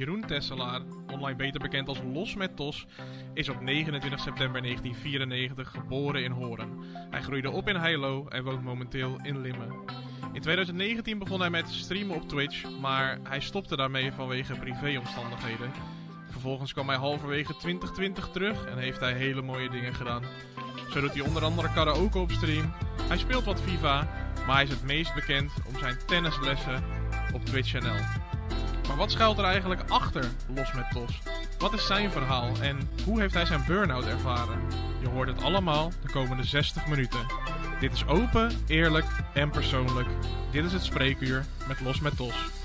Jeroen 0.00 0.26
Tesselaar, 0.26 0.80
online 1.06 1.36
beter 1.36 1.60
bekend 1.60 1.88
als 1.88 2.00
Los 2.12 2.34
met 2.34 2.56
Tos, 2.56 2.86
is 3.34 3.48
op 3.48 3.60
29 3.60 4.20
september 4.20 4.62
1994 4.62 5.70
geboren 5.70 6.24
in 6.24 6.30
Horen. 6.30 6.68
Hij 7.10 7.22
groeide 7.22 7.50
op 7.50 7.68
in 7.68 7.76
Heilo 7.76 8.28
en 8.28 8.44
woont 8.44 8.62
momenteel 8.62 9.18
in 9.22 9.40
Limmen. 9.40 9.72
In 10.32 10.40
2019 10.40 11.18
begon 11.18 11.40
hij 11.40 11.50
met 11.50 11.68
streamen 11.68 12.16
op 12.16 12.28
Twitch, 12.28 12.80
maar 12.80 13.18
hij 13.22 13.40
stopte 13.40 13.76
daarmee 13.76 14.12
vanwege 14.12 14.54
privéomstandigheden. 14.54 15.70
Vervolgens 16.30 16.72
kwam 16.72 16.88
hij 16.88 16.96
halverwege 16.96 17.56
2020 17.56 18.28
terug 18.28 18.66
en 18.66 18.78
heeft 18.78 19.00
hij 19.00 19.12
hele 19.12 19.42
mooie 19.42 19.70
dingen 19.70 19.94
gedaan. 19.94 20.22
Zo 20.90 21.00
doet 21.00 21.14
hij 21.14 21.26
onder 21.26 21.44
andere 21.44 21.72
karaoke 21.72 22.18
op 22.18 22.30
stream. 22.30 22.72
Hij 23.08 23.18
speelt 23.18 23.44
wat 23.44 23.60
FIFA, 23.60 24.08
maar 24.46 24.54
hij 24.54 24.64
is 24.64 24.70
het 24.70 24.82
meest 24.82 25.14
bekend 25.14 25.52
om 25.66 25.78
zijn 25.78 25.98
tennislessen 26.06 26.84
op 27.32 27.44
Twitch 27.44 27.72
NL. 27.80 28.29
Maar 28.88 28.96
wat 28.96 29.10
schuilt 29.10 29.38
er 29.38 29.44
eigenlijk 29.44 29.82
achter 29.88 30.24
Los 30.54 30.72
met 30.72 30.90
Tos? 30.90 31.20
Wat 31.58 31.72
is 31.72 31.86
zijn 31.86 32.10
verhaal 32.10 32.50
en 32.60 32.88
hoe 33.04 33.20
heeft 33.20 33.34
hij 33.34 33.44
zijn 33.44 33.64
burn-out 33.66 34.06
ervaren? 34.06 34.60
Je 35.00 35.08
hoort 35.08 35.28
het 35.28 35.42
allemaal 35.42 35.92
de 36.02 36.12
komende 36.12 36.44
60 36.44 36.86
minuten. 36.86 37.26
Dit 37.80 37.92
is 37.92 38.06
open, 38.06 38.50
eerlijk 38.66 39.06
en 39.34 39.50
persoonlijk. 39.50 40.08
Dit 40.50 40.64
is 40.64 40.72
het 40.72 40.84
spreekuur 40.84 41.44
met 41.68 41.80
Los 41.80 42.00
met 42.00 42.16
Tos. 42.16 42.59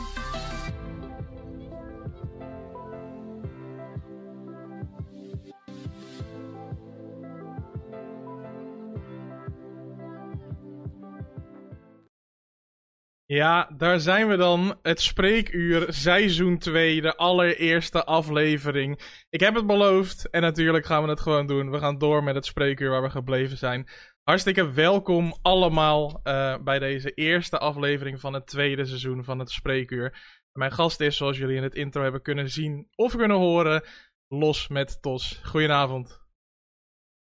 Ja, 13.27 13.69
daar 13.77 13.99
zijn 13.99 14.27
we 14.27 14.37
dan. 14.37 14.79
Het 14.81 15.01
spreekuur, 15.01 15.85
seizoen 15.89 16.57
2, 16.57 17.01
de 17.01 17.15
allereerste 17.15 18.03
aflevering. 18.03 18.99
Ik 19.29 19.39
heb 19.39 19.55
het 19.55 19.67
beloofd 19.67 20.29
en 20.29 20.41
natuurlijk 20.41 20.85
gaan 20.85 21.03
we 21.03 21.09
het 21.09 21.19
gewoon 21.19 21.47
doen. 21.47 21.71
We 21.71 21.79
gaan 21.79 21.97
door 21.97 22.23
met 22.23 22.35
het 22.35 22.45
spreekuur 22.45 22.89
waar 22.89 23.01
we 23.01 23.09
gebleven 23.09 23.57
zijn. 23.57 23.87
Hartstikke 24.23 24.71
welkom 24.71 25.33
allemaal 25.41 26.21
uh, 26.23 26.55
bij 26.63 26.79
deze 26.79 27.11
eerste 27.11 27.57
aflevering 27.57 28.19
van 28.19 28.33
het 28.33 28.47
tweede 28.47 28.85
seizoen 28.85 29.23
van 29.23 29.39
het 29.39 29.51
spreekuur. 29.51 30.17
Mijn 30.51 30.71
gast 30.71 30.99
is, 30.99 31.17
zoals 31.17 31.37
jullie 31.37 31.57
in 31.57 31.63
het 31.63 31.75
intro 31.75 32.01
hebben 32.01 32.21
kunnen 32.21 32.49
zien 32.49 32.87
of 32.95 33.15
kunnen 33.15 33.37
horen, 33.37 33.83
Los 34.27 34.67
met 34.67 35.01
Tos. 35.01 35.39
Goedenavond. 35.43 36.21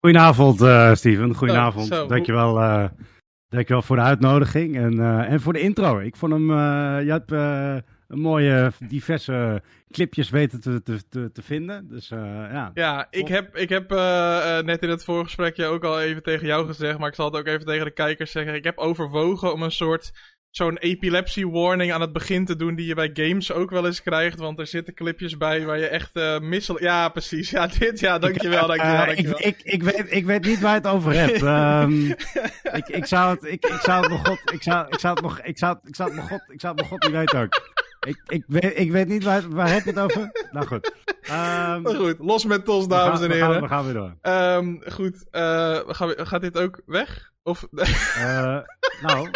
Goedenavond, 0.00 0.60
uh, 0.60 0.94
Steven. 0.94 1.34
Goedenavond. 1.34 1.86
Zo. 1.86 2.06
Dankjewel. 2.06 2.60
Uh, 2.60 2.84
Dankjewel 3.48 3.82
voor 3.82 3.96
de 3.96 4.02
uitnodiging 4.02 4.76
en, 4.76 4.94
uh, 4.94 5.32
en 5.32 5.40
voor 5.40 5.52
de 5.52 5.60
intro. 5.60 5.98
Ik 5.98 6.16
vond 6.16 6.32
hem, 6.32 6.50
uh, 6.50 6.56
je 7.04 7.10
hebt 7.10 7.32
uh, 7.32 7.76
een 8.08 8.20
mooie, 8.20 8.72
diverse 8.88 9.62
clipjes 9.90 10.30
weten 10.30 10.60
te, 10.60 10.82
te, 10.82 11.32
te, 11.32 11.42
vinden. 11.42 11.88
Dus 11.88 12.08
ja. 12.08 12.70
Ja, 12.74 13.06
ik 13.10 13.28
heb, 13.28 13.56
ik 13.56 13.68
heb 13.68 13.90
net 14.64 14.82
in 14.82 14.90
het 14.90 15.04
voorgesprekje 15.04 15.66
ook 15.66 15.84
al 15.84 16.00
even 16.00 16.22
tegen 16.22 16.46
jou 16.46 16.66
gezegd, 16.66 16.98
maar 16.98 17.08
ik 17.08 17.14
zal 17.14 17.26
het 17.26 17.36
ook 17.36 17.46
even 17.46 17.66
tegen 17.66 17.84
de 17.84 17.90
kijkers 17.90 18.30
zeggen. 18.30 18.54
Ik 18.54 18.64
heb 18.64 18.78
overwogen 18.78 19.52
om 19.52 19.62
een 19.62 19.70
soort 19.70 20.12
zo'n 20.56 20.78
epilepsie 20.78 21.48
warning 21.50 21.92
aan 21.92 22.00
het 22.00 22.12
begin 22.12 22.44
te 22.44 22.56
doen 22.56 22.74
die 22.74 22.86
je 22.86 22.94
bij 22.94 23.10
games 23.12 23.52
ook 23.52 23.70
wel 23.70 23.86
eens 23.86 24.02
krijgt. 24.02 24.38
Want 24.38 24.58
er 24.58 24.66
zitten 24.66 24.94
clipjes 24.94 25.36
bij 25.36 25.64
waar 25.64 25.78
je 25.78 25.86
echt 25.86 26.10
uh, 26.16 26.38
missel... 26.38 26.82
Ja, 26.82 27.08
precies. 27.08 27.50
Ja, 27.50 27.66
dit. 27.66 28.00
Ja, 28.00 28.18
dankjewel, 28.18 28.66
dankjewel, 28.66 29.00
uh, 29.00 29.06
dankjewel. 29.06 29.38
Ik, 29.38 29.46
ik, 29.46 29.62
ik, 29.62 29.82
weet, 29.82 30.06
ik 30.08 30.24
weet 30.24 30.44
niet 30.44 30.60
waar 30.60 30.70
je 30.70 30.76
het 30.76 30.86
over 30.86 31.12
hebt. 31.12 31.42
um, 31.42 32.06
ik, 32.80 32.88
ik 32.88 33.06
zou 33.06 33.34
het... 33.34 33.44
Ik, 33.44 33.64
ik 33.66 33.80
zou 33.80 34.00
het 34.00 34.10
nog 34.10 34.26
god... 34.26 34.52
Ik 34.52 34.62
zou, 34.62 34.86
ik 34.88 34.98
zou 34.98 35.14
het 35.14 35.22
nog... 35.22 35.40
Ik 35.40 35.58
zou, 35.58 35.78
ik 35.84 35.96
zou 35.96 36.08
het 36.08 36.18
nog 36.18 36.28
god... 36.28 36.42
Ik 36.48 36.60
zou 36.60 36.72
het 36.72 36.82
nog 36.82 36.90
god 36.90 37.02
niet 37.02 37.16
weten 37.16 37.40
ook. 37.40 37.72
Ik, 38.06 38.22
ik, 38.26 38.44
weet, 38.46 38.78
ik 38.78 38.90
weet 38.90 39.08
niet 39.08 39.24
waar, 39.24 39.50
waar 39.50 39.72
heb 39.72 39.84
je 39.84 39.90
het 39.90 39.98
over? 39.98 40.46
Nou 40.50 40.66
goed. 40.66 40.92
Um, 41.30 41.96
goed, 41.96 42.16
los 42.18 42.44
met 42.44 42.64
tos, 42.64 42.88
dames 42.88 43.20
en 43.20 43.30
heren. 43.30 43.48
We 43.48 43.52
gaan, 43.54 43.62
we 43.62 43.68
gaan 43.68 43.84
weer 43.84 43.94
door. 43.94 44.32
Um, 44.32 44.82
goed, 44.92 45.24
uh, 45.32 45.80
gaan 45.86 46.08
we, 46.08 46.26
gaat 46.26 46.40
dit 46.40 46.58
ook 46.58 46.80
weg? 46.86 47.32
Of... 47.42 47.66
nou... 49.02 49.30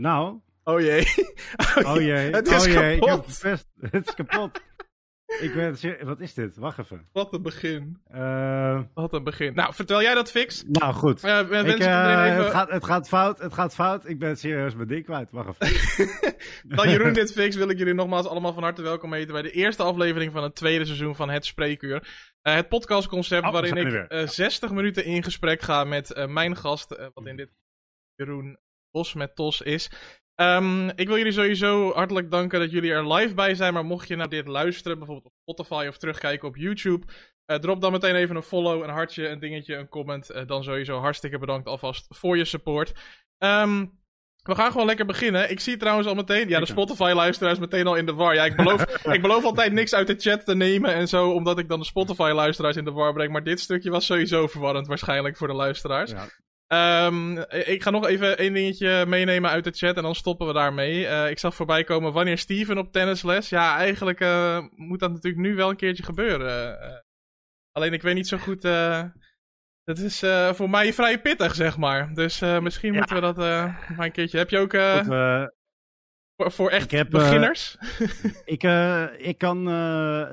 Nou. 0.00 0.40
Oh 0.64 0.80
jee. 0.80 1.04
Oh 1.88 2.00
jee. 2.00 2.30
Het 2.30 2.46
is 2.46 2.66
oh 2.66 2.72
jee. 2.72 2.98
kapot. 2.98 3.42
Het 3.90 4.06
is 4.08 4.14
kapot. 4.14 4.60
Ik 5.40 5.52
weet, 5.52 6.02
wat 6.02 6.20
is 6.20 6.34
dit? 6.34 6.56
Wacht 6.56 6.78
even. 6.78 7.08
Wat 7.12 7.32
een 7.34 7.42
begin. 7.42 8.02
Uh, 8.14 8.80
Wat 8.94 9.12
een 9.12 9.24
begin. 9.24 9.54
Nou, 9.54 9.74
vertel 9.74 10.02
jij 10.02 10.14
dat 10.14 10.30
fix? 10.30 10.64
Nou, 10.66 10.94
goed. 10.94 11.24
Uh, 11.24 11.38
ik, 11.38 11.50
uh, 11.50 11.64
even... 11.66 12.44
het, 12.44 12.50
gaat, 12.50 12.70
het 12.70 12.84
gaat 12.84 13.08
fout, 13.08 13.38
het 13.38 13.52
gaat 13.52 13.74
fout. 13.74 14.08
Ik 14.08 14.18
ben 14.18 14.36
serieus 14.36 14.74
mijn 14.74 14.88
ding 14.88 15.04
kwijt. 15.04 15.30
Wacht 15.30 15.54
even. 15.58 16.34
Dan 16.76 16.90
Jeroen 16.90 17.12
dit 17.12 17.32
fix 17.32 17.56
wil 17.56 17.68
ik 17.68 17.78
jullie 17.78 17.94
nogmaals 17.94 18.26
allemaal 18.26 18.52
van 18.52 18.62
harte 18.62 18.82
welkom 18.82 19.12
heten 19.12 19.32
bij 19.32 19.42
de 19.42 19.50
eerste 19.50 19.82
aflevering 19.82 20.32
van 20.32 20.42
het 20.42 20.54
tweede 20.54 20.84
seizoen 20.84 21.16
van 21.16 21.30
Het 21.30 21.44
Spreekuur. 21.44 22.30
het 22.42 22.68
podcastconcept 22.68 23.46
oh, 23.46 23.52
waarin 23.52 23.76
ik 23.76 24.28
60 24.28 24.70
minuten 24.70 25.04
in 25.04 25.22
gesprek 25.22 25.62
ga 25.62 25.84
met 25.84 26.26
mijn 26.28 26.56
gast, 26.56 27.10
wat 27.14 27.26
in 27.26 27.36
dit 27.36 27.50
Jeroen 28.14 28.58
Bos 28.90 29.14
met 29.14 29.36
Tos 29.36 29.60
is. 29.60 29.90
Um, 30.40 30.88
ik 30.88 31.06
wil 31.06 31.16
jullie 31.16 31.32
sowieso 31.32 31.92
hartelijk 31.92 32.30
danken 32.30 32.60
dat 32.60 32.70
jullie 32.70 32.92
er 32.92 33.12
live 33.12 33.34
bij 33.34 33.54
zijn. 33.54 33.74
Maar 33.74 33.84
mocht 33.84 34.08
je 34.08 34.16
naar 34.16 34.28
dit 34.28 34.46
luisteren, 34.46 34.98
bijvoorbeeld 34.98 35.26
op 35.26 35.40
Spotify 35.42 35.86
of 35.88 35.98
terugkijken 35.98 36.48
op 36.48 36.56
YouTube. 36.56 37.06
Uh, 37.46 37.56
drop 37.56 37.80
dan 37.80 37.92
meteen 37.92 38.14
even 38.14 38.36
een 38.36 38.42
follow, 38.42 38.82
een 38.82 38.90
hartje, 38.90 39.28
een 39.28 39.38
dingetje, 39.38 39.76
een 39.76 39.88
comment. 39.88 40.30
Uh, 40.30 40.46
dan 40.46 40.64
sowieso 40.64 40.98
hartstikke 40.98 41.38
bedankt 41.38 41.68
alvast 41.68 42.06
voor 42.08 42.36
je 42.36 42.44
support. 42.44 42.92
Um, 43.38 43.98
we 44.42 44.54
gaan 44.54 44.70
gewoon 44.70 44.86
lekker 44.86 45.06
beginnen. 45.06 45.50
Ik 45.50 45.60
zie 45.60 45.76
trouwens 45.76 46.08
al 46.08 46.14
meteen. 46.14 46.48
Ja, 46.48 46.60
de 46.60 46.66
Spotify-luisteraar 46.66 47.52
is 47.52 47.58
meteen 47.58 47.86
al 47.86 47.96
in 47.96 48.06
de 48.06 48.14
war. 48.14 48.34
Ja, 48.34 48.44
ik 48.44 48.56
beloof, 48.56 48.82
ik 49.16 49.22
beloof 49.22 49.44
altijd 49.44 49.72
niks 49.72 49.94
uit 49.94 50.06
de 50.06 50.14
chat 50.18 50.44
te 50.44 50.54
nemen 50.54 50.94
en 50.94 51.08
zo, 51.08 51.30
omdat 51.30 51.58
ik 51.58 51.68
dan 51.68 51.78
de 51.78 51.84
Spotify-luisteraars 51.84 52.76
in 52.76 52.84
de 52.84 52.92
war 52.92 53.12
breng. 53.12 53.32
Maar 53.32 53.44
dit 53.44 53.60
stukje 53.60 53.90
was 53.90 54.06
sowieso 54.06 54.46
verwarrend, 54.46 54.86
waarschijnlijk 54.86 55.36
voor 55.36 55.48
de 55.48 55.54
luisteraars. 55.54 56.10
Ja. 56.10 56.28
Um, 56.72 57.38
ik 57.48 57.82
ga 57.82 57.90
nog 57.90 58.06
even 58.06 58.38
één 58.38 58.52
dingetje 58.52 59.06
meenemen 59.06 59.50
uit 59.50 59.64
de 59.64 59.70
chat 59.70 59.96
en 59.96 60.02
dan 60.02 60.14
stoppen 60.14 60.46
we 60.46 60.52
daarmee. 60.52 61.00
Uh, 61.00 61.30
ik 61.30 61.38
zag 61.38 61.54
voorbij 61.54 61.84
komen 61.84 62.12
wanneer 62.12 62.38
Steven 62.38 62.78
op 62.78 62.92
tennisles. 62.92 63.48
Ja, 63.48 63.76
eigenlijk 63.76 64.20
uh, 64.20 64.66
moet 64.76 65.00
dat 65.00 65.10
natuurlijk 65.10 65.42
nu 65.42 65.54
wel 65.54 65.70
een 65.70 65.76
keertje 65.76 66.02
gebeuren. 66.02 66.78
Uh, 66.82 66.96
alleen 67.72 67.92
ik 67.92 68.02
weet 68.02 68.14
niet 68.14 68.28
zo 68.28 68.38
goed. 68.38 68.62
dat 69.84 69.98
is 69.98 70.24
voor 70.52 70.70
mij 70.70 70.92
vrij 70.92 71.20
pittig, 71.20 71.54
zeg 71.54 71.76
maar. 71.76 72.14
Dus 72.14 72.40
misschien 72.40 72.92
ja. 72.92 72.98
moeten 72.98 73.14
we 73.14 73.20
dat 73.20 73.36
maar 73.36 74.06
een 74.06 74.12
keertje. 74.12 74.38
Heb 74.38 74.50
je 74.50 74.58
ook. 74.58 74.72
Voor, 76.36 76.52
voor, 76.52 76.70
echt 76.70 76.90
heb, 76.90 77.10
beginners? 77.10 77.76
ik, 78.44 78.62
ik 79.18 79.38
kan, 79.38 79.62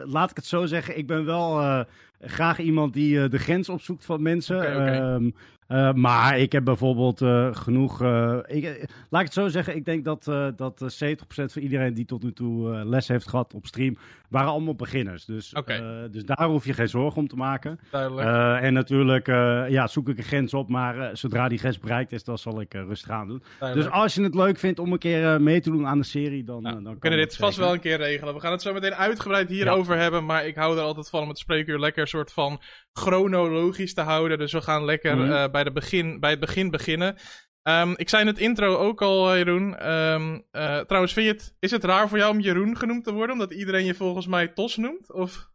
laat 0.09 0.29
ik 0.29 0.35
het 0.35 0.45
zo 0.45 0.65
zeggen, 0.65 0.97
ik 0.97 1.07
ben 1.07 1.25
wel 1.25 1.85
graag 2.19 2.59
iemand 2.59 2.93
die 2.93 3.29
de 3.29 3.39
grens 3.39 3.69
opzoekt 3.69 4.05
van 4.05 4.21
mensen. 4.21 4.57
Okay, 4.57 4.75
okay. 4.75 5.13
Um, 5.13 5.35
uh, 5.67 5.93
maar 5.93 6.39
ik 6.39 6.51
heb 6.51 6.63
bijvoorbeeld 6.63 7.21
uh, 7.21 7.55
genoeg. 7.55 8.01
Uh, 8.01 8.37
ik, 8.45 8.63
laat 9.09 9.21
ik 9.21 9.27
het 9.27 9.33
zo 9.33 9.47
zeggen. 9.47 9.75
Ik 9.75 9.85
denk 9.85 10.05
dat, 10.05 10.23
dat 10.55 11.03
70% 11.05 11.17
van 11.27 11.61
iedereen 11.61 11.93
die 11.93 12.05
tot 12.05 12.23
nu 12.23 12.33
toe 12.33 12.85
les 12.85 13.07
heeft 13.07 13.27
gehad 13.27 13.53
op 13.53 13.65
stream. 13.65 13.97
waren 14.29 14.49
allemaal 14.49 14.75
beginners. 14.75 15.25
Dus, 15.25 15.53
okay. 15.53 16.09
dus 16.09 16.23
daar 16.23 16.47
hoef 16.47 16.65
je 16.65 16.73
geen 16.73 16.89
zorgen 16.89 17.21
om 17.21 17.27
te 17.27 17.35
maken. 17.35 17.79
Duidelijk. 17.91 18.61
en 18.61 18.73
natuurlijk 18.73 19.27
ja, 19.69 19.87
zoek 19.87 20.09
ik 20.09 20.17
een 20.17 20.23
grens 20.23 20.53
op. 20.53 20.69
Maar 20.69 21.17
zodra 21.17 21.47
die 21.47 21.57
grens 21.57 21.79
bereikt 21.79 22.11
is, 22.11 22.23
dan 22.23 22.37
zal 22.37 22.61
ik 22.61 22.73
rustig 22.73 23.09
aan 23.09 23.27
doen. 23.27 23.43
Duidelijk. 23.59 23.89
Dus 23.89 23.99
als 23.99 24.15
je 24.15 24.23
het 24.23 24.35
leuk 24.35 24.57
vindt 24.57 24.79
om 24.79 24.91
een 24.91 24.99
keer 24.99 25.41
mee 25.41 25.61
te 25.61 25.69
doen 25.69 25.87
aan 25.87 25.99
de 25.99 26.05
serie. 26.05 26.43
dan, 26.43 26.61
nou, 26.61 26.83
dan 26.83 26.93
we 26.93 26.99
kunnen 26.99 27.19
dit 27.19 27.35
vast 27.35 27.57
wel 27.57 27.73
een 27.73 27.79
keer 27.79 27.97
regelen. 27.97 28.33
We 28.33 28.39
gaan 28.39 28.51
het 28.51 28.61
zo 28.61 28.73
meteen 28.73 28.95
uitgebreid 28.95 29.49
hierover 29.49 29.95
ja. 29.95 30.01
hebben. 30.01 30.25
Maar 30.25 30.47
ik 30.47 30.55
hou 30.55 30.77
er 30.77 30.83
altijd 30.83 31.09
van 31.09 31.21
om 31.21 31.29
het 31.29 31.37
spreekuur 31.37 31.79
lekker 31.79 32.07
soort 32.07 32.33
van 32.33 32.61
chronologisch 32.97 33.93
te 33.93 34.01
houden. 34.01 34.37
Dus 34.37 34.51
we 34.51 34.61
gaan 34.61 34.85
lekker 34.85 35.15
mm 35.15 35.29
-hmm. 35.29 35.51
bij, 35.51 35.63
de 35.63 35.71
begin, 35.71 36.19
bij 36.19 36.29
het 36.29 36.39
begin 36.39 36.71
beginnen. 36.71 37.15
Um, 37.63 37.93
ik 37.97 38.09
zei 38.09 38.21
in 38.21 38.27
het 38.27 38.39
intro 38.39 38.75
ook 38.75 39.01
al, 39.01 39.31
uh, 39.31 39.37
Jeroen. 39.37 39.91
Um, 39.91 40.33
uh, 40.51 40.79
trouwens, 40.79 41.13
vind 41.13 41.25
je 41.25 41.31
het, 41.31 41.55
is 41.59 41.71
het 41.71 41.83
raar 41.83 42.09
voor 42.09 42.17
jou 42.17 42.33
om 42.33 42.39
Jeroen 42.39 42.77
genoemd 42.77 43.03
te 43.03 43.13
worden? 43.13 43.33
Omdat 43.33 43.51
iedereen 43.51 43.85
je 43.85 43.93
volgens 43.93 44.27
mij 44.27 44.47
Tos 44.47 44.77
noemt? 44.77 45.13
Of... 45.13 45.49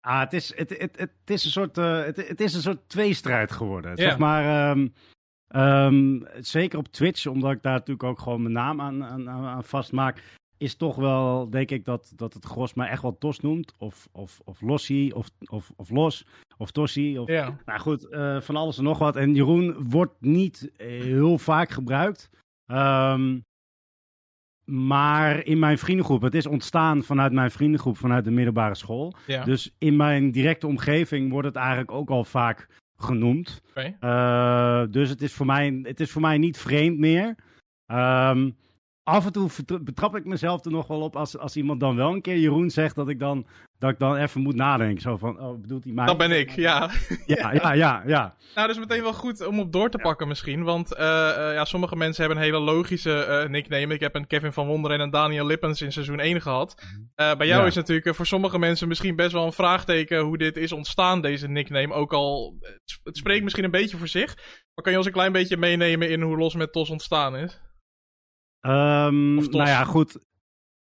Ah, 0.00 0.20
het 0.20 0.32
is, 0.32 0.56
het, 0.56 0.78
het, 0.78 0.98
het, 0.98 1.10
is 1.30 1.44
een 1.44 1.50
soort, 1.50 1.78
uh, 1.78 2.04
het, 2.04 2.28
het 2.28 2.40
is 2.40 2.54
een 2.54 2.62
soort 2.62 2.88
tweestrijd 2.88 3.52
geworden. 3.52 3.96
Zeg 3.96 4.18
maar, 4.18 4.76
um, 5.54 6.26
zeker 6.40 6.78
op 6.78 6.88
Twitch, 6.88 7.26
omdat 7.26 7.52
ik 7.52 7.62
daar 7.62 7.72
natuurlijk 7.72 8.02
ook 8.02 8.18
gewoon 8.18 8.42
mijn 8.42 8.54
naam 8.54 8.80
aan, 8.80 9.04
aan, 9.04 9.28
aan 9.28 9.64
vastmaak 9.64 10.22
is 10.60 10.74
toch 10.74 10.96
wel, 10.96 11.50
denk 11.50 11.70
ik, 11.70 11.84
dat, 11.84 12.12
dat 12.16 12.34
het 12.34 12.44
gros 12.44 12.74
mij 12.74 12.88
echt 12.88 13.02
wel 13.02 13.18
Tos 13.18 13.40
noemt. 13.40 13.72
Of, 13.78 14.08
of, 14.12 14.40
of 14.44 14.60
Lossie, 14.60 15.14
of, 15.14 15.30
of, 15.44 15.72
of 15.76 15.90
Los, 15.90 16.26
of 16.60 16.70
Tossie. 16.70 17.20
Of, 17.20 17.28
ja. 17.28 17.56
Nou 17.64 17.80
goed, 17.80 18.06
uh, 18.10 18.40
van 18.40 18.56
alles 18.56 18.78
en 18.78 18.84
nog 18.84 18.98
wat. 18.98 19.16
En 19.16 19.34
Jeroen 19.34 19.88
wordt 19.88 20.14
niet 20.20 20.70
heel 20.76 21.38
vaak 21.38 21.70
gebruikt. 21.70 22.30
Um, 22.66 23.44
maar 24.64 25.44
in 25.44 25.58
mijn 25.58 25.78
vriendengroep, 25.78 26.22
het 26.22 26.34
is 26.34 26.46
ontstaan 26.46 27.02
vanuit 27.02 27.32
mijn 27.32 27.50
vriendengroep, 27.50 27.96
vanuit 27.96 28.24
de 28.24 28.30
middelbare 28.30 28.74
school. 28.74 29.14
Ja. 29.26 29.44
Dus 29.44 29.74
in 29.78 29.96
mijn 29.96 30.30
directe 30.30 30.66
omgeving 30.66 31.30
wordt 31.30 31.46
het 31.46 31.56
eigenlijk 31.56 31.90
ook 31.90 32.10
al 32.10 32.24
vaak 32.24 32.68
genoemd. 32.96 33.62
Okay. 33.70 33.96
Uh, 34.00 34.92
dus 34.92 35.08
het 35.08 35.22
is, 35.22 35.32
voor 35.32 35.46
mij, 35.46 35.80
het 35.82 36.00
is 36.00 36.10
voor 36.10 36.20
mij 36.20 36.38
niet 36.38 36.58
vreemd 36.58 36.98
meer. 36.98 37.36
Um, 37.86 38.56
af 39.02 39.26
en 39.26 39.32
toe 39.32 39.50
betrap 39.82 40.16
ik 40.16 40.24
mezelf 40.24 40.64
er 40.64 40.70
nog 40.70 40.86
wel 40.86 41.00
op 41.00 41.16
als, 41.16 41.38
als 41.38 41.56
iemand 41.56 41.80
dan 41.80 41.96
wel 41.96 42.12
een 42.12 42.20
keer 42.20 42.38
Jeroen 42.38 42.70
zegt, 42.70 42.94
dat 42.94 43.08
ik 43.08 43.18
dan, 43.18 43.46
dat 43.78 43.90
ik 43.90 43.98
dan 43.98 44.16
even 44.16 44.40
moet 44.40 44.54
nadenken. 44.54 45.00
Zo 45.00 45.16
van, 45.16 45.40
oh, 45.40 45.60
bedoelt 45.60 45.84
hij 45.84 45.92
mij? 45.92 46.06
Dat 46.06 46.18
ben 46.18 46.30
ik, 46.30 46.50
ja. 46.50 46.90
Ja, 47.26 47.52
ja, 47.52 47.72
ja, 47.72 48.02
ja. 48.06 48.34
Nou, 48.54 48.66
dat 48.66 48.76
is 48.76 48.78
meteen 48.78 49.02
wel 49.02 49.12
goed 49.12 49.46
om 49.46 49.60
op 49.60 49.72
door 49.72 49.90
te 49.90 49.98
pakken 49.98 50.28
misschien. 50.28 50.62
Want 50.62 50.92
uh, 50.92 50.98
uh, 50.98 51.52
ja, 51.52 51.64
sommige 51.64 51.96
mensen 51.96 52.24
hebben 52.24 52.42
een 52.42 52.50
hele 52.50 52.64
logische 52.64 53.42
uh, 53.44 53.50
nickname. 53.50 53.94
Ik 53.94 54.00
heb 54.00 54.14
een 54.14 54.26
Kevin 54.26 54.52
van 54.52 54.66
Wonder 54.66 54.90
en 54.90 55.00
een 55.00 55.10
Daniel 55.10 55.46
Lippens 55.46 55.82
in 55.82 55.92
seizoen 55.92 56.20
1 56.20 56.40
gehad. 56.40 56.82
bij 57.14 57.46
jou 57.46 57.66
is 57.66 57.74
natuurlijk 57.74 58.16
voor 58.16 58.26
sommige 58.26 58.58
mensen 58.58 58.88
misschien 58.88 59.16
best 59.16 59.32
wel 59.32 59.44
een 59.44 59.52
vraagteken 59.52 60.20
hoe 60.20 60.38
dit 60.38 60.56
is 60.56 60.72
ontstaan, 60.72 61.20
deze 61.20 61.48
nickname. 61.48 61.94
Ook 61.94 62.12
al, 62.12 62.58
het 63.04 63.16
spreekt 63.16 63.42
misschien 63.42 63.64
een 63.64 63.70
beetje 63.70 63.96
voor 63.96 64.08
zich. 64.08 64.34
Maar 64.74 64.84
kan 64.84 64.92
je 64.92 64.98
ons 64.98 65.06
een 65.06 65.12
klein 65.12 65.32
beetje 65.32 65.56
meenemen 65.56 66.10
in 66.10 66.22
hoe 66.22 66.36
Los 66.36 66.54
met 66.54 66.72
Tos 66.72 66.90
ontstaan 66.90 67.36
is? 67.36 67.60
Um, 68.60 69.34
nou 69.34 69.66
ja, 69.68 69.84
goed. 69.84 70.18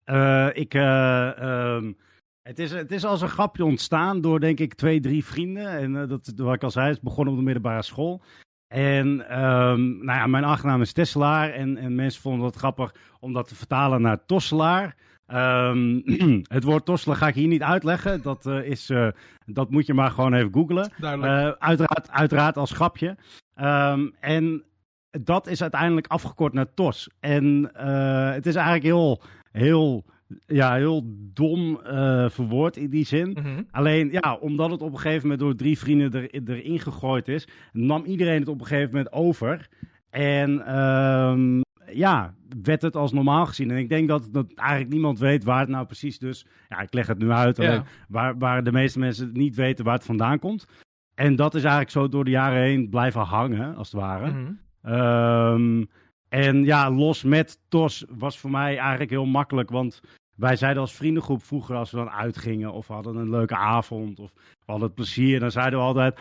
Uh, 0.06 0.50
ik, 0.54 0.74
uh, 0.74 1.32
um, 1.42 1.98
het, 2.42 2.60
is, 2.60 2.72
het 2.72 2.92
is 2.92 3.06
als 3.06 3.22
een 3.22 3.30
grapje 3.30 3.66
ontstaan 3.66 4.22
door, 4.22 4.40
denk 4.40 4.60
ik, 4.60 4.74
twee, 4.74 5.00
drie 5.00 5.26
vrienden. 5.26 5.68
En 5.68 5.94
uh, 5.94 6.08
dat, 6.08 6.34
wat 6.36 6.54
ik 6.54 6.64
al 6.64 6.72
zei, 6.72 6.90
is 6.90 7.00
begonnen 7.00 7.34
op 7.34 7.40
de 7.40 7.46
middelbare 7.46 7.84
school. 7.84 8.22
En 8.68 9.08
um, 9.08 10.06
nou 10.06 10.20
ja, 10.20 10.28
mijn 10.28 10.44
achternaam 10.44 10.82
is 10.82 10.94
Tesselaar. 10.94 11.50
En, 11.50 11.78
en 11.78 11.96
mensen 11.96 12.22
vonden 12.22 12.46
het 12.46 12.56
grappig 12.56 12.96
om 13.20 13.34
dat 13.34 13.48
te 13.48 13.56
vertalen 13.56 14.02
naar 14.02 14.26
Tosselaar. 14.26 14.96
Um, 15.28 16.04
het 16.56 16.64
woord 16.64 16.86
tosselen 16.86 17.18
ga 17.18 17.28
ik 17.28 17.36
hier 17.36 17.48
niet 17.48 17.64
uitleggen. 17.64 18.22
Dat, 18.22 18.46
uh, 18.46 18.66
is, 18.68 18.90
uh, 18.90 19.08
dat 19.46 19.70
moet 19.70 19.86
je 19.86 19.94
maar 19.94 20.12
gewoon 20.12 20.34
even 20.34 20.54
googlen. 20.54 20.92
Uh, 21.02 21.50
uiteraard, 21.50 22.12
uiteraard 22.12 22.58
als 22.58 22.72
grapje. 22.72 23.18
Um, 23.62 24.16
en 24.20 24.64
dat 25.22 25.48
is 25.48 25.62
uiteindelijk 25.62 26.08
afgekort 26.08 26.54
naar 26.54 26.74
TOS. 26.74 27.10
En 27.20 27.72
uh, 27.78 28.32
het 28.32 28.46
is 28.46 28.56
eigenlijk 28.56 28.86
heel, 28.86 29.22
heel, 29.52 30.06
ja, 30.46 30.74
heel 30.74 31.02
dom 31.34 31.80
uh, 31.84 32.30
verwoord 32.30 32.78
in 32.78 32.90
die 32.90 33.06
zin. 33.06 33.28
Mm 33.28 33.44
-hmm. 33.44 33.68
Alleen, 33.72 34.12
ja, 34.12 34.38
omdat 34.40 34.72
het 34.72 34.82
op 34.82 34.92
een 34.92 35.00
gegeven 35.00 35.22
moment 35.22 35.40
door 35.40 35.56
drie 35.56 35.78
vrienden 35.78 36.14
er, 36.14 36.50
erin 36.50 36.80
gegooid 36.80 37.28
is, 37.28 37.48
nam 37.72 38.06
iedereen 38.06 38.40
het 38.40 38.48
op 38.48 38.60
een 38.60 38.68
gegeven 38.68 38.92
moment 38.92 39.12
over. 39.14 39.70
En 40.10 40.80
um, 40.80 41.62
ja, 41.92 42.34
werd 42.62 42.82
het 42.82 42.96
als 42.96 43.12
normaal 43.12 43.46
gezien. 43.46 43.72
En 43.72 43.78
ik 43.78 43.90
denk 43.90 44.08
dat, 44.08 44.28
dat 44.32 44.54
eigenlijk 44.54 44.92
niemand 44.92 45.20
weet 45.20 45.44
waar 45.44 45.60
het 45.60 45.70
nou 45.70 45.86
precies 45.86 46.20
dus... 46.20 46.46
Ja, 46.68 46.80
ik 46.80 46.94
leg 46.94 47.08
het 47.08 47.18
nu 47.18 47.32
uit, 47.32 47.84
waar, 48.08 48.38
waar 48.38 48.64
de 48.64 48.72
meeste 48.72 49.00
mensen 49.00 49.30
niet 49.34 49.56
weten 49.56 49.86
waar 49.86 49.94
het 49.94 50.06
vandaan 50.06 50.40
komt. 50.40 50.66
En 51.16 51.36
dat 51.36 51.56
is 51.56 51.62
eigenlijk 51.62 51.92
zo 51.92 52.10
door 52.10 52.24
de 52.24 52.32
jaren 52.32 52.62
heen 52.62 52.90
blijven 52.90 53.22
hangen, 53.22 53.76
als 53.76 53.92
het 53.92 54.02
ware. 54.02 54.30
Mm 54.30 54.34
-hmm. 54.34 54.60
Um, 54.88 55.90
en 56.30 56.64
ja, 56.64 56.92
los 56.92 57.24
met 57.24 57.60
TOS 57.68 58.06
was 58.10 58.40
voor 58.40 58.52
mij 58.52 58.78
eigenlijk 58.78 59.10
heel 59.10 59.26
makkelijk. 59.26 59.70
Want 59.70 60.02
wij 60.36 60.56
zeiden 60.56 60.82
als 60.82 60.94
vriendengroep 60.94 61.44
vroeger, 61.44 61.76
als 61.76 61.92
we 61.92 61.98
dan 61.98 62.10
uitgingen 62.10 62.74
of 62.74 62.88
we 62.88 62.94
hadden 62.94 63.16
een 63.16 63.30
leuke 63.30 63.56
avond 63.56 64.20
of 64.20 64.32
we 64.36 64.72
hadden 64.72 64.86
het 64.86 64.96
plezier, 64.96 65.40
dan 65.40 65.52
zeiden 65.52 65.80
we 65.80 65.86
altijd 65.86 66.20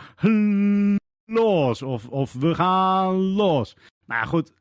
los 1.25 1.81
of, 1.81 2.07
of 2.07 2.33
we 2.33 2.55
gaan 2.55 3.15
los. 3.15 3.75
Nou 4.05 4.21
ja, 4.21 4.27
goed, 4.27 4.53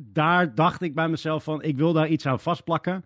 daar 0.00 0.54
dacht 0.54 0.82
ik 0.82 0.94
bij 0.94 1.08
mezelf 1.08 1.44
van, 1.44 1.62
ik 1.62 1.76
wil 1.76 1.92
daar 1.92 2.08
iets 2.08 2.26
aan 2.26 2.40
vastplakken. 2.40 3.04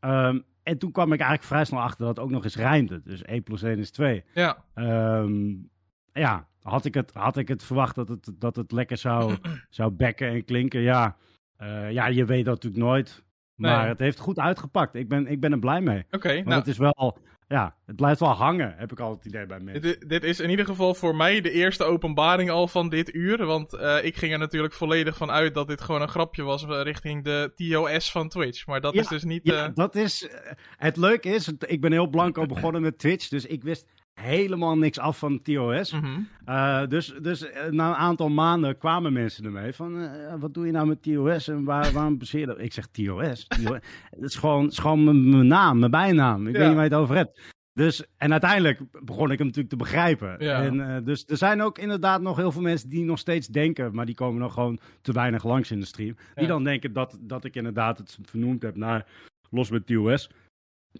Um, 0.00 0.44
en 0.62 0.78
toen 0.78 0.92
kwam 0.92 1.12
ik 1.12 1.20
eigenlijk 1.20 1.48
vrij 1.48 1.64
snel 1.64 1.80
achter 1.80 2.06
dat 2.06 2.16
het 2.16 2.24
ook 2.24 2.30
nog 2.30 2.44
eens 2.44 2.56
rijmde. 2.56 3.02
Dus 3.02 3.22
1 3.22 3.42
plus 3.42 3.62
1 3.62 3.78
is 3.78 3.90
2. 3.90 4.24
Ja. 4.34 4.64
Um, 4.74 5.70
ja, 6.12 6.48
had 6.66 6.84
ik 6.84 6.94
het, 6.94 7.10
had 7.14 7.36
ik 7.36 7.48
het 7.48 7.64
verwacht 7.64 7.94
dat 7.94 8.08
het, 8.08 8.30
dat 8.38 8.56
het 8.56 8.72
lekker 8.72 8.96
zou, 8.96 9.36
zou 9.70 9.90
bekken 9.90 10.28
en 10.28 10.44
klinken? 10.44 10.80
Ja. 10.80 11.16
Uh, 11.62 11.92
ja, 11.92 12.06
je 12.06 12.24
weet 12.24 12.44
dat 12.44 12.54
natuurlijk 12.54 12.84
nooit. 12.84 13.24
Maar 13.54 13.80
nee. 13.80 13.88
het 13.88 13.98
heeft 13.98 14.18
goed 14.18 14.38
uitgepakt. 14.38 14.94
Ik 14.94 15.08
ben, 15.08 15.26
ik 15.26 15.40
ben 15.40 15.52
er 15.52 15.58
blij 15.58 15.80
mee. 15.80 15.98
Oké. 16.06 16.16
Okay, 16.16 16.40
nou. 16.40 16.58
het 16.58 16.66
is 16.66 16.78
wel, 16.78 17.18
ja, 17.48 17.76
het 17.86 17.96
blijft 17.96 18.20
wel 18.20 18.28
hangen, 18.28 18.74
heb 18.76 18.92
ik 18.92 19.00
al 19.00 19.10
het 19.10 19.24
idee 19.24 19.46
bij 19.46 19.60
mensen. 19.60 19.82
Dit, 19.82 20.08
dit, 20.08 20.24
is 20.24 20.40
in 20.40 20.50
ieder 20.50 20.64
geval 20.64 20.94
voor 20.94 21.16
mij 21.16 21.40
de 21.40 21.50
eerste 21.50 21.84
openbaring 21.84 22.50
al 22.50 22.68
van 22.68 22.88
dit 22.88 23.14
uur. 23.14 23.44
Want 23.44 23.74
uh, 23.74 24.04
ik 24.04 24.16
ging 24.16 24.32
er 24.32 24.38
natuurlijk 24.38 24.74
volledig 24.74 25.16
van 25.16 25.30
uit 25.30 25.54
dat 25.54 25.68
dit 25.68 25.80
gewoon 25.80 26.02
een 26.02 26.08
grapje 26.08 26.42
was 26.42 26.64
richting 26.64 27.24
de 27.24 27.52
TOS 27.54 28.10
van 28.10 28.28
Twitch. 28.28 28.66
Maar 28.66 28.80
dat 28.80 28.94
ja, 28.94 29.00
is 29.00 29.08
dus 29.08 29.24
niet. 29.24 29.40
Ja, 29.44 29.68
dat 29.68 29.94
is. 29.94 30.28
Het 30.76 30.96
leuke 30.96 31.28
is, 31.28 31.52
ik 31.58 31.80
ben 31.80 31.92
heel 31.92 32.08
blanco 32.08 32.46
begonnen 32.46 32.82
met 32.82 32.98
Twitch. 32.98 33.28
Dus 33.28 33.46
ik 33.46 33.62
wist 33.62 33.86
helemaal 34.20 34.78
niks 34.78 34.98
af 34.98 35.18
van 35.18 35.42
TOS. 35.42 35.92
Mm 35.92 36.00
-hmm. 36.00 36.28
uh, 36.48 36.86
dus, 36.86 37.14
dus 37.22 37.46
na 37.70 37.88
een 37.88 37.94
aantal 37.94 38.28
maanden 38.28 38.78
kwamen 38.78 39.12
mensen 39.12 39.44
ermee 39.44 39.72
van, 39.72 40.00
uh, 40.00 40.34
wat 40.38 40.54
doe 40.54 40.66
je 40.66 40.72
nou 40.72 40.86
met 40.86 41.02
TOS 41.02 41.48
en 41.48 41.64
waar, 41.64 41.92
waarom 41.92 42.18
baseer 42.18 42.40
je 42.40 42.46
dat? 42.46 42.60
Ik 42.60 42.72
zeg 42.72 42.86
TOS. 42.86 43.46
TOS. 43.46 43.78
Het 44.16 44.22
is 44.22 44.34
gewoon, 44.34 44.62
het 44.62 44.72
is 44.72 44.78
gewoon 44.78 45.28
mijn 45.30 45.46
naam, 45.46 45.78
mijn 45.78 45.90
bijnaam. 45.90 46.46
Ik 46.46 46.52
ja. 46.52 46.58
weet 46.58 46.66
niet 46.66 46.76
waar 46.76 46.84
je 46.84 46.90
het 46.90 47.00
over 47.00 47.16
hebt. 47.16 47.54
Dus, 47.72 48.04
en 48.16 48.30
uiteindelijk 48.32 48.80
begon 49.04 49.30
ik 49.30 49.38
hem 49.38 49.46
natuurlijk 49.46 49.74
te 49.74 49.76
begrijpen. 49.76 50.36
Ja. 50.38 50.62
En, 50.62 50.74
uh, 50.74 50.96
dus 51.04 51.24
er 51.26 51.36
zijn 51.36 51.62
ook 51.62 51.78
inderdaad 51.78 52.20
nog 52.20 52.36
heel 52.36 52.52
veel 52.52 52.62
mensen 52.62 52.88
die 52.88 53.04
nog 53.04 53.18
steeds 53.18 53.46
denken, 53.46 53.94
maar 53.94 54.06
die 54.06 54.14
komen 54.14 54.40
nog 54.40 54.52
gewoon 54.52 54.78
te 55.00 55.12
weinig 55.12 55.44
langs 55.44 55.70
in 55.70 55.80
de 55.80 55.86
stream. 55.86 56.14
Die 56.34 56.42
ja. 56.42 56.46
dan 56.46 56.64
denken 56.64 56.92
dat, 56.92 57.18
dat 57.20 57.44
ik 57.44 57.54
inderdaad 57.54 57.98
het 57.98 58.18
vernoemd 58.22 58.62
heb 58.62 58.76
naar 58.76 59.06
Los 59.50 59.70
met 59.70 59.86
TOS. 59.86 60.30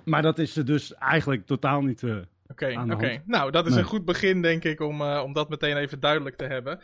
Maar 0.05 0.23
dat 0.23 0.39
is 0.39 0.57
er 0.57 0.65
dus 0.65 0.95
eigenlijk 0.95 1.47
totaal 1.47 1.83
niet... 1.83 2.03
Oké, 2.47 2.81
oké. 2.81 2.93
Okay. 2.93 3.23
Nou, 3.27 3.51
dat 3.51 3.67
is 3.67 3.73
nee. 3.73 3.81
een 3.81 3.89
goed 3.89 4.05
begin, 4.05 4.43
denk 4.43 4.65
ik, 4.65 4.81
om, 4.81 5.01
uh, 5.01 5.23
om 5.25 5.33
dat 5.33 5.49
meteen 5.49 5.77
even 5.77 6.01
duidelijk 6.01 6.37
te 6.37 6.45
hebben. 6.45 6.81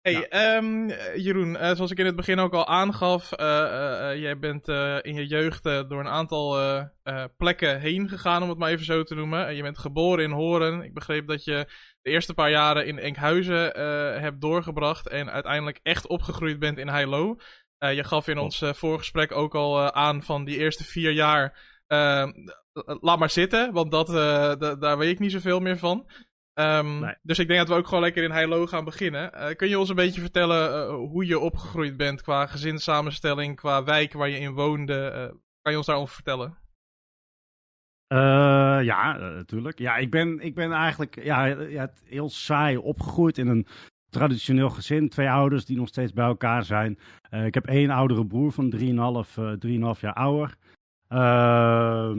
Hey, 0.00 0.26
ja. 0.30 0.56
um, 0.56 0.88
Jeroen, 1.14 1.50
uh, 1.50 1.74
zoals 1.74 1.90
ik 1.90 1.98
in 1.98 2.06
het 2.06 2.16
begin 2.16 2.38
ook 2.38 2.52
al 2.52 2.66
aangaf, 2.66 3.32
uh, 3.32 3.46
jij 4.14 4.38
bent 4.38 4.68
in 5.04 5.14
je 5.14 5.26
jeugd 5.26 5.62
door 5.62 6.00
een 6.00 6.08
aantal 6.08 6.58
plekken 7.36 7.80
heen 7.80 8.08
gegaan, 8.08 8.42
om 8.42 8.48
het 8.48 8.58
maar 8.58 8.70
even 8.70 8.84
zo 8.84 9.02
te 9.02 9.14
noemen. 9.14 9.54
je 9.54 9.62
bent 9.62 9.78
geboren 9.78 10.24
in 10.24 10.30
Horen. 10.30 10.82
Ik 10.82 10.94
begreep 10.94 11.26
dat 11.26 11.44
je 11.44 11.66
de 12.02 12.10
eerste 12.10 12.34
paar 12.34 12.50
jaren 12.50 12.86
in 12.86 12.98
Enkhuizen 12.98 13.80
hebt 14.20 14.40
doorgebracht 14.40 15.08
en 15.08 15.30
uiteindelijk 15.30 15.80
echt 15.82 16.06
opgegroeid 16.06 16.58
bent 16.58 16.78
in 16.78 16.88
Heilo. 16.88 17.36
je 17.78 18.04
gaf 18.04 18.28
in 18.28 18.38
ons 18.38 18.62
voorgesprek 18.64 19.32
ook 19.32 19.54
al 19.54 19.92
aan 19.92 20.22
van 20.22 20.44
die 20.44 20.58
eerste 20.58 20.84
vier 20.84 21.10
jaar 21.10 21.75
uh, 21.88 22.28
laat 23.00 23.18
maar 23.18 23.30
zitten, 23.30 23.72
want 23.72 23.90
dat, 23.90 24.08
uh, 24.08 24.76
daar 24.80 24.98
weet 24.98 25.10
ik 25.10 25.18
niet 25.18 25.32
zoveel 25.32 25.60
meer 25.60 25.78
van. 25.78 26.10
Um, 26.54 26.98
nee. 26.98 27.14
Dus 27.22 27.38
ik 27.38 27.48
denk 27.48 27.58
dat 27.58 27.68
we 27.68 27.74
ook 27.74 27.86
gewoon 27.86 28.02
lekker 28.02 28.24
in 28.24 28.30
Heilo 28.30 28.66
gaan 28.66 28.84
beginnen. 28.84 29.32
Uh, 29.34 29.54
kun 29.54 29.68
je 29.68 29.78
ons 29.78 29.88
een 29.88 29.94
beetje 29.94 30.20
vertellen 30.20 30.88
hoe 30.94 31.26
je 31.26 31.38
opgegroeid 31.38 31.96
bent 31.96 32.22
qua 32.22 32.46
gezinssamenstelling, 32.46 33.56
qua 33.56 33.84
wijk 33.84 34.12
waar 34.12 34.28
je 34.28 34.38
in 34.38 34.52
woonde? 34.52 35.10
kan 35.62 35.72
je 35.72 35.78
ons 35.78 35.86
daarover 35.86 36.14
vertellen? 36.14 36.58
ja, 38.84 39.16
natuurlijk. 39.16 39.78
Ja, 39.78 39.96
ik 39.96 40.10
ben, 40.10 40.40
ik 40.40 40.54
ben 40.54 40.72
eigenlijk 40.72 41.24
ja, 41.24 41.44
ja, 41.46 41.90
heel 42.04 42.28
saai 42.28 42.76
opgegroeid 42.76 43.38
in 43.38 43.48
een 43.48 43.66
traditioneel 44.10 44.70
gezin. 44.70 45.08
Twee 45.08 45.30
ouders 45.30 45.64
die 45.64 45.76
nog 45.76 45.88
steeds 45.88 46.12
bij 46.12 46.26
elkaar 46.26 46.64
zijn. 46.64 46.98
ik 47.30 47.54
heb 47.54 47.66
één 47.66 47.90
oudere 47.90 48.26
broer 48.26 48.52
van 48.52 48.74
3,5 49.94 50.00
jaar 50.00 50.14
ouder. 50.14 50.56
Uh, 51.08 52.10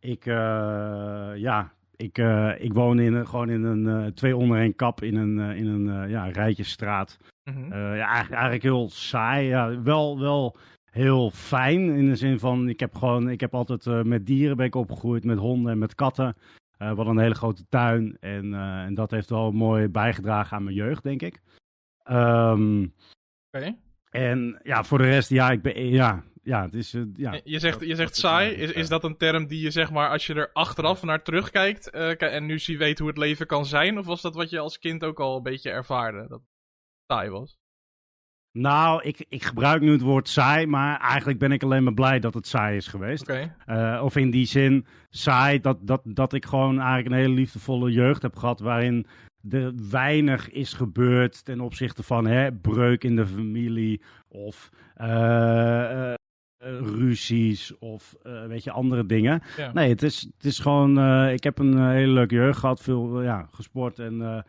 ik, 0.00 0.26
uh, 0.26 1.30
ja, 1.34 1.72
ik, 1.96 2.18
uh, 2.18 2.52
ik 2.58 2.72
woon 2.72 2.98
in, 2.98 3.26
gewoon 3.26 3.50
in 3.50 3.64
een 3.64 4.04
uh, 4.04 4.06
twee 4.06 4.36
onder 4.36 4.58
één 4.58 4.74
kap 4.74 5.02
in 5.02 5.16
een, 5.16 5.38
in 5.38 5.66
een 5.66 6.08
ja, 6.08 6.24
rijtjesstraat. 6.24 7.18
Mm 7.44 7.54
-hmm. 7.54 7.72
ja, 7.72 8.06
eigenlijk, 8.06 8.32
eigenlijk 8.32 8.62
heel 8.62 8.88
saai. 8.90 9.46
Ja, 9.46 9.82
wel, 9.82 10.20
wel 10.20 10.56
heel 10.90 11.30
fijn 11.30 11.80
in 11.80 12.06
de 12.06 12.16
zin 12.16 12.38
van, 12.38 12.68
ik 12.68 12.80
heb 12.80 12.94
gewoon, 12.94 13.28
ik 13.30 13.40
heb 13.40 13.54
altijd 13.54 14.04
met 14.04 14.26
dieren 14.26 14.56
ben 14.56 14.66
ik 14.66 14.74
opgegroeid, 14.74 15.24
met 15.24 15.38
honden 15.38 15.72
en 15.72 15.78
met 15.78 15.94
katten. 15.94 16.36
we 16.78 16.84
hadden 16.84 17.06
een 17.06 17.18
hele 17.18 17.34
grote 17.34 17.64
tuin 17.68 18.16
en, 18.20 18.54
en 18.54 18.94
dat 18.94 19.10
heeft 19.10 19.30
wel 19.30 19.52
mooi 19.52 19.88
bijgedragen 19.88 20.56
aan 20.56 20.64
mijn 20.64 20.76
jeugd, 20.76 21.02
denk 21.02 21.22
ik. 21.22 21.40
Um, 22.10 22.82
Oké. 22.82 22.92
Okay. 23.50 23.76
En 24.10 24.60
ja, 24.62 24.84
voor 24.84 24.98
de 24.98 25.04
rest, 25.04 25.30
ja, 25.30 25.50
ik 25.50 25.62
ben, 25.62 25.88
ja, 25.88 26.22
ja, 26.48 26.62
het 26.62 26.74
is, 26.74 26.94
uh, 26.94 27.02
ja. 27.14 27.40
Je 27.44 27.58
zegt, 27.58 27.80
je 27.80 27.94
zegt 27.94 28.16
saai. 28.16 28.50
Is, 28.50 28.72
is 28.72 28.88
dat 28.88 29.04
een 29.04 29.16
term 29.16 29.46
die 29.46 29.60
je 29.60 29.70
zeg 29.70 29.90
maar, 29.90 30.10
als 30.10 30.26
je 30.26 30.34
er 30.34 30.50
achteraf 30.52 31.02
naar 31.02 31.22
terugkijkt 31.22 31.94
uh, 31.94 32.22
en 32.22 32.46
nu 32.46 32.58
zie 32.58 32.78
weet 32.78 32.98
hoe 32.98 33.08
het 33.08 33.18
leven 33.18 33.46
kan 33.46 33.66
zijn? 33.66 33.98
Of 33.98 34.06
was 34.06 34.22
dat 34.22 34.34
wat 34.34 34.50
je 34.50 34.58
als 34.58 34.78
kind 34.78 35.04
ook 35.04 35.20
al 35.20 35.36
een 35.36 35.42
beetje 35.42 35.70
ervaarde? 35.70 36.18
Dat 36.28 36.40
het 36.40 36.48
saai 37.06 37.30
was? 37.30 37.58
Nou, 38.52 39.02
ik, 39.02 39.26
ik 39.28 39.44
gebruik 39.44 39.80
nu 39.80 39.92
het 39.92 40.00
woord 40.00 40.28
saai, 40.28 40.66
maar 40.66 41.00
eigenlijk 41.00 41.38
ben 41.38 41.52
ik 41.52 41.62
alleen 41.62 41.84
maar 41.84 41.94
blij 41.94 42.18
dat 42.18 42.34
het 42.34 42.46
saai 42.46 42.76
is 42.76 42.86
geweest. 42.86 43.22
Okay. 43.22 43.54
Uh, 43.66 44.04
of 44.04 44.16
in 44.16 44.30
die 44.30 44.46
zin 44.46 44.86
saai 45.10 45.60
dat, 45.60 45.78
dat, 45.80 46.00
dat 46.04 46.32
ik 46.32 46.44
gewoon 46.44 46.80
eigenlijk 46.80 47.06
een 47.06 47.20
hele 47.20 47.34
liefdevolle 47.34 47.90
jeugd 47.90 48.22
heb 48.22 48.36
gehad 48.36 48.60
waarin 48.60 49.06
er 49.50 49.72
weinig 49.90 50.50
is 50.50 50.72
gebeurd 50.72 51.44
ten 51.44 51.60
opzichte 51.60 52.02
van 52.02 52.26
hè, 52.26 52.52
breuk 52.52 53.04
in 53.04 53.16
de 53.16 53.26
familie 53.26 54.02
of 54.28 54.70
uh, 55.00 56.14
uh, 56.62 56.80
ruzies 56.80 57.78
of 57.78 58.16
uh, 58.26 58.46
weet 58.46 58.64
je, 58.64 58.70
andere 58.70 59.06
dingen. 59.06 59.42
Ja. 59.56 59.72
Nee, 59.72 59.88
het 59.88 60.02
is, 60.02 60.28
het 60.36 60.44
is 60.44 60.58
gewoon, 60.58 60.98
uh, 60.98 61.32
ik 61.32 61.44
heb 61.44 61.58
een 61.58 61.90
hele 61.90 62.12
leuke 62.12 62.34
jeugd 62.34 62.58
gehad, 62.58 62.82
veel 62.82 63.22
ja, 63.22 63.48
gesport 63.50 63.98
en 63.98 64.44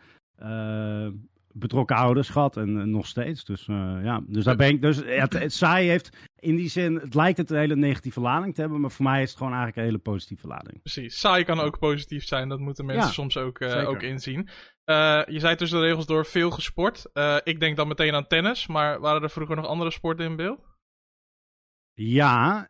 betrokken 1.54 1.96
ouders 1.96 2.30
gehad 2.30 2.58
en 2.58 2.90
nog 2.90 3.08
steeds. 3.08 3.46
Dus 3.46 3.66
ja, 4.04 4.22
dus 4.28 4.44
daar 4.44 4.56
ben 4.56 4.68
ik, 4.68 4.82
dus 4.82 5.02
het, 5.06 5.34
het 5.34 5.54
saai 5.54 5.88
heeft, 5.88 6.18
in 6.40 6.56
die 6.56 6.70
zin, 6.70 6.96
het 6.96 7.14
lijkt 7.14 7.38
het 7.38 7.50
een 7.50 7.58
hele 7.58 7.76
negatieve 7.76 8.20
lading 8.20 8.56
te 8.56 8.62
hebben, 8.62 8.82
maar 8.82 8.92
voor 8.92 9.06
mij 9.06 9.22
is 9.22 9.30
het 9.30 9.38
gewoon 9.38 9.54
eigenlijk 9.54 9.82
een 9.82 9.92
hele 9.92 10.04
positieve 10.04 10.48
lading. 10.48 10.82
Precies. 10.82 11.20
Saai 11.20 11.44
kan 11.44 11.60
ook 11.60 11.80
positief 11.80 12.26
zijn, 12.26 12.50
dat 12.50 12.60
moeten 12.60 12.86
mensen 12.86 13.14
soms 13.14 13.38
ook, 13.38 13.62
ook 13.62 14.02
inzien. 14.02 14.50
Je 15.26 15.38
zei 15.40 15.56
tussen 15.56 15.80
de 15.80 15.86
regels 15.86 16.06
door 16.06 16.26
veel 16.26 16.52
gesport. 16.52 17.06
Ik 17.44 17.60
denk 17.60 17.76
dan 17.76 17.88
meteen 17.88 18.16
aan 18.16 18.28
tennis, 18.28 18.68
maar 18.68 19.00
waren 19.00 19.24
er 19.24 19.30
vroeger 19.30 19.56
nog 19.56 19.66
andere 19.66 19.92
sporten 19.92 20.26
in 20.26 20.36
beeld? 20.36 20.68
Ja, 22.02 22.68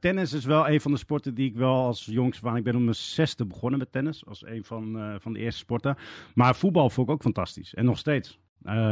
tennis 0.00 0.32
is 0.32 0.44
wel 0.44 0.68
een 0.68 0.80
van 0.80 0.92
de 0.92 0.98
sporten 0.98 1.34
die 1.34 1.48
ik 1.48 1.56
wel 1.56 1.74
als 1.74 2.04
jongste 2.04 2.42
van. 2.42 2.56
Ik 2.56 2.64
ben 2.64 2.76
om 2.76 2.82
mijn 2.84 2.94
zesde 2.94 3.46
begonnen 3.46 3.78
met 3.78 3.92
tennis, 3.92 4.26
als 4.26 4.46
een 4.46 4.64
van, 4.64 5.16
van 5.20 5.32
de 5.32 5.38
eerste 5.38 5.60
sporten. 5.60 5.96
Maar 6.34 6.56
voetbal 6.56 6.90
vond 6.90 7.08
ik 7.08 7.14
ook 7.14 7.22
fantastisch 7.22 7.74
en 7.74 7.84
nog 7.84 7.98
steeds. 7.98 8.38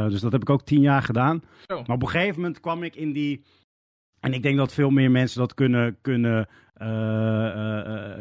dus 0.09 0.21
dat 0.21 0.31
heb 0.31 0.41
ik 0.41 0.49
ook 0.49 0.63
tien 0.63 0.81
jaar 0.81 1.01
gedaan. 1.01 1.43
Maar 1.67 1.95
op 1.95 2.01
een 2.01 2.09
gegeven 2.09 2.35
moment 2.35 2.59
kwam 2.59 2.83
ik 2.83 2.95
in 2.95 3.11
die 3.11 3.43
en 4.19 4.33
ik 4.33 4.41
denk 4.41 4.57
dat 4.57 4.73
veel 4.73 4.89
meer 4.89 5.11
mensen 5.11 5.39
dat 5.39 5.53
kunnen, 5.53 5.97
kunnen, 6.01 6.47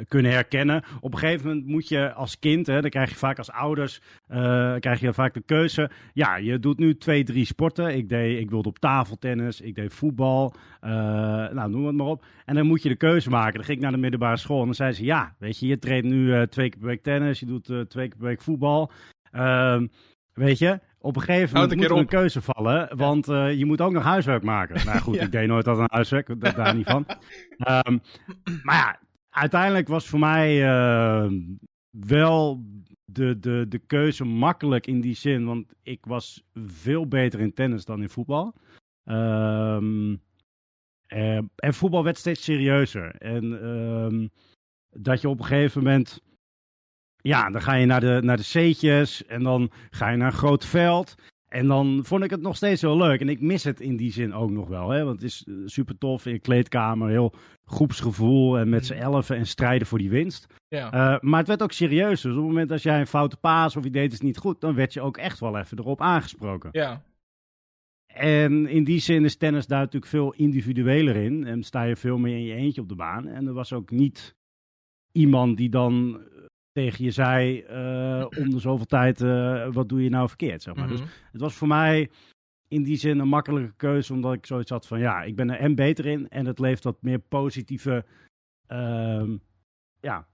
kunnen 0.09 0.33
herkennen. 0.33 0.83
Op 1.01 1.13
een 1.13 1.19
gegeven 1.19 1.47
moment 1.47 1.67
moet 1.67 1.89
je 1.89 2.13
als 2.13 2.39
kind, 2.39 2.67
hè, 2.67 2.81
dan 2.81 2.91
krijg 2.91 3.11
je 3.11 3.17
vaak 3.17 3.39
als 3.39 3.51
ouders, 3.51 4.01
krijg 4.79 5.01
je 5.01 5.13
vaak 5.13 5.35
de 5.35 5.43
keuze. 5.47 5.91
Ja, 6.13 6.37
je 6.37 6.59
doet 6.59 6.79
nu 6.79 6.97
twee, 6.97 7.25
drie 7.25 7.45
sporten. 7.45 7.97
Ik, 7.97 8.09
deed, 8.09 8.41
ik 8.41 8.51
wilde 8.51 8.69
op 8.69 8.79
tafeltennis, 8.79 9.61
ik 9.61 9.75
deed 9.75 9.95
voetbal, 9.95 10.55
nou 10.81 11.71
noem 11.71 11.87
het 11.87 11.97
maar 11.97 12.07
op. 12.07 12.25
En 12.45 12.55
dan 12.55 12.67
moet 12.67 12.83
je 12.83 12.89
de 12.89 12.97
keuze 12.97 13.31
maken. 13.31 13.55
Dan 13.55 13.65
ging 13.65 13.77
ik 13.77 13.83
naar 13.83 13.93
de 13.93 13.99
middelbare 13.99 14.37
school 14.37 14.59
en 14.59 14.65
dan 14.65 14.75
zei 14.75 14.93
ze, 14.93 15.05
ja, 15.05 15.35
weet 15.39 15.59
je, 15.59 15.67
je 15.67 15.79
traint 15.79 16.05
nu 16.05 16.47
twee 16.47 16.69
keer 16.69 16.79
per 16.79 16.89
week 16.89 17.03
tennis, 17.03 17.41
je 17.41 17.47
doet 17.47 17.65
twee 17.65 18.09
keer 18.09 18.19
per 18.19 18.27
week 18.27 18.43
voetbal. 18.43 18.91
Ehm, 19.31 19.87
weet 20.33 20.59
je, 20.59 20.81
op 21.07 21.17
een 21.17 21.23
gegeven 21.23 21.55
moment 21.55 21.75
moet 21.75 21.91
er 21.91 21.97
een 21.97 22.07
keuze 22.07 22.43
vallen, 22.43 22.97
want 22.97 23.29
uh, 23.29 23.55
je 23.55 23.67
moet 23.67 23.81
ook 23.81 23.93
nog 23.93 24.03
huiswerk 24.03 24.43
maken. 24.43 24.87
Nou 24.87 24.99
goed, 24.99 25.21
ik 25.23 25.33
deed 25.33 25.49
nooit 25.49 25.65
dat 25.65 25.79
een 25.79 25.91
huiswerk, 25.91 26.41
dat, 26.41 26.57
daar 26.57 26.75
niet 26.75 26.87
van. 26.87 27.07
Um, 27.87 28.01
maar 28.63 28.77
ja, 28.77 29.01
uiteindelijk 29.31 29.89
was 29.89 30.07
voor 30.07 30.19
mij 30.19 30.65
uh, 30.65 31.33
wel 31.91 32.65
de, 33.05 33.39
de, 33.39 33.67
de 33.69 33.79
keuze 33.79 34.25
makkelijk 34.25 34.87
in 34.87 35.01
die 35.01 35.15
zin, 35.15 35.45
want 35.45 35.75
ik 35.83 36.05
was 36.07 36.43
veel 36.55 37.09
beter 37.09 37.41
in 37.41 37.53
tennis 37.53 37.85
dan 37.85 38.03
in 38.03 38.09
voetbal. 38.09 38.55
Um, 39.05 40.23
uh, 41.09 41.37
en 41.57 41.75
voetbal 41.75 42.05
werd 42.05 42.19
steeds 42.19 42.45
serieuzer. 42.45 43.15
En 43.15 43.45
um, 43.69 44.31
dat 44.91 45.21
je 45.21 45.29
op 45.29 45.39
een 45.39 45.45
gegeven 45.45 45.83
moment 45.83 46.23
ja, 47.27 47.51
dan 47.51 47.63
ga 47.63 47.75
je 47.75 47.87
naar 47.87 48.01
de, 48.01 48.21
naar 48.23 48.37
de 48.37 48.43
C'tjes 48.43 49.27
en 49.27 49.43
dan 49.43 49.71
ga 49.91 50.09
je 50.09 50.17
naar 50.17 50.27
een 50.27 50.39
groot 50.39 50.67
veld. 50.67 51.15
En 51.49 51.67
dan 51.67 52.01
vond 52.05 52.25
ik 52.25 52.31
het 52.31 52.41
nog 52.41 52.57
steeds 52.57 52.81
heel 52.81 52.97
leuk. 52.97 53.21
En 53.21 53.29
ik 53.29 53.41
mis 53.41 53.65
het 53.65 53.81
in 53.81 53.97
die 53.97 54.13
zin 54.13 54.35
ook 54.35 54.51
nog 54.51 54.69
wel. 54.69 54.91
Hè? 54.91 55.05
Want 55.05 55.21
het 55.21 55.31
is 55.31 55.45
eh, 55.49 55.55
super 55.65 55.99
tof 55.99 56.27
in 56.27 56.33
je 56.33 56.39
kleedkamer. 56.39 57.09
Heel 57.09 57.35
groepsgevoel 57.65 58.59
en 58.59 58.69
met 58.69 58.87
z'n 58.87 58.95
mm. 58.95 59.01
elfen 59.01 59.37
en 59.37 59.47
strijden 59.47 59.87
voor 59.87 59.99
die 59.99 60.11
winst. 60.11 60.47
Ja. 60.69 60.87
Uh, 60.87 61.21
maar 61.21 61.39
het 61.39 61.49
werd 61.49 61.63
ook 61.63 61.73
serieus. 61.73 62.21
Dus 62.21 62.33
op 62.33 62.39
het 62.39 62.47
moment 62.47 62.69
dat 62.69 62.83
jij 62.83 63.01
een 63.01 63.07
foute 63.07 63.37
paas 63.37 63.77
of 63.77 63.85
je 63.85 63.91
deed 63.91 64.13
het 64.13 64.23
niet 64.23 64.39
goed, 64.39 64.61
dan 64.61 64.75
werd 64.75 64.93
je 64.93 65.01
ook 65.01 65.17
echt 65.17 65.41
wel 65.41 65.59
even 65.59 65.79
erop 65.79 66.01
aangesproken. 66.01 66.69
Ja. 66.73 67.03
En 68.07 68.67
in 68.67 68.85
die 68.85 69.01
zin 69.01 69.25
is 69.25 69.37
tennis 69.37 69.67
daar 69.67 69.81
natuurlijk 69.81 70.11
veel 70.11 70.33
individueler 70.33 71.17
in. 71.17 71.47
En 71.47 71.63
sta 71.63 71.83
je 71.83 71.97
veel 71.97 72.19
meer 72.19 72.37
in 72.37 72.45
je 72.45 72.55
eentje 72.55 72.81
op 72.81 72.89
de 72.89 72.95
baan. 72.95 73.27
En 73.27 73.47
er 73.47 73.53
was 73.53 73.73
ook 73.73 73.91
niet 73.91 74.37
iemand 75.13 75.57
die 75.57 75.69
dan 75.69 76.21
tegen 76.77 77.05
je 77.05 77.11
zei 77.11 77.65
uh, 77.71 78.27
om 78.39 78.51
de 78.51 78.59
zoveel 78.59 78.87
tijd, 78.87 79.21
uh, 79.21 79.69
wat 79.73 79.89
doe 79.89 80.03
je 80.03 80.11
nou 80.11 80.29
verkeerd, 80.29 80.63
zeg 80.63 80.75
maar. 80.75 80.89
Dus 80.89 81.01
mhm. 81.01 81.09
het 81.33 81.41
was 81.41 81.55
voor 81.55 81.69
mij 81.69 82.11
in 82.69 82.83
die 82.83 82.97
zin 82.97 83.19
een 83.19 83.29
makkelijke 83.29 83.73
keuze, 83.77 84.13
omdat 84.13 84.33
ik 84.33 84.47
zoiets 84.47 84.71
had 84.71 84.87
van, 84.87 84.99
ja, 84.99 85.23
ik 85.23 85.37
ben 85.37 85.51
er 85.51 85.59
en 85.59 85.75
beter 85.75 86.07
in 86.07 86.29
en 86.29 86.47
het 86.47 86.59
levert 86.59 86.85
wat 86.85 87.03
meer 87.03 87.19
positieve, 87.19 88.05
uh, 88.73 89.25
ja, 90.01 90.27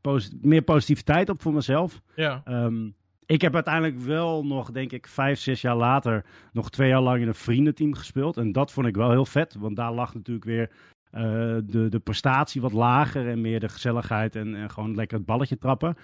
posit 0.00 0.44
meer 0.44 0.62
positiviteit 0.62 1.28
op 1.28 1.42
voor 1.42 1.52
mezelf. 1.52 2.00
Ja. 2.14 2.42
Um, 2.48 2.94
ik 3.26 3.40
heb 3.40 3.54
uiteindelijk 3.54 3.98
wel 3.98 4.44
nog, 4.44 4.70
denk 4.70 4.92
ik, 4.92 5.06
vijf, 5.06 5.38
zes 5.38 5.60
jaar 5.60 5.76
later, 5.76 6.24
nog 6.52 6.70
twee 6.70 6.88
jaar 6.88 7.00
lang 7.00 7.20
in 7.20 7.28
een 7.28 7.34
vriendenteam 7.34 7.94
gespeeld. 7.94 8.36
En 8.36 8.52
dat 8.52 8.72
vond 8.72 8.86
ik 8.86 8.96
wel 8.96 9.10
heel 9.10 9.26
vet, 9.26 9.54
want 9.54 9.76
daar 9.76 9.92
lag 9.92 10.14
natuurlijk 10.14 10.46
weer 10.46 10.70
uh, 11.12 11.20
de, 11.64 11.88
de 11.88 11.98
prestatie 11.98 12.60
wat 12.60 12.72
lager 12.72 13.28
en 13.28 13.40
meer 13.40 13.60
de 13.60 13.68
gezelligheid 13.68 14.36
en, 14.36 14.54
en, 14.54 14.70
gewoon 14.70 14.94
lekker 14.94 15.16
het 15.16 15.26
balletje 15.26 15.58
trappen. 15.58 15.96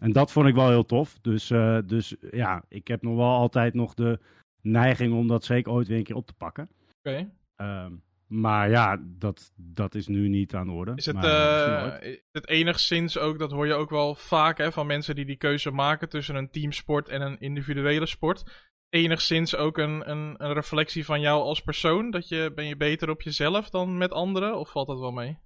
En 0.00 0.12
dat 0.12 0.32
vond 0.32 0.48
ik 0.48 0.54
wel 0.54 0.68
heel 0.68 0.86
tof. 0.86 1.18
Dus, 1.20 1.50
uh, 1.50 1.78
dus 1.84 2.14
ja, 2.30 2.64
ik 2.68 2.88
heb 2.88 3.02
nog 3.02 3.16
wel 3.16 3.30
altijd 3.30 3.74
nog 3.74 3.94
de 3.94 4.18
neiging 4.60 5.14
om 5.14 5.28
dat 5.28 5.44
zeker 5.44 5.72
ooit 5.72 5.88
weer 5.88 5.98
een 5.98 6.04
keer 6.04 6.16
op 6.16 6.26
te 6.26 6.34
pakken. 6.34 6.68
Oké. 7.02 7.08
Okay. 7.08 7.30
Uh, 7.56 7.92
maar 8.26 8.70
ja, 8.70 9.02
dat, 9.02 9.52
dat 9.56 9.94
is 9.94 10.06
nu 10.06 10.28
niet 10.28 10.54
aan 10.54 10.66
de 10.66 10.72
orde. 10.72 10.92
Is 10.94 11.06
het, 11.06 11.14
maar, 11.14 12.06
uh, 12.06 12.16
het 12.32 12.48
enigszins 12.48 13.18
ook, 13.18 13.38
dat 13.38 13.50
hoor 13.50 13.66
je 13.66 13.74
ook 13.74 13.90
wel 13.90 14.14
vaak 14.14 14.58
hè, 14.58 14.72
van 14.72 14.86
mensen 14.86 15.14
die 15.14 15.24
die 15.24 15.36
keuze 15.36 15.70
maken 15.70 16.08
tussen 16.08 16.34
een 16.34 16.50
teamsport 16.50 17.08
en 17.08 17.20
een 17.20 17.40
individuele 17.40 18.06
sport 18.06 18.70
enigszins 18.92 19.56
ook 19.56 19.78
een, 19.78 20.10
een, 20.10 20.34
een, 20.38 20.52
reflectie 20.52 21.04
van 21.04 21.20
jou 21.20 21.42
als 21.42 21.62
persoon? 21.62 22.10
Dat 22.10 22.28
je, 22.28 22.52
ben 22.54 22.66
je 22.66 22.76
beter 22.76 23.10
op 23.10 23.22
jezelf 23.22 23.70
dan 23.70 23.98
met 23.98 24.12
anderen? 24.12 24.58
Of 24.58 24.70
valt 24.70 24.86
dat 24.86 24.98
wel 24.98 25.12
mee? 25.12 25.38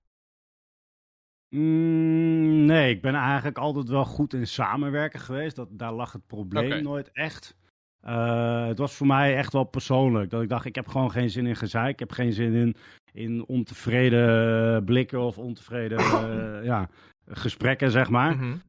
Mm, 1.49 2.65
nee, 2.65 2.95
ik 2.95 3.03
ben 3.03 3.15
eigenlijk 3.15 3.59
altijd 3.59 3.89
wel 3.89 4.05
goed 4.05 4.35
in 4.35 4.47
samenwerken 4.47 5.21
geweest. 5.21 5.57
Dat, 5.57 5.69
daar 5.71 5.93
lag 5.93 6.13
het 6.13 6.27
probleem 6.27 6.83
nooit 6.83 7.11
echt. 7.13 7.57
Uh, 8.05 8.67
het 8.67 8.79
was 8.79 8.95
voor 8.95 9.07
mij 9.07 9.37
echt 9.37 9.53
wel 9.53 9.65
persoonlijk. 9.65 10.31
Dat 10.31 10.43
ik 10.43 10.49
dacht, 10.49 10.65
ik 10.65 10.75
heb 10.75 10.89
gewoon 10.89 11.11
geen 11.11 11.31
zin 11.31 11.47
in 11.47 11.57
gezeik. 11.57 11.93
Ik 11.93 11.99
heb 11.99 12.13
geen 12.13 12.33
zin 12.33 12.55
in, 12.55 12.77
in 13.13 13.47
ontevreden 13.47 14.85
blikken 14.85 15.21
of 15.21 15.39
ontevreden 15.39 15.99
uh, 15.99 16.65
ja, 16.71 16.89
gesprekken, 17.27 17.91
zeg 17.91 18.11
maar. 18.11 18.37
Mm 18.37 18.63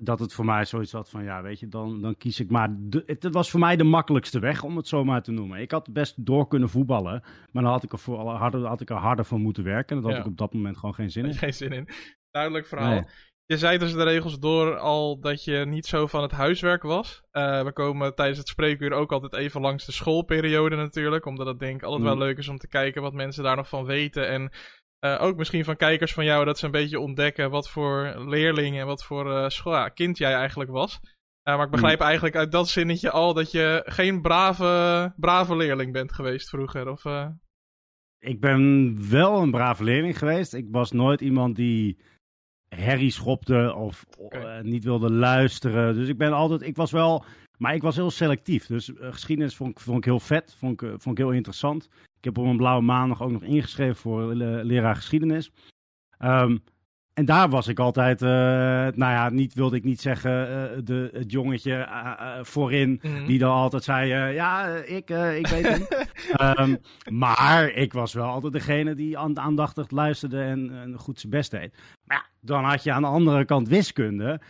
dat 0.00 0.18
het 0.20 0.32
voor 0.32 0.44
mij 0.44 0.64
zoiets 0.64 0.92
had 0.92 1.10
van, 1.10 1.24
ja, 1.24 1.42
weet 1.42 1.60
je, 1.60 1.68
dan, 1.68 2.00
dan 2.00 2.16
kies 2.16 2.40
ik 2.40 2.50
maar... 2.50 2.76
het, 3.06 3.28
was 3.30 3.50
voor 3.50 3.60
mij 3.60 3.76
de 3.76 3.84
makkelijkste 3.84 4.38
weg, 4.38 4.62
om 4.62 4.76
het 4.76 4.88
zo 4.88 5.04
maar 5.04 5.22
te 5.22 5.32
noemen. 5.32 5.60
Ik 5.60 5.70
had 5.70 5.92
best 5.92 6.24
door 6.24 6.48
kunnen 6.48 6.68
voetballen, 6.68 7.22
maar 7.52 7.62
dan 7.62 7.72
had 7.72 7.82
ik 7.82 7.92
er, 7.92 7.98
voor, 7.98 8.18
harder, 8.18 8.66
had 8.66 8.80
ik 8.80 8.90
er 8.90 8.96
harder 8.96 9.24
voor 9.24 9.38
moeten 9.38 9.64
werken. 9.64 9.96
En 9.96 10.02
dat 10.02 10.12
had 10.12 10.20
ik 10.20 10.26
op 10.26 10.36
dat 10.36 10.52
moment 10.52 10.76
gewoon 10.76 10.94
geen 10.94 11.10
zin 11.10 11.24
in. 11.24 11.34
Geen 11.34 11.54
zin 11.54 11.72
in. 11.72 11.88
Duidelijk 12.30 12.66
verhaal. 12.66 13.04
Je 13.46 13.58
zei 13.58 13.78
tussen 13.78 13.98
de 13.98 14.04
regels 14.04 14.38
door 14.38 14.78
al 14.78 15.20
dat 15.20 15.44
je 15.44 15.64
niet 15.66 15.86
zo 15.86 16.06
van 16.06 16.22
het 16.22 16.30
huiswerk 16.30 16.82
was. 16.82 17.22
Uh, 17.32 17.62
we 17.62 17.72
komen 17.72 18.14
tijdens 18.14 18.38
het 18.38 18.48
spreekuur 18.48 18.92
ook 18.92 19.12
altijd 19.12 19.34
even 19.34 19.60
langs 19.60 19.86
de 19.86 19.92
schoolperiode 19.92 20.76
natuurlijk. 20.76 21.26
Omdat 21.26 21.46
het 21.46 21.58
denk 21.58 21.76
ik 21.76 21.82
altijd 21.82 22.02
wel 22.02 22.14
mm. 22.14 22.20
leuk 22.20 22.38
is 22.38 22.48
om 22.48 22.58
te 22.58 22.68
kijken 22.68 23.02
wat 23.02 23.12
mensen 23.12 23.42
daar 23.42 23.56
nog 23.56 23.68
van 23.68 23.84
weten. 23.84 24.28
En 24.28 24.52
uh, 25.00 25.22
ook 25.22 25.36
misschien 25.36 25.64
van 25.64 25.76
kijkers 25.76 26.12
van 26.12 26.24
jou 26.24 26.44
dat 26.44 26.58
ze 26.58 26.64
een 26.64 26.70
beetje 26.70 27.00
ontdekken 27.00 27.50
wat 27.50 27.68
voor 27.68 28.14
leerling 28.26 28.78
en 28.78 28.86
wat 28.86 29.04
voor 29.04 29.26
uh, 29.26 29.48
school, 29.48 29.72
ja, 29.72 29.88
kind 29.88 30.18
jij 30.18 30.34
eigenlijk 30.34 30.70
was. 30.70 31.00
Uh, 31.02 31.56
maar 31.56 31.64
ik 31.64 31.70
begrijp 31.70 31.98
hmm. 31.98 32.06
eigenlijk 32.06 32.36
uit 32.36 32.52
dat 32.52 32.68
zinnetje 32.68 33.10
al 33.10 33.34
dat 33.34 33.50
je 33.50 33.82
geen 33.86 34.22
brave, 34.22 35.12
brave 35.16 35.56
leerling 35.56 35.92
bent 35.92 36.12
geweest 36.12 36.48
vroeger. 36.48 36.90
Of, 36.90 37.04
Ik 38.18 38.40
ben 38.40 38.96
wel 39.10 39.42
een 39.42 39.50
brave 39.50 39.84
leerling 39.84 40.18
geweest. 40.18 40.54
Ik 40.54 40.66
was 40.70 40.92
nooit 40.92 41.20
iemand 41.20 41.56
die 41.56 41.98
herrie 42.68 43.10
schopte 43.10 43.74
of 43.76 44.04
okay. 44.18 44.60
niet 44.60 44.84
wilde 44.84 45.12
luisteren. 45.12 45.94
Dus 45.94 46.08
ik 46.08 46.18
ben 46.18 46.32
altijd, 46.32 46.62
ik 46.62 46.76
was 46.76 46.90
wel, 46.90 47.24
maar 47.58 47.74
ik 47.74 47.82
was 47.82 47.96
heel 47.96 48.10
selectief. 48.10 48.66
Dus 48.66 48.92
geschiedenis 49.00 49.56
vond, 49.56 49.80
vond 49.80 49.98
ik 49.98 50.04
heel 50.04 50.20
vet, 50.20 50.54
vond 50.58 50.82
ik, 50.82 50.88
vond 50.88 51.18
ik 51.18 51.24
heel 51.24 51.32
interessant. 51.32 51.88
Ik 52.18 52.24
heb 52.24 52.38
op 52.38 52.44
een 52.44 52.56
blauwe 52.56 52.82
maandag 52.82 53.22
ook 53.22 53.30
nog 53.30 53.42
ingeschreven 53.42 53.96
voor 53.96 54.34
leraar 54.34 54.96
geschiedenis. 54.96 55.50
Um, 56.18 56.62
en 57.14 57.24
daar 57.24 57.48
was 57.48 57.68
ik 57.68 57.78
altijd, 57.78 58.22
uh, 58.22 58.28
nou 58.28 58.96
ja, 58.96 59.28
niet 59.28 59.54
wilde 59.54 59.76
ik 59.76 59.84
niet 59.84 60.00
zeggen, 60.00 60.30
de, 60.84 61.10
het 61.12 61.30
jongetje 61.30 61.88
voorin, 62.42 63.00
mm 63.02 63.14
-hmm. 63.14 63.26
die 63.26 63.38
dan 63.38 63.52
altijd 63.52 63.84
zei, 63.84 64.32
ja, 64.32 64.66
ik, 64.76 65.10
ik 65.10 65.46
weet 65.46 65.68
het. 65.68 66.10
um, 66.58 66.78
maar 67.24 67.70
ik 67.70 67.92
was 67.92 68.12
wel 68.12 68.26
altijd 68.26 68.52
degene 68.52 68.94
die 68.94 69.18
aandachtig 69.18 69.90
luisterde 69.90 70.42
en, 70.42 70.70
en 70.82 70.98
goed 70.98 71.20
zijn 71.20 71.32
best 71.32 71.50
deed. 71.50 71.74
Maar 72.04 72.16
ja, 72.16 72.24
dan 72.40 72.64
had 72.64 72.82
je 72.82 72.92
aan 72.92 73.02
de 73.02 73.08
andere 73.08 73.44
kant 73.44 73.68
wiskunde. 73.68 74.40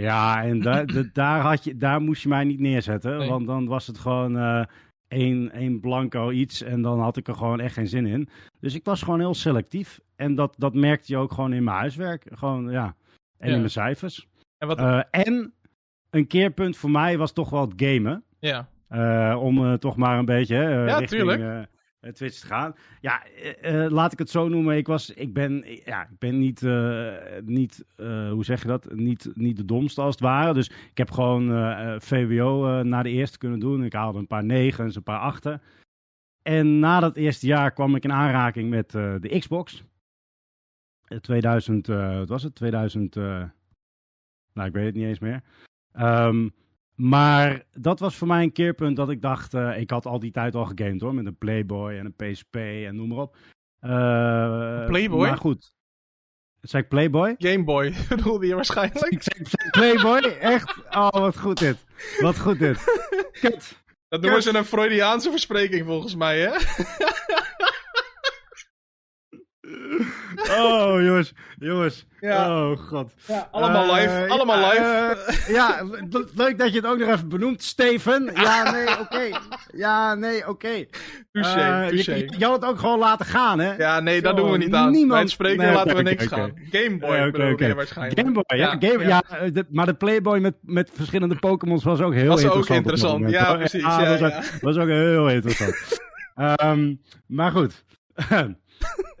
Ja, 0.00 0.42
en 0.42 0.60
da 0.66 0.84
daar, 1.12 1.40
had 1.40 1.64
je, 1.64 1.76
daar 1.76 2.00
moest 2.00 2.22
je 2.22 2.28
mij 2.28 2.44
niet 2.44 2.60
neerzetten, 2.60 3.18
nee. 3.18 3.28
want 3.28 3.46
dan 3.46 3.66
was 3.66 3.86
het 3.86 3.98
gewoon 3.98 4.66
één, 5.08 5.50
één 5.52 5.80
blanco 5.80 6.30
iets 6.30 6.62
en 6.62 6.82
dan 6.82 7.00
had 7.00 7.16
ik 7.16 7.28
er 7.28 7.34
gewoon 7.34 7.60
echt 7.60 7.74
geen 7.74 7.88
zin 7.88 8.06
in. 8.06 8.28
Dus 8.60 8.74
ik 8.74 8.84
was 8.84 9.02
gewoon 9.02 9.20
heel 9.20 9.34
selectief. 9.34 10.00
En 10.16 10.34
dat, 10.34 10.54
dat 10.58 10.74
merkte 10.74 11.12
je 11.12 11.18
ook 11.18 11.32
gewoon 11.32 11.52
in 11.52 11.64
mijn 11.64 11.76
huiswerk. 11.76 12.26
Gewoon, 12.30 12.70
ja. 12.70 12.94
En 13.38 13.50
in 13.50 13.58
mijn 13.58 13.70
cijfers. 13.70 14.28
En, 14.58 14.68
wat... 14.68 14.78
Uh, 14.78 15.02
en 15.10 15.54
een 16.10 16.26
keerpunt 16.26 16.76
voor 16.76 16.90
mij 16.90 17.18
was 17.18 17.32
toch 17.32 17.50
wel 17.50 17.60
het 17.60 17.72
gamen. 17.76 18.24
Ja. 18.38 18.68
Uh, 18.90 19.42
om 19.42 19.58
uh, 19.58 19.74
toch 19.74 19.96
maar 19.96 20.18
een 20.18 20.24
beetje 20.24 20.56
uh, 20.56 20.86
ja, 20.86 20.98
richting 20.98 21.66
Twitch 22.12 22.40
te 22.40 22.46
gaan. 22.46 22.74
Ja, 23.00 23.22
laat 23.88 24.12
ik 24.12 24.18
het 24.18 24.30
zo 24.30 24.48
noemen. 24.48 24.76
Ik, 24.76 24.86
was, 24.86 25.10
ik, 25.10 25.34
ben, 25.34 25.64
ja, 25.84 26.02
ik 26.02 26.18
ben 26.18 26.38
niet, 26.38 26.60
niet 27.44 27.84
hoe 28.30 28.44
zeg 28.44 28.62
je 28.62 28.68
dat, 28.68 28.94
niet, 28.94 29.30
niet 29.34 29.56
de 29.56 29.64
domste 29.64 30.00
als 30.00 30.14
het 30.14 30.24
ware. 30.24 30.54
Dus 30.54 30.68
ik 30.68 30.98
heb 30.98 31.10
gewoon 31.10 31.48
VWO 32.00 32.82
naar 32.82 33.02
de 33.02 33.10
eerste 33.10 33.38
kunnen 33.38 33.58
doen. 33.58 33.84
Ik 33.84 33.92
haalde 33.92 34.18
een 34.18 34.26
paar 34.26 34.44
negens, 34.44 34.96
een 34.96 35.02
paar 35.02 35.20
achten. 35.20 35.62
En 36.42 36.78
na 36.78 37.00
dat 37.00 37.16
eerste 37.16 37.46
jaar 37.46 37.72
kwam 37.72 37.94
ik 37.94 38.04
in 38.04 38.12
aanraking 38.12 38.70
met 38.70 38.90
de 38.90 39.36
Xbox. 39.38 39.84
2000, 41.20 41.86
wat 41.86 42.28
was 42.28 42.42
het? 42.42 42.54
2000, 42.54 43.14
nou 43.14 43.52
ik 44.68 44.72
weet 44.72 44.86
het 44.86 44.94
niet 44.94 45.06
eens 45.06 45.18
meer. 45.18 45.42
Um, 46.00 46.52
maar 47.02 47.62
dat 47.70 48.00
was 48.00 48.16
voor 48.16 48.28
mij 48.28 48.42
een 48.42 48.52
keerpunt 48.52 48.96
dat 48.96 49.10
ik 49.10 49.22
dacht, 49.22 49.54
uh, 49.54 49.78
ik 49.78 49.90
had 49.90 50.06
al 50.06 50.18
die 50.18 50.30
tijd 50.30 50.54
al 50.54 50.64
gegamed 50.64 51.00
hoor, 51.00 51.14
met 51.14 51.26
een 51.26 51.38
Playboy 51.38 51.92
en 51.92 52.06
een 52.06 52.32
PSP 52.32 52.56
en 52.56 52.96
noem 52.96 53.08
maar 53.08 53.18
op. 53.18 53.36
Uh, 53.80 54.86
Playboy? 54.86 55.28
Maar 55.28 55.36
goed. 55.36 55.74
Zeg 56.60 56.80
ik 56.80 56.88
Playboy? 56.88 57.34
Gameboy 57.38 57.94
bedoelde 58.08 58.46
je 58.46 58.54
waarschijnlijk. 58.54 59.12
Ik 59.12 59.22
zeg, 59.22 59.70
Playboy? 59.70 60.20
Echt? 60.40 60.76
Oh, 60.90 61.10
wat 61.10 61.38
goed 61.38 61.58
dit. 61.58 61.84
Wat 62.20 62.38
goed 62.38 62.58
dit. 62.58 62.84
Kut. 63.40 63.82
Dat 64.08 64.20
noemen 64.20 64.42
ze 64.42 64.56
een 64.56 64.64
Freudiaanse 64.64 65.30
verspreking 65.30 65.86
volgens 65.86 66.14
mij, 66.14 66.40
hè? 66.40 66.50
Oh, 70.58 71.02
jongens. 71.02 71.32
Jongens. 71.58 72.06
Ja. 72.20 72.70
Oh, 72.70 72.78
god. 72.78 73.12
Ja, 73.26 73.48
allemaal 73.50 73.86
uh, 73.86 73.94
live. 73.94 74.28
Allemaal 74.28 74.58
uh, 74.58 74.68
live. 74.68 75.32
Uh, 75.48 75.54
ja, 75.54 75.84
leuk 76.34 76.58
dat 76.58 76.72
je 76.72 76.76
het 76.76 76.86
ook 76.86 76.98
nog 76.98 77.08
even 77.08 77.28
benoemt. 77.28 77.62
Steven. 77.62 78.30
Ja, 78.34 78.70
nee, 78.70 78.88
oké. 79.00 79.00
Okay. 79.00 79.34
Ja, 79.72 80.14
nee, 80.14 80.38
oké. 80.38 80.50
Okay. 80.50 80.88
Touché, 81.32 81.88
touché. 81.88 82.14
Je, 82.14 82.34
je, 82.38 82.44
had 82.44 82.60
het 82.60 82.70
ook 82.70 82.78
gewoon 82.78 82.98
laten 82.98 83.26
gaan, 83.26 83.58
hè? 83.58 83.76
Ja, 83.76 84.00
nee, 84.00 84.14
Zo, 84.14 84.22
dat 84.22 84.36
doen 84.36 84.50
we 84.50 84.58
niet 84.58 84.74
aan. 84.74 84.90
Niemand... 84.90 85.10
Bij 85.10 85.20
het 85.20 85.30
spreken 85.30 85.64
nee, 85.64 85.74
laten 85.74 85.96
we 85.96 86.02
niks 86.02 86.26
gaan. 86.26 86.52
Gameboy 86.70 87.30
bedoel 87.30 87.74
waarschijnlijk. 87.74 88.20
Gameboy, 88.20 88.44
ja. 88.46 88.56
ja, 88.56 88.88
Game, 88.88 89.06
ja. 89.06 89.22
ja 89.30 89.50
de, 89.50 89.66
maar 89.70 89.86
de 89.86 89.94
Playboy 89.94 90.38
met, 90.38 90.54
met 90.60 90.90
verschillende 90.92 91.34
Pokémons 91.34 91.84
was 91.84 92.00
ook 92.00 92.14
heel 92.14 92.28
was 92.28 92.42
interessant. 92.42 92.84
Was 92.84 93.04
ook 93.04 93.18
interessant, 93.18 93.30
ja, 93.30 93.54
precies. 93.54 93.82
Ja, 93.82 94.18
was. 94.18 94.22
Ook, 94.22 94.60
was 94.60 94.76
ook 94.76 94.88
heel 94.88 95.28
interessant. 95.28 96.00
um, 96.62 97.00
maar 97.38 97.50
goed. 97.50 97.84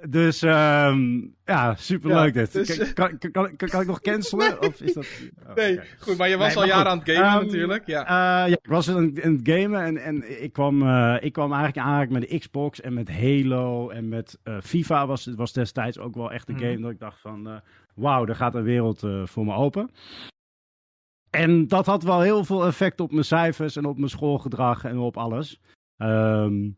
Dus 0.08 0.42
um, 0.42 1.34
ja, 1.44 1.74
superleuk 1.74 2.34
ja, 2.34 2.40
dit. 2.40 2.52
Dus, 2.52 2.92
kan, 2.92 3.18
kan, 3.18 3.30
kan, 3.30 3.56
kan, 3.56 3.80
ik 3.80 3.86
nog 3.86 4.00
cancelen? 4.10 4.60
Of 4.60 4.80
is 4.80 4.92
dat... 4.92 5.06
Oh, 5.48 5.54
nee, 5.54 5.72
okay. 5.72 5.86
goed, 5.98 6.16
maar 6.16 6.28
je 6.28 6.36
was 6.36 6.54
nee, 6.54 6.56
al 6.56 6.66
jaren 6.66 6.90
aan 6.90 6.98
het 6.98 7.10
gamen 7.10 7.40
um, 7.40 7.46
natuurlijk. 7.46 7.86
Ja. 7.86 8.02
Uh, 8.02 8.50
ja, 8.50 8.56
ik 8.62 8.68
was 8.68 8.90
aan 8.90 9.10
het 9.14 9.40
gamen 9.42 9.84
en, 9.84 9.96
en 9.96 10.42
ik, 10.42 10.52
kwam, 10.52 10.82
uh, 10.82 11.16
ik 11.20 11.32
kwam 11.32 11.52
eigenlijk 11.52 11.86
aanraken 11.86 12.12
met 12.12 12.28
de 12.28 12.38
Xbox 12.38 12.80
en 12.80 12.94
met 12.94 13.10
Halo 13.10 13.90
en 13.90 14.08
met 14.08 14.38
uh, 14.44 14.56
FIFA 14.62 15.06
was, 15.06 15.28
was 15.36 15.52
destijds 15.52 15.98
ook 15.98 16.14
wel 16.14 16.32
echt 16.32 16.48
een 16.48 16.54
mm. 16.54 16.60
game 16.60 16.80
dat 16.80 16.90
ik 16.90 16.98
dacht 16.98 17.20
van 17.20 17.60
wauw, 17.94 18.24
daar 18.24 18.36
gaat 18.36 18.54
een 18.54 18.62
wereld 18.62 19.06
voor 19.24 19.44
me 19.44 19.54
open. 19.54 19.90
En 21.30 21.68
dat 21.68 21.86
had 21.86 22.02
wel 22.02 22.20
heel 22.20 22.44
veel 22.44 22.66
effect 22.66 23.00
op 23.00 23.12
mijn 23.12 23.24
cijfers 23.24 23.76
en 23.76 23.84
op 23.84 23.96
mijn 23.98 24.10
schoolgedrag 24.10 24.84
en 24.84 24.98
op 24.98 25.16
alles. 25.16 25.60
Um, 25.96 26.74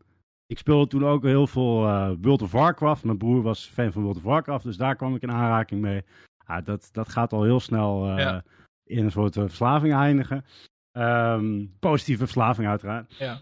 ik 0.47 0.57
speelde 0.57 0.87
toen 0.87 1.05
ook 1.05 1.23
heel 1.23 1.47
veel 1.47 1.83
uh, 1.83 2.11
World 2.21 2.41
of 2.41 2.51
Warcraft. 2.51 3.03
Mijn 3.03 3.17
broer 3.17 3.41
was 3.41 3.65
fan 3.65 3.91
van 3.91 4.01
World 4.01 4.17
of 4.17 4.23
Warcraft, 4.23 4.63
dus 4.63 4.77
daar 4.77 4.95
kwam 4.95 5.15
ik 5.15 5.21
in 5.21 5.31
aanraking 5.31 5.81
mee. 5.81 6.03
Ja, 6.47 6.61
dat, 6.61 6.89
dat 6.91 7.09
gaat 7.09 7.33
al 7.33 7.43
heel 7.43 7.59
snel 7.59 8.09
uh, 8.09 8.17
ja. 8.17 8.43
in 8.83 9.03
een 9.03 9.11
soort 9.11 9.35
uh, 9.35 9.43
verslaving 9.43 9.93
eindigen. 9.93 10.45
Um, 10.91 11.73
positieve 11.79 12.23
verslaving 12.23 12.67
uiteraard. 12.67 13.15
Ja. 13.15 13.39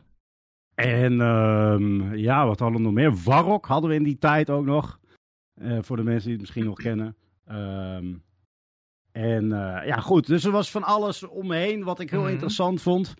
En 0.76 1.20
um, 1.20 2.16
ja, 2.16 2.46
wat 2.48 2.60
hadden 2.60 2.78
we 2.78 2.84
nog 2.84 2.94
meer? 2.94 3.18
Varrock 3.18 3.66
hadden 3.66 3.90
we 3.90 3.96
in 3.96 4.04
die 4.04 4.18
tijd 4.18 4.50
ook 4.50 4.66
nog. 4.66 5.00
voor 5.60 5.98
de 5.98 6.04
mensen 6.04 6.24
die 6.24 6.32
het 6.32 6.42
misschien 6.42 6.66
nog 6.66 6.78
kennen. 6.78 7.16
Um, 7.52 8.24
en 9.12 9.48
ja, 9.86 9.96
goed. 9.96 10.28
Dus 10.28 10.44
er 10.44 10.52
was 10.52 10.72
van 10.72 10.84
alles 10.84 11.24
om 11.24 11.48
me 11.48 11.56
heen 11.56 11.84
wat 11.84 12.00
ik 12.00 12.10
heel 12.10 12.20
mm 12.20 12.26
-hmm. 12.26 12.34
interessant 12.34 12.82
vond 12.82 13.16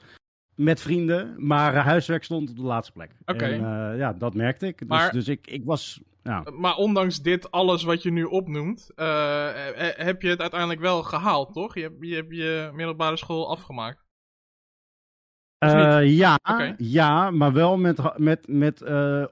met 0.56 0.82
vrienden, 0.82 1.36
maar 1.38 1.76
huiswerk 1.76 2.24
stond 2.24 2.50
op 2.50 2.56
de 2.56 2.62
laatste 2.62 2.92
plek. 2.92 3.12
Oké. 3.26 3.46
En 3.46 3.62
uh, 3.62 3.98
ja, 3.98 4.14
dat 4.14 4.34
merkte 4.34 4.68
ik. 4.68 4.80
Dus, 4.80 4.88
maar, 4.88 5.12
dus 5.12 5.28
ik, 5.28 5.48
ik 5.48 5.66
was. 5.66 6.02
Ja. 6.24 6.44
Maar 6.54 6.76
ondanks 6.76 7.22
dit 7.22 7.52
alles 7.52 7.84
wat 7.84 8.04
je 8.04 8.12
nu 8.12 8.24
opnoemt, 8.24 8.92
uh, 8.96 9.50
heb 9.96 10.22
je 10.22 10.30
het 10.30 10.42
uiteindelijk 10.42 10.80
wel 10.80 11.04
gehaald, 11.04 11.54
toch? 11.54 11.76
Je, 11.76 11.82
hebt 11.82 11.96
je, 12.00 12.16
hebt 12.16 12.36
je 12.36 12.70
middelbare 12.74 13.18
school 13.18 13.50
afgemaakt. 13.50 14.02
Uh, 15.66 16.18
ja, 16.18 16.40
okay. 16.52 16.74
ja, 16.78 17.32
maar 17.32 17.54
wel 17.54 17.78
met, 17.78 18.18
met, 18.18 18.48
met 18.48 18.82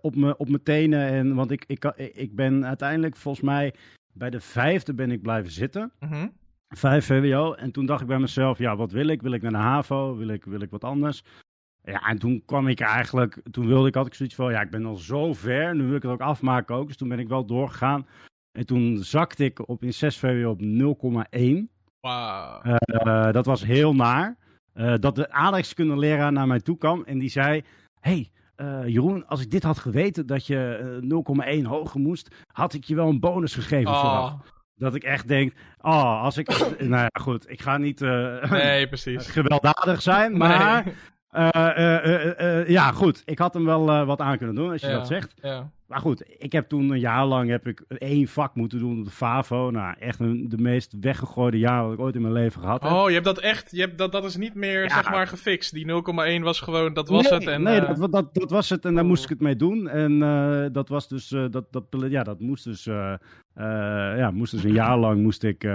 op 0.01 0.15
mijn 0.15 0.37
op 0.37 0.57
tenen. 0.63 1.07
En, 1.07 1.35
want 1.35 1.51
ik, 1.51 1.63
ik, 1.67 1.85
ik 2.13 2.35
ben 2.35 2.65
uiteindelijk 2.65 3.15
volgens 3.15 3.45
mij 3.45 3.73
bij 4.13 4.29
de 4.29 4.39
vijfde 4.39 4.93
ben 4.93 5.11
ik 5.11 5.21
blijven 5.21 5.51
zitten. 5.51 5.91
Mm 5.99 6.09
-hmm. 6.09 6.33
5 6.75 7.05
VWO. 7.05 7.53
En 7.53 7.71
toen 7.71 7.85
dacht 7.85 8.01
ik 8.01 8.07
bij 8.07 8.19
mezelf, 8.19 8.57
ja, 8.57 8.75
wat 8.75 8.91
wil 8.91 9.07
ik? 9.07 9.21
Wil 9.21 9.31
ik 9.31 9.41
naar 9.41 9.51
de 9.51 9.57
HAVO? 9.57 10.15
Wil 10.15 10.27
ik, 10.27 10.45
wil 10.45 10.61
ik 10.61 10.69
wat 10.69 10.83
anders? 10.83 11.23
Ja, 11.83 12.07
en 12.07 12.19
toen 12.19 12.45
kwam 12.45 12.67
ik 12.67 12.79
eigenlijk, 12.79 13.41
toen 13.51 13.67
wilde 13.67 13.87
ik, 13.87 13.95
had 13.95 14.07
ik 14.07 14.13
zoiets 14.13 14.35
van, 14.35 14.51
ja, 14.51 14.61
ik 14.61 14.69
ben 14.69 14.85
al 14.85 14.95
zo 14.95 15.33
ver, 15.33 15.75
nu 15.75 15.85
wil 15.85 15.95
ik 15.95 16.01
het 16.01 16.11
ook 16.11 16.21
afmaken 16.21 16.75
ook. 16.75 16.87
Dus 16.87 16.97
toen 16.97 17.09
ben 17.09 17.19
ik 17.19 17.27
wel 17.27 17.45
doorgegaan. 17.45 18.07
En 18.51 18.65
toen 18.65 18.97
zakte 18.97 19.43
ik 19.43 19.67
op 19.69 19.83
in 19.83 19.93
6 19.93 20.17
VWO 20.17 20.49
op 20.49 20.61
0,1. 20.61 21.69
Wow. 21.99 22.65
Uh, 22.65 23.31
dat 23.31 23.45
was 23.45 23.63
heel 23.63 23.95
naar. 23.95 24.37
Uh, 24.73 24.93
dat 24.99 25.15
de 25.15 25.31
aardrijkskundeleraar 25.31 26.31
naar 26.31 26.47
mij 26.47 26.59
toe 26.59 26.77
kwam 26.77 27.03
en 27.03 27.19
die 27.19 27.29
zei, 27.29 27.63
hey, 27.99 28.31
uh, 28.57 28.87
Jeroen, 28.87 29.27
als 29.27 29.41
ik 29.41 29.51
dit 29.51 29.63
had 29.63 29.79
geweten, 29.79 30.25
dat 30.25 30.47
je 30.47 31.61
0,1 31.61 31.65
hoger 31.65 31.99
moest, 31.99 32.35
had 32.47 32.73
ik 32.73 32.83
je 32.83 32.95
wel 32.95 33.09
een 33.09 33.19
bonus 33.19 33.55
gegeven 33.55 33.91
oh. 33.91 34.39
Dat 34.81 34.95
ik 34.95 35.03
echt 35.03 35.27
denk, 35.27 35.53
oh, 35.81 36.21
als 36.21 36.37
ik. 36.37 36.47
nou 36.79 37.01
ja, 37.01 37.09
goed, 37.21 37.49
ik 37.49 37.61
ga 37.61 37.77
niet. 37.77 38.01
Uh, 38.01 38.51
nee, 38.51 38.87
precies. 38.93 39.27
gewelddadig 39.27 40.01
zijn, 40.01 40.37
maar. 40.37 40.83
Nee. 40.85 40.93
Uh, 41.35 41.49
uh, 42.39 42.67
ja, 42.67 42.91
goed. 42.91 43.21
Ik 43.25 43.39
had 43.39 43.53
hem 43.53 43.65
wel 43.65 44.05
wat 44.05 44.19
aan 44.19 44.37
kunnen 44.37 44.55
doen, 44.55 44.71
als 44.71 44.81
je 44.81 44.87
ja, 44.87 44.93
dat 44.93 45.07
zegt. 45.07 45.33
Ja. 45.41 45.71
Maar 45.91 45.99
goed, 45.99 46.23
ik 46.37 46.51
heb 46.51 46.69
toen 46.69 46.89
een 46.89 46.99
jaar 46.99 47.25
lang 47.25 47.49
heb 47.49 47.67
ik 47.67 47.83
één 47.87 48.27
vak 48.27 48.55
moeten 48.55 48.79
doen 48.79 48.99
op 48.99 49.05
de 49.05 49.11
FAVO. 49.11 49.69
Nou, 49.69 49.95
echt 49.99 50.19
een, 50.19 50.49
de 50.49 50.57
meest 50.57 50.95
weggegooide 51.01 51.59
jaar 51.59 51.83
wat 51.83 51.93
ik 51.93 51.99
ooit 51.99 52.15
in 52.15 52.21
mijn 52.21 52.33
leven 52.33 52.61
gehad 52.61 52.83
heb. 52.83 52.91
Oh, 52.91 53.07
je 53.07 53.13
hebt 53.13 53.25
dat 53.25 53.39
echt, 53.39 53.71
je 53.71 53.81
hebt 53.81 53.97
dat, 53.97 54.11
dat 54.11 54.23
is 54.23 54.35
niet 54.35 54.55
meer, 54.55 54.83
ja, 54.83 54.89
zeg 54.89 55.09
maar, 55.09 55.27
gefixt. 55.27 55.73
Die 55.73 55.85
0,1 56.39 56.43
was 56.43 56.59
gewoon, 56.59 56.93
dat 56.93 57.09
was 57.09 57.29
nee, 57.29 57.39
het. 57.39 57.47
En, 57.47 57.63
nee, 57.63 57.79
dat, 57.81 58.11
dat, 58.11 58.33
dat 58.33 58.49
was 58.49 58.69
het 58.69 58.85
en 58.85 58.95
daar 58.95 59.05
moest 59.05 59.23
ik 59.23 59.29
het 59.29 59.41
mee 59.41 59.55
doen. 59.55 59.87
En 59.89 60.19
dat 60.73 60.89
was 60.89 61.07
dus, 61.07 61.27
dat, 61.27 61.65
dat, 61.71 61.85
ja, 62.09 62.23
dat 62.23 62.39
moest 62.39 62.63
dus, 62.63 62.83
ja, 63.53 64.31
moest 64.33 64.51
dus 64.51 64.63
een 64.63 64.73
jaar 64.73 64.97
lang 64.97 65.21
moest 65.21 65.43
ik 65.43 65.67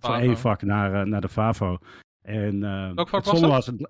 voor 0.00 0.14
één 0.14 0.38
vak 0.38 0.62
naar, 0.62 1.08
naar 1.08 1.20
de 1.20 1.28
FAVO. 1.28 1.78
En 2.22 2.60
Welk 2.94 3.08
vak 3.08 3.24
was 3.24 3.40
dat? 3.40 3.50
Was 3.50 3.66
het, 3.66 3.88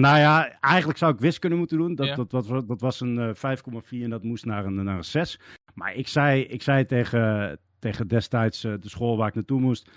nou 0.00 0.18
ja, 0.18 0.60
eigenlijk 0.60 0.98
zou 0.98 1.12
ik 1.12 1.20
wiskunde 1.20 1.56
moeten 1.56 1.78
doen. 1.78 1.94
Dat, 1.94 2.06
ja. 2.06 2.14
dat, 2.14 2.30
dat, 2.30 2.68
dat, 2.68 2.80
was 2.80 3.00
een 3.00 3.16
uh, 3.16 3.34
5,4 3.34 4.02
en 4.02 4.10
dat 4.10 4.22
moest 4.22 4.44
naar 4.44 4.64
een, 4.64 4.84
naar 4.84 4.96
een 4.96 5.04
6. 5.04 5.40
Maar 5.74 5.94
ik 5.94 6.08
zei, 6.08 6.42
ik 6.42 6.62
zei 6.62 6.86
tegen, 6.86 7.58
tegen 7.78 8.08
destijds 8.08 8.64
uh, 8.64 8.74
de 8.80 8.88
school 8.88 9.16
waar 9.16 9.28
ik 9.28 9.34
naartoe 9.34 9.60
moest, 9.60 9.90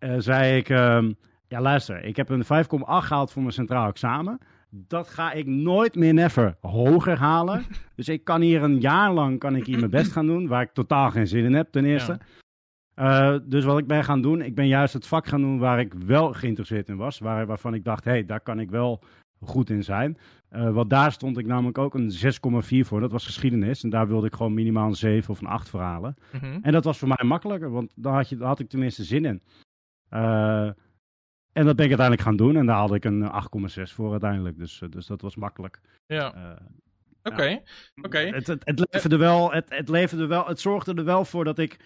uh, 0.00 0.14
zei 0.18 0.56
ik, 0.56 0.68
uh, 0.68 1.08
ja 1.48 1.60
luister, 1.60 2.04
ik 2.04 2.16
heb 2.16 2.28
een 2.28 2.44
5,8 2.44 2.48
gehaald 2.84 3.32
voor 3.32 3.42
mijn 3.42 3.54
centraal 3.54 3.88
examen. 3.88 4.38
Dat 4.70 5.08
ga 5.08 5.32
ik 5.32 5.46
nooit 5.46 5.94
meer 5.94 6.14
never 6.14 6.56
hoger 6.60 7.18
halen. 7.18 7.64
dus 7.96 8.08
ik 8.08 8.24
kan 8.24 8.40
hier 8.40 8.62
een 8.62 8.80
jaar 8.80 9.12
lang 9.12 9.38
kan 9.38 9.56
ik 9.56 9.66
hier 9.66 9.78
mijn 9.78 9.90
best 9.90 10.12
gaan 10.12 10.26
doen, 10.26 10.46
waar 10.46 10.62
ik 10.62 10.72
totaal 10.72 11.10
geen 11.10 11.26
zin 11.26 11.44
in 11.44 11.54
heb 11.54 11.72
ten 11.72 11.84
eerste. 11.84 12.12
Ja. 12.12 13.32
Uh, 13.32 13.38
dus 13.44 13.64
wat 13.64 13.78
ik 13.78 13.86
ben 13.86 14.04
gaan 14.04 14.22
doen, 14.22 14.42
ik 14.42 14.54
ben 14.54 14.66
juist 14.66 14.94
het 14.94 15.06
vak 15.06 15.26
gaan 15.26 15.40
doen 15.40 15.58
waar 15.58 15.80
ik 15.80 15.94
wel 15.94 16.32
geïnteresseerd 16.32 16.88
in 16.88 16.96
was. 16.96 17.18
Waar, 17.18 17.46
waarvan 17.46 17.74
ik 17.74 17.84
dacht, 17.84 18.04
hé, 18.04 18.10
hey, 18.10 18.24
daar 18.24 18.40
kan 18.40 18.60
ik 18.60 18.70
wel 18.70 19.02
goed 19.44 19.70
in 19.70 19.84
zijn. 19.84 20.18
Uh, 20.52 20.72
want 20.72 20.90
daar 20.90 21.12
stond 21.12 21.38
ik 21.38 21.46
namelijk 21.46 21.78
ook 21.78 21.94
een 21.94 22.12
6,4 22.12 22.86
voor. 22.86 23.00
Dat 23.00 23.12
was 23.12 23.24
geschiedenis. 23.24 23.82
En 23.82 23.90
daar 23.90 24.08
wilde 24.08 24.26
ik 24.26 24.34
gewoon 24.34 24.54
minimaal 24.54 24.88
een 24.88 24.94
7 24.94 25.30
of 25.30 25.40
een 25.40 25.46
8 25.46 25.68
voor 25.68 25.80
halen. 25.80 26.16
Mm 26.32 26.40
-hmm. 26.40 26.58
En 26.62 26.72
dat 26.72 26.84
was 26.84 26.98
voor 26.98 27.08
mij 27.08 27.24
makkelijker, 27.24 27.70
want 27.70 27.92
daar 27.96 28.14
had, 28.14 28.28
je, 28.28 28.36
daar 28.36 28.48
had 28.48 28.60
ik 28.60 28.68
tenminste 28.68 29.04
zin 29.04 29.24
in. 29.24 29.42
Uh, 30.10 30.66
en 31.52 31.64
dat 31.64 31.76
ben 31.76 31.84
ik 31.84 31.98
uiteindelijk 31.98 32.20
gaan 32.20 32.36
doen. 32.36 32.56
En 32.56 32.66
daar 32.66 32.76
had 32.76 32.94
ik 32.94 33.04
een 33.04 33.30
8,6 33.78 33.82
voor 33.82 34.10
uiteindelijk. 34.10 34.58
Dus, 34.58 34.82
dus 34.90 35.06
dat 35.06 35.20
was 35.20 35.36
makkelijk. 35.36 35.80
Ja. 36.06 36.34
Uh, 36.34 36.50
Oké. 37.22 37.34
Okay. 37.34 37.50
Ja. 37.50 38.02
Okay. 38.02 38.28
Het, 38.30 38.46
het, 38.46 38.64
het, 38.64 38.86
leverde 38.90 39.16
wel, 39.16 39.52
het, 39.52 39.66
het 39.68 39.88
leverde 39.88 40.26
wel. 40.26 40.46
Het 40.46 40.60
zorgde 40.60 40.94
er 40.94 41.04
wel 41.04 41.24
voor 41.24 41.44
dat 41.44 41.58
ik 41.58 41.78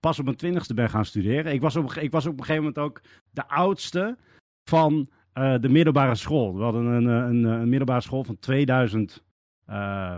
pas 0.00 0.18
op 0.18 0.24
mijn 0.24 0.36
twintigste 0.36 0.74
ben 0.74 0.90
gaan 0.90 1.04
studeren. 1.04 1.52
Ik 1.52 1.60
was, 1.60 1.76
op, 1.76 1.92
ik 1.92 2.10
was 2.10 2.26
op 2.26 2.32
een 2.32 2.44
gegeven 2.44 2.64
moment 2.64 2.78
ook 2.78 3.00
de 3.30 3.48
oudste 3.48 4.16
van 4.64 5.10
uh, 5.34 5.54
de 5.60 5.68
middelbare 5.68 6.14
school. 6.14 6.56
We 6.56 6.62
hadden 6.62 6.84
een, 6.84 7.04
een, 7.06 7.44
een 7.44 7.68
middelbare 7.68 8.00
school 8.00 8.24
van 8.24 8.38
2000 8.38 9.22
uh, 9.70 10.16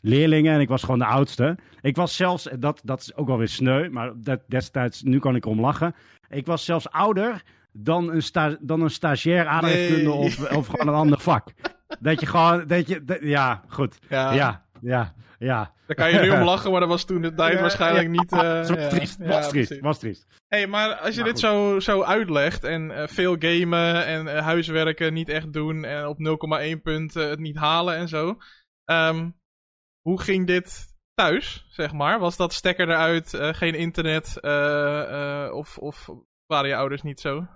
leerlingen 0.00 0.54
en 0.54 0.60
ik 0.60 0.68
was 0.68 0.82
gewoon 0.82 0.98
de 0.98 1.04
oudste. 1.04 1.58
Ik 1.80 1.96
was 1.96 2.16
zelfs, 2.16 2.48
dat, 2.58 2.80
dat 2.84 3.00
is 3.00 3.16
ook 3.16 3.26
wel 3.26 3.38
weer 3.38 3.48
sneu, 3.48 3.88
maar 3.90 4.12
dat, 4.16 4.40
destijds, 4.46 5.02
nu 5.02 5.18
kan 5.18 5.36
ik 5.36 5.46
om 5.46 5.60
lachen. 5.60 5.94
Ik 6.28 6.46
was 6.46 6.64
zelfs 6.64 6.90
ouder 6.90 7.42
dan 7.72 8.10
een, 8.10 8.22
sta, 8.22 8.56
dan 8.60 8.80
een 8.80 8.90
stagiair 8.90 9.46
aardrijkskunde 9.46 10.02
nee. 10.02 10.12
of, 10.12 10.52
of 10.52 10.66
gewoon 10.66 10.88
een 10.88 11.00
ander 11.00 11.20
vak. 11.20 11.52
Dat 12.00 12.20
je 12.20 12.26
gewoon, 12.26 12.66
dat 12.66 12.88
je, 12.88 13.04
dat, 13.04 13.18
ja, 13.20 13.62
goed. 13.68 13.98
Ja. 14.08 14.32
ja. 14.32 14.62
Ja, 14.80 15.14
ja. 15.44 15.72
Daar 15.86 15.96
kan 15.96 16.12
je 16.12 16.20
nu 16.20 16.30
om 16.30 16.42
lachen, 16.52 16.70
maar 16.70 16.80
dat 16.80 16.88
was 16.88 17.04
toen 17.04 17.22
de 17.22 17.34
tijd 17.34 17.60
waarschijnlijk 17.60 18.08
niet... 18.08 18.32
Uh, 18.32 18.40
was 18.40 18.88
triest, 18.88 19.18
was 19.18 19.48
triest, 19.48 19.80
was 19.80 19.98
triest. 19.98 20.26
hey, 20.48 20.66
maar 20.66 20.94
als 20.94 21.14
je 21.14 21.22
dit 21.22 21.38
zo, 21.38 21.80
zo 21.80 22.02
uitlegt 22.02 22.64
en 22.64 23.08
veel 23.08 23.36
gamen 23.38 24.06
en 24.06 24.42
huiswerken 24.42 25.12
niet 25.12 25.28
echt 25.28 25.52
doen 25.52 25.84
en 25.84 26.06
op 26.06 26.18
0,1 26.76 26.82
punt 26.82 27.14
het 27.14 27.38
niet 27.38 27.56
halen 27.56 27.96
en 27.96 28.08
zo. 28.08 28.36
Um, 28.84 29.36
hoe 30.00 30.20
ging 30.20 30.46
dit 30.46 30.94
thuis, 31.14 31.66
zeg 31.68 31.92
maar? 31.92 32.18
Was 32.18 32.36
dat 32.36 32.52
stekker 32.52 32.88
eruit, 32.88 33.32
uh, 33.32 33.48
geen 33.54 33.74
internet 33.74 34.38
uh, 34.40 35.50
of, 35.52 35.78
of 35.78 36.10
waren 36.46 36.68
je 36.68 36.76
ouders 36.76 37.02
niet 37.02 37.20
zo? 37.20 37.46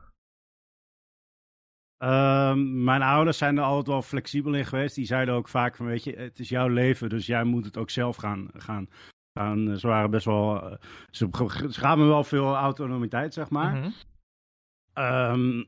Ehm, 1.99 2.85
mijn 2.85 3.03
ouders 3.03 3.39
zijn 3.39 3.57
er 3.57 3.63
altijd 3.63 3.87
wel 3.87 4.03
flexibel 4.03 4.55
in 4.55 4.67
geweest. 4.67 4.95
Die 4.95 5.07
zeiden 5.07 5.35
ook 5.35 5.49
vaak 5.49 5.77
van, 5.77 5.87
weet 5.87 6.05
je, 6.05 6.17
het 6.17 6.39
is 6.39 6.49
jouw 6.49 6.69
leven, 6.69 7.09
dus 7.09 7.27
jij 7.27 7.45
moet 7.45 7.65
het 7.65 7.77
ook 7.77 7.91
zelf 7.91 8.17
gaan. 8.17 8.49
gaan, 8.55 8.89
gaan. 9.33 9.79
Ze 9.79 9.87
waren 9.87 10.11
best 10.11 10.25
wel, 10.25 10.79
ze, 11.11 11.29
ze 11.71 11.81
gaven 11.81 11.99
me 11.99 12.07
wel 12.07 12.25
veel 12.25 12.57
autonomiteit, 12.57 13.35
zeg 13.35 13.51
maar. 13.51 13.75
Mm 13.75 13.83
-hmm. 13.83 15.67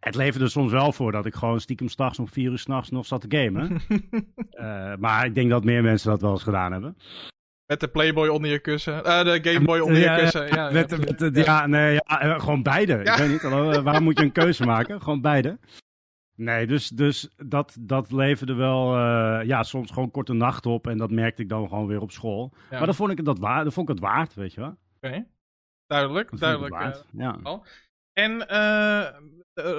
Het 0.00 0.14
leverde 0.14 0.48
soms 0.48 0.72
wel 0.72 0.92
voor 0.92 1.12
dat 1.12 1.26
ik 1.26 1.34
gewoon 1.34 1.60
stiekem 1.60 1.88
s'nachts 1.88 2.18
om 2.18 2.28
vier 2.28 2.50
uur 2.50 2.58
s'nachts 2.58 2.90
nog 2.90 3.06
zat 3.06 3.20
te 3.20 3.36
gamen. 3.38 3.80
uh, 4.50 4.96
maar 5.04 5.24
ik 5.24 5.34
denk 5.34 5.50
dat 5.50 5.64
meer 5.64 5.82
mensen 5.82 6.10
dat 6.10 6.20
wel 6.20 6.30
eens 6.30 6.42
gedaan 6.42 6.72
hebben. 6.72 6.96
Met 7.70 7.80
de 7.80 7.88
Playboy 7.88 8.28
onder 8.28 8.50
je 8.50 8.58
kussen. 8.58 8.94
Uh, 8.94 9.22
de 9.22 9.38
Gameboy 9.42 9.78
onder 9.78 9.98
je 9.98 10.16
kussen. 10.20 10.46
Ja, 10.46 10.54
ja, 10.54 10.70
met, 10.70 10.90
met, 10.90 11.20
met, 11.20 11.44
ja, 11.44 11.66
nee, 11.66 11.92
ja, 11.92 12.20
eh, 12.20 12.40
gewoon 12.40 12.62
beide. 12.62 12.92
Ik 12.92 13.14
weet 13.14 13.28
niet, 13.28 13.42
waarom 13.82 14.02
moet 14.02 14.18
je 14.18 14.24
een 14.24 14.32
keuze 14.32 14.64
maken? 14.64 15.02
Gewoon 15.02 15.20
beide. 15.20 15.58
Nee, 16.36 16.66
dus, 16.66 16.88
dus 16.88 17.28
dat, 17.36 17.76
dat 17.80 18.12
leverde 18.12 18.54
wel 18.54 18.96
uh, 18.96 19.40
ja, 19.46 19.62
soms 19.62 19.90
gewoon 19.90 20.10
korte 20.10 20.32
nacht 20.32 20.66
op. 20.66 20.86
En 20.86 20.98
dat 20.98 21.10
merkte 21.10 21.42
ik 21.42 21.48
dan 21.48 21.68
gewoon 21.68 21.86
weer 21.86 22.00
op 22.00 22.10
school. 22.10 22.52
Maar 22.70 22.86
dan 22.86 22.94
vond 22.94 23.10
ik 23.10 23.16
het, 23.16 23.26
dat 23.26 23.38
waard, 23.38 23.62
dan 23.62 23.72
vond 23.72 23.88
ik 23.88 23.94
het 23.94 24.04
waard, 24.04 24.34
weet 24.34 24.54
je 24.54 24.60
wel. 24.60 24.76
Oké, 24.96 25.06
okay. 25.06 25.26
duidelijk. 25.86 26.38
duidelijk. 26.38 27.04
ja. 27.12 27.38
En 28.12 28.46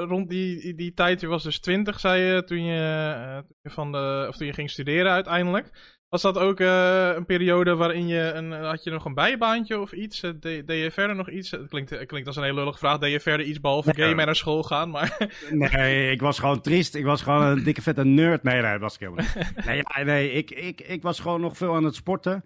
rond 0.08 0.30
die, 0.30 0.76
die 0.76 0.94
tijd, 0.94 1.22
je 1.22 1.28
was 1.28 1.44
dus 1.44 1.60
20, 1.60 2.00
zei 2.00 2.22
je, 2.22 2.44
toen 2.44 2.64
je, 2.64 3.44
uh, 3.64 3.72
van 3.74 3.92
de, 3.92 4.26
of 4.30 4.38
toen 4.38 4.48
je 4.48 4.54
ging 4.54 4.70
studeren 4.70 5.12
uiteindelijk. 5.12 6.00
Was 6.12 6.22
dat 6.22 6.38
ook 6.38 6.60
uh, 6.60 7.12
een 7.16 7.26
periode 7.26 7.76
waarin 7.76 8.08
je, 8.08 8.32
een, 8.34 8.52
had 8.52 8.84
je 8.84 8.90
nog 8.90 9.06
een 9.06 9.14
bijbaantje 9.14 9.80
of 9.80 9.92
iets? 9.92 10.20
Deed, 10.20 10.68
deed 10.68 10.84
je 10.84 10.92
verder 10.92 11.16
nog 11.16 11.30
iets? 11.30 11.52
Het 11.52 11.68
klinkt, 11.70 12.06
klinkt 12.06 12.28
als 12.28 12.36
een 12.36 12.44
hele 12.44 12.56
lullige 12.56 12.78
vraag. 12.78 12.98
Deed 12.98 13.12
je 13.12 13.20
verder 13.20 13.46
iets 13.46 13.60
behalve 13.60 13.92
nee, 13.96 14.08
game 14.08 14.20
en 14.20 14.26
naar 14.26 14.36
school 14.36 14.64
gaan? 14.64 14.90
Maar... 14.90 15.32
Nee, 15.50 16.12
ik 16.12 16.22
was 16.22 16.40
gewoon 16.40 16.62
triest. 16.62 16.96
Ik 16.96 17.06
was 17.06 17.22
gewoon 17.22 17.44
een 17.44 17.64
dikke 17.64 17.82
vette 17.82 18.06
nerd. 18.06 18.44
Nee, 18.44 18.62
nee, 18.62 18.72
dat 18.72 18.82
was 18.82 18.94
ik 18.94 19.00
helemaal 19.00 19.26
niet. 19.26 19.66
Nee, 19.66 19.78
ja, 19.78 20.04
nee 20.04 20.32
ik, 20.32 20.52
ik, 20.52 20.82
ik 20.82 21.02
was 21.02 21.20
gewoon 21.20 21.42
nog 21.42 21.58
veel 21.58 21.76
aan 21.76 21.84
het 21.84 21.96
sporten. 21.96 22.44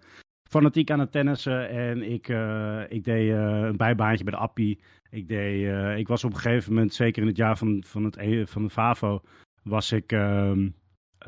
Fanatiek 0.48 0.90
aan 0.90 1.00
het 1.00 1.12
tennissen. 1.12 1.68
En 1.68 2.02
ik, 2.12 2.28
uh, 2.28 2.82
ik 2.88 3.04
deed 3.04 3.30
een 3.30 3.76
bijbaantje 3.76 4.24
bij 4.24 4.32
de 4.32 4.40
Appie. 4.40 4.80
Ik, 5.10 5.28
deed, 5.28 5.62
uh, 5.62 5.96
ik 5.96 6.08
was 6.08 6.24
op 6.24 6.32
een 6.32 6.38
gegeven 6.38 6.72
moment, 6.72 6.94
zeker 6.94 7.22
in 7.22 7.28
het 7.28 7.36
jaar 7.36 7.56
van, 7.56 7.82
van, 7.86 8.04
het, 8.04 8.16
e, 8.16 8.46
van 8.46 8.62
de 8.62 8.70
FAVO, 8.70 9.22
was 9.62 9.92
ik 9.92 10.12
uh, 10.12 10.52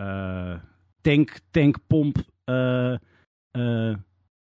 uh, 0.01 0.55
tank, 1.14 1.38
tankpomp 1.51 2.16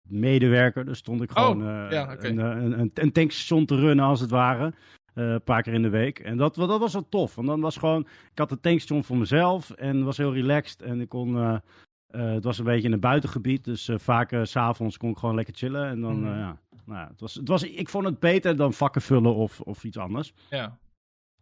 medewerker. 0.08 0.84
Dus 0.84 0.98
stond 0.98 1.22
ik 1.22 1.30
gewoon 1.30 1.62
oh, 1.62 1.90
ja, 1.90 2.12
okay. 2.12 2.30
een, 2.30 2.38
een, 2.38 2.90
een, 2.94 3.12
tankstation 3.12 3.66
te 3.66 3.76
runnen 3.76 4.04
als 4.04 4.20
het 4.20 4.30
ware. 4.30 4.72
een 5.14 5.42
paar 5.42 5.62
keer 5.62 5.74
in 5.74 5.82
de 5.82 5.88
week. 5.88 6.18
En 6.18 6.36
dat, 6.36 6.54
dat 6.54 6.78
was 6.78 6.92
wel 6.92 7.08
tof. 7.08 7.34
Want 7.34 7.48
dan 7.48 7.60
was 7.60 7.76
gewoon, 7.76 8.06
ik 8.32 8.38
had 8.38 8.50
een 8.50 8.60
tankstation 8.60 9.04
voor 9.04 9.16
mezelf 9.16 9.70
en 9.70 10.04
was 10.04 10.16
heel 10.16 10.34
relaxed. 10.34 10.82
En 10.82 11.00
ik 11.00 11.08
kon, 11.08 11.60
het 12.06 12.44
was 12.44 12.58
een 12.58 12.64
beetje 12.64 12.86
in 12.86 12.92
een 12.92 13.00
buitengebied. 13.00 13.64
Dus 13.64 13.90
vaak 13.94 14.30
s 14.42 14.50
s'avonds 14.50 14.96
kon 14.96 15.10
ik 15.10 15.18
gewoon 15.18 15.34
lekker 15.34 15.54
chillen. 15.54 15.88
En 15.88 16.00
dan, 16.00 16.18
mm. 16.18 16.38
ja, 16.38 16.58
nou, 16.86 17.08
het 17.08 17.20
was, 17.20 17.34
het 17.34 17.48
was, 17.48 17.62
ik 17.62 17.88
vond 17.88 18.04
het 18.04 18.18
beter 18.18 18.56
dan 18.56 18.72
vakken 18.72 19.02
vullen 19.02 19.34
of, 19.34 19.60
of 19.60 19.84
iets 19.84 19.98
anders. 19.98 20.32
Ja. 20.50 20.78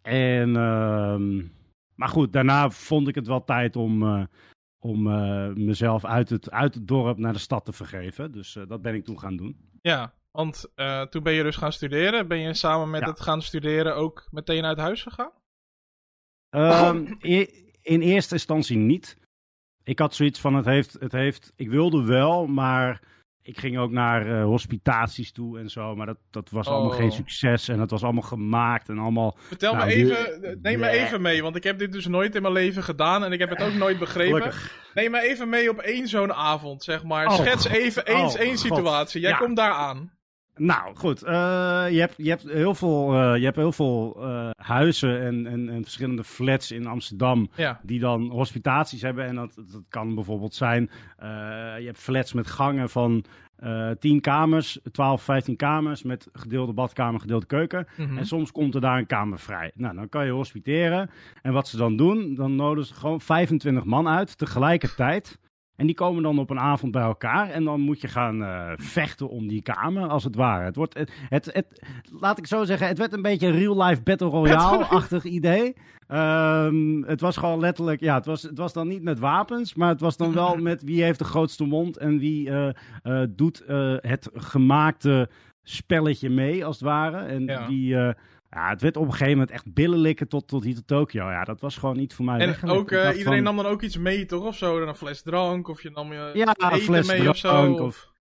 En, 0.03 0.49
uh, 0.49 1.45
maar 1.95 2.09
goed, 2.09 2.33
daarna 2.33 2.71
vond 2.71 3.09
ik 3.09 3.15
het 3.15 3.27
wel 3.27 3.45
tijd 3.45 3.77
om, 3.77 4.03
uh, 4.03 4.23
om 4.85 5.07
uh, 5.07 5.49
mezelf 5.49 6.05
uit 6.05 6.29
het, 6.29 6.51
uit 6.51 6.75
het 6.75 6.89
dorp 6.89 7.19
naar 7.19 7.33
de 7.33 7.39
stad 7.39 7.65
te 7.65 7.73
vergeven. 7.73 8.33
Dus 8.33 8.55
uh, 8.55 8.67
dat 8.67 8.83
ben 8.83 8.95
ik 8.95 9.05
toen 9.05 9.19
gaan 9.19 9.37
doen. 9.37 9.71
Ja, 9.81 10.15
want 10.31 10.73
toen 11.11 11.23
ben 11.23 11.33
je 11.33 11.43
dus 11.43 11.57
gaan 11.57 11.73
studeren. 11.73 12.29
Ben 12.29 12.39
je 12.39 12.55
samen 12.55 12.91
met 12.91 13.01
ja. 13.01 13.09
het 13.09 13.21
gaan 13.21 13.43
studeren 13.43 13.97
ook 13.97 14.29
meteen 14.31 14.65
uit 14.65 14.79
huis 14.79 15.03
gegaan? 15.03 15.33
Um, 16.51 17.17
in 17.83 18.01
eerste 18.01 18.35
instantie 18.35 18.77
niet. 18.77 19.19
Ik 19.83 19.99
had 19.99 20.15
zoiets 20.15 20.41
van, 20.41 20.55
het 20.55 20.65
heeft, 20.65 20.93
het 20.93 21.13
heeft, 21.13 21.53
ik 21.57 21.69
wilde 21.69 22.05
wel, 22.05 22.47
maar 22.47 23.03
ik 23.47 23.59
ging 23.59 23.79
ook 23.79 23.91
naar 23.91 24.27
uh, 24.27 24.45
hospitaties 24.45 25.33
toe 25.33 25.59
en 25.59 25.71
zo, 25.71 25.97
maar 25.97 26.07
dat, 26.07 26.17
dat 26.31 26.51
was 26.51 26.67
allemaal 26.67 26.97
geen 26.97 27.11
oh. 27.11 27.17
succes 27.17 27.69
en 27.69 27.79
dat 27.79 27.91
was 27.91 28.03
allemaal 28.03 28.23
gemaakt 28.23 28.89
en 28.89 28.99
allemaal... 28.99 29.37
Vertel 29.39 29.75
nou, 29.75 29.87
me 29.87 29.93
even, 29.93 30.59
neem 30.63 30.79
me 30.79 30.89
even 30.89 31.23
mee, 31.23 31.43
want 31.43 31.57
ik 31.57 31.65
heb 31.65 31.79
dit 31.79 31.93
dus 31.93 32.07
nooit 32.07 32.35
in 32.35 32.43
mijn 32.43 32.55
leven 32.55 32.83
gedaan 32.83 33.25
en 33.25 33.33
ik 33.33 33.39
heb 33.39 33.51
het 33.51 33.63
ook 33.63 33.75
nooit 33.75 33.99
begrepen. 33.99 34.43
Gelukkig. 34.43 34.91
Neem 34.95 35.11
me 35.11 35.21
even 35.21 35.49
mee 35.49 35.71
op 35.71 35.79
één 35.79 36.09
zo'n 36.09 36.33
avond, 36.33 36.83
zeg 36.83 37.05
maar. 37.05 37.27
Oh, 37.27 37.35
Schets 37.35 37.69
even 37.69 38.07
eens 38.07 38.35
oh, 38.35 38.41
één 38.41 38.59
situatie. 38.59 39.21
Jij 39.21 39.35
komt 39.35 39.57
daar 39.57 39.73
aan. 39.73 40.13
Nou, 40.57 40.97
goed. 40.97 41.25
Uh, 41.25 41.31
je, 41.91 42.01
hebt, 42.01 42.15
je 42.17 42.29
hebt 42.29 42.43
heel 42.43 42.75
veel, 42.75 43.15
uh, 43.15 43.37
je 43.37 43.45
hebt 43.45 43.57
heel 43.57 43.73
veel 43.73 44.17
uh, 44.19 44.51
huizen 44.57 45.21
en, 45.21 45.47
en, 45.47 45.69
en, 45.69 45.83
verschillende 45.83 46.25
flats 46.25 46.71
in 46.71 46.87
Amsterdam 46.87 47.49
ja. 47.57 47.81
die 47.83 48.01
dan 48.01 48.31
hospitaties 48.31 49.03
hebben. 49.03 49.25
En 49.27 49.35
dat, 49.35 49.55
dat 49.55 49.83
kan 49.89 50.15
bijvoorbeeld 50.15 50.55
zijn, 50.55 50.91
je 51.79 51.85
hebt 51.85 51.99
flats 51.99 52.33
met 52.33 52.47
gangen 52.47 52.89
van 52.89 53.25
10 53.99 54.21
kamers, 54.21 54.79
12, 54.93 55.23
15 55.23 55.57
kamers 55.57 56.03
met 56.03 56.29
gedeelde 56.33 56.73
badkamer, 56.73 57.21
gedeelde 57.21 57.47
keuken. 57.47 57.87
Mm 57.97 58.07
-hmm. 58.07 58.19
En 58.19 58.27
soms 58.27 58.53
komt 58.53 58.75
er 58.75 58.81
daar 58.81 58.99
een 58.99 59.07
kamer 59.07 59.39
vrij. 59.39 59.71
Nou, 59.75 59.95
dan 59.95 60.09
kan 60.09 60.25
je 60.25 60.33
hospiteren. 60.33 61.11
En 61.43 61.53
wat 61.53 61.69
ze 61.69 61.77
dan 61.77 61.97
doen, 61.97 62.35
dan 62.35 62.57
nodigen 62.57 62.95
ze 62.95 63.01
gewoon 63.01 63.21
25 63.21 63.85
man 63.85 64.09
uit 64.09 64.39
tegelijkertijd. 64.39 65.39
En 65.77 65.87
die 65.87 65.95
komen 65.95 66.23
dan 66.23 66.39
op 66.39 66.51
een 66.51 66.61
avond 66.61 66.93
bij 66.93 67.03
elkaar. 67.03 67.51
En 67.51 67.65
dan 67.65 67.81
moet 67.81 68.01
je 68.01 68.09
gaan 68.09 68.41
uh, 68.41 68.73
vechten 68.77 69.29
om 69.29 69.49
die 69.49 69.63
kamer, 69.63 70.09
als 70.09 70.25
het 70.25 70.37
ware. 70.37 70.65
Het 70.65 70.77
wordt, 70.77 70.99
het, 70.99 71.13
het, 71.29 71.51
het, 71.53 71.83
laat 72.21 72.39
ik 72.39 72.47
zo 72.47 72.65
zeggen, 72.65 72.87
het 72.87 72.99
werd 72.99 73.13
een 73.13 73.23
beetje 73.23 73.47
een 73.47 73.59
real-life 73.59 74.03
Battle 74.03 74.29
Royale-achtig 74.29 75.25
idee. 75.25 75.75
Um, 76.09 77.05
het 77.05 77.21
was 77.21 77.37
gewoon 77.37 77.61
letterlijk, 77.61 78.01
ja, 78.01 78.15
het 78.15 78.27
was, 78.27 78.43
het 78.43 78.59
was 78.59 78.73
dan 78.73 78.89
niet 78.89 79.03
met 79.03 79.19
wapens. 79.19 79.75
Maar 79.75 79.89
het 79.89 80.01
was 80.01 80.17
dan 80.17 80.33
wel 80.33 80.57
met 80.71 80.83
wie 80.83 81.03
heeft 81.03 81.19
de 81.19 81.25
grootste 81.25 81.65
mond. 81.65 81.97
En 81.97 82.19
wie 82.19 82.49
uh, 82.49 82.69
uh, 83.03 83.23
doet 83.29 83.63
het 84.01 84.31
gemaakte 84.35 85.29
spelletje 85.63 86.31
mee, 86.31 86.65
als 86.65 86.77
het 86.77 86.85
ware. 86.85 87.19
En 87.19 87.45
ja. 87.45 87.67
wie 87.67 87.97
ja, 88.55 88.69
het 88.69 88.83
werd 88.83 88.97
op 88.97 89.05
een 89.05 89.11
gegeven 89.11 89.33
moment 89.33 89.51
echt 89.51 89.75
billen 89.75 89.99
likken 89.99 90.29
tot, 90.29 90.49
tot 90.49 90.65
hier 90.65 90.75
tot 90.75 90.87
Tokio. 90.87 91.31
Ja, 91.31 91.45
dat 91.45 91.61
was 91.61 91.77
gewoon 91.77 91.97
niet 91.97 92.15
voor 92.15 92.25
mij. 92.25 92.39
En 92.39 92.71
ook, 92.71 92.91
uh, 92.91 93.17
iedereen 93.17 93.25
van... 93.25 93.43
nam 93.43 93.57
dan 93.57 93.67
ook 93.67 93.83
iets 93.83 93.97
mee, 93.97 94.27
toch? 94.27 94.45
Of 94.45 94.57
zo? 94.57 94.81
een 94.81 94.95
fles 94.95 95.23
drank, 95.23 95.69
of 95.69 95.83
je 95.83 95.91
nam 95.91 96.13
je 96.13 96.31
ja, 96.35 96.55
eten 96.59 96.81
fles 96.81 97.07
mee 97.07 97.17
drank, 97.17 97.31
of 97.31 97.37
zo? 97.37 97.73
Of... 97.73 98.13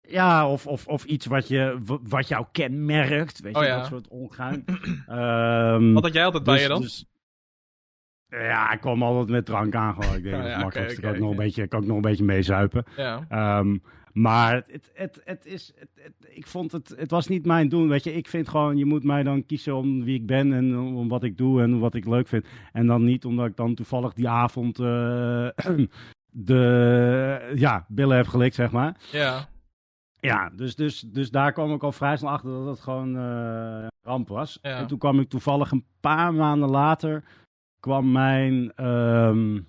Ja, 0.00 0.48
of, 0.48 0.66
of, 0.66 0.86
of 0.86 1.04
iets 1.04 1.26
wat, 1.26 1.48
je, 1.48 1.78
wat 2.02 2.28
jou 2.28 2.46
kenmerkt. 2.52 3.40
Weet 3.40 3.56
oh, 3.56 3.62
je, 3.62 3.68
ja. 3.68 3.78
dat 3.78 3.86
soort 3.86 4.08
ongein. 4.08 4.64
um, 5.08 5.92
wat 5.94 6.02
had 6.02 6.12
jij 6.12 6.24
altijd 6.24 6.44
dus, 6.44 6.54
bij 6.54 6.62
je 6.62 6.68
dan? 6.68 6.80
Dus, 6.80 7.04
ja, 8.28 8.72
ik 8.72 8.80
kwam 8.80 9.02
altijd 9.02 9.28
met 9.28 9.46
drank 9.46 9.74
aan 9.74 9.94
gewoon. 9.94 10.16
Ik 10.16 10.22
denk, 10.22 10.36
dat 10.42 10.44
is 10.44 10.50
ja, 10.50 10.58
makkelijkst. 10.58 10.76
okay, 10.76 10.90
ik 10.96 11.00
kan 11.00 11.08
okay, 11.08 11.20
ook 11.20 11.26
nog 11.26 11.30
een 11.30 11.44
beetje, 11.44 11.66
kan 11.66 11.80
ook 11.80 11.86
nog 11.86 11.96
een 11.96 12.02
beetje 12.02 12.24
meezuipen. 12.24 12.84
Ja. 12.96 13.58
Um, 13.58 13.82
maar 14.18 14.54
het, 14.54 14.90
het, 14.94 15.20
het 15.24 15.46
is, 15.46 15.72
het, 15.78 15.88
het, 15.94 16.12
ik 16.28 16.46
vond 16.46 16.72
het, 16.72 16.94
het 16.96 17.10
was 17.10 17.28
niet 17.28 17.46
mijn 17.46 17.68
doen, 17.68 17.88
weet 17.88 18.04
je. 18.04 18.12
Ik 18.12 18.28
vind 18.28 18.48
gewoon, 18.48 18.76
je 18.76 18.84
moet 18.84 19.04
mij 19.04 19.22
dan 19.22 19.46
kiezen 19.46 19.76
om 19.76 20.04
wie 20.04 20.14
ik 20.14 20.26
ben 20.26 20.52
en 20.52 20.78
om 20.78 21.08
wat 21.08 21.22
ik 21.22 21.36
doe 21.36 21.62
en 21.62 21.78
wat 21.78 21.94
ik 21.94 22.06
leuk 22.06 22.28
vind. 22.28 22.46
En 22.72 22.86
dan 22.86 23.04
niet 23.04 23.24
omdat 23.24 23.46
ik 23.46 23.56
dan 23.56 23.74
toevallig 23.74 24.12
die 24.12 24.28
avond 24.28 24.78
uh, 24.78 25.48
de, 26.30 27.52
ja, 27.54 27.86
billen 27.88 28.16
heb 28.16 28.26
gelikt, 28.26 28.54
zeg 28.54 28.70
maar. 28.70 28.96
Ja. 29.12 29.48
Ja, 30.20 30.50
dus, 30.50 30.74
dus, 30.74 31.00
dus 31.00 31.30
daar 31.30 31.52
kwam 31.52 31.72
ik 31.72 31.82
al 31.82 31.92
vrij 31.92 32.16
snel 32.16 32.30
achter 32.30 32.50
dat 32.50 32.66
het 32.66 32.80
gewoon 32.80 33.16
uh, 33.16 33.86
ramp 34.02 34.28
was. 34.28 34.58
Ja. 34.62 34.78
En 34.78 34.86
toen 34.86 34.98
kwam 34.98 35.20
ik 35.20 35.28
toevallig 35.28 35.70
een 35.70 35.86
paar 36.00 36.34
maanden 36.34 36.68
later, 36.68 37.24
kwam 37.80 38.12
mijn... 38.12 38.84
Um, 38.86 39.68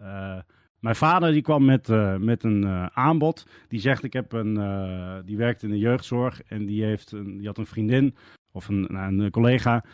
uh, 0.00 0.38
mijn 0.86 0.98
vader 0.98 1.32
die 1.32 1.42
kwam 1.42 1.64
met, 1.64 1.88
uh, 1.88 2.16
met 2.16 2.42
een 2.42 2.62
uh, 2.62 2.86
aanbod. 2.86 3.46
Die 3.68 3.80
zegt: 3.80 4.04
Ik 4.04 4.12
heb 4.12 4.32
een. 4.32 4.58
Uh, 4.58 5.18
die 5.24 5.36
werkt 5.36 5.62
in 5.62 5.70
de 5.70 5.78
jeugdzorg. 5.78 6.42
En 6.42 6.66
die, 6.66 6.84
heeft 6.84 7.12
een, 7.12 7.36
die 7.36 7.46
had 7.46 7.58
een 7.58 7.66
vriendin. 7.66 8.16
Of 8.52 8.68
een, 8.68 8.86
nou, 8.88 9.18
een 9.18 9.30
collega. 9.30 9.84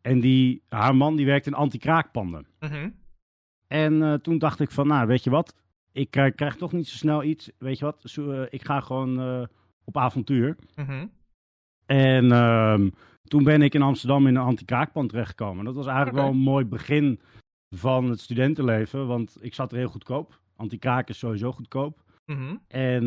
En 0.00 0.20
die, 0.20 0.62
haar 0.68 0.96
man 0.96 1.16
die 1.16 1.26
werkt 1.26 1.46
in 1.46 1.54
anti-kraakpanden. 1.54 2.46
-hmm. 2.58 2.94
En 3.66 4.20
toen 4.22 4.38
dacht 4.38 4.60
ik: 4.60 4.70
van, 4.70 4.86
Nou, 4.86 5.06
weet 5.06 5.24
je 5.24 5.30
wat? 5.30 5.56
Ik 5.92 6.10
krijg 6.10 6.56
toch 6.56 6.72
niet 6.72 6.88
zo 6.88 6.96
snel 6.96 7.22
iets. 7.22 7.50
Weet 7.58 7.78
je 7.78 7.84
wat? 7.84 8.00
Zo, 8.04 8.46
ik 8.50 8.64
ga 8.64 8.80
gewoon 8.80 9.48
op 9.84 9.96
avontuur. 9.96 10.56
-hmm. 10.74 11.10
En 11.86 12.32
ehm, 12.32 12.88
toen 13.24 13.44
ben 13.44 13.62
ik 13.62 13.74
in 13.74 13.82
Amsterdam 13.82 14.26
in 14.26 14.34
een 14.34 14.42
anti-kraakpand 14.42 15.08
terechtgekomen. 15.08 15.64
Dat 15.64 15.74
was 15.74 15.86
eigenlijk 15.86 16.16
okay. 16.16 16.28
wel 16.28 16.38
een 16.38 16.44
mooi 16.44 16.64
begin 16.64 17.20
van 17.70 18.10
het 18.10 18.20
studentenleven. 18.20 19.06
Want 19.06 19.36
ik 19.40 19.54
zat 19.54 19.72
er 19.72 19.78
heel 19.78 19.88
goedkoop. 19.88 20.40
Anti-kraak 20.56 21.08
is 21.08 21.18
sowieso 21.18 21.52
goedkoop. 21.52 22.02
Mhm. 22.26 22.56
En 22.68 23.04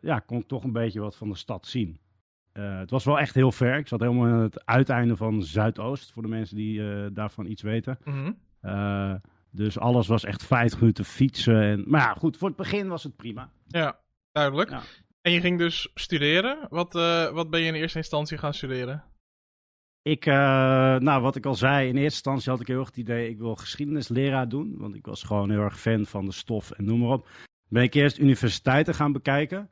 ja, 0.00 0.18
kon 0.18 0.38
ik 0.38 0.46
toch 0.46 0.64
een 0.64 0.72
beetje 0.72 1.00
wat 1.00 1.16
van 1.16 1.28
de 1.28 1.36
stad 1.36 1.66
zien. 1.66 2.00
het 2.52 2.90
was 2.90 3.04
wel 3.04 3.18
echt 3.18 3.34
heel 3.34 3.52
ver. 3.52 3.76
Ik 3.76 3.88
zat 3.88 4.00
helemaal 4.00 4.26
in 4.26 4.34
het 4.34 4.66
uiteinde 4.66 5.16
van 5.16 5.42
Zuidoost, 5.42 6.12
voor 6.12 6.22
de 6.22 6.28
mensen 6.28 6.56
die 6.56 6.82
daarvan 7.12 7.46
iets 7.46 7.62
weten. 7.62 7.98
Mhm. 8.04 9.18
dus 9.50 9.78
alles 9.78 10.06
was 10.06 10.24
echt 10.24 10.46
vijf 10.46 10.80
minuten 10.80 11.04
fietsen. 11.04 11.62
En, 11.62 11.84
maar 11.86 12.00
ja, 12.00 12.14
goed, 12.14 12.36
voor 12.36 12.48
het 12.48 12.56
begin 12.56 12.88
was 12.88 13.02
het 13.02 13.16
prima. 13.16 13.50
Ja, 13.66 13.98
duidelijk. 14.32 14.70
En 15.22 15.32
je 15.32 15.40
ging 15.40 15.58
dus 15.58 15.90
studeren. 15.94 16.66
Wat, 16.68 16.92
wat 17.32 17.50
ben 17.50 17.60
je 17.60 17.66
in 17.66 17.74
eerste 17.74 17.98
instantie 17.98 18.38
gaan 18.38 18.54
studeren? 18.54 19.09
Ik, 20.02 20.26
uh, 20.26 20.34
nou, 20.96 21.22
wat 21.22 21.36
ik 21.36 21.46
al 21.46 21.54
zei, 21.54 21.88
in 21.88 21.96
eerste 21.96 22.02
instantie 22.04 22.50
had 22.50 22.60
ik 22.60 22.66
heel 22.66 22.78
erg 22.78 22.88
het 22.88 22.96
idee, 22.96 23.28
ik 23.28 23.38
wil 23.38 23.56
geschiedenisleraar 23.56 24.48
doen. 24.48 24.74
Want 24.78 24.94
ik 24.94 25.06
was 25.06 25.22
gewoon 25.22 25.50
heel 25.50 25.60
erg 25.60 25.80
fan 25.80 26.06
van 26.06 26.24
de 26.24 26.32
stof 26.32 26.70
en 26.70 26.84
noem 26.84 26.98
maar 26.98 27.10
op. 27.10 27.28
Ben 27.68 27.82
ik 27.82 27.94
eerst 27.94 28.18
universiteiten 28.18 28.94
gaan 28.94 29.12
bekijken. 29.12 29.68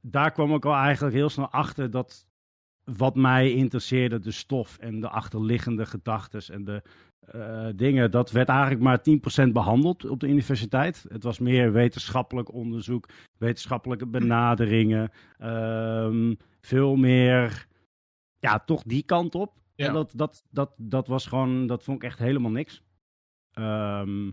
Daar 0.00 0.32
kwam 0.32 0.54
ik 0.54 0.64
al 0.64 0.74
eigenlijk 0.74 1.14
heel 1.14 1.28
snel 1.28 1.50
achter 1.50 1.90
dat 1.90 2.26
wat 2.84 3.14
mij 3.14 3.52
interesseerde, 3.52 4.18
de 4.18 4.30
stof 4.30 4.78
en 4.78 5.00
de 5.00 5.08
achterliggende 5.08 5.86
gedachten 5.86 6.54
en 6.54 6.64
de 6.64 6.82
uh, 7.34 7.66
dingen, 7.76 8.10
dat 8.10 8.30
werd 8.30 8.48
eigenlijk 8.48 8.80
maar 8.80 9.00
10% 9.46 9.52
behandeld 9.52 10.04
op 10.04 10.20
de 10.20 10.28
universiteit. 10.28 11.04
Het 11.08 11.22
was 11.22 11.38
meer 11.38 11.72
wetenschappelijk 11.72 12.52
onderzoek, 12.52 13.08
wetenschappelijke 13.38 14.06
benaderingen, 14.06 15.10
um, 15.42 16.36
veel 16.60 16.96
meer 16.96 17.66
ja, 18.44 18.58
toch 18.58 18.82
die 18.82 19.02
kant 19.02 19.34
op. 19.34 19.52
Ja. 19.74 19.86
En 19.86 19.92
dat, 19.92 20.12
dat, 20.14 20.44
dat, 20.50 20.72
dat 20.76 21.08
was 21.08 21.26
gewoon, 21.26 21.66
dat 21.66 21.82
vond 21.82 22.02
ik 22.02 22.08
echt 22.08 22.18
helemaal 22.18 22.50
niks. 22.50 22.82
Ehm, 23.52 24.30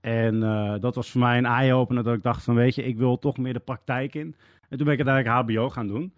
en 0.00 0.34
uh, 0.34 0.78
dat 0.80 0.94
was 0.94 1.10
voor 1.10 1.20
mij 1.20 1.38
een 1.38 1.46
eye-opener 1.46 2.02
dat 2.02 2.14
ik 2.14 2.22
dacht 2.22 2.44
van, 2.44 2.54
weet 2.54 2.74
je, 2.74 2.84
ik 2.84 2.96
wil 2.96 3.18
toch 3.18 3.38
meer 3.38 3.52
de 3.52 3.58
praktijk 3.58 4.14
in. 4.14 4.36
En 4.68 4.76
toen 4.76 4.86
ben 4.86 4.98
ik 4.98 5.06
uiteindelijk 5.06 5.50
HBO 5.50 5.70
gaan 5.70 5.86
doen. 5.86 6.14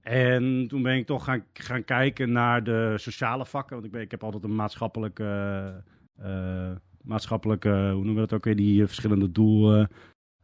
En 0.00 0.66
toen 0.68 0.82
ben 0.82 0.96
ik 0.96 1.06
toch 1.06 1.24
gaan, 1.24 1.44
gaan 1.52 1.84
kijken 1.84 2.32
naar 2.32 2.64
de 2.64 2.94
sociale 2.96 3.46
vakken. 3.46 3.74
Want 3.74 3.86
ik, 3.86 3.92
ben, 3.92 4.00
ik 4.00 4.10
heb 4.10 4.24
altijd 4.24 4.44
een 4.44 4.54
maatschappelijke, 4.54 5.82
uh, 6.20 6.70
maatschappelijke 7.02 7.68
hoe 7.68 8.04
noemen 8.04 8.14
we 8.14 8.20
dat 8.20 8.32
ook 8.32 8.44
weer, 8.44 8.56
die 8.56 8.86
verschillende 8.86 9.32
doelen. 9.32 9.90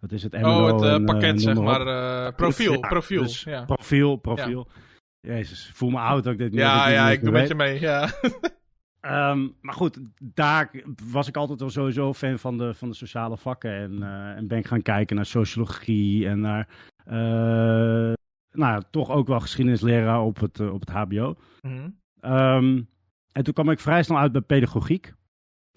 Wat 0.01 0.13
is 0.13 0.23
het? 0.23 0.33
MNO 0.33 0.69
oh, 0.69 0.81
het 0.81 1.05
pakket, 1.05 1.41
zeg 1.41 1.61
maar. 1.61 2.35
profiel, 2.35 2.81
profiel. 2.81 3.23
Dus 3.23 3.43
ja. 3.43 3.65
Profiel, 3.65 4.17
profiel. 4.17 4.69
Jezus, 5.21 5.71
voel 5.75 5.91
me 5.91 5.99
oud 5.99 6.27
ook 6.27 6.39
dit 6.39 6.53
nu. 6.53 6.59
Ja, 6.59 6.89
ja, 6.89 7.11
ik 7.11 7.23
doe 7.23 7.31
met 7.31 7.49
je 7.49 7.55
mee, 7.55 7.81
ja. 7.81 8.11
um, 9.31 9.57
maar 9.61 9.75
goed, 9.75 9.99
daar 10.19 10.71
was 11.13 11.29
ik 11.29 11.37
altijd 11.37 11.61
wel 11.61 11.71
sowieso 11.71 12.15
fan 12.15 12.39
van 12.39 12.59
de, 12.59 12.75
van 12.75 12.89
de 12.89 12.95
sociale 12.95 13.37
vakken. 13.37 13.73
En, 13.73 13.93
uh, 13.93 14.37
en 14.37 14.49
ben 14.49 14.59
ik 14.59 14.67
gaan 14.67 14.83
kijken 14.83 15.17
naar 15.17 15.27
sociologie 15.27 16.29
en 16.29 16.41
naar... 16.41 16.69
Uh, 17.07 18.13
nou, 18.51 18.83
toch 18.91 19.11
ook 19.11 19.27
wel 19.27 19.41
geschiedenisleraar 19.41 20.23
op 20.23 20.41
het, 20.41 20.59
uh, 20.59 20.73
op 20.73 20.81
het 20.81 20.91
HBO. 20.91 21.37
Mm 21.61 21.97
um, 22.23 22.89
en 23.33 23.45
toen 23.45 23.55
kwam 23.55 23.71
ik 23.71 23.81
vrij 23.81 24.03
snel 24.03 24.19
uit 24.19 24.33
bij 24.33 24.41
pedagogiek. 24.41 25.13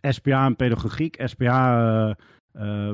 SPA 0.01 0.45
en 0.45 0.55
pedagogiek. 0.55 1.21
SPA 1.23 2.17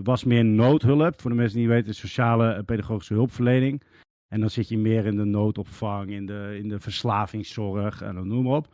was 0.03 0.23
meer 0.23 0.45
noodhulp. 0.45 1.21
Voor 1.21 1.29
de 1.29 1.35
mensen 1.35 1.57
die 1.57 1.67
weten, 1.67 1.95
sociale 1.95 2.63
pedagogische 2.63 3.13
hulpverlening. 3.13 3.83
En 4.27 4.39
dan 4.39 4.49
zit 4.49 4.67
je 4.67 4.77
meer 4.77 5.05
in 5.05 5.15
de 5.15 5.25
noodopvang, 5.25 6.09
in 6.09 6.25
de, 6.25 6.57
in 6.61 6.67
de 6.67 6.79
verslavingszorg 6.79 8.01
en 8.01 8.15
dan 8.15 8.27
noem 8.27 8.43
maar 8.43 8.55
op. 8.55 8.73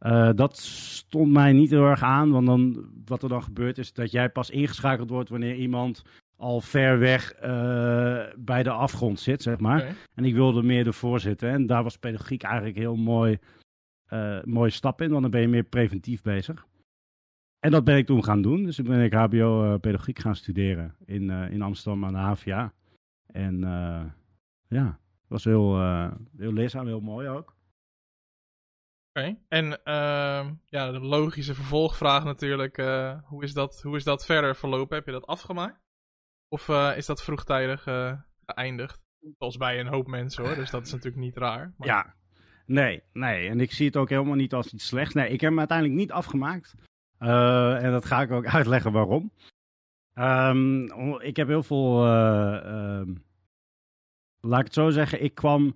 Uh, 0.00 0.30
dat 0.34 0.56
stond 0.56 1.32
mij 1.32 1.52
niet 1.52 1.70
heel 1.70 1.84
erg 1.84 2.02
aan, 2.02 2.30
want 2.30 2.46
dan, 2.46 2.88
wat 3.04 3.22
er 3.22 3.28
dan 3.28 3.42
gebeurt 3.42 3.78
is 3.78 3.92
dat 3.92 4.10
jij 4.10 4.28
pas 4.28 4.50
ingeschakeld 4.50 5.10
wordt 5.10 5.28
wanneer 5.28 5.54
iemand 5.54 6.02
al 6.36 6.60
ver 6.60 6.98
weg 6.98 7.34
uh, 7.44 8.22
bij 8.36 8.62
de 8.62 8.70
afgrond 8.70 9.20
zit, 9.20 9.42
zeg 9.42 9.58
maar. 9.58 9.80
Okay. 9.80 9.94
En 10.14 10.24
ik 10.24 10.34
wilde 10.34 10.62
meer 10.62 10.86
ervoor 10.86 11.20
zitten. 11.20 11.50
En 11.50 11.66
daar 11.66 11.82
was 11.82 11.96
pedagogiek 11.96 12.42
eigenlijk 12.42 12.76
heel 12.76 12.96
mooi, 12.96 13.38
uh, 14.12 14.42
mooie 14.42 14.70
stap 14.70 15.00
in, 15.00 15.10
want 15.10 15.22
dan 15.22 15.30
ben 15.30 15.40
je 15.40 15.48
meer 15.48 15.62
preventief 15.62 16.22
bezig. 16.22 16.66
En 17.60 17.70
dat 17.70 17.84
ben 17.84 17.96
ik 17.96 18.06
toen 18.06 18.24
gaan 18.24 18.42
doen. 18.42 18.64
Dus 18.64 18.76
toen 18.76 18.86
ben 18.86 19.02
ik 19.02 19.12
HBO-pedagogiek 19.12 20.18
gaan 20.18 20.36
studeren 20.36 20.94
in, 21.04 21.30
in 21.30 21.62
Amsterdam 21.62 22.04
aan 22.04 22.12
de 22.12 22.18
HVA. 22.18 22.72
En 23.26 23.64
ja, 24.74 24.86
het 25.20 25.28
was 25.28 25.44
heel, 25.44 25.80
uh, 25.80 26.12
heel 26.36 26.52
leerzaam, 26.52 26.86
heel 26.86 27.00
mooi 27.00 27.28
ook. 27.28 27.56
Oké, 29.12 29.36
en 29.48 29.66
uh, 29.84 30.50
ja, 30.66 30.90
de 30.90 31.00
logische 31.00 31.54
vervolgvraag 31.54 32.24
natuurlijk, 32.24 32.78
uh, 32.78 33.18
hoe, 33.24 33.42
is 33.42 33.52
dat, 33.52 33.82
hoe 33.82 33.96
is 33.96 34.04
dat 34.04 34.26
verder 34.26 34.56
verlopen? 34.56 34.96
Heb 34.96 35.06
je 35.06 35.12
dat 35.12 35.26
afgemaakt? 35.26 35.80
Of 36.48 36.68
uh, 36.68 36.96
is 36.96 37.06
dat 37.06 37.22
vroegtijdig 37.22 37.82
geëindigd? 38.46 39.02
Zoals 39.38 39.56
bij 39.56 39.80
een 39.80 39.86
hoop 39.86 40.06
mensen 40.06 40.44
hoor, 40.44 40.54
dus 40.54 40.70
dat 40.70 40.86
is 40.86 40.92
natuurlijk 40.92 41.22
niet 41.22 41.36
raar. 41.36 41.74
Maar... 41.76 41.88
Ja, 41.88 42.14
nee, 42.66 43.02
nee. 43.12 43.48
En 43.48 43.60
ik 43.60 43.72
zie 43.72 43.86
het 43.86 43.96
ook 43.96 44.08
helemaal 44.08 44.34
niet 44.34 44.54
als 44.54 44.72
iets 44.72 44.86
slechts. 44.86 45.14
Nee, 45.14 45.28
ik 45.28 45.40
heb 45.40 45.50
hem 45.50 45.58
uiteindelijk 45.58 45.98
niet 45.98 46.12
afgemaakt. 46.12 46.74
en 47.18 47.90
dat 47.90 48.04
ga 48.04 48.22
ik 48.22 48.30
ook 48.30 48.46
uitleggen 48.58 48.92
waarom. 48.92 49.32
Um, 50.14 51.20
ik 51.20 51.36
heb 51.36 51.48
heel 51.48 51.62
veel 51.62 52.06
ehm, 52.06 53.14
laat 54.44 54.58
ik 54.58 54.64
het 54.64 54.74
zo 54.74 54.90
zeggen, 54.90 55.22
ik 55.22 55.34
kwam. 55.34 55.74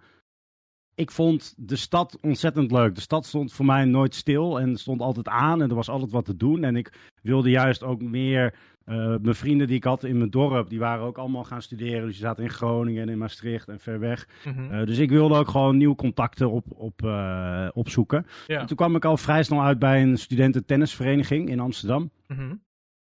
Ik 0.94 1.10
vond 1.10 1.54
de 1.56 1.76
stad 1.76 2.18
ontzettend 2.20 2.70
leuk. 2.70 2.94
De 2.94 3.00
stad 3.00 3.26
stond 3.26 3.52
voor 3.52 3.64
mij 3.64 3.84
nooit 3.84 4.14
stil 4.14 4.60
en 4.60 4.76
stond 4.76 5.00
altijd 5.00 5.28
aan 5.28 5.62
en 5.62 5.68
er 5.68 5.74
was 5.74 5.88
altijd 5.88 6.10
wat 6.10 6.24
te 6.24 6.36
doen. 6.36 6.64
En 6.64 6.76
ik 6.76 6.92
wilde 7.22 7.50
juist 7.50 7.82
ook 7.82 8.02
meer. 8.02 8.54
Uh, 8.86 9.14
mijn 9.22 9.34
vrienden 9.34 9.66
die 9.66 9.76
ik 9.76 9.84
had 9.84 10.04
in 10.04 10.18
mijn 10.18 10.30
dorp, 10.30 10.68
die 10.68 10.78
waren 10.78 11.04
ook 11.04 11.18
allemaal 11.18 11.44
gaan 11.44 11.62
studeren. 11.62 12.02
Dus 12.02 12.16
die 12.16 12.26
zaten 12.26 12.44
in 12.44 12.50
Groningen 12.50 13.02
en 13.02 13.08
in 13.08 13.18
Maastricht 13.18 13.68
en 13.68 13.80
ver 13.80 13.98
weg. 13.98 14.28
Mm 14.44 14.72
uh, 14.72 14.86
dus 14.86 14.98
ik 14.98 15.10
wilde 15.10 15.34
ook 15.34 15.48
gewoon 15.48 15.76
nieuwe 15.76 15.94
contacten 15.94 16.50
op, 16.50 16.64
op, 16.68 17.02
uh, 17.02 17.68
opzoeken. 17.72 18.26
Ja. 18.46 18.60
En 18.60 18.66
toen 18.66 18.76
kwam 18.76 18.96
ik 18.96 19.04
al 19.04 19.16
vrij 19.16 19.42
snel 19.42 19.62
uit 19.62 19.78
bij 19.78 20.02
een 20.02 20.18
studententennisvereniging 20.18 21.48
in 21.48 21.60
Amsterdam. 21.60 22.10
Mm 22.26 22.36
-hmm. 22.36 22.60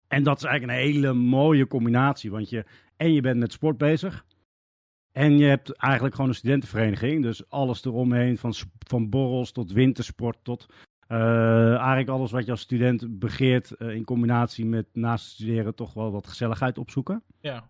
En 0.08 0.22
dat 0.22 0.36
is 0.36 0.44
eigenlijk 0.44 0.78
een 0.78 0.86
hele 0.86 1.12
mooie 1.12 1.66
combinatie. 1.66 2.30
Want 2.30 2.50
je, 2.50 2.64
en 2.96 3.12
je 3.12 3.20
bent 3.20 3.38
met 3.38 3.52
sport 3.52 3.78
bezig. 3.78 4.24
En 5.12 5.38
je 5.38 5.44
hebt 5.44 5.72
eigenlijk 5.76 6.14
gewoon 6.14 6.30
een 6.30 6.36
studentenvereniging. 6.36 7.22
Dus 7.22 7.48
alles 7.48 7.84
eromheen, 7.84 8.38
van, 8.38 8.54
van 8.78 9.08
borrels 9.08 9.52
tot 9.52 9.72
wintersport 9.72 10.38
tot 10.42 10.66
uh, 11.08 11.74
eigenlijk 11.74 12.08
alles 12.08 12.30
wat 12.30 12.44
je 12.44 12.50
als 12.50 12.60
student 12.60 13.18
begeert 13.18 13.74
uh, 13.78 13.94
in 13.94 14.04
combinatie 14.04 14.66
met 14.66 14.86
naast 14.92 15.26
studeren 15.26 15.74
toch 15.74 15.94
wel 15.94 16.12
wat 16.12 16.26
gezelligheid 16.26 16.78
opzoeken. 16.78 17.22
Ja. 17.40 17.68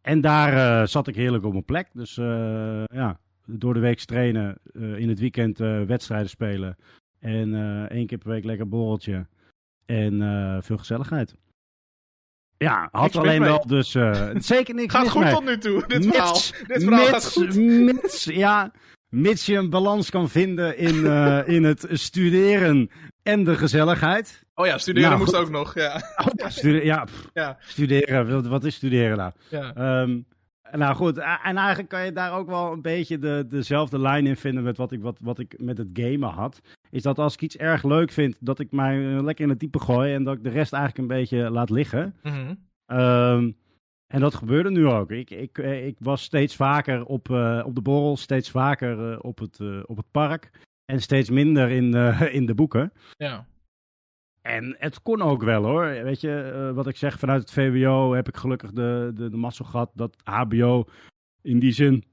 En 0.00 0.20
daar 0.20 0.52
uh, 0.52 0.86
zat 0.86 1.08
ik 1.08 1.14
heerlijk 1.14 1.44
op 1.44 1.52
mijn 1.52 1.64
plek. 1.64 1.88
Dus 1.92 2.14
ja, 2.14 3.20
door 3.46 3.74
de 3.74 3.80
week 3.80 3.98
trainen, 3.98 4.58
in 4.72 5.08
het 5.08 5.18
weekend 5.18 5.58
wedstrijden 5.58 6.28
spelen. 6.28 6.76
En 7.18 7.54
één 7.88 8.06
keer 8.06 8.18
per 8.18 8.28
week 8.28 8.44
lekker 8.44 8.68
borreltje. 8.68 9.26
En 9.86 10.18
veel 10.62 10.78
gezelligheid. 10.78 11.36
Ja, 12.58 12.88
had 12.92 13.16
alleen 13.16 13.40
wel 13.40 13.66
dus 13.66 13.94
uh, 13.94 14.28
zeker 14.38 14.74
niks 14.74 14.94
Gaat 14.94 15.08
goed 15.08 15.22
mee. 15.22 15.32
tot 15.32 15.44
nu 15.44 15.58
toe, 15.58 15.84
dit 15.86 16.06
verhaal. 16.06 16.32
Dit 16.66 16.82
verhaal 16.82 16.98
mits, 16.98 17.10
gaat 17.10 17.32
goed. 17.32 17.56
Mits, 17.56 18.24
ja, 18.24 18.72
mits 19.08 19.46
je 19.46 19.56
een 19.56 19.70
balans 19.70 20.10
kan 20.10 20.28
vinden 20.28 20.78
in, 20.78 20.94
uh, 20.94 21.48
in 21.56 21.64
het 21.64 21.86
studeren 21.90 22.90
en 23.22 23.44
de 23.44 23.56
gezelligheid. 23.56 24.42
Oh 24.54 24.66
ja, 24.66 24.78
studeren 24.78 25.08
nou, 25.08 25.20
moest 25.20 25.36
ook 25.36 25.50
nog, 25.50 25.74
ja. 25.74 25.94
Oh, 26.16 26.26
ja, 26.32 26.50
studeren, 26.50 26.84
ja, 26.84 27.04
pff, 27.04 27.28
ja. 27.32 27.56
studeren, 27.60 28.48
wat 28.48 28.64
is 28.64 28.74
studeren 28.74 29.16
nou? 29.16 29.32
Ja. 29.48 30.00
Um, 30.00 30.26
nou 30.72 30.94
goed, 30.94 31.18
en 31.18 31.56
eigenlijk 31.56 31.88
kan 31.88 32.04
je 32.04 32.12
daar 32.12 32.32
ook 32.32 32.46
wel 32.46 32.72
een 32.72 32.82
beetje 32.82 33.18
de, 33.18 33.46
dezelfde 33.48 33.98
lijn 33.98 34.26
in 34.26 34.36
vinden 34.36 34.62
met 34.62 34.76
wat 34.76 34.92
ik, 34.92 35.02
wat, 35.02 35.18
wat 35.22 35.38
ik 35.38 35.54
met 35.58 35.78
het 35.78 35.88
gamen 35.92 36.28
had. 36.28 36.60
Is 36.90 37.02
dat 37.02 37.18
als 37.18 37.34
ik 37.34 37.42
iets 37.42 37.56
erg 37.56 37.82
leuk 37.82 38.10
vind, 38.10 38.36
dat 38.40 38.58
ik 38.58 38.72
mij 38.72 38.98
lekker 38.98 39.44
in 39.44 39.50
het 39.50 39.60
diepe 39.60 39.80
gooi 39.80 40.14
en 40.14 40.24
dat 40.24 40.36
ik 40.36 40.42
de 40.42 40.50
rest 40.50 40.72
eigenlijk 40.72 41.02
een 41.02 41.16
beetje 41.18 41.50
laat 41.50 41.70
liggen. 41.70 42.14
Mm 42.22 42.32
-hmm. 42.32 42.98
um, 42.98 43.56
en 44.06 44.20
dat 44.20 44.34
gebeurde 44.34 44.70
nu 44.70 44.86
ook. 44.86 45.10
Ik, 45.10 45.30
ik, 45.30 45.58
ik 45.58 45.96
was 45.98 46.22
steeds 46.22 46.56
vaker 46.56 47.04
op, 47.04 47.28
uh, 47.28 47.62
op 47.66 47.74
de 47.74 47.82
borrel, 47.82 48.16
steeds 48.16 48.50
vaker 48.50 49.12
uh, 49.12 49.18
op, 49.20 49.38
het, 49.38 49.58
uh, 49.58 49.82
op 49.86 49.96
het 49.96 50.10
park 50.10 50.50
en 50.84 51.00
steeds 51.00 51.30
minder 51.30 51.70
in, 51.70 51.94
in 52.38 52.46
de 52.46 52.54
boeken. 52.54 52.92
Ja. 53.16 53.46
En 54.48 54.76
het 54.78 55.02
kon 55.02 55.22
ook 55.22 55.42
wel 55.42 55.64
hoor. 55.64 55.86
Weet 55.86 56.20
je, 56.20 56.52
uh, 56.54 56.74
wat 56.74 56.86
ik 56.86 56.96
zeg, 56.96 57.18
vanuit 57.18 57.40
het 57.40 57.52
VWO 57.52 58.12
heb 58.12 58.28
ik 58.28 58.36
gelukkig 58.36 58.72
de, 58.72 59.10
de, 59.14 59.30
de 59.30 59.36
mazzel 59.36 59.64
gehad 59.64 59.90
dat 59.94 60.16
HBO 60.24 60.84
in 61.42 61.58
die 61.58 61.72
zin, 61.72 62.04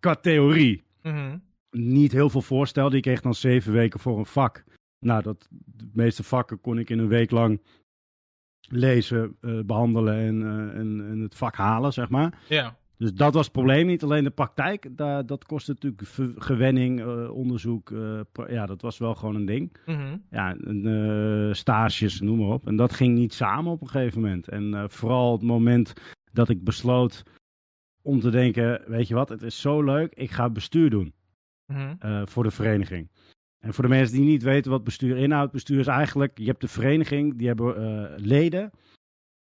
qua 0.00 0.14
theorie, 0.14 0.84
mm 1.02 1.12
-hmm. 1.12 1.42
niet 1.70 2.12
heel 2.12 2.30
veel 2.30 2.42
voorstelde. 2.42 2.96
Ik 2.96 3.02
kreeg 3.02 3.20
dan 3.20 3.34
zeven 3.34 3.72
weken 3.72 4.00
voor 4.00 4.18
een 4.18 4.26
vak. 4.26 4.64
Nou, 4.98 5.22
dat, 5.22 5.48
de 5.50 5.90
meeste 5.92 6.22
vakken 6.22 6.60
kon 6.60 6.78
ik 6.78 6.90
in 6.90 6.98
een 6.98 7.08
week 7.08 7.30
lang 7.30 7.62
lezen, 8.60 9.36
uh, 9.40 9.60
behandelen 9.64 10.14
en, 10.14 10.40
uh, 10.40 10.78
en, 10.78 11.06
en, 11.10 11.20
het 11.20 11.34
vak 11.34 11.56
halen, 11.56 11.92
zeg 11.92 12.08
maar. 12.08 12.38
Ja. 12.48 12.76
Dus 12.98 13.14
dat 13.14 13.34
was 13.34 13.44
het 13.44 13.52
probleem 13.52 13.86
niet. 13.86 14.02
Alleen 14.02 14.24
de 14.24 14.30
praktijk, 14.30 14.96
dat, 14.96 15.28
dat 15.28 15.44
kostte 15.44 15.72
natuurlijk 15.72 16.02
gewenning, 16.44 17.00
uh, 17.00 17.30
onderzoek. 17.30 17.90
Uh, 17.90 18.20
ja, 18.48 18.66
dat 18.66 18.82
was 18.82 18.98
wel 18.98 19.14
gewoon 19.14 19.34
een 19.34 19.46
ding. 19.46 19.76
Mhm. 19.86 20.16
Ja, 20.30 20.56
uh, 20.56 21.52
stages, 21.52 22.20
noem 22.20 22.38
maar 22.38 22.48
op. 22.48 22.66
En 22.66 22.76
dat 22.76 22.92
ging 22.92 23.14
niet 23.14 23.34
samen 23.34 23.72
op 23.72 23.80
een 23.80 23.88
gegeven 23.88 24.20
moment. 24.20 24.48
En 24.48 24.90
vooral 24.90 25.32
het 25.32 25.42
moment 25.42 25.92
dat 26.32 26.48
ik 26.48 26.64
besloot 26.64 27.22
om 28.02 28.20
te 28.20 28.30
denken, 28.30 28.82
weet 28.86 29.08
je 29.08 29.14
wat, 29.14 29.28
het 29.28 29.42
is 29.42 29.60
zo 29.60 29.82
leuk, 29.82 30.14
ik 30.14 30.30
ga 30.30 30.50
bestuur 30.50 30.90
doen 30.90 31.12
mhm. 31.66 32.26
voor 32.26 32.42
de 32.42 32.50
vereniging. 32.50 33.08
En 33.58 33.74
voor 33.74 33.84
de 33.84 33.90
mensen 33.90 34.16
die 34.16 34.26
niet 34.26 34.42
weten 34.42 34.70
wat 34.70 34.84
bestuur 34.84 35.16
inhoudt, 35.16 35.52
bestuur 35.52 35.78
is 35.78 35.86
eigenlijk, 35.86 36.38
je 36.38 36.46
hebt 36.46 36.60
de 36.60 36.68
vereniging, 36.68 37.36
die 37.36 37.46
hebben 37.46 38.14
leden, 38.16 38.70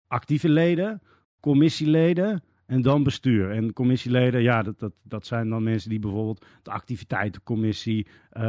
actieve 0.07 0.49
leden, 0.49 1.03
commissieleden 1.41 2.43
en 2.67 2.83
dan 2.83 3.03
bestuur. 3.03 3.51
En 3.51 3.73
commissieleden, 3.73 4.43
ja, 4.43 4.63
dat, 4.63 4.79
dat, 4.79 4.93
dat 5.03 5.27
zijn 5.27 5.49
dan 5.49 5.63
mensen 5.63 5.91
die 5.91 5.99
bijvoorbeeld 5.99 6.45
de 6.63 6.71
activiteitencommissie, 6.71 8.07
uh, 8.33 8.43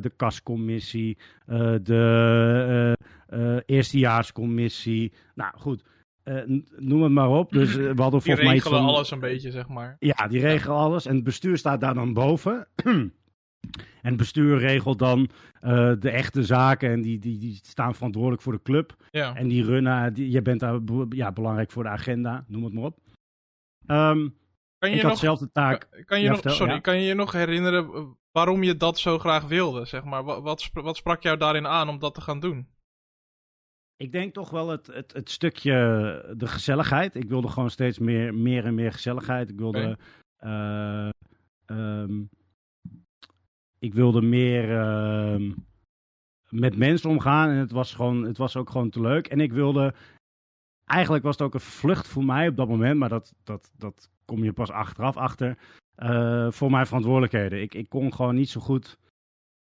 de 0.00 0.12
kascommissie, 0.16 1.18
uh, 1.46 1.74
de 1.82 2.96
uh, 3.34 3.56
eerstejaarscommissie. 3.66 5.12
Nou 5.34 5.50
goed, 5.56 5.84
noem 6.76 7.02
het 7.02 7.12
maar 7.12 7.30
op. 7.30 7.52
Dus, 7.52 7.74
we 7.74 7.92
hadden 7.96 8.20
die 8.24 8.34
regelen 8.34 8.78
van, 8.78 8.88
alles 8.88 9.10
een 9.10 9.20
beetje, 9.20 9.50
zeg 9.50 9.68
maar. 9.68 9.96
Ja, 9.98 10.26
die 10.28 10.40
regelen 10.40 10.76
alles. 10.76 11.06
En 11.06 11.14
het 11.14 11.24
bestuur 11.24 11.56
staat 11.56 11.80
daar 11.80 11.94
dan 11.94 12.12
boven. 12.12 12.66
En 14.02 14.14
het 14.14 14.16
bestuur 14.16 14.58
regelt 14.58 14.98
dan 14.98 15.28
de 15.98 16.10
echte 16.10 16.42
zaken 16.42 16.90
en 16.90 17.02
die, 17.02 17.18
die, 17.18 17.38
die 17.38 17.60
staan 17.62 17.94
verantwoordelijk 17.94 18.42
voor 18.42 18.52
de 18.52 18.62
club. 18.62 18.96
Ja. 19.10 19.34
En 19.34 19.48
die 19.48 19.64
runnen, 19.64 20.14
die, 20.14 20.30
je 20.30 20.42
bent 20.42 20.60
daar 20.60 20.80
ja, 21.08 21.32
belangrijk 21.32 21.70
voor 21.70 21.82
de 21.82 21.88
agenda, 21.88 22.44
noem 22.48 22.64
het 22.64 22.72
maar 22.72 22.84
op. 22.84 22.98
Um, 23.90 24.36
kan 24.78 24.90
je 24.90 24.96
ik 24.96 25.02
had 25.02 25.10
nog, 25.10 25.20
zelf 25.20 25.38
de 25.38 25.50
taak. 25.52 26.04
Kan, 26.04 26.20
je 26.20 26.28
nog, 26.28 26.40
sorry, 26.44 26.80
kan 26.80 26.96
je 26.96 27.06
je 27.06 27.14
nog 27.14 27.32
herinneren 27.32 27.94
eh, 27.94 28.04
waarom 28.30 28.62
je 28.62 28.76
dat 28.76 28.98
zo 28.98 29.18
graag 29.18 29.44
wilde? 29.44 29.84
Zeg 29.84 30.04
maar? 30.04 30.24
wat, 30.24 30.42
wat, 30.42 30.70
wat 30.72 30.96
sprak 30.96 31.22
jou 31.22 31.36
daarin 31.36 31.66
aan 31.66 31.88
om 31.88 31.98
dat 31.98 32.14
te 32.14 32.20
gaan 32.20 32.40
doen? 32.40 32.68
Ik 33.96 34.12
denk 34.12 34.34
toch 34.34 34.50
wel 34.50 34.68
het, 34.68 34.86
het, 34.86 35.12
het 35.12 35.30
stukje 35.30 35.72
de 36.36 36.46
gezelligheid. 36.46 37.14
Ik 37.14 37.28
wilde 37.28 37.48
gewoon 37.48 37.70
steeds 37.70 37.98
meer, 37.98 38.34
meer 38.34 38.64
en 38.64 38.74
meer 38.74 38.92
gezelligheid. 38.92 39.50
Ik 39.50 39.58
wilde, 39.58 39.98
okay. 40.36 41.06
uh, 41.06 41.10
um, 41.66 42.30
ik 43.78 43.94
wilde 43.94 44.22
meer 44.22 44.70
uh, 44.70 45.52
met 46.48 46.76
mensen 46.76 47.10
omgaan. 47.10 47.48
En 47.48 47.56
het 47.56 47.70
was, 47.70 47.94
gewoon, 47.94 48.22
het 48.22 48.38
was 48.38 48.56
ook 48.56 48.70
gewoon 48.70 48.90
te 48.90 49.00
leuk. 49.00 49.26
En 49.26 49.40
ik 49.40 49.52
wilde 49.52 49.94
eigenlijk 50.88 51.24
was 51.24 51.38
het 51.38 51.46
ook 51.46 51.54
een 51.54 51.60
vlucht 51.60 52.08
voor 52.08 52.24
mij 52.24 52.48
op 52.48 52.56
dat 52.56 52.68
moment, 52.68 52.98
maar 52.98 53.08
dat, 53.08 53.34
dat, 53.44 53.70
dat 53.76 54.10
kom 54.24 54.44
je 54.44 54.52
pas 54.52 54.70
achteraf 54.70 55.16
achter. 55.16 55.58
Uh, 55.96 56.50
voor 56.50 56.70
mijn 56.70 56.86
verantwoordelijkheden. 56.86 57.62
Ik, 57.62 57.74
ik 57.74 57.88
kon 57.88 58.14
gewoon 58.14 58.34
niet 58.34 58.48
zo 58.48 58.60
goed. 58.60 58.98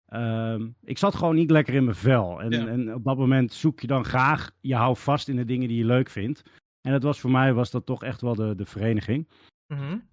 Uh, 0.10 0.62
ik 0.84 0.98
zat 0.98 1.16
gewoon 1.16 1.36
niet 1.36 1.52
lekker 1.52 1.74
in 1.74 1.84
mijn 1.84 1.96
vel. 1.96 2.42
En, 2.42 2.68
en 2.68 2.94
op 2.94 3.04
dat 3.04 3.18
moment 3.18 3.54
zoek 3.54 3.80
je 3.80 3.88
dan 3.88 4.06
graag, 4.06 4.52
je 4.62 4.76
houdt 4.76 5.00
vast 5.00 5.28
in 5.28 5.36
de 5.36 5.46
dingen 5.46 5.68
die 5.68 5.78
je 5.78 5.86
leuk 5.86 6.10
vindt. 6.10 6.44
En 6.82 6.92
dat 6.92 7.04
was 7.04 7.20
voor 7.20 7.32
mij 7.32 7.54
was 7.54 7.72
dat 7.72 7.86
toch 7.86 8.04
echt 8.04 8.22
wel 8.22 8.36
de, 8.36 8.56
de 8.56 8.66
vereniging. 8.66 9.28
Mm 9.68 10.04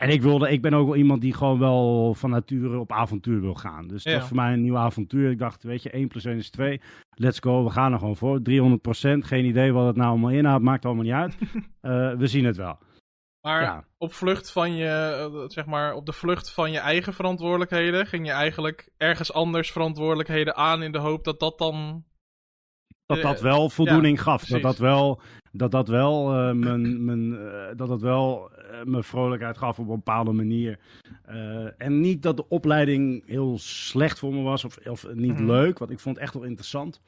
en 0.00 0.08
ik, 0.08 0.22
wilde, 0.22 0.50
ik 0.50 0.62
ben 0.62 0.74
ook 0.74 0.86
wel 0.86 0.96
iemand 0.96 1.20
die 1.20 1.34
gewoon 1.34 1.58
wel 1.58 2.14
van 2.14 2.30
nature 2.30 2.78
op 2.78 2.92
avontuur 2.92 3.40
wil 3.40 3.54
gaan. 3.54 3.88
Dus 3.88 4.02
dat 4.02 4.14
was 4.14 4.26
voor 4.26 4.36
mij 4.36 4.52
een 4.52 4.62
nieuw 4.62 4.76
avontuur. 4.76 5.30
Ik 5.30 5.38
dacht, 5.38 5.62
weet 5.62 5.82
je, 5.82 5.90
1 5.90 6.08
plus 6.08 6.24
1 6.24 6.36
is 6.36 6.50
2. 6.50 6.80
Let's 7.14 7.38
go, 7.38 7.64
we 7.64 7.70
gaan 7.70 7.92
er 7.92 7.98
gewoon 7.98 8.16
voor. 8.16 8.38
300% 8.38 8.42
Geen 9.02 9.44
idee 9.44 9.72
wat 9.72 9.86
het 9.86 9.96
nou 9.96 10.08
allemaal 10.08 10.30
inhoudt, 10.30 10.64
maakt 10.64 10.84
allemaal 10.84 11.04
niet 11.04 11.12
uit. 11.12 11.36
uh, 11.42 12.12
we 12.22 12.26
zien 12.26 12.44
het 12.44 12.56
wel. 12.56 12.78
Maar 13.40 13.84
op 13.98 14.12
vlucht 14.12 14.52
van 14.52 14.74
je, 14.74 14.88
eh, 14.88 15.44
zeg 15.46 15.66
maar, 15.66 15.94
op 15.94 16.06
de 16.06 16.12
vlucht 16.12 16.50
van 16.52 16.70
je 16.70 16.78
eigen 16.78 17.14
verantwoordelijkheden, 17.14 18.06
ging 18.06 18.26
je 18.26 18.32
eigenlijk 18.32 18.88
ergens 18.96 19.32
anders 19.32 19.72
verantwoordelijkheden 19.72 20.56
aan 20.56 20.82
in 20.82 20.92
de 20.92 20.98
hoop 20.98 21.24
dat 21.24 21.40
dat 21.40 21.58
dan 21.58 22.04
dat 23.06 23.22
dat 23.22 23.40
wel 23.40 23.70
voldoening 23.70 24.22
gaf. 24.22 24.44
Dat 24.44 24.62
dat 24.62 24.78
wel, 24.78 25.20
dat 25.50 25.70
dat 25.70 25.88
wel, 25.88 26.34
uh, 26.34 26.52
mijn, 26.52 27.04
mijn, 27.04 27.32
uh, 27.32 27.66
dat 27.76 27.88
dat 27.88 28.00
wel 28.00 28.50
uh, 28.50 28.84
me 28.84 29.02
vrolijkheid 29.02 29.58
gaf 29.58 29.78
op 29.78 29.88
een 29.88 29.94
bepaalde 29.94 30.32
manier. 30.32 30.78
en 31.78 32.00
niet 32.00 32.22
dat 32.22 32.36
de 32.36 32.48
opleiding 32.48 33.26
heel 33.26 33.58
slecht 33.58 34.18
voor 34.18 34.34
me 34.34 34.42
was 34.42 34.64
of, 34.64 34.76
of 34.86 35.14
niet 35.14 35.38
mm. 35.38 35.46
leuk, 35.46 35.78
want 35.78 35.90
ik 35.90 35.98
vond 35.98 36.14
het 36.14 36.24
echt 36.24 36.34
wel 36.34 36.42
interessant. 36.42 37.00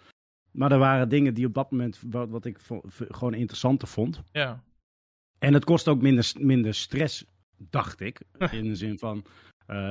Maar 0.51 0.73
er 0.73 0.79
waren 0.79 1.09
dingen 1.09 1.35
die 1.35 1.47
op 1.47 1.55
dat 1.55 1.71
moment 1.71 2.01
wat, 2.11 2.29
wat 2.29 2.45
ik 2.45 2.59
gewoon 2.95 3.35
interessanter 3.35 3.89
vond. 3.89 4.23
Ja. 4.33 4.63
En 5.39 5.55
het 5.55 5.65
kost 5.65 5.89
ook 5.89 6.03
minder, 6.03 6.33
minder 6.39 6.75
stress, 6.75 7.25
dacht 7.57 8.01
ik. 8.01 8.21
in 8.51 8.65
de 8.65 8.77
zin 8.77 8.99
van 8.99 9.25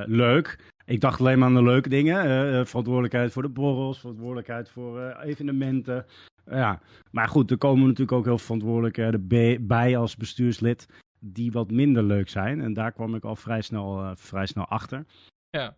leuk. 0.06 0.70
Ik 0.86 1.02
dacht 1.02 1.20
alleen 1.20 1.40
maar 1.40 1.48
aan 1.48 1.56
de 1.56 1.64
leuke 1.64 1.90
dingen. 1.90 2.68
Verantwoordelijkheid 2.68 3.32
voor 3.32 3.42
de 3.42 3.50
borrels, 3.50 4.00
verantwoordelijkheid 4.00 4.70
voor 4.70 5.16
evenementen. 5.16 6.06
Ja, 6.46 6.82
maar 7.12 7.28
goed, 7.28 7.52
er 7.52 7.58
komen 7.58 7.84
natuurlijk 7.84 8.12
ook 8.12 8.26
heel 8.26 8.38
verantwoordelijkheden 8.38 9.28
bij 9.68 9.98
als 9.98 10.18
bestuurslid 10.18 10.88
die 11.20 11.52
wat 11.52 11.72
minder 11.72 12.04
leuk 12.04 12.30
zijn. 12.30 12.62
En 12.62 12.74
daar 12.74 12.92
kwam 12.92 13.16
ik 13.16 13.24
al 13.24 13.36
vrij 13.36 13.62
snel, 13.62 14.16
vrij 14.16 14.46
snel 14.46 14.66
achter. 14.66 15.06
Ja. 15.50 15.76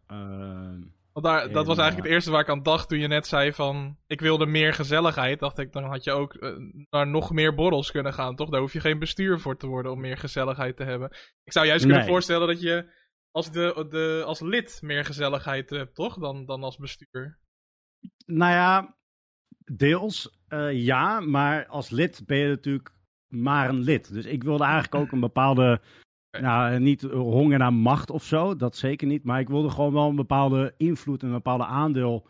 Want 1.13 1.25
daar, 1.25 1.51
dat 1.51 1.65
was 1.65 1.77
eigenlijk 1.77 2.07
het 2.07 2.15
eerste 2.15 2.31
waar 2.31 2.41
ik 2.41 2.49
aan 2.49 2.63
dacht 2.63 2.89
toen 2.89 2.99
je 2.99 3.07
net 3.07 3.27
zei 3.27 3.53
van... 3.53 3.97
Ik 4.07 4.21
wilde 4.21 4.45
meer 4.45 4.73
gezelligheid. 4.73 5.39
Dacht 5.39 5.57
ik, 5.57 5.71
dan 5.71 5.83
had 5.83 6.03
je 6.03 6.11
ook 6.11 6.37
naar 6.89 7.07
nog 7.07 7.31
meer 7.31 7.55
borrels 7.55 7.91
kunnen 7.91 8.13
gaan, 8.13 8.35
toch? 8.35 8.49
Daar 8.49 8.59
hoef 8.59 8.73
je 8.73 8.79
geen 8.79 8.99
bestuur 8.99 9.39
voor 9.39 9.57
te 9.57 9.67
worden 9.67 9.91
om 9.91 9.99
meer 9.99 10.17
gezelligheid 10.17 10.77
te 10.77 10.83
hebben. 10.83 11.09
Ik 11.43 11.51
zou 11.51 11.65
juist 11.65 11.85
kunnen 11.85 12.05
voorstellen 12.05 12.47
dat 12.47 12.61
je 12.61 12.91
als, 13.31 13.51
de, 13.51 13.85
de, 13.89 14.23
als 14.25 14.39
lid 14.39 14.79
meer 14.81 15.05
gezelligheid 15.05 15.69
hebt, 15.69 15.95
toch? 15.95 16.17
Dan, 16.17 16.45
dan 16.45 16.63
als 16.63 16.77
bestuur. 16.77 17.39
Nou 18.25 18.51
ja, 18.51 18.95
deels 19.71 20.41
uh, 20.49 20.83
ja, 20.83 21.19
maar 21.19 21.67
als 21.67 21.89
lid 21.89 22.23
ben 22.25 22.37
je 22.37 22.47
natuurlijk 22.47 22.93
maar 23.27 23.69
een 23.69 23.79
lid. 23.79 24.13
Dus 24.13 24.25
ik 24.25 24.43
wilde 24.43 24.63
eigenlijk 24.63 24.95
ook 24.95 25.11
een 25.11 25.19
bepaalde, 25.19 25.81
nou 26.39 26.79
niet 26.79 27.01
honger 27.01 27.57
naar 27.57 27.73
macht 27.73 28.09
of 28.09 28.23
zo, 28.23 28.55
dat 28.55 28.75
zeker 28.75 29.07
niet. 29.07 29.23
Maar 29.23 29.39
ik 29.39 29.49
wilde 29.49 29.69
gewoon 29.69 29.93
wel 29.93 30.09
een 30.09 30.15
bepaalde 30.15 30.73
invloed 30.77 31.21
en 31.21 31.27
een 31.27 31.33
bepaalde 31.33 31.65
aandeel 31.65 32.27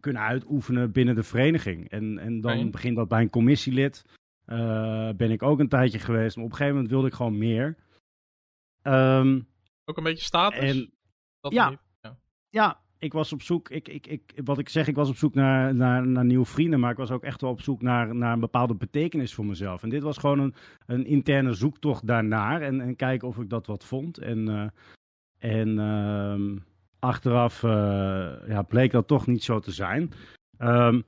kunnen 0.00 0.22
uitoefenen 0.22 0.92
binnen 0.92 1.14
de 1.14 1.22
vereniging. 1.22 1.88
En, 1.88 2.18
en 2.18 2.40
dan 2.40 2.70
begint 2.70 2.96
dat 2.96 3.08
bij 3.08 3.20
een 3.20 3.30
commissielid. 3.30 4.04
Uh, 4.46 5.10
ben 5.12 5.30
ik 5.30 5.42
ook 5.42 5.58
een 5.58 5.68
tijdje 5.68 5.98
geweest. 5.98 6.36
Maar 6.36 6.44
op 6.44 6.50
een 6.50 6.56
gegeven 6.56 6.74
moment 6.74 6.92
wilde 6.92 7.08
ik 7.08 7.14
gewoon 7.14 7.38
meer. 7.38 7.76
Um, 8.82 9.48
ook 9.84 9.96
een 9.96 10.04
beetje 10.04 10.24
status? 10.24 10.58
En, 10.58 10.92
ja, 11.40 11.80
ja, 12.00 12.18
ja. 12.48 12.80
Ik 12.98 13.12
was 13.12 13.32
op 13.32 13.42
zoek, 13.42 13.68
ik, 13.70 13.88
ik, 13.88 14.06
ik, 14.06 14.22
wat 14.44 14.58
ik 14.58 14.68
zeg, 14.68 14.86
ik 14.86 14.94
was 14.94 15.08
op 15.08 15.16
zoek 15.16 15.34
naar, 15.34 15.74
naar, 15.74 16.06
naar 16.06 16.24
nieuwe 16.24 16.44
vrienden, 16.44 16.80
maar 16.80 16.90
ik 16.90 16.96
was 16.96 17.10
ook 17.10 17.22
echt 17.22 17.40
wel 17.40 17.50
op 17.50 17.60
zoek 17.60 17.82
naar, 17.82 18.14
naar 18.14 18.32
een 18.32 18.40
bepaalde 18.40 18.74
betekenis 18.74 19.34
voor 19.34 19.46
mezelf. 19.46 19.82
En 19.82 19.88
dit 19.88 20.02
was 20.02 20.18
gewoon 20.18 20.38
een, 20.38 20.54
een 20.86 21.06
interne 21.06 21.52
zoektocht 21.52 22.06
daarnaar 22.06 22.62
en, 22.62 22.80
en 22.80 22.96
kijken 22.96 23.28
of 23.28 23.38
ik 23.38 23.50
dat 23.50 23.66
wat 23.66 23.84
vond. 23.84 24.18
En, 24.18 24.48
uh, 24.48 24.66
en 25.38 25.68
uh, 25.68 26.60
achteraf 26.98 27.62
uh, 27.62 27.70
ja, 28.48 28.62
bleek 28.62 28.90
dat 28.90 29.06
toch 29.06 29.26
niet 29.26 29.42
zo 29.42 29.58
te 29.58 29.72
zijn. 29.72 30.12
Um, 30.58 31.04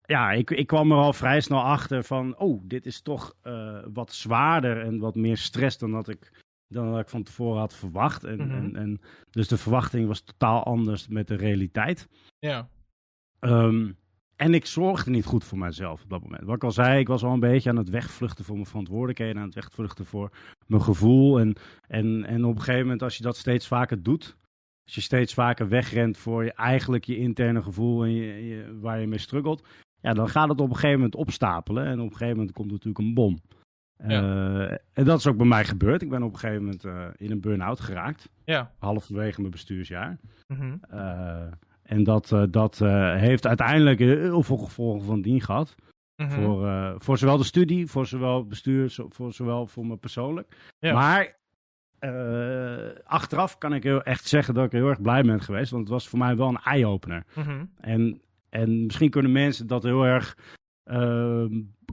ja, 0.00 0.32
ik, 0.32 0.50
ik 0.50 0.66
kwam 0.66 0.90
er 0.90 0.98
al 0.98 1.12
vrij 1.12 1.40
snel 1.40 1.62
achter 1.62 2.04
van, 2.04 2.38
oh, 2.38 2.62
dit 2.64 2.86
is 2.86 3.00
toch 3.00 3.34
uh, 3.44 3.78
wat 3.92 4.12
zwaarder 4.12 4.80
en 4.80 4.98
wat 4.98 5.14
meer 5.14 5.36
stress 5.36 5.78
dan 5.78 5.92
dat 5.92 6.08
ik 6.08 6.39
dan 6.72 6.90
dat 6.90 7.00
ik 7.00 7.08
van 7.08 7.22
tevoren 7.22 7.60
had 7.60 7.74
verwacht. 7.74 8.24
En, 8.24 8.34
mm 8.34 8.50
-hmm. 8.50 8.64
en, 8.64 8.76
en, 8.76 9.00
dus 9.30 9.48
de 9.48 9.56
verwachting 9.56 10.06
was 10.06 10.20
totaal 10.20 10.64
anders 10.64 11.08
met 11.08 11.28
de 11.28 11.34
realiteit. 11.34 12.08
Ja. 12.38 12.68
Um, 13.40 13.98
en 14.36 14.54
ik 14.54 14.66
zorgde 14.66 15.10
niet 15.10 15.24
goed 15.24 15.44
voor 15.44 15.58
mezelf 15.58 16.02
op 16.02 16.10
dat 16.10 16.22
moment. 16.22 16.44
Wat 16.44 16.56
ik 16.56 16.64
al 16.64 16.72
zei, 16.72 17.00
ik 17.00 17.08
was 17.08 17.24
al 17.24 17.32
een 17.32 17.40
beetje 17.40 17.70
aan 17.70 17.76
het 17.76 17.88
wegvluchten 17.88 18.44
voor 18.44 18.54
mijn 18.54 18.66
verantwoordelijkheden, 18.66 19.36
aan 19.36 19.46
het 19.46 19.54
wegvluchten 19.54 20.06
voor 20.06 20.30
mijn 20.66 20.82
gevoel. 20.82 21.40
En, 21.40 21.56
en, 21.86 22.24
en 22.24 22.44
op 22.44 22.54
een 22.54 22.60
gegeven 22.60 22.82
moment, 22.82 23.02
als 23.02 23.16
je 23.16 23.22
dat 23.22 23.36
steeds 23.36 23.66
vaker 23.66 24.02
doet, 24.02 24.36
als 24.84 24.94
je 24.94 25.00
steeds 25.00 25.34
vaker 25.34 25.68
wegrent 25.68 26.18
voor 26.18 26.44
je, 26.44 26.52
eigenlijk 26.52 27.04
je 27.04 27.16
interne 27.16 27.62
gevoel 27.62 28.04
en 28.04 28.10
je, 28.10 28.46
je, 28.46 28.78
waar 28.80 29.00
je 29.00 29.06
mee 29.06 29.18
struggelt, 29.18 29.66
ja, 30.00 30.12
dan 30.12 30.28
gaat 30.28 30.48
het 30.48 30.60
op 30.60 30.68
een 30.68 30.74
gegeven 30.74 30.96
moment 30.96 31.14
opstapelen. 31.14 31.84
En 31.84 32.00
op 32.00 32.10
een 32.10 32.16
gegeven 32.16 32.36
moment 32.36 32.52
komt 32.52 32.70
natuurlijk 32.70 32.98
een 32.98 33.14
bom. 33.14 33.40
Ja. 34.06 34.22
Uh, 34.22 34.76
en 34.92 35.04
dat 35.04 35.18
is 35.18 35.26
ook 35.26 35.36
bij 35.36 35.46
mij 35.46 35.64
gebeurd. 35.64 36.02
Ik 36.02 36.08
ben 36.08 36.22
op 36.22 36.32
een 36.32 36.38
gegeven 36.38 36.64
moment 36.64 36.84
uh, 36.84 37.06
in 37.16 37.30
een 37.30 37.40
burn-out 37.40 37.80
geraakt. 37.80 38.28
Ja. 38.44 38.72
Halverwege 38.78 39.40
mijn 39.40 39.52
bestuursjaar. 39.52 40.18
Mm 40.46 40.56
-hmm. 40.56 40.80
uh, 40.94 41.42
en 41.82 42.04
dat, 42.04 42.36
dat 42.50 42.78
heeft 43.16 43.46
uiteindelijk 43.46 43.98
heel 43.98 44.42
veel 44.42 44.56
gevolgen 44.56 45.06
van 45.06 45.22
dien 45.22 45.40
gehad. 45.40 45.74
Mm 46.16 46.26
-hmm. 46.26 46.42
voor, 46.42 46.94
voor 46.98 47.18
zowel 47.18 47.36
de 47.36 47.44
studie, 47.44 47.86
voor 47.86 48.06
zowel 48.06 48.46
bestuur, 48.46 48.96
voor 49.08 49.32
zowel 49.32 49.66
voor 49.66 49.86
me 49.86 49.96
persoonlijk. 49.96 50.56
Ja. 50.78 50.92
Maar 50.92 51.38
achteraf 53.04 53.58
kan 53.58 53.74
ik 53.74 53.82
heel 53.82 54.02
echt 54.02 54.24
zeggen 54.24 54.54
dat 54.54 54.64
ik 54.64 54.72
heel 54.72 54.88
erg 54.88 55.00
blij 55.00 55.22
ben 55.22 55.40
geweest. 55.40 55.70
Want 55.70 55.82
het 55.82 55.92
was 55.92 56.08
voor 56.08 56.18
mij 56.18 56.36
wel 56.36 56.48
een 56.48 56.60
eye-opener. 56.64 57.24
Mm 57.34 57.42
-hmm. 57.42 57.70
en, 57.80 58.20
en 58.48 58.84
misschien 58.84 59.10
kunnen 59.10 59.32
mensen 59.32 59.66
dat 59.66 59.82
heel 59.82 60.04
erg 60.04 60.36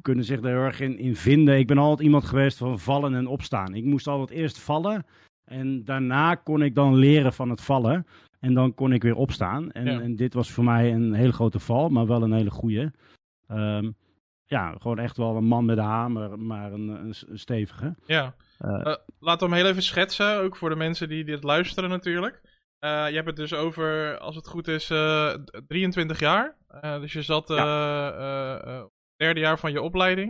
kunnen 0.02 0.24
zich 0.24 0.40
er 0.40 0.46
heel 0.46 0.56
erg 0.56 0.80
in, 0.80 0.98
in 0.98 1.16
vinden. 1.16 1.58
Ik 1.58 1.68
ben 1.68 1.78
altijd 1.78 2.08
iemand 2.08 2.26
geweest 2.26 2.58
van 2.58 2.80
vallen 2.80 3.16
en 3.16 3.28
opstaan. 3.28 3.76
Ik 3.76 3.84
moest 3.84 4.08
altijd 4.08 4.40
eerst 4.40 4.60
vallen 4.60 5.06
en 5.46 5.84
daarna 5.84 6.36
kon 6.36 6.62
ik 6.62 6.76
dan 6.76 6.96
leren 6.96 7.34
van 7.34 7.50
het 7.50 7.62
vallen. 7.62 8.06
En 8.40 8.54
dan 8.54 8.74
kon 8.74 8.94
ik 8.94 9.04
weer 9.04 9.16
opstaan. 9.16 9.72
En, 9.72 9.88
en 9.88 10.16
dit 10.16 10.34
was 10.34 10.52
voor 10.52 10.64
mij 10.64 10.94
een 10.94 11.14
hele 11.14 11.34
grote 11.34 11.60
val, 11.60 11.90
maar 11.90 12.08
wel 12.08 12.24
een 12.24 12.34
hele 12.34 12.52
goede. 12.52 12.94
Um, 13.52 13.96
ja, 14.46 14.76
gewoon 14.80 15.00
echt 15.00 15.18
wel 15.18 15.36
een 15.36 15.46
man 15.46 15.66
met 15.66 15.78
een 15.78 15.84
hamer, 15.84 16.40
maar 16.40 16.74
een, 16.74 16.88
een, 16.88 17.16
stevige. 17.34 17.96
Ja. 18.06 18.36
Uh, 18.66 18.72
uh, 18.72 18.96
laten 19.20 19.48
we 19.48 19.54
hem 19.54 19.64
heel 19.64 19.72
even 19.72 19.84
schetsen, 19.84 20.38
ook 20.38 20.56
voor 20.56 20.70
de 20.70 20.76
mensen 20.76 21.10
die 21.10 21.24
dit 21.24 21.44
luisteren 21.44 21.90
natuurlijk. 21.90 22.42
Uh, 22.80 23.10
je 23.10 23.16
hebt 23.16 23.28
het 23.28 23.36
dus 23.36 23.54
over, 23.54 24.18
als 24.18 24.36
het 24.36 24.48
goed 24.48 24.68
is, 24.68 24.86
23 25.68 26.20
jaar. 26.20 26.58
dus 26.82 27.14
je 27.14 27.22
zat 27.22 27.48
ja. 27.48 28.90
derde 29.16 29.40
jaar 29.40 29.60
van 29.60 29.72
je 29.72 29.82
opleiding. 29.82 30.30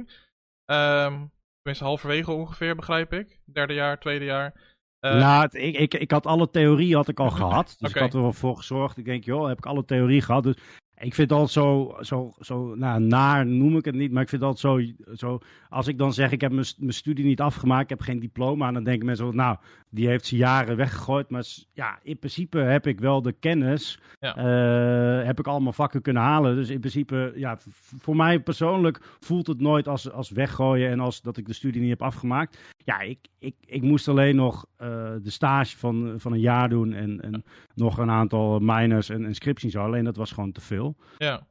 Um, 0.72 1.32
tenminste, 1.62 1.84
halverwege 1.84 2.32
ongeveer, 2.32 2.76
begrijp 2.76 3.14
ik. 3.14 3.40
Derde 3.46 3.74
jaar, 3.74 4.00
tweede 4.00 4.26
jaar. 4.26 4.54
nou, 5.00 5.48
ik, 5.52 5.78
ik, 5.78 5.94
ik 5.94 6.12
had 6.12 6.26
alle 6.26 6.50
theorie 6.50 6.96
had 6.96 7.08
ik 7.08 7.20
al 7.20 7.30
gehad. 7.42 7.76
Dus 7.80 7.90
ik 7.90 7.98
had 7.98 8.14
er 8.14 8.22
wel 8.22 8.34
voor 8.34 8.58
gezorgd. 8.58 8.98
Ik 8.98 9.06
denk, 9.06 9.24
joh, 9.24 9.48
heb 9.48 9.58
ik 9.58 9.66
alle 9.66 9.86
theorie 9.86 10.22
gehad. 10.22 10.44
Dus 10.44 10.56
ik 11.00 11.14
vind 11.14 11.32
altijd 11.32 11.52
zo, 11.52 11.96
zo, 12.00 12.34
zo 12.40 12.76
nou, 12.76 13.02
naar 13.02 13.46
noem 13.46 13.78
ik 13.78 13.86
het 13.86 13.96
niet, 13.96 14.12
maar 14.12 14.24
ik 14.24 14.30
vind 14.30 14.42
altijd 14.42 14.60
zo, 14.60 15.04
zo 15.14 15.40
als 15.70 15.88
ik 15.88 15.98
dan 15.98 16.14
zeg 16.14 16.32
ik 16.32 16.42
heb 16.42 16.52
mijn, 16.52 16.66
mijn 16.78 16.94
studie 16.94 17.26
niet 17.26 17.42
afgemaakt, 17.42 17.84
ik 17.84 17.90
heb 17.90 18.02
geen 18.02 18.20
diploma, 18.20 18.72
dan 18.72 18.84
denken 18.84 19.06
mensen, 19.06 19.36
nou, 19.36 19.58
die 19.90 20.08
heeft 20.08 20.26
ze 20.26 20.36
jaren 20.36 20.76
weggegooid. 20.76 21.30
Maar 21.30 21.46
ja, 21.74 22.00
in 22.04 22.20
principe 22.20 22.58
heb 22.58 22.88
ik 22.88 23.00
wel 23.00 23.22
de 23.22 23.32
kennis, 23.32 24.00
ja. 24.20 24.38
uh, 24.38 25.26
heb 25.26 25.40
ik 25.40 25.48
allemaal 25.48 25.74
vakken 25.74 26.02
kunnen 26.02 26.24
halen. 26.24 26.56
Dus 26.56 26.70
in 26.70 26.80
principe, 26.80 27.32
ja, 27.36 27.58
voor 28.00 28.16
mij 28.16 28.40
persoonlijk 28.40 29.00
voelt 29.20 29.48
het 29.48 29.60
nooit 29.60 29.88
als, 29.88 30.12
als 30.12 30.30
weggooien 30.30 30.90
en 30.90 31.00
als 31.00 31.22
dat 31.22 31.38
ik 31.38 31.46
de 31.46 31.54
studie 31.54 31.82
niet 31.82 31.90
heb 31.90 32.02
afgemaakt. 32.02 32.76
Ja, 32.78 33.00
ik, 33.00 33.20
ik, 33.40 33.56
ik 33.66 33.82
moest 33.82 34.08
alleen 34.08 34.36
nog 34.36 34.66
uh, 34.78 34.88
de 35.22 35.30
stage 35.30 35.78
van, 35.78 36.14
van 36.18 36.32
een 36.32 36.40
jaar 36.40 36.70
doen 36.70 36.94
en, 36.94 37.22
en 37.22 37.44
nog 37.74 37.98
een 37.98 38.12
aantal 38.12 38.60
minors 38.60 39.10
en 39.10 39.26
inscripties. 39.26 39.76
Alleen 39.76 40.04
dat 40.04 40.16
was 40.16 40.32
gewoon 40.32 40.52
te 40.52 40.62
veel. 40.62 40.96
Ja. 41.18 41.48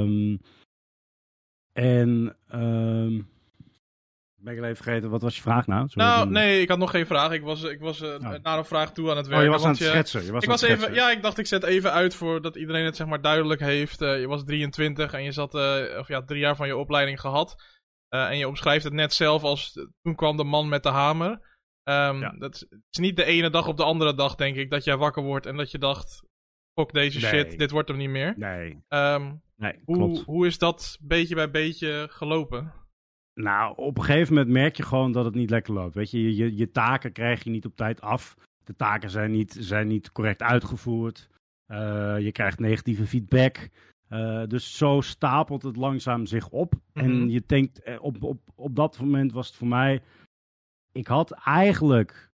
Um, 0.00 0.40
en 1.72 2.36
um, 2.54 3.28
ben 4.42 4.56
ik 4.56 4.62
even 4.62 4.76
vergeten, 4.76 5.10
wat 5.10 5.22
was 5.22 5.36
je 5.36 5.42
vraag 5.42 5.66
nou? 5.66 5.88
Sorry, 5.88 6.08
nou, 6.08 6.30
nee, 6.30 6.60
ik 6.60 6.68
had 6.68 6.78
nog 6.78 6.90
geen 6.90 7.06
vraag. 7.06 7.32
Ik 7.32 7.42
was, 7.42 7.62
ik 7.62 7.80
was 7.80 8.00
uh, 8.00 8.18
naar 8.18 8.58
een 8.58 8.64
vraag 8.64 8.92
toe 8.92 9.10
aan 9.10 9.16
het 9.16 9.26
werken. 9.26 9.46
Oh, 9.46 9.52
je 9.52 9.58
was 9.58 9.64
aan 9.64 9.74
het 9.74 9.82
schetsen. 9.82 10.24
Je 10.24 10.32
was 10.32 10.42
ik 10.42 10.48
was 10.48 10.62
even, 10.62 10.94
ja, 10.94 11.10
ik 11.10 11.22
dacht 11.22 11.38
ik 11.38 11.46
zet 11.46 11.62
even 11.62 11.92
uit 11.92 12.14
voor 12.14 12.42
dat 12.42 12.56
iedereen 12.56 12.84
het 12.84 12.96
zeg 12.96 13.06
maar 13.06 13.20
duidelijk 13.20 13.60
heeft. 13.60 14.02
Uh, 14.02 14.20
je 14.20 14.26
was 14.26 14.44
23 14.44 15.12
en 15.12 15.22
je 15.22 15.32
zat, 15.32 15.54
uh, 15.54 15.98
of 15.98 16.08
ja, 16.08 16.22
drie 16.22 16.40
jaar 16.40 16.56
van 16.56 16.66
je 16.66 16.76
opleiding 16.76 17.20
gehad. 17.20 17.62
en 18.08 18.38
je 18.38 18.48
omschrijft 18.48 18.84
het 18.84 18.92
net 18.92 19.12
zelf 19.12 19.42
als, 19.42 19.72
toen 20.02 20.14
kwam 20.14 20.36
de 20.36 20.44
man 20.44 20.68
met 20.68 20.82
de 20.82 20.90
hamer. 20.90 21.30
Um, 21.84 22.20
ja. 22.20 22.34
Dat 22.38 22.66
is 22.90 22.98
niet 22.98 23.16
de 23.16 23.24
ene 23.24 23.50
dag 23.50 23.66
op 23.66 23.76
de 23.76 23.84
andere 23.84 24.14
dag, 24.14 24.34
denk 24.34 24.56
ik, 24.56 24.70
dat 24.70 24.84
jij 24.84 24.96
wakker 24.96 25.22
wordt 25.22 25.46
en 25.46 25.56
dat 25.56 25.70
je 25.70 25.78
dacht, 25.78 26.22
fuck 26.74 26.92
deze 26.92 27.20
nee. 27.20 27.30
shit, 27.30 27.58
dit 27.58 27.70
wordt 27.70 27.88
hem 27.88 27.96
niet 27.96 28.08
meer. 28.08 28.34
Nee. 28.36 28.84
Um, 28.88 29.42
nee 29.56 29.80
hoe, 29.84 29.96
klopt. 29.96 30.22
hoe 30.24 30.46
is 30.46 30.58
dat 30.58 30.98
beetje 31.00 31.34
bij 31.34 31.50
beetje 31.50 32.06
gelopen? 32.10 32.81
Nou, 33.34 33.76
op 33.76 33.98
een 33.98 34.04
gegeven 34.04 34.34
moment 34.34 34.52
merk 34.52 34.76
je 34.76 34.82
gewoon 34.82 35.12
dat 35.12 35.24
het 35.24 35.34
niet 35.34 35.50
lekker 35.50 35.72
loopt. 35.74 35.94
Weet 35.94 36.10
je, 36.10 36.36
je, 36.36 36.56
je 36.56 36.70
taken 36.70 37.12
krijg 37.12 37.44
je 37.44 37.50
niet 37.50 37.64
op 37.64 37.76
tijd 37.76 38.00
af. 38.00 38.36
De 38.64 38.76
taken 38.76 39.10
zijn 39.10 39.30
niet, 39.30 39.56
zijn 39.60 39.86
niet 39.86 40.12
correct 40.12 40.42
uitgevoerd. 40.42 41.28
Uh, 41.68 42.18
je 42.18 42.32
krijgt 42.32 42.58
negatieve 42.58 43.06
feedback. 43.06 43.68
Uh, 44.10 44.42
dus 44.46 44.76
zo 44.76 45.00
stapelt 45.00 45.62
het 45.62 45.76
langzaam 45.76 46.26
zich 46.26 46.48
op. 46.48 46.74
Mm 46.74 46.80
-hmm. 46.92 47.02
En 47.02 47.30
je 47.30 47.42
denkt, 47.46 47.82
eh, 47.82 48.02
op, 48.02 48.22
op, 48.22 48.40
op 48.54 48.76
dat 48.76 49.00
moment 49.00 49.32
was 49.32 49.46
het 49.46 49.56
voor 49.56 49.68
mij. 49.68 50.02
Ik 50.92 51.06
had 51.06 51.30
eigenlijk 51.30 52.30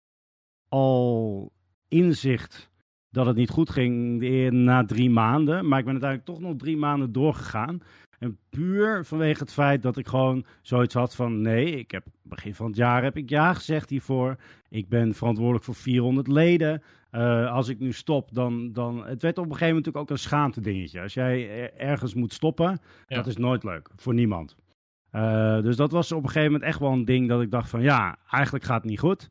al 0.68 1.52
inzicht 1.88 2.70
dat 3.10 3.26
het 3.26 3.36
niet 3.36 3.50
goed 3.50 3.70
ging 3.70 4.22
na 4.50 4.84
drie 4.84 5.10
maanden. 5.10 5.68
Maar 5.68 5.78
ik 5.78 5.84
ben 5.84 5.92
uiteindelijk 5.92 6.30
toch 6.30 6.40
nog 6.40 6.56
drie 6.56 6.76
maanden 6.76 7.12
doorgegaan. 7.12 7.82
En 8.24 8.38
puur 8.50 9.04
vanwege 9.04 9.40
het 9.42 9.52
feit 9.52 9.82
dat 9.82 9.96
ik 9.96 10.08
gewoon 10.08 10.44
zoiets 10.62 10.94
had 10.94 11.14
van... 11.14 11.40
nee, 11.40 11.78
ik 11.78 11.90
heb 11.90 12.06
begin 12.22 12.54
van 12.54 12.66
het 12.66 12.76
jaar 12.76 13.02
heb 13.02 13.16
ik 13.16 13.30
ja 13.30 13.54
gezegd 13.54 13.90
hiervoor. 13.90 14.36
Ik 14.68 14.88
ben 14.88 15.14
verantwoordelijk 15.14 15.64
voor 15.64 15.74
400 15.74 16.26
leden. 16.26 16.82
Uh, 17.12 17.52
als 17.52 17.68
ik 17.68 17.78
nu 17.78 17.92
stop, 17.92 18.28
dan, 18.32 18.72
dan... 18.72 19.06
Het 19.06 19.22
werd 19.22 19.38
op 19.38 19.44
een 19.44 19.52
gegeven 19.52 19.74
moment 19.74 19.86
natuurlijk 19.86 19.96
ook 19.96 20.10
een 20.10 20.18
schaamte 20.18 20.60
dingetje. 20.60 21.00
Als 21.00 21.14
jij 21.14 21.70
ergens 21.76 22.14
moet 22.14 22.32
stoppen, 22.32 22.80
ja. 23.06 23.16
dat 23.16 23.26
is 23.26 23.36
nooit 23.36 23.64
leuk. 23.64 23.90
Voor 23.96 24.14
niemand. 24.14 24.56
Uh, 25.12 25.60
dus 25.62 25.76
dat 25.76 25.92
was 25.92 26.12
op 26.12 26.22
een 26.22 26.28
gegeven 26.28 26.52
moment 26.52 26.70
echt 26.70 26.78
wel 26.78 26.92
een 26.92 27.04
ding 27.04 27.28
dat 27.28 27.42
ik 27.42 27.50
dacht 27.50 27.70
van... 27.70 27.82
ja, 27.82 28.18
eigenlijk 28.30 28.64
gaat 28.64 28.82
het 28.82 28.90
niet 28.90 29.00
goed. 29.00 29.28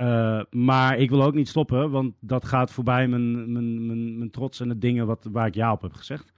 Uh, 0.00 0.42
maar 0.50 0.98
ik 0.98 1.10
wil 1.10 1.22
ook 1.22 1.34
niet 1.34 1.48
stoppen, 1.48 1.90
want 1.90 2.14
dat 2.20 2.44
gaat 2.44 2.70
voorbij 2.70 3.08
mijn, 3.08 3.52
mijn, 3.52 3.86
mijn, 3.86 4.18
mijn 4.18 4.30
trots 4.30 4.60
en 4.60 4.68
de 4.68 4.78
dingen 4.78 5.06
wat, 5.06 5.28
waar 5.32 5.46
ik 5.46 5.54
ja 5.54 5.72
op 5.72 5.82
heb 5.82 5.92
gezegd. 5.92 6.32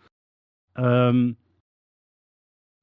Um, 0.78 1.38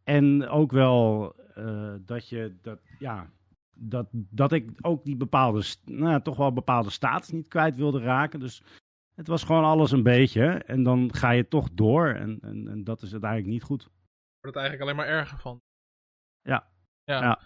en 0.03 0.47
ook 0.47 0.71
wel 0.71 1.33
uh, 1.57 1.95
dat 1.99 2.29
je 2.29 2.57
dat, 2.61 2.79
ja, 2.99 3.29
dat, 3.73 4.07
dat 4.11 4.51
ik 4.51 4.69
ook 4.81 5.03
die 5.03 5.15
bepaalde, 5.15 5.63
nou, 5.85 6.21
toch 6.21 6.37
wel 6.37 6.53
bepaalde 6.53 6.89
status 6.89 7.29
niet 7.29 7.47
kwijt 7.47 7.75
wilde 7.75 7.99
raken. 7.99 8.39
Dus 8.39 8.63
het 9.15 9.27
was 9.27 9.43
gewoon 9.43 9.63
alles 9.63 9.91
een 9.91 10.03
beetje. 10.03 10.45
En 10.45 10.83
dan 10.83 11.13
ga 11.13 11.29
je 11.29 11.47
toch 11.47 11.69
door. 11.71 12.07
En, 12.07 12.39
en, 12.41 12.67
en 12.67 12.83
dat 12.83 13.01
is 13.01 13.11
het 13.11 13.23
eigenlijk 13.23 13.53
niet 13.53 13.63
goed. 13.63 13.83
Wordt 14.39 14.55
het 14.55 14.55
eigenlijk 14.55 14.81
alleen 14.81 14.95
maar 14.95 15.19
erger 15.19 15.39
van. 15.39 15.61
Ja. 16.41 16.67
Ja. 17.03 17.21
ja. 17.21 17.41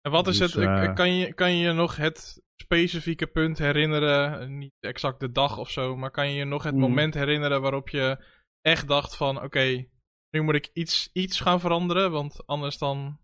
En 0.00 0.10
wat 0.10 0.26
is 0.26 0.38
dus, 0.38 0.54
het? 0.54 0.64
Uh, 0.64 0.94
kan, 0.94 1.14
je, 1.14 1.34
kan 1.34 1.52
je 1.52 1.66
je 1.66 1.72
nog 1.72 1.96
het 1.96 2.42
specifieke 2.62 3.26
punt 3.26 3.58
herinneren? 3.58 4.58
Niet 4.58 4.74
exact 4.80 5.20
de 5.20 5.32
dag 5.32 5.58
of 5.58 5.70
zo, 5.70 5.96
maar 5.96 6.10
kan 6.10 6.30
je 6.30 6.36
je 6.36 6.44
nog 6.44 6.62
het 6.62 6.74
mm. 6.74 6.80
moment 6.80 7.14
herinneren 7.14 7.60
waarop 7.60 7.88
je 7.88 8.24
echt 8.60 8.88
dacht 8.88 9.16
van 9.16 9.36
oké, 9.36 9.44
okay, 9.44 9.90
nu 10.30 10.42
moet 10.42 10.54
ik 10.54 10.70
iets, 10.72 11.10
iets 11.12 11.40
gaan 11.40 11.60
veranderen, 11.60 12.10
want 12.10 12.46
anders 12.46 12.78
dan 12.78 13.18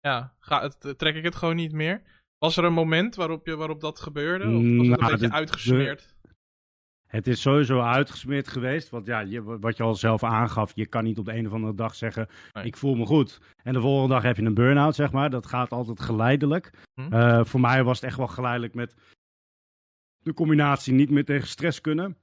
ja, 0.00 0.36
ga 0.38 0.62
het, 0.62 0.98
trek 0.98 1.14
ik 1.14 1.24
het 1.24 1.36
gewoon 1.36 1.56
niet 1.56 1.72
meer. 1.72 2.02
Was 2.38 2.56
er 2.56 2.64
een 2.64 2.72
moment 2.72 3.14
waarop, 3.14 3.46
je, 3.46 3.56
waarop 3.56 3.80
dat 3.80 4.00
gebeurde? 4.00 4.44
Of 4.44 4.52
was 4.52 4.62
het 4.62 5.00
nou, 5.00 5.12
een 5.12 5.18
beetje 5.18 5.32
uitgesmeerd? 5.32 6.16
het 7.08 7.26
is 7.26 7.40
sowieso 7.40 7.80
uitgesmeerd 7.80 8.48
geweest. 8.48 8.88
Want 8.88 9.06
ja, 9.06 9.20
je, 9.20 9.42
wat 9.42 9.76
je 9.76 9.82
al 9.82 9.94
zelf 9.94 10.24
aangaf, 10.24 10.72
je 10.74 10.86
kan 10.86 11.04
niet 11.04 11.18
op 11.18 11.24
de 11.24 11.34
een 11.34 11.46
of 11.46 11.52
andere 11.52 11.74
dag 11.74 11.94
zeggen: 11.94 12.28
nee. 12.52 12.64
Ik 12.64 12.76
voel 12.76 12.94
me 12.94 13.06
goed. 13.06 13.40
En 13.62 13.72
de 13.72 13.80
volgende 13.80 14.14
dag 14.14 14.22
heb 14.22 14.36
je 14.36 14.42
een 14.42 14.54
burn-out, 14.54 14.94
zeg 14.94 15.12
maar. 15.12 15.30
Dat 15.30 15.46
gaat 15.46 15.72
altijd 15.72 16.00
geleidelijk. 16.00 16.70
Hm. 16.94 17.14
Uh, 17.14 17.44
voor 17.44 17.60
mij 17.60 17.84
was 17.84 18.00
het 18.00 18.08
echt 18.08 18.16
wel 18.16 18.26
geleidelijk 18.26 18.74
met 18.74 18.94
de 20.18 20.34
combinatie 20.34 20.92
niet 20.92 21.10
meer 21.10 21.24
tegen 21.24 21.48
stress 21.48 21.80
kunnen. 21.80 22.16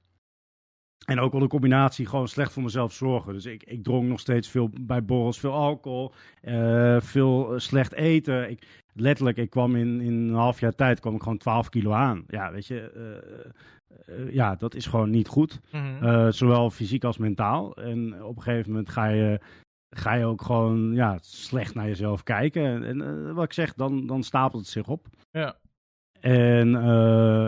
En 1.04 1.20
ook 1.20 1.32
wel 1.32 1.40
de 1.40 1.46
combinatie 1.46 2.06
gewoon 2.06 2.28
slecht 2.28 2.52
voor 2.52 2.62
mezelf 2.62 2.92
zorgen. 2.92 3.32
Dus 3.32 3.44
ik, 3.44 3.62
ik 3.62 3.82
dronk 3.82 4.08
nog 4.08 4.20
steeds 4.20 4.48
veel 4.48 4.70
bij 4.80 5.04
borrels, 5.04 5.38
veel 5.38 5.52
alcohol, 5.52 6.12
uh, 6.42 7.00
veel 7.00 7.52
slecht 7.56 7.92
eten. 7.92 8.50
Ik, 8.50 8.84
letterlijk, 8.92 9.36
ik 9.36 9.50
kwam 9.50 9.76
in, 9.76 10.00
in 10.00 10.12
een 10.12 10.34
half 10.34 10.60
jaar 10.60 10.74
tijd 10.74 11.00
kwam 11.00 11.14
ik 11.14 11.22
gewoon 11.22 11.38
12 11.38 11.68
kilo 11.68 11.92
aan. 11.92 12.24
Ja, 12.26 12.52
weet 12.52 12.66
je, 12.66 12.92
uh, 12.96 14.18
uh, 14.18 14.32
ja, 14.32 14.54
dat 14.54 14.74
is 14.74 14.86
gewoon 14.86 15.10
niet 15.10 15.28
goed. 15.28 15.60
Mm 15.72 15.98
-hmm. 15.98 16.32
zowel 16.32 16.70
fysiek 16.70 17.04
als 17.04 17.18
mentaal. 17.18 17.76
En 17.76 18.24
op 18.24 18.36
een 18.36 18.42
gegeven 18.42 18.70
moment 18.70 18.88
ga 18.88 19.06
je, 19.06 19.40
ga 19.90 20.14
je 20.14 20.24
ook 20.24 20.42
gewoon 20.42 20.94
ja, 20.94 21.18
slecht 21.20 21.74
naar 21.74 21.86
jezelf 21.86 22.22
kijken. 22.22 22.84
En, 22.84 23.02
en 23.02 23.34
wat 23.34 23.44
ik 23.44 23.52
zeg, 23.52 23.74
dan, 23.74 24.06
dan 24.06 24.22
stapelt 24.22 24.62
het 24.62 24.70
zich 24.70 24.88
op. 24.88 25.06
Ja. 25.30 25.56
En 26.20 26.70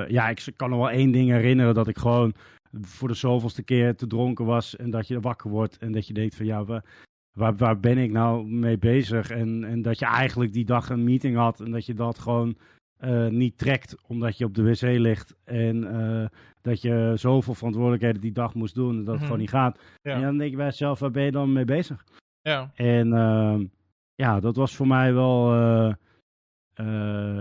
ja, 0.09 0.29
ik 0.29 0.53
kan 0.57 0.71
nog 0.71 0.79
wel 0.79 0.91
één 0.91 1.11
ding 1.11 1.31
herinneren 1.31 1.75
dat 1.75 1.89
ik 1.89 1.99
gewoon 1.99 2.35
voor 2.73 3.09
de 3.09 3.15
zoveelste 3.15 3.63
keer 3.63 3.97
te 3.97 4.07
dronken 4.07 4.45
was 4.45 4.77
en 4.77 4.91
dat 4.91 5.09
je 5.09 5.21
wakker 5.21 5.51
wordt 5.51 5.79
en 5.79 5.93
dat 5.93 6.07
je 6.07 6.15
denkt 6.15 6.35
van 6.35 6.47
ja, 6.47 6.65
waar, 6.65 6.85
waar, 7.33 7.57
waar 7.57 7.81
ben 7.81 7.99
ik 7.99 8.11
nou 8.11 8.47
mee 8.47 8.79
bezig? 8.79 9.31
En, 9.31 9.65
en 9.65 9.83
dat 9.83 9.99
je 9.99 10.07
eigenlijk 10.07 10.53
die 10.53 10.65
dag 10.65 10.91
een 10.91 11.05
meeting 11.05 11.37
had 11.37 11.61
en 11.61 11.71
dat 11.71 11.87
je 11.87 11.95
dat 11.95 12.19
gewoon 12.19 12.57
uh, 13.01 13.27
niet 13.27 13.59
trekt 13.59 13.97
omdat 14.07 14.39
je 14.39 14.45
op 14.45 14.55
de 14.55 14.63
wc 14.63 14.81
ligt 14.81 15.35
en 15.45 15.77
uh, 15.77 16.27
dat 16.61 16.83
je 16.83 17.13
zoveel 17.15 17.55
verantwoordelijkheden 17.55 18.21
die 18.21 18.33
dag 18.33 18.55
moest 18.55 18.75
doen 18.75 18.99
en 18.99 19.05
dat 19.05 19.07
het 19.07 19.15
mm 19.15 19.19
-hmm. 19.19 19.25
gewoon 19.25 19.41
niet 19.41 19.51
gaat. 19.51 19.81
Ja. 20.03 20.15
En 20.15 20.23
dan 20.23 20.39
denk 20.39 20.51
je 20.51 20.57
bij 20.57 20.67
jezelf, 20.67 20.99
waar 20.99 21.11
ben 21.11 21.25
je 21.25 21.31
dan 21.31 21.53
mee 21.53 21.65
bezig? 21.65 22.05
Ja. 22.41 22.71
En 22.75 23.09
uh, 23.09 23.59
ja, 24.15 24.41
dat 24.41 24.57
was 24.57 24.77
voor 24.77 24.87
mij 24.87 25.15
wel, 25.15 25.55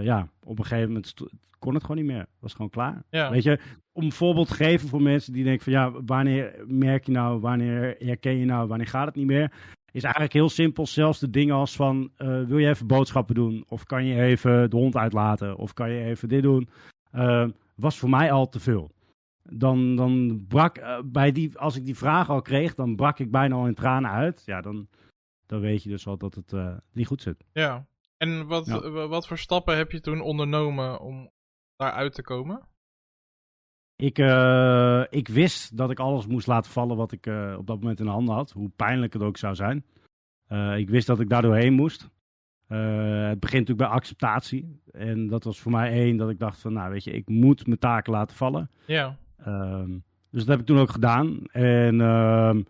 ja, 0.02 0.30
op 0.44 0.60
een 0.60 0.66
gegeven 0.66 0.88
moment 0.88 1.14
kon 1.60 1.74
het 1.74 1.82
gewoon 1.82 1.97
niet 1.97 2.12
meer. 2.12 2.26
was 2.39 2.53
gewoon 2.53 2.70
klaar. 2.70 3.03
Ja. 3.10 3.32
Weet 3.32 3.43
je, 3.43 3.60
om 3.91 4.03
een 4.03 4.12
voorbeeld 4.12 4.47
te 4.47 4.53
geven 4.53 4.89
voor 4.89 5.01
mensen 5.01 5.34
die 5.34 5.43
denken 5.43 5.64
van 5.64 5.74
ja, 5.74 5.91
wanneer 6.05 6.64
merk 6.68 7.05
je 7.05 7.12
nou, 7.12 7.39
wanneer 7.39 7.95
herken 7.99 8.38
je 8.38 8.45
nou, 8.45 8.68
wanneer 8.68 8.88
gaat 8.88 9.05
het 9.05 9.16
niet 9.16 9.26
meer? 9.26 9.51
Is 9.91 10.03
eigenlijk 10.03 10.34
heel 10.34 10.49
simpel. 10.49 10.88
Zelfs 10.88 11.20
de 11.20 11.30
dingen 11.30 11.55
als 11.55 11.76
van 11.76 12.12
uh, 12.18 12.43
wil 12.43 12.58
je 12.58 12.68
even 12.68 12.88
boodschappen 12.88 13.36
doen? 13.36 13.66
Of 13.68 13.84
kan 13.84 14.05
je 14.05 14.22
even 14.22 14.70
de 14.70 14.76
hond 14.76 14.95
uitlaten? 14.95 15.58
Of 15.58 15.74
kan 15.74 15.91
je 15.91 16.03
even 16.03 16.30
dit 16.30 16.41
doen? 16.41 16.70
Uh, 17.14 17.47
was 17.76 17.97
voor 17.97 18.10
mij 18.10 18.32
al 18.32 18.49
te 18.49 18.60
veel. 18.60 18.91
Dan, 19.43 19.95
dan 19.95 20.45
brak 20.47 20.78
uh, 20.78 20.99
bij 21.05 21.32
die, 21.32 21.58
als 21.58 21.76
ik 21.76 21.86
die 21.86 21.97
vraag 21.97 22.30
al 22.30 22.41
kreeg, 22.41 22.76
dan 22.76 22.95
brak 22.95 23.20
ik 23.20 23.32
bijna 23.32 23.55
al 23.55 23.68
in 23.68 23.74
tranen 23.74 24.12
uit. 24.12 24.43
Ja, 24.45 24.62
dan, 24.62 24.88
dan 25.45 25.60
weet 25.60 25.84
je 25.84 25.89
dus 25.89 26.08
al 26.08 26.18
dat 26.18 26.36
het 26.36 26.53
niet 26.93 27.08
goed 27.08 27.22
zit. 27.22 27.45
Ja, 27.51 27.88
en 28.18 28.47
wat, 28.47 28.68
wat 28.91 29.28
voor 29.28 29.38
stappen 29.38 29.78
heb 29.78 29.91
je 29.91 29.99
toen 29.99 30.22
ondernomen 30.22 30.99
om 30.99 31.30
daaruit 31.78 32.14
te 32.14 32.22
komen? 32.22 32.62
Ik, 33.96 34.20
uh, 34.20 35.04
ik 35.10 35.28
wist 35.28 35.78
dat 35.78 35.92
ik 35.92 36.00
alles 36.00 36.28
moest 36.28 36.48
laten 36.48 36.72
vallen 36.72 36.98
wat 36.98 37.12
ik 37.12 37.26
uh, 37.26 37.56
op 37.58 37.68
dat 37.68 37.80
moment 37.80 38.00
in 38.00 38.06
de 38.06 38.12
handen 38.12 38.36
had, 38.36 38.52
hoe 38.52 38.72
pijnlijk 38.76 39.14
het 39.14 39.22
ook 39.22 39.38
zou 39.38 39.56
zijn. 39.56 39.86
Uh, 40.50 40.78
ik 40.78 40.90
wist 40.90 41.08
dat 41.08 41.20
ik 41.20 41.30
daar 41.30 41.42
doorheen 41.42 41.74
moest. 41.74 42.02
het 42.68 43.40
begint 43.40 43.68
natuurlijk 43.68 43.78
bij 43.78 43.88
acceptatie. 43.88 44.82
En 44.92 45.28
dat 45.28 45.44
was 45.44 45.60
voor 45.60 45.72
mij 45.72 45.92
één 45.92 46.18
dat 46.18 46.30
ik 46.30 46.40
dacht 46.40 46.60
van, 46.60 46.74
nou 46.74 46.92
weet 46.92 47.04
je, 47.04 47.12
ik 47.12 47.30
moet 47.30 47.68
mijn 47.68 47.80
taken 47.80 48.14
laten 48.14 48.36
vallen. 48.36 48.70
Ja. 48.86 49.18
Ehm, 49.38 49.92
dus 50.30 50.46
dat 50.46 50.48
heb 50.48 50.60
ik 50.60 50.66
toen 50.66 50.80
ook 50.80 50.92
gedaan. 50.92 51.44
En 51.52 52.02
ehm, 52.02 52.64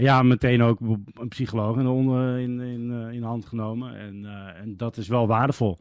ja, 0.00 0.22
meteen 0.22 0.62
ook 0.62 0.80
een 0.80 1.28
psycholoog 1.28 1.76
in, 1.76 1.86
in, 2.38 2.60
in, 2.60 2.90
in 3.12 3.20
de 3.20 3.26
hand 3.26 3.44
genomen. 3.44 3.96
En, 3.96 4.24
en 4.56 4.76
dat 4.76 4.96
is 4.96 5.08
wel 5.08 5.26
waardevol. 5.26 5.80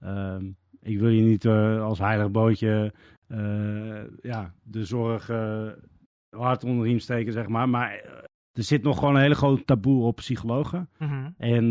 Ehm, 0.00 0.50
ik 0.82 0.98
wil 0.98 1.08
je 1.08 1.22
niet 1.22 1.46
als 1.46 1.98
heilig 1.98 2.30
bootje 2.30 2.92
uh, 3.32 4.02
ja, 4.22 4.52
de 4.62 4.84
zorg 4.84 5.30
uh, 5.30 5.68
hard 6.30 6.64
onder 6.64 6.82
de 6.82 6.88
riem 6.88 6.98
steken, 6.98 7.32
zeg 7.32 7.48
maar. 7.48 7.68
Maar 7.68 7.90
eh, 7.90 8.10
er 8.52 8.62
zit 8.62 8.82
nog 8.82 8.98
gewoon 8.98 9.14
een 9.14 9.20
hele 9.20 9.34
grote 9.34 9.64
taboe 9.64 10.04
op 10.04 10.16
psychologen. 10.16 10.88
Mhm. 10.98 11.30
En 11.36 11.68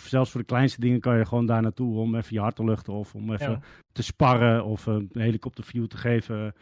zelfs 0.00 0.30
voor 0.30 0.40
de 0.40 0.46
kleinste 0.46 0.80
dingen 0.80 1.00
kan 1.00 1.18
je 1.18 1.26
gewoon 1.26 1.46
daar 1.46 1.62
naartoe 1.62 1.98
om 1.98 2.14
even 2.14 2.34
je 2.34 2.40
hart 2.40 2.56
te 2.56 2.64
luchten. 2.64 2.92
Of 2.92 3.14
om 3.14 3.32
even 3.32 3.62
te 3.92 4.02
sparren 4.02 4.64
of 4.64 4.86
een 4.86 5.08
helikopterview 5.12 5.86
te 5.86 5.96
geven 5.96 6.54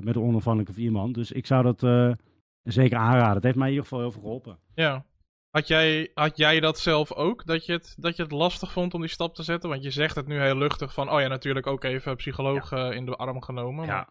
met 0.00 0.16
een 0.16 0.22
onafhankelijke 0.22 0.80
iemand. 0.80 1.14
Dus 1.14 1.32
ik 1.32 1.46
zou 1.46 1.62
dat 1.62 1.80
zeker 2.62 2.98
aanraden. 2.98 3.34
Het 3.34 3.44
heeft 3.44 3.56
mij 3.56 3.66
in 3.66 3.72
ieder 3.72 3.88
geval 3.88 4.00
heel 4.00 4.12
veel 4.12 4.22
geholpen. 4.22 4.58
Ja, 4.74 5.04
had 5.50 5.68
jij, 5.68 6.10
had 6.14 6.36
jij 6.36 6.60
dat 6.60 6.78
zelf 6.78 7.12
ook? 7.12 7.46
Dat 7.46 7.66
je, 7.66 7.72
het, 7.72 7.94
dat 7.98 8.16
je 8.16 8.22
het 8.22 8.32
lastig 8.32 8.72
vond 8.72 8.94
om 8.94 9.00
die 9.00 9.10
stap 9.10 9.34
te 9.34 9.42
zetten? 9.42 9.70
Want 9.70 9.82
je 9.82 9.90
zegt 9.90 10.14
het 10.14 10.26
nu 10.26 10.40
heel 10.40 10.56
luchtig 10.56 10.94
van, 10.94 11.10
oh 11.10 11.20
ja, 11.20 11.28
natuurlijk 11.28 11.66
ook 11.66 11.84
even 11.84 12.16
psycholoog 12.16 12.72
eh, 12.72 12.90
in 12.90 13.04
de 13.06 13.16
arm 13.16 13.42
genomen. 13.42 13.86
Ja. 13.86 14.08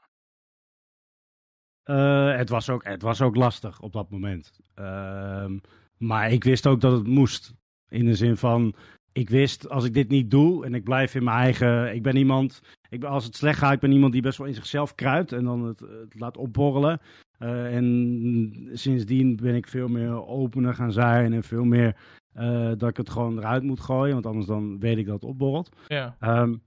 Uh, 1.86 2.38
het, 2.38 2.50
was 2.50 2.70
ook, 2.70 2.84
het 2.84 3.02
was 3.02 3.22
ook 3.22 3.36
lastig 3.36 3.80
op 3.80 3.94
dat 3.94 4.10
moment. 4.10 4.60
Uh, 4.80 5.52
maar 5.98 6.32
ik 6.32 6.44
wist 6.44 6.68
ook 6.68 6.82
dat 6.82 6.92
het 6.92 7.08
moest. 7.08 7.54
In 7.90 8.06
de 8.06 8.16
zin 8.16 8.38
van, 8.38 8.76
ik 9.12 9.30
wist 9.30 9.70
als 9.70 9.84
ik 9.86 9.94
dit 9.94 10.10
niet 10.10 10.32
doe 10.32 10.66
en 10.66 10.74
ik 10.74 10.84
blijf 10.84 11.16
in 11.16 11.24
mijn 11.24 11.38
eigen. 11.38 11.96
Ik 11.96 12.04
ben 12.04 12.16
iemand. 12.16 12.62
Ik 12.90 13.00
ben, 13.00 13.10
als 13.10 13.26
het 13.26 13.36
slecht 13.36 13.60
gaat, 13.60 13.74
ik 13.74 13.80
ben 13.80 13.92
iemand 13.92 14.14
die 14.14 14.22
best 14.22 14.38
wel 14.38 14.48
in 14.48 14.54
zichzelf 14.54 14.96
kruipt 14.96 15.32
en 15.32 15.44
dan 15.44 15.64
het, 15.64 15.80
het 15.80 16.20
laat 16.20 16.38
opborrelen. 16.38 17.02
Uh, 17.40 17.76
en 17.76 18.70
sindsdien 18.74 19.36
ben 19.36 19.56
ik 19.56 19.68
veel 19.68 19.88
meer 19.88 20.28
opener 20.28 20.74
gaan 20.74 20.92
zijn 20.92 21.34
en 21.34 21.44
veel 21.44 21.64
meer 21.64 21.96
uh, 22.38 22.72
dat 22.78 22.90
ik 22.90 22.98
het 22.98 23.10
gewoon 23.10 23.38
eruit 23.38 23.64
moet 23.64 23.80
gooien, 23.80 24.14
want 24.14 24.26
anders 24.26 24.46
dan 24.46 24.80
weet 24.80 24.98
ik 24.98 25.06
dat 25.06 25.22
het 25.22 25.30
opborrelt. 25.30 25.76
Ja. 25.88 26.18
Um, 26.22 26.62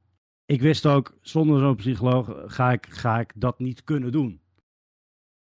ik 0.46 0.60
wist 0.60 0.86
ook, 0.86 1.18
zonder 1.20 1.60
zo'n 1.60 1.76
psycholoog 1.76 2.42
ga 2.46 2.72
ik, 2.72 2.86
ga 2.86 3.20
ik 3.20 3.32
dat 3.34 3.58
niet 3.58 3.84
kunnen 3.84 4.12
doen. 4.12 4.40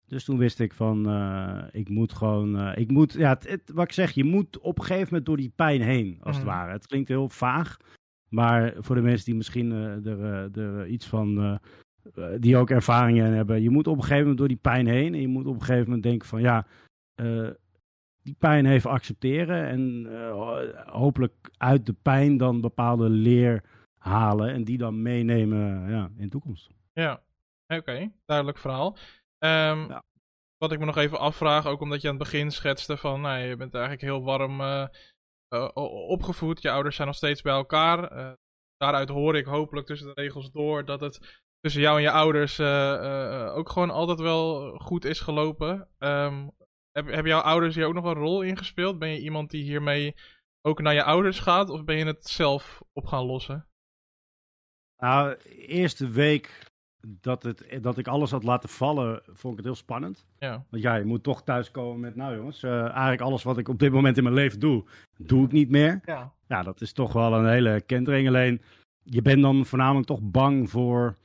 Dus 0.07 0.25
toen 0.25 0.39
wist 0.39 0.61
ik 0.61 0.72
van, 0.72 1.09
uh, 1.09 1.62
ik 1.72 1.89
moet 1.89 2.12
gewoon, 2.12 2.77
ik 2.77 2.91
moet, 2.91 3.12
ja, 3.12 3.29
het, 3.29 3.49
het, 3.49 3.70
wat 3.75 3.85
ik 3.85 3.93
zeg, 3.93 4.11
je 4.11 4.25
moet 4.25 4.59
op 4.59 4.79
een 4.79 4.85
gegeven 4.85 5.07
moment 5.07 5.27
door 5.27 5.37
die 5.37 5.53
pijn 5.57 5.83
heen, 5.83 6.18
als 6.22 6.37
mm. 6.37 6.43
het 6.43 6.51
ware. 6.51 6.72
Het 6.72 6.87
klinkt 6.87 7.09
heel 7.09 7.29
vaag, 7.29 7.77
maar 8.29 8.75
voor 8.79 8.95
de 8.95 9.03
mensen 9.03 9.25
die 9.25 9.35
misschien 9.35 9.70
er, 9.72 10.59
er 10.59 10.87
iets 10.87 11.07
van 11.07 11.39
eh, 11.39 11.57
die 12.39 12.57
ook 12.57 12.71
ervaringen 12.71 13.33
hebben. 13.33 13.63
Je 13.63 13.71
moet 13.71 13.87
op 13.87 13.97
een 13.97 14.03
gegeven 14.03 14.21
moment 14.21 14.39
door 14.39 14.49
die 14.49 14.57
pijn 14.57 14.87
heen. 14.87 15.15
En 15.15 15.21
je 15.21 15.29
moet 15.29 15.47
op 15.47 15.55
een 15.55 15.61
gegeven 15.61 15.85
moment 15.85 16.03
denken 16.03 16.29
van 16.29 16.41
ja, 16.41 16.67
uh, 17.21 17.51
die 18.23 18.37
pijn 18.39 18.67
even 18.67 18.91
accepteren. 18.91 19.67
En 19.67 20.07
uh, 20.07 20.85
hopelijk 20.87 21.51
uit 21.57 21.87
de 21.87 21.93
pijn 21.93 22.37
dan 22.37 22.61
bepaalde 22.61 23.09
leer 23.09 23.65
halen. 23.99 24.51
En 24.51 24.65
die 24.65 24.79
dan 24.79 25.03
meenemen 25.03 25.91
ja, 25.91 26.11
in 26.17 26.25
de 26.25 26.29
toekomst. 26.29 26.71
Ja, 26.93 27.23
oké. 27.67 28.11
Duidelijk 28.25 28.59
verhaal. 28.59 28.97
Um, 29.39 29.89
ja. 29.89 30.03
Wat 30.57 30.73
ik 30.73 30.79
me 30.79 30.85
nog 30.85 30.97
even 30.97 31.19
afvraag, 31.19 31.67
ook 31.67 31.81
omdat 31.81 32.01
je 32.01 32.09
aan 32.09 32.15
het 32.15 32.23
begin 32.23 32.51
schetste 32.51 32.97
van, 32.97 33.21
nou, 33.21 33.39
je 33.39 33.57
bent 33.57 33.75
eigenlijk 33.75 34.03
heel 34.03 34.23
warm 34.23 34.61
uh, 34.61 34.87
opgevoed. 36.09 36.63
Je 36.63 36.71
ouders 36.71 36.97
zijn 36.97 37.09
nog 37.09 37.17
steeds 37.17 37.43
bij 37.43 37.53
elkaar. 37.53 38.01
daaruit 38.77 39.09
hoor 39.09 39.37
ik 39.37 39.45
hopelijk 39.45 39.87
tussen 39.87 40.15
de 40.15 40.21
regels 40.23 40.53
door 40.53 40.85
dat 40.85 41.01
het 41.01 41.43
tussen 41.65 41.83
jou 41.83 41.97
en 41.97 42.03
je 42.03 42.11
ouders 42.11 42.59
uh, 42.59 43.53
ook 43.55 43.69
gewoon 43.69 43.91
altijd 43.91 44.21
wel 44.21 44.77
goed 44.79 45.05
is 45.05 45.21
gelopen. 45.21 45.89
Um, 45.99 46.51
heb, 46.93 47.07
hebben 47.07 47.27
jouw 47.27 47.41
ouders 47.41 47.75
hier 47.75 47.87
ook 47.87 47.95
nog 47.95 48.05
een 48.05 48.15
rol 48.15 48.43
in 48.43 48.57
gespeeld? 48.57 48.99
Ben 48.99 49.09
je 49.09 49.21
iemand 49.21 49.51
die 49.51 49.62
hiermee 49.62 50.15
ook 50.61 50.81
naar 50.81 50.95
je 50.95 51.03
ouders 51.03 51.41
gaat? 51.41 51.71
Of 51.71 51.85
ben 51.85 51.97
je 51.97 52.05
het 52.05 52.27
zelf 52.27 52.83
op 52.93 53.07
gaan 53.07 53.25
lossen? 53.25 53.67
Nou, 54.97 55.37
de 55.43 55.67
eerste 55.67 56.09
week 56.09 56.73
dat, 57.07 57.43
het, 57.43 57.79
dat 57.81 57.99
ik 57.99 58.09
alles 58.09 58.31
had 58.31 58.45
laten 58.45 58.69
vallen, 58.69 59.23
vond 59.25 59.53
ik 59.53 59.59
het 59.59 59.67
heel 59.67 59.75
spannend. 59.75 60.27
Ja. 60.39 60.65
Want 60.71 60.83
ja, 60.83 60.95
je 60.95 61.05
moet 61.05 61.23
toch 61.23 61.43
thuiskomen 61.43 62.01
met, 62.01 62.17
nou 62.17 62.37
jongens, 62.37 62.62
uh, 62.62 62.81
eigenlijk 62.83 63.21
alles 63.21 63.43
wat 63.43 63.59
ik 63.59 63.69
op 63.69 63.79
dit 63.79 63.93
moment 63.93 64.17
in 64.17 64.23
mijn 64.23 64.35
leven 64.35 64.61
doe, 64.61 64.85
doe 65.17 65.45
ik 65.45 65.53
niet 65.53 65.71
meer. 65.71 66.01
Ja, 66.05 66.33
ja 66.47 66.62
dat 66.62 66.81
is 66.81 66.93
toch 66.93 67.12
wel 67.12 67.35
een 67.35 67.49
hele 67.49 67.81
kentering. 67.81 68.29
Alleen, 68.29 68.62
je 69.03 69.23
bent 69.23 69.43
dan 69.43 69.67
voornamelijk 69.67 70.07
toch 70.07 70.21
bang 70.23 70.71
voor 70.71 71.17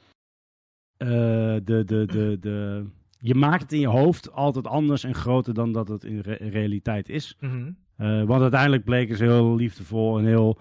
de, 1.00 1.62
de, 1.86 2.06
de, 2.06 2.38
de, 2.40 2.86
je 3.20 3.36
maakt 3.36 3.62
het 3.62 3.72
in 3.72 3.80
je 3.80 3.88
hoofd 3.88 4.32
altijd 4.32 4.68
anders 4.68 5.04
en 5.04 5.16
groter 5.16 5.54
dan 5.54 5.72
dat 5.72 5.88
het 5.88 6.04
in, 6.04 6.20
realiteit 6.40 7.10
is. 7.10 7.38
Mm 7.40 7.78
uh, 8.00 8.24
want 8.24 8.42
uiteindelijk 8.42 8.84
bleken 8.84 9.18
ze 9.18 9.24
heel 9.24 9.56
liefdevol 9.56 10.18
en 10.18 10.26
heel 10.26 10.58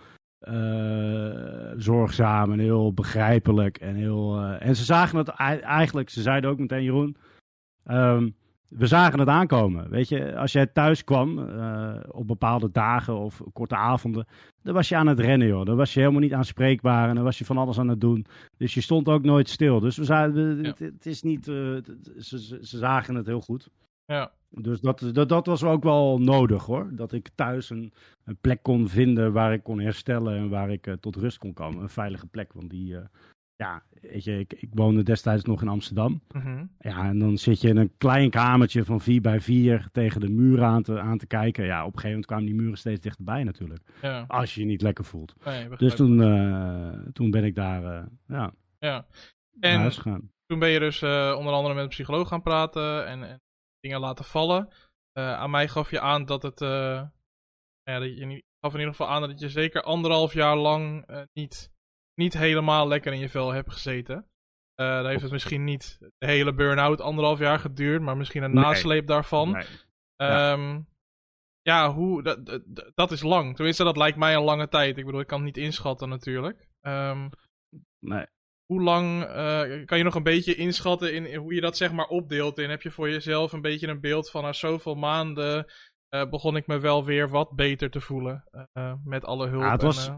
uh, 0.49 1.73
zorgzaam 1.77 2.53
en 2.53 2.59
heel 2.59 2.93
begrijpelijk. 2.93 3.77
En, 3.77 3.95
heel, 3.95 4.41
en 4.41 4.77
ze 4.77 4.85
zagen 4.85 5.19
het 5.19 5.29
eigenlijk, 5.29 6.11
ze 6.11 6.23
zeiden 6.23 6.51
ook 6.51 6.59
meteen, 6.59 6.83
Jeroen, 6.83 7.17
um, 7.91 8.35
we 8.69 8.87
zagen 8.87 9.19
het 9.19 9.29
aankomen. 9.29 9.91
Weet 9.91 10.09
je, 10.09 10.37
als 10.37 10.53
jij 10.53 10.67
thuis 10.67 11.05
kwam 11.05 11.39
uh, 11.39 11.97
op 12.09 12.27
bepaalde 12.27 12.71
dagen 12.71 13.19
of 13.19 13.43
korte 13.53 13.77
avonden, 13.77 14.27
dan 14.63 14.75
was 14.75 14.89
je 14.89 14.97
aan 14.97 15.07
het 15.07 15.21
rennen, 15.21 15.49
joh. 15.49 15.65
Dan 15.65 15.77
was 15.77 15.95
je 15.95 16.01
helemaal 16.01 16.21
niet 16.21 16.33
aanspreekbaar 16.33 17.09
en 17.09 17.15
dan 17.15 17.25
was 17.25 17.39
je 17.39 17.45
van 17.45 17.59
alles 17.59 17.79
aan 17.79 17.89
het 17.89 18.01
doen. 18.01 18.27
Dus 18.57 18.75
je 18.75 18.81
stond 18.81 19.09
ook 19.09 19.23
nooit 19.23 19.49
stil. 19.49 19.81
Dus 19.81 19.97
we 19.97 20.05
ja. 20.05 20.33
het, 20.33 20.79
het, 20.79 21.07
is 21.07 21.23
niet, 21.23 21.47
uh, 21.49 21.79
ze, 22.19 22.41
ze, 22.41 22.79
zagen 22.79 23.15
het 23.15 23.27
heel 23.27 23.41
goed. 23.41 23.69
Ja. 24.05 24.33
Dus 24.51 24.81
dat, 24.81 25.11
dat, 25.13 25.29
dat 25.29 25.47
was 25.47 25.65
ook 25.65 25.83
wel 25.83 26.19
nodig, 26.19 26.65
hoor. 26.65 26.89
Dat 26.93 27.13
ik 27.13 27.29
thuis 27.35 27.71
een, 27.71 27.93
een 28.25 28.37
plek 28.41 28.63
kon 28.63 28.89
vinden 28.89 29.33
waar 29.33 29.53
ik 29.53 29.63
kon 29.63 29.81
herstellen 29.81 30.37
en 30.37 30.49
waar 30.49 30.71
ik 30.71 30.87
uh, 30.87 30.95
tot 30.95 31.17
rust 31.17 31.39
kon 31.39 31.53
komen. 31.53 31.83
Een 31.83 31.89
veilige 31.89 32.27
plek, 32.27 32.53
want 32.53 32.71
die 32.71 32.97
ja, 33.59 33.83
weet 34.01 34.25
je, 34.25 34.39
ik, 34.39 34.53
ik 34.53 34.69
woonde 34.75 35.03
destijds 35.03 35.45
nog 35.45 35.63
in 35.63 35.69
Amsterdam. 35.69 36.23
Mm 36.33 36.71
Ja, 36.79 37.05
en 37.05 37.19
dan 37.19 37.39
zit 37.39 37.61
je 37.61 37.69
in 37.69 37.77
een 37.77 37.93
klein 37.97 38.31
kamertje 38.31 38.85
van 38.85 39.01
4 39.01 39.21
bij 39.21 39.41
4 39.41 39.89
tegen 39.93 40.21
de 40.21 40.29
muur 40.29 40.63
aan 40.63 40.83
te, 40.83 41.01
aan 41.01 41.19
te 41.19 41.27
kijken. 41.27 41.65
Ja, 41.65 41.79
op 41.79 41.87
een 41.87 42.01
gegeven 42.01 42.09
moment 42.09 42.27
kwamen 42.27 42.47
die 42.47 42.55
muren 42.55 42.79
steeds 42.79 43.01
dichterbij 43.01 43.45
natuurlijk. 43.45 43.81
Ja. 44.03 44.25
Als 44.29 44.55
je 44.55 44.61
je 44.61 44.67
niet 44.67 44.83
lekker 44.83 45.05
voelt. 45.05 45.35
Nee, 45.45 45.69
dus 45.69 45.95
toen, 45.95 46.21
uh, 46.21 47.13
toen 47.13 47.31
ben 47.31 47.45
ik 47.45 47.55
daar, 47.55 47.83
uh, 47.83 48.07
ja, 48.27 48.53
ja. 48.79 49.07
En 49.61 49.91
toen 50.47 50.59
ben 50.59 50.69
je 50.69 50.79
dus 50.79 51.03
uh, 51.03 51.35
onder 51.39 51.53
andere 51.53 51.75
met 51.75 51.83
een 51.83 51.89
psycholoog 51.89 52.29
gaan 52.29 52.43
praten 52.43 53.07
en, 53.07 53.23
en 53.23 53.41
dingen 53.81 54.01
laten 54.01 54.25
vallen. 54.25 54.69
aan 55.13 55.51
mij 55.51 55.69
gaf 55.69 55.91
je 55.91 56.01
aan 56.01 56.25
dat 56.25 56.43
het, 56.43 56.61
ja, 57.83 57.99
dat 57.99 58.19
je 58.19 58.43
gaf 58.61 58.73
in 58.73 58.79
ieder 58.79 58.95
geval 58.95 59.09
aan 59.09 59.21
dat 59.21 59.41
je 59.41 59.49
zeker 59.49 59.83
anderhalf 59.83 60.33
jaar 60.33 60.57
lang 60.57 61.07
niet 61.33 61.77
niet 62.19 62.39
helemaal 62.39 62.89
lekker 62.89 63.13
in 63.13 63.19
je 63.19 63.29
vel 63.29 63.53
hebt 63.53 63.73
gezeten. 63.73 64.17
Uh, 64.81 64.97
dan 64.97 65.07
heeft 65.07 65.23
het 65.23 65.33
misschien 65.33 65.65
niet 65.65 65.99
de 66.19 66.27
hele 66.27 66.55
burn-out 66.55 67.01
anderhalf 67.01 67.39
jaar 67.39 67.59
geduurd, 67.59 68.03
maar 68.03 68.17
misschien 68.17 68.43
een 68.43 68.55
nasleep 68.55 69.07
daarvan. 69.07 69.51
Nee. 69.51 70.51
Um, 70.51 70.89
ja, 71.63 71.93
hoe, 71.93 72.23
dat, 72.23 72.61
dat, 72.95 73.11
is 73.11 73.23
lang. 73.23 73.57
Tenminste, 73.57 73.85
dat 73.85 73.97
lijkt 73.97 74.17
mij 74.17 74.35
een 74.35 74.43
lange 74.43 74.69
tijd. 74.69 74.99
Ik 74.99 75.05
bedoel, 75.05 75.21
ik 75.21 75.27
kan 75.27 75.45
het 75.45 75.47
niet 75.47 75.65
inschatten 75.65 76.09
natuurlijk. 76.09 76.69
Um, 76.81 77.31
nee. 77.99 78.27
Hoe 78.67 78.83
lang 78.83 79.23
uh, 79.23 79.85
kan 79.87 79.99
je 79.99 80.05
nog 80.05 80.15
een 80.15 80.23
beetje 80.23 80.55
inschatten 80.55 81.15
in, 81.15 81.27
in, 81.27 81.39
hoe 81.39 81.55
je 81.55 81.61
dat 81.61 81.77
zeg 81.77 81.93
maar 81.93 82.07
opdeelt? 82.07 82.59
En 82.59 82.71
heb 82.71 82.83
je 82.83 82.91
voor 82.91 83.11
jezelf 83.11 83.53
een 83.53 83.61
beetje 83.61 83.89
een 83.89 84.01
beeld 84.01 84.31
van 84.31 84.43
na 84.43 84.53
zoveel 84.53 84.95
maanden 84.95 85.73
uh, 86.15 86.29
begon 86.29 86.57
ik 86.57 86.67
me 86.67 86.79
wel 86.79 87.05
weer 87.05 87.29
wat 87.29 87.55
beter 87.55 87.91
te 87.91 88.01
voelen 88.01 88.45
met 89.05 89.25
alle 89.25 89.49
hulp? 89.49 89.63
Ja, 89.63 89.73
het 89.73 89.83
was, 89.83 90.11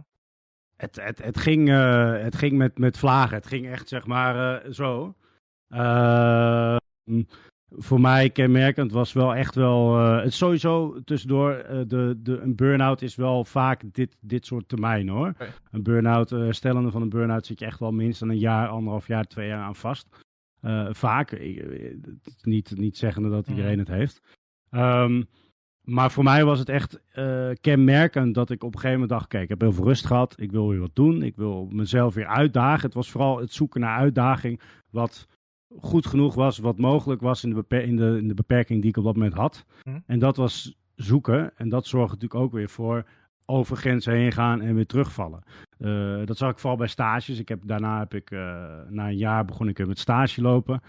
het, 0.81 1.01
het, 1.03 1.25
het, 1.25 1.39
ging, 1.39 1.69
uh, 1.69 2.23
het 2.23 2.37
ging 2.37 2.53
met, 2.53 2.79
met 2.79 2.99
vlagen. 2.99 3.37
Het 3.37 3.47
ging 3.47 3.69
echt, 3.69 3.89
zeg 3.89 4.07
maar, 4.07 4.65
uh, 4.65 4.73
zo. 4.73 5.15
Uh, 5.69 6.77
voor 7.69 8.01
mij 8.01 8.31
kenmerkend 8.31 8.93
was 8.93 9.13
wel 9.13 9.35
echt 9.35 9.55
wel. 9.55 9.99
het 9.99 10.33
sowieso 10.33 11.01
tussendoor. 11.05 11.65
de, 11.87 12.19
de, 12.23 12.39
een 12.39 12.57
burn-out 12.57 13.03
is 13.03 13.17
wel 13.17 13.45
vaak 13.45 13.83
dit, 13.93 14.17
dit 14.21 14.47
soort 14.47 14.69
termijn 14.69 15.09
hoor. 15.09 15.29
Okay. 15.29 15.49
Een 15.71 15.83
burn-out, 15.83 16.31
herstellende 16.31 16.91
van 16.91 17.03
een 17.03 17.09
burn-out 17.09 17.47
zit 17.47 17.59
je 17.59 17.65
echt 17.65 17.79
wel 17.79 17.93
minstens 17.93 18.31
een 18.31 18.39
jaar, 18.39 18.69
anderhalf 18.69 19.07
jaar, 19.07 19.25
twee 19.25 19.49
jaar 19.49 19.63
aan 19.63 19.77
vast. 19.77 20.09
vaak. 20.91 21.31
Ik, 21.31 21.65
niet, 22.43 22.77
niet 22.77 22.97
zeggende 22.97 23.31
dat 23.31 23.49
iedereen 23.49 23.73
mm. 23.73 23.79
het 23.79 23.89
heeft. 23.89 24.23
Um, 24.71 25.29
maar 25.85 26.11
voor 26.11 26.25
mij 26.25 26.45
was 26.45 26.59
het 26.59 26.69
echt 26.69 27.01
uh, 27.19 27.51
kenmerkend 27.61 28.35
dat 28.35 28.51
ik 28.51 28.65
op 28.65 28.75
een 28.75 28.81
gegeven 28.81 29.01
moment 29.01 29.19
dacht: 29.19 29.29
kijk, 29.29 29.43
ik 29.43 29.49
heb 29.49 29.61
heel 29.61 29.73
veel 29.73 29.85
rust 29.85 30.07
gehad. 30.07 30.35
Ik 30.41 30.51
wil 30.51 30.69
weer 30.69 30.81
wat 30.81 30.95
doen. 30.95 31.23
Ik 31.23 31.37
wil 31.37 31.69
mezelf 31.71 32.15
weer 32.15 32.27
uitdagen. 32.27 32.85
Het 32.85 32.95
was 32.95 33.11
vooral 33.11 33.39
het 33.39 33.53
zoeken 33.53 33.81
naar 33.81 33.99
uitdaging. 33.99 34.61
Wat 34.91 35.27
goed 35.79 36.07
genoeg 36.07 36.35
was, 36.35 36.59
wat 36.59 36.79
mogelijk 36.79 37.21
was 37.21 37.45
in 37.45 37.51
de, 37.55 37.83
in 37.83 37.97
de, 37.97 38.19
in 38.21 38.29
de 38.29 38.35
beperking 38.35 38.81
die 38.81 38.91
ik 38.91 38.97
op 38.97 39.05
dat 39.05 39.15
moment 39.15 39.35
had. 39.35 39.65
Hm. 39.83 39.99
En 40.07 40.19
dat 40.19 40.37
was 40.37 40.77
zoeken. 40.95 41.53
En 41.57 41.69
dat 41.69 41.87
zorgt 41.87 42.13
natuurlijk 42.13 42.41
ook 42.41 42.53
weer 42.53 42.69
voor 42.69 43.07
over 43.47 43.77
grenzen 43.77 44.13
heen 44.13 44.33
gaan 44.33 44.61
en 44.61 44.75
weer 44.75 44.87
terugvallen. 44.87 45.43
Uh, 45.79 46.27
dat 46.27 46.37
zag 46.37 46.51
ik 46.51 46.59
vooral 46.59 46.79
bij 46.79 46.87
stages. 46.87 47.39
Ik 47.39 47.49
heb, 47.49 47.61
daarna 47.65 47.99
heb 47.99 48.15
ik, 48.15 48.31
uh, 48.31 48.41
na 48.89 49.09
een 49.09 49.17
jaar 49.17 49.45
begon 49.45 49.69
ik 49.69 49.87
met 49.87 49.99
stage 49.99 50.43
lopen 50.43 50.81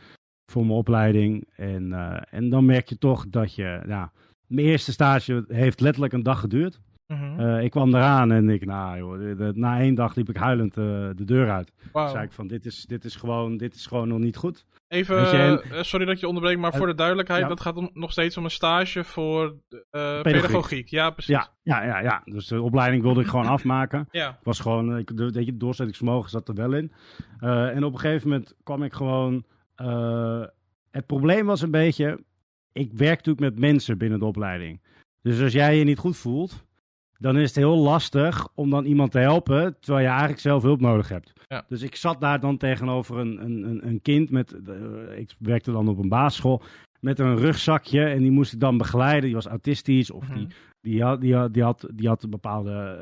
voor 0.52 0.62
mijn 0.62 0.78
opleiding. 0.78 1.48
En, 1.56 1.94
en 2.30 2.50
dan 2.50 2.66
merk 2.66 2.90
je 2.90 2.98
toch 2.98 3.30
dat 3.30 3.56
je, 3.56 3.82
nou, 3.86 4.08
mijn 4.52 4.68
eerste 4.68 4.92
stage 4.92 5.46
heeft 5.48 5.80
letterlijk 5.80 6.14
een 6.14 6.24
dag 6.24 6.40
geduurd. 6.40 6.80
Mm 7.08 7.40
ik 7.60 7.72
kwam 7.72 7.96
eraan 7.96 8.32
en 8.32 8.50
ik, 8.50 8.66
nou 8.66 8.98
joh, 8.98 9.56
na 9.56 9.80
één 9.80 9.96
dag 9.96 10.16
liep 10.16 10.30
ik 10.30 10.36
huilend 10.36 10.74
de 10.74 11.24
deur 11.26 11.50
uit. 11.50 11.72
Wow. 11.92 12.10
zei 12.10 12.24
ik 12.24 12.32
van, 12.32 12.48
dit 12.48 12.66
is, 12.66 12.86
dit, 12.86 13.04
is 13.04 13.16
gewoon, 13.16 13.58
dit 13.58 13.76
is 13.76 13.86
gewoon 13.86 14.08
nog 14.08 14.20
niet 14.20 14.36
goed. 14.36 14.66
Even, 14.88 15.34
uh, 15.72 15.82
sorry 15.82 16.06
dat 16.06 16.20
je 16.20 16.28
onderbreekt, 16.28 16.60
maar 16.60 16.74
voor 16.74 16.88
de 16.88 16.96
duidelijkheid, 16.96 17.48
dat 17.48 17.62
gaat 17.62 17.76
om, 17.76 17.90
nog 17.94 18.12
steeds 18.12 18.38
om 18.38 18.44
een 18.44 18.52
stage 18.52 19.04
voor 19.04 19.56
uh, 19.70 20.22
pedagogiek. 20.22 20.88
Ja, 20.88 21.10
precies. 21.10 21.36
Ja, 21.36 21.50
ja, 21.64 21.84
ja, 21.84 22.00
ja, 22.00 22.22
dus 22.26 22.48
de 22.48 22.62
opleiding 22.62 23.04
wilde 23.04 23.22
ik 23.22 23.28
gewoon 23.28 23.48
afmaken. 23.58 24.08
Ja. 24.12 24.40
Was 24.44 24.60
gewoon, 24.60 24.98
ik, 24.98 25.18
de, 25.18 25.30
weet 25.30 25.46
je, 25.46 25.58
doorzettingsvermogen 25.58 26.30
zat 26.30 26.48
er 26.48 26.54
wel 26.54 26.74
in. 26.74 26.92
En 27.40 27.84
op 27.84 27.94
een 27.94 28.00
gegeven 28.00 28.30
moment 28.30 28.56
kwam 28.64 28.84
ik 28.84 28.94
gewoon, 28.94 29.46
het 30.92 31.06
probleem 31.06 31.46
was 31.46 31.62
een 31.62 31.72
beetje, 31.72 32.24
ik 32.74 32.92
werk 32.94 33.18
natuurlijk 33.18 33.40
met 33.40 33.60
mensen 33.60 33.98
binnen 33.98 34.20
de 34.20 34.26
opleiding. 34.26 34.82
Dus 35.22 35.42
als 35.42 35.54
jij 35.54 35.78
je 35.78 35.84
niet 35.84 35.98
goed 35.98 36.18
voelt, 36.18 36.66
dan 37.22 37.38
is 37.38 37.48
het 37.48 37.56
heel 37.56 37.78
lastig 37.78 38.48
om 38.56 38.70
dan 38.70 38.86
iemand 38.86 39.12
te 39.12 39.20
helpen, 39.20 39.80
terwijl 39.80 40.04
je 40.04 40.10
eigenlijk 40.10 40.40
zelf 40.40 40.64
hulp 40.64 40.82
nodig 40.82 41.10
hebt. 41.10 41.34
Ja. 41.48 41.66
Dus 41.68 41.82
ik 41.82 41.96
zat 41.96 42.22
daar 42.22 42.40
dan 42.40 42.58
tegenover 42.58 43.18
een, 43.18 43.44
een, 43.44 43.88
een 43.88 44.02
kind 44.02 44.30
met, 44.30 44.56
uh, 44.68 45.18
ik 45.18 45.36
werkte 45.40 45.72
dan 45.72 45.88
op 45.88 45.98
een 45.98 46.10
basisschool, 46.10 46.62
met 47.00 47.20
een 47.20 47.38
rugzakje 47.38 48.04
en 48.04 48.20
die 48.20 48.32
moest 48.32 48.54
ik 48.54 48.60
dan 48.60 48.78
begeleiden. 48.78 49.24
Die 49.24 49.34
was 49.34 49.46
autistisch 49.46 50.12
of 50.12 50.26
die, 50.26 50.44
mhm. 50.44 50.52
die, 50.82 51.04
had, 51.04 51.22
die, 51.22 51.36
had, 51.36 51.54
die, 51.54 51.64
had, 51.64 51.88
die 51.94 52.08
had 52.08 52.24
een 52.24 52.30
bepaalde, 52.30 52.98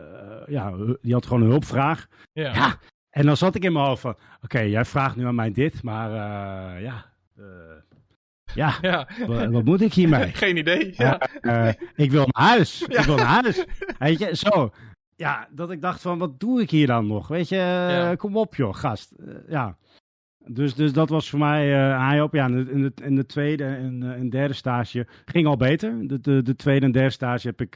uh, 0.47 0.53
ja, 0.53 0.74
die 1.01 1.13
had 1.13 1.26
gewoon 1.26 1.41
een 1.41 1.49
hulpvraag. 1.49 2.07
Ja. 2.32 2.53
ja. 2.53 2.78
En 3.09 3.26
dan 3.26 3.38
zat 3.38 3.55
ik 3.55 3.63
in 3.63 3.74
mijn 3.74 3.86
hoofd 3.86 4.01
van, 4.01 4.15
oké, 4.41 4.59
jij 4.59 4.86
vraagt 4.86 5.15
nu 5.15 5.26
aan 5.26 5.36
mij 5.36 5.51
dit, 5.51 5.84
maar 5.84 6.09
uh, 6.09 6.82
ja... 6.84 7.05
Ja, 8.55 8.77
ja. 8.81 9.07
Wat, 9.27 9.63
moet 9.63 9.81
ik 9.81 9.93
hiermee? 9.93 10.27
Geen 10.43 10.57
idee. 10.57 10.93
Ja. 10.97 11.29
Uh, 11.41 11.69
ik 11.95 12.11
wil 12.11 12.27
naar 12.31 12.47
huis. 12.47 12.81
Ik 12.81 12.99
wil 12.99 13.15
naar 13.15 13.25
huis. 13.25 13.65
Weet 13.99 14.19
je, 14.19 14.35
zo. 14.35 14.71
Ja, 15.15 15.47
dat 15.51 15.71
ik 15.71 15.81
dacht 15.81 16.01
van, 16.01 16.17
wat 16.17 16.39
doe 16.39 16.61
ik 16.61 16.69
hier 16.69 16.87
dan 16.87 17.07
nog? 17.07 17.27
Weet 17.27 17.49
je, 17.49 17.87
uh, 18.11 18.17
kom 18.17 18.37
op 18.37 18.55
joh, 18.55 18.75
gast. 18.75 19.13
Uh, 19.17 19.33
ja. 19.47 19.77
Dus, 20.45 20.75
dus 20.75 20.93
dat 20.93 21.09
was 21.09 21.29
voor 21.29 21.39
mij 21.39 21.93
uh, 22.17 22.23
op. 22.23 22.33
Ja, 22.33 22.45
in 22.45 22.81
de, 22.81 22.91
in 23.03 23.15
de 23.15 23.25
tweede 23.25 23.63
en, 23.63 24.13
en 24.15 24.29
derde 24.29 24.53
stage 24.53 25.07
ging 25.25 25.47
al 25.47 25.57
beter. 25.57 26.07
De, 26.07 26.19
de, 26.19 26.41
de 26.41 26.55
tweede 26.55 26.85
en 26.85 26.91
derde 26.91 27.09
stage 27.09 27.47
heb 27.47 27.61
ik 27.61 27.73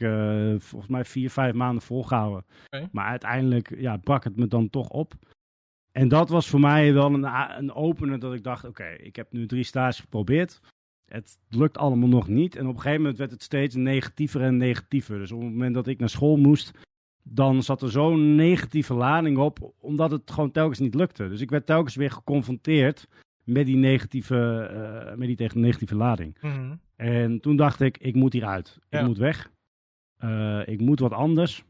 volgens 0.60 0.90
mij 0.90 1.04
vier, 1.04 1.30
vijf 1.30 1.54
maanden 1.54 1.82
volgehouden. 1.82 2.44
Okay. 2.66 2.88
Maar 2.92 3.06
uiteindelijk 3.06 3.74
ja, 3.76 3.96
brak 3.96 4.24
het 4.24 4.36
me 4.36 4.46
dan 4.46 4.70
toch 4.70 4.88
op. 4.88 5.14
En 5.96 6.08
dat 6.08 6.28
was 6.28 6.48
voor 6.48 6.60
mij 6.60 6.92
wel 6.92 7.14
een, 7.14 7.58
een 7.58 7.72
opener 7.72 8.18
dat 8.18 8.34
ik 8.34 8.42
dacht, 8.42 8.64
oké, 8.64 8.88
ik 8.88 9.16
heb 9.16 9.32
nu 9.32 9.46
drie 9.46 9.64
stages 9.64 10.00
geprobeerd. 10.00 10.60
Het 11.04 11.38
lukt 11.48 11.78
allemaal 11.78 12.08
nog 12.08 12.28
niet. 12.28 12.56
En 12.56 12.66
op 12.66 12.74
een 12.74 12.80
gegeven 12.80 13.00
moment 13.00 13.18
werd 13.18 13.30
het 13.30 13.42
steeds 13.42 13.74
negatiever 13.74 14.42
en 14.42 14.56
negatiever. 14.56 15.18
Dus 15.18 15.32
op 15.32 15.40
het 15.40 15.50
moment 15.50 15.74
dat 15.74 15.86
ik 15.86 15.98
naar 15.98 16.08
school 16.08 16.36
moest, 16.36 16.70
dan 17.22 17.62
zat 17.62 17.82
er 17.82 17.90
zo'n 17.90 18.34
negatieve 18.34 18.94
lading 18.94 19.38
op, 19.38 19.72
omdat 19.78 20.10
het 20.10 20.30
gewoon 20.30 20.50
telkens 20.50 20.78
niet 20.78 20.94
lukte. 20.94 21.28
Dus 21.28 21.40
ik 21.40 21.50
werd 21.50 21.66
telkens 21.66 21.94
weer 21.94 22.10
geconfronteerd 22.10 23.08
met 23.44 23.66
die 23.66 23.76
negatieve, 23.76 24.70
uh, 25.10 25.16
met 25.16 25.36
die 25.36 25.50
negatieve 25.54 25.96
lading. 25.96 26.36
Mhm. 26.40 26.74
En 26.96 27.40
toen 27.40 27.56
dacht 27.56 27.80
ik, 27.80 27.98
ik 27.98 28.14
moet 28.14 28.32
hieruit. 28.32 28.78
Ik 28.88 29.02
moet 29.02 29.18
weg. 29.18 29.50
Uh, 30.24 30.68
ik 30.68 30.80
moet 30.80 31.00
wat 31.00 31.12
anders. 31.12 31.64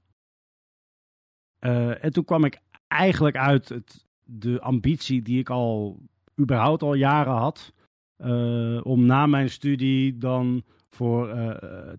Uh, 1.61 2.05
en 2.05 2.13
toen 2.13 2.25
kwam 2.25 2.45
ik 2.45 2.61
eigenlijk 2.89 3.37
uit 3.37 3.69
het, 3.69 4.04
de 4.25 4.61
ambitie 4.61 5.23
die 5.23 5.39
ik 5.39 5.51
al 5.51 6.03
überhaupt 6.41 6.83
al 6.83 6.95
jaren 6.95 7.33
had. 7.33 7.73
Uh, 8.19 8.81
om 8.83 9.07
na 9.07 9.27
mijn 9.27 9.51
studie 9.51 10.19
dan 10.19 10.63
voor 10.91 11.29
uh, 11.29 11.51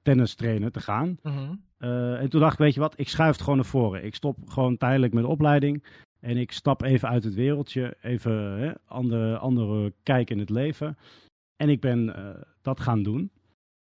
tennis 0.03 0.35
trainen 0.35 0.71
te 0.71 0.79
gaan. 0.79 1.17
Mm 1.23 1.63
uh, 1.79 2.21
en 2.21 2.29
toen 2.29 2.39
dacht 2.39 2.53
ik, 2.53 2.59
weet 2.59 2.73
je 2.73 2.79
wat, 2.79 2.99
ik 2.99 3.09
schuif 3.09 3.31
het 3.31 3.41
gewoon 3.41 3.55
naar 3.55 3.65
voren. 3.65 4.05
Ik 4.05 4.15
stop 4.15 4.37
gewoon 4.45 4.77
tijdelijk 4.77 5.13
met 5.13 5.23
de 5.23 5.29
opleiding. 5.29 5.83
En 6.19 6.37
ik 6.37 6.51
stap 6.51 6.81
even 6.81 7.09
uit 7.09 7.23
het 7.23 7.33
wereldje. 7.33 7.97
Even 8.01 8.33
hè, 8.33 8.71
andere, 8.85 9.37
andere 9.37 9.93
kijk 10.03 10.29
in 10.29 10.39
het 10.39 10.49
leven. 10.49 10.97
En 11.55 11.69
ik 11.69 11.81
ben 11.81 12.15
dat 12.61 12.79
gaan 12.79 13.03
doen. 13.03 13.31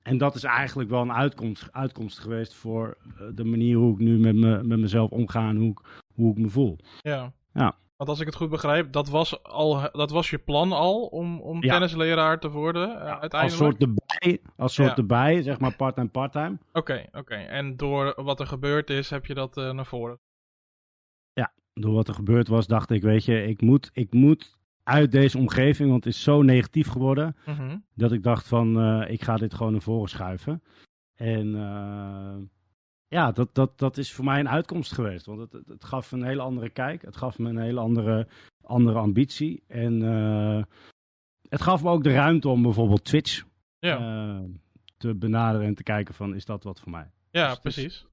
En 0.03 0.19
dat 0.19 0.35
is 0.35 0.45
eigenlijk 0.45 0.91
wel 0.91 1.03
een 1.03 1.13
uitkomst, 1.13 1.73
uitkomst 1.73 2.19
geweest 2.19 2.55
voor 2.55 2.97
de 3.35 3.45
manier 3.45 3.77
hoe 3.77 3.93
ik 3.93 3.99
nu 3.99 4.19
met, 4.19 4.35
me, 4.35 4.63
met 4.63 4.79
mezelf 4.79 5.11
omga 5.11 5.49
en 5.49 5.57
hoe 5.57 5.71
ik, 5.71 5.81
hoe 6.15 6.31
ik 6.31 6.39
me 6.39 6.49
voel. 6.49 6.79
Ja. 7.01 7.33
ja. 7.53 7.77
Want 7.97 8.11
als 8.11 8.21
ik 8.21 8.27
het 8.27 8.35
goed 8.35 8.51
begrijp, 8.51 8.93
dat 8.93 9.09
was, 9.09 9.43
al, 9.43 9.91
dat 9.93 10.11
was 10.11 10.31
je 10.31 10.39
plan 10.39 10.73
al 10.73 11.07
om, 11.07 11.41
om 11.41 11.61
tennisleraar 11.61 12.41
te 12.41 12.51
worden 12.51 12.89
uh, 12.89 12.97
uiteindelijk? 12.97 13.43
Als 13.43 13.57
soort 13.57 13.83
erbij, 13.83 14.41
als 14.57 14.75
soort 14.75 14.99
erbij 14.99 15.43
zeg 15.43 15.59
maar 15.59 15.77
part-time, 15.77 16.09
part-time. 16.09 16.59
Oké, 16.73 17.07
oké. 17.13 17.35
En 17.35 17.77
door 17.77 18.15
wat 18.17 18.41
er 18.41 18.47
gebeurd 18.47 18.91
is, 18.91 19.11
heb 19.11 19.27
je 19.27 19.35
dat 19.35 19.57
uh, 19.57 19.71
naar 19.71 19.87
voren? 19.87 20.19
Ja, 21.33 21.53
door 21.73 21.95
wat 21.95 22.09
er 22.09 22.15
gebeurd 22.15 22.49
was, 22.49 22.67
dacht 22.67 22.91
ik, 22.91 23.03
weet 23.03 23.25
je, 23.25 23.47
ik 23.47 23.61
moet, 23.61 23.91
ik 23.93 24.13
moet 24.13 24.59
uit 24.83 25.13
deze 25.13 25.39
omgeving, 25.39 25.91
want 25.91 26.05
het 26.05 26.15
is 26.15 26.23
zo 26.23 26.43
negatief 26.43 26.89
geworden, 26.89 27.37
mm 27.47 27.55
-hmm. 27.55 27.85
dat 27.95 28.13
ik 28.13 28.23
dacht 28.23 28.49
van, 28.49 28.79
uh, 28.79 29.11
ik 29.11 29.23
ga 29.23 29.37
dit 29.37 29.55
gewoon 29.55 29.73
naar 29.73 29.81
voren 29.81 30.09
schuiven. 30.09 30.63
En 31.15 31.55
ja, 33.15 33.33
dat, 33.33 33.55
dat, 33.55 33.79
dat 33.79 33.97
is 33.97 34.13
voor 34.13 34.25
mij 34.25 34.41
een 34.41 34.49
uitkomst 34.49 34.93
geweest. 34.93 35.27
Want 35.27 35.41
het, 35.41 35.53
het, 35.67 35.85
gaf 35.85 36.13
een 36.13 36.25
hele 36.25 36.43
andere 36.43 36.71
kijk. 36.71 37.03
Het 37.03 37.17
gaf 37.17 37.39
me 37.39 37.49
een 37.49 37.59
hele 37.59 37.81
andere, 37.81 38.27
andere 38.63 38.99
ambitie. 38.99 39.63
En 39.67 40.03
uh, 40.03 40.63
het 41.49 41.63
gaf 41.63 41.83
me 41.83 41.91
ook 41.91 42.03
de 42.03 42.13
ruimte 42.13 42.49
om 42.49 42.63
bijvoorbeeld 42.63 43.05
Twitch 43.05 43.45
ja. 43.79 43.99
uh, 44.01 44.41
te 44.97 45.15
benaderen 45.15 45.67
en 45.67 45.75
te 45.75 45.83
kijken 45.83 46.15
van, 46.15 46.35
is 46.35 46.45
dat 46.45 46.65
wat 46.65 46.81
voor 46.81 46.91
mij? 46.91 47.11
Ja, 47.31 47.49
dus, 47.49 47.59
precies. 47.59 48.07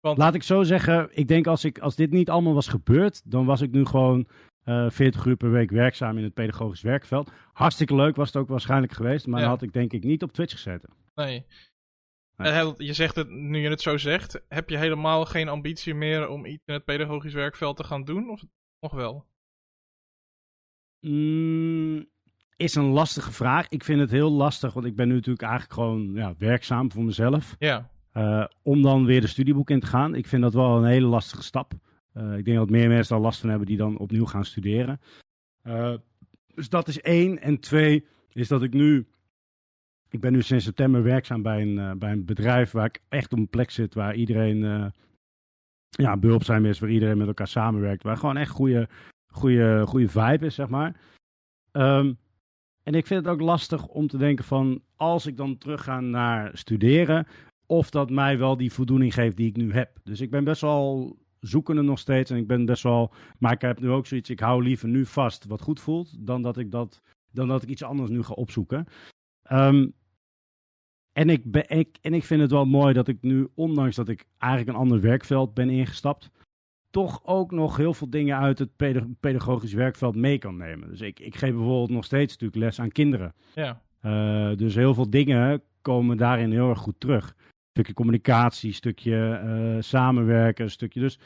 Want... 0.00 0.18
Laat 0.18 0.34
ik 0.34 0.42
zo 0.42 0.62
zeggen, 0.62 1.08
ik 1.12 1.28
denk 1.28 1.46
als, 1.46 1.64
ik, 1.64 1.78
als 1.78 1.96
dit 1.96 2.10
niet 2.10 2.30
allemaal 2.30 2.54
was 2.54 2.68
gebeurd, 2.68 3.30
dan 3.30 3.44
was 3.44 3.60
ik 3.60 3.70
nu 3.70 3.84
gewoon 3.84 4.26
uh, 4.64 4.84
eh, 4.84 4.90
40 4.90 5.24
uur 5.24 5.36
per 5.36 5.50
week 5.50 5.70
werkzaam 5.70 6.18
in 6.18 6.24
het 6.24 6.34
pedagogisch 6.34 6.82
werkveld. 6.82 7.30
Hartstikke 7.52 7.94
leuk 7.94 8.16
was 8.16 8.26
het 8.26 8.36
ook 8.36 8.48
waarschijnlijk 8.48 8.92
geweest, 8.92 9.26
maar 9.26 9.40
ja. 9.40 9.46
dan 9.46 9.54
had 9.54 9.62
ik 9.62 9.72
denk 9.72 9.92
ik 9.92 10.04
niet 10.04 10.22
op 10.22 10.32
Twitch 10.32 10.52
gezeten. 10.52 10.90
Nee. 11.14 11.46
Je 12.76 12.92
zegt 12.92 13.16
het, 13.16 13.30
nu 13.30 13.58
je 13.58 13.68
het 13.68 13.80
zo 13.80 13.96
zegt, 13.96 14.40
heb 14.48 14.68
je 14.68 14.78
helemaal 14.78 15.24
geen 15.24 15.48
ambitie 15.48 15.94
meer 15.94 16.28
om 16.28 16.46
iets 16.46 16.62
in 16.66 16.74
het 16.74 16.84
pedagogisch 16.84 17.34
werkveld 17.34 17.76
te 17.76 17.84
gaan 17.84 18.04
doen? 18.04 18.30
Of 18.30 18.44
nog 18.80 18.92
wel? 18.92 19.26
Mm, 21.00 22.06
is 22.56 22.74
een 22.74 22.84
lastige 22.84 23.32
vraag. 23.32 23.68
Ik 23.68 23.84
vind 23.84 24.00
het 24.00 24.10
heel 24.10 24.30
lastig, 24.30 24.72
want 24.72 24.86
ik 24.86 24.96
ben 24.96 25.08
nu 25.08 25.14
natuurlijk 25.14 25.42
eigenlijk 25.42 25.72
gewoon 25.72 26.12
ja, 26.14 26.34
werkzaam 26.38 26.92
voor 26.92 27.04
mezelf. 27.04 27.56
Ja. 27.58 27.90
Uh, 28.14 28.46
om 28.62 28.82
dan 28.82 29.04
weer 29.04 29.20
de 29.20 29.26
studieboek 29.26 29.70
in 29.70 29.80
te 29.80 29.86
gaan. 29.86 30.14
Ik 30.14 30.26
vind 30.26 30.42
dat 30.42 30.54
wel 30.54 30.76
een 30.76 30.84
hele 30.84 31.06
lastige 31.06 31.42
stap. 31.42 31.72
Uh, 32.14 32.36
ik 32.36 32.44
denk 32.44 32.56
dat 32.56 32.70
meer 32.70 32.88
mensen 32.88 33.14
daar 33.14 33.24
last 33.24 33.40
van 33.40 33.48
hebben 33.48 33.66
die 33.66 33.76
dan 33.76 33.98
opnieuw 33.98 34.26
gaan 34.26 34.44
studeren. 34.44 35.00
Uh, 35.62 35.94
dus 36.54 36.68
dat 36.68 36.88
is 36.88 37.00
één. 37.00 37.40
En 37.40 37.60
twee 37.60 38.06
is 38.32 38.48
dat 38.48 38.62
ik 38.62 38.72
nu 38.72 39.06
ik 40.14 40.20
ben 40.20 40.32
nu 40.32 40.42
sinds 40.42 40.64
september 40.64 41.02
werkzaam 41.02 41.42
bij 41.42 41.62
een, 41.62 41.76
uh, 41.76 41.92
bij 41.92 42.12
een 42.12 42.24
bedrijf 42.24 42.70
waar 42.70 42.86
ik 42.86 43.00
echt 43.08 43.32
op 43.32 43.38
een 43.38 43.48
plek 43.48 43.70
zit 43.70 43.94
waar 43.94 44.14
iedereen 44.14 44.56
uh, 44.56 44.86
ja, 45.90 46.16
behulpzaam 46.16 46.64
is, 46.66 46.78
waar 46.78 46.90
iedereen 46.90 47.18
met 47.18 47.26
elkaar 47.26 47.48
samenwerkt, 47.48 48.02
waar 48.02 48.16
gewoon 48.16 48.36
echt 48.36 48.50
goede, 48.50 48.88
goede, 49.26 49.86
goede 49.86 50.08
vibe 50.08 50.46
is, 50.46 50.54
zeg 50.54 50.68
maar. 50.68 51.00
Um, 51.72 52.18
en 52.82 52.94
ik 52.94 53.06
vind 53.06 53.24
het 53.24 53.34
ook 53.34 53.40
lastig 53.40 53.86
om 53.86 54.06
te 54.06 54.16
denken 54.16 54.44
van, 54.44 54.82
als 54.96 55.26
ik 55.26 55.36
dan 55.36 55.58
terug 55.58 55.84
ga 55.84 56.00
naar 56.00 56.50
studeren, 56.58 57.26
of 57.66 57.90
dat 57.90 58.10
mij 58.10 58.38
wel 58.38 58.56
die 58.56 58.72
voldoening 58.72 59.14
geeft 59.14 59.36
die 59.36 59.48
ik 59.48 59.56
nu 59.56 59.72
heb. 59.72 59.98
Dus 60.04 60.20
ik 60.20 60.30
ben 60.30 60.44
best 60.44 60.60
wel 60.60 61.16
zoekende 61.40 61.82
nog 61.82 61.98
steeds 61.98 62.30
en 62.30 62.36
ik 62.36 62.46
ben 62.46 62.64
best 62.64 62.82
wel, 62.82 63.12
maar 63.38 63.52
ik 63.52 63.60
heb 63.60 63.80
nu 63.80 63.90
ook 63.90 64.06
zoiets, 64.06 64.30
ik 64.30 64.40
hou 64.40 64.62
liever 64.62 64.88
nu 64.88 65.06
vast 65.06 65.44
wat 65.44 65.62
goed 65.62 65.80
voelt, 65.80 66.26
dan 66.26 66.42
dat 66.42 66.56
ik 66.58 66.70
dat, 66.70 67.00
dan 67.32 67.48
dat 67.48 67.62
ik 67.62 67.68
iets 67.68 67.82
anders 67.82 68.10
nu 68.10 68.22
ga 68.22 68.32
opzoeken. 68.32 68.86
Um, 69.52 69.94
en 71.14 71.28
ik, 71.30 71.50
ben, 71.50 71.68
ik, 71.68 71.98
en 72.00 72.14
ik 72.14 72.24
vind 72.24 72.40
het 72.40 72.50
wel 72.50 72.64
mooi 72.64 72.92
dat 72.94 73.08
ik 73.08 73.18
nu, 73.20 73.48
ondanks 73.54 73.96
dat 73.96 74.08
ik 74.08 74.26
eigenlijk 74.38 74.72
een 74.72 74.82
ander 74.82 75.00
werkveld 75.00 75.54
ben 75.54 75.70
ingestapt, 75.70 76.30
toch 76.90 77.20
ook 77.24 77.50
nog 77.50 77.76
heel 77.76 77.94
veel 77.94 78.10
dingen 78.10 78.38
uit 78.38 78.58
het 78.58 78.76
pedagogisch 79.20 79.72
werkveld 79.72 80.16
mee 80.16 80.38
kan 80.38 80.56
nemen. 80.56 80.88
Dus 80.88 81.00
ik, 81.00 81.20
ik 81.20 81.36
geef 81.36 81.50
bijvoorbeeld 81.50 81.90
nog 81.90 82.04
steeds 82.04 82.32
natuurlijk 82.32 82.60
les 82.64 82.80
aan 82.80 82.92
kinderen. 82.92 83.34
Ja. 83.54 83.82
Uh, 84.02 84.56
dus 84.56 84.74
heel 84.74 84.94
veel 84.94 85.10
dingen 85.10 85.62
komen 85.80 86.16
daarin 86.16 86.52
heel 86.52 86.68
erg 86.68 86.78
goed 86.78 87.00
terug. 87.00 87.36
stukje 87.70 87.94
communicatie, 87.94 88.72
stukje 88.72 89.76
samenwerken, 89.80 90.70
stukje. 90.70 91.00
Dus 91.00 91.18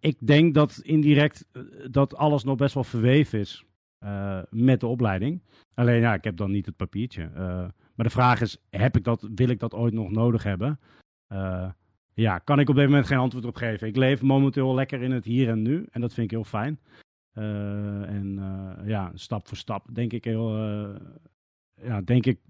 ik 0.00 0.16
denk 0.20 0.54
dat 0.54 0.80
indirect 0.82 1.46
dat 1.90 2.16
alles 2.16 2.44
nog 2.44 2.56
best 2.56 2.74
wel 2.74 2.84
verweven 2.84 3.38
is 3.38 3.64
met 4.50 4.80
de 4.80 4.86
opleiding. 4.86 5.42
Alleen 5.74 6.00
ja, 6.00 6.14
ik 6.14 6.24
heb 6.24 6.36
dan 6.36 6.50
niet 6.50 6.66
het 6.66 6.76
papiertje. 6.76 7.30
Maar 7.98 8.06
de 8.06 8.12
vraag 8.12 8.40
is, 8.40 8.56
heb 8.70 8.96
ik 8.96 9.04
dat, 9.04 9.28
wil 9.34 9.48
ik 9.48 9.58
dat 9.58 9.74
ooit 9.74 9.92
nog 9.92 10.10
nodig 10.10 10.42
hebben? 10.42 10.80
ja, 12.14 12.38
kan 12.38 12.58
ik 12.58 12.68
op 12.68 12.74
dit 12.74 12.84
moment 12.84 13.06
geen 13.06 13.18
antwoord 13.18 13.44
op 13.44 13.56
geven. 13.56 13.88
Ik 13.88 13.96
leef 13.96 14.22
momenteel 14.22 14.74
lekker 14.74 15.02
in 15.02 15.10
het 15.10 15.24
hier 15.24 15.48
en 15.48 15.62
nu. 15.62 15.86
En 15.90 16.00
dat 16.00 16.14
vind 16.14 16.26
ik 16.26 16.30
heel 16.30 16.44
fijn. 16.44 16.80
Uh, 17.34 18.02
en 18.02 18.36
uh, 18.38 18.88
ja, 18.88 19.10
stap 19.14 19.48
voor 19.48 19.56
stap 19.56 19.94
denk 19.94 20.12
ik 20.12 20.24
heel, 20.24 20.56
ja, 21.74 22.00
denk 22.00 22.26
ik 22.26 22.40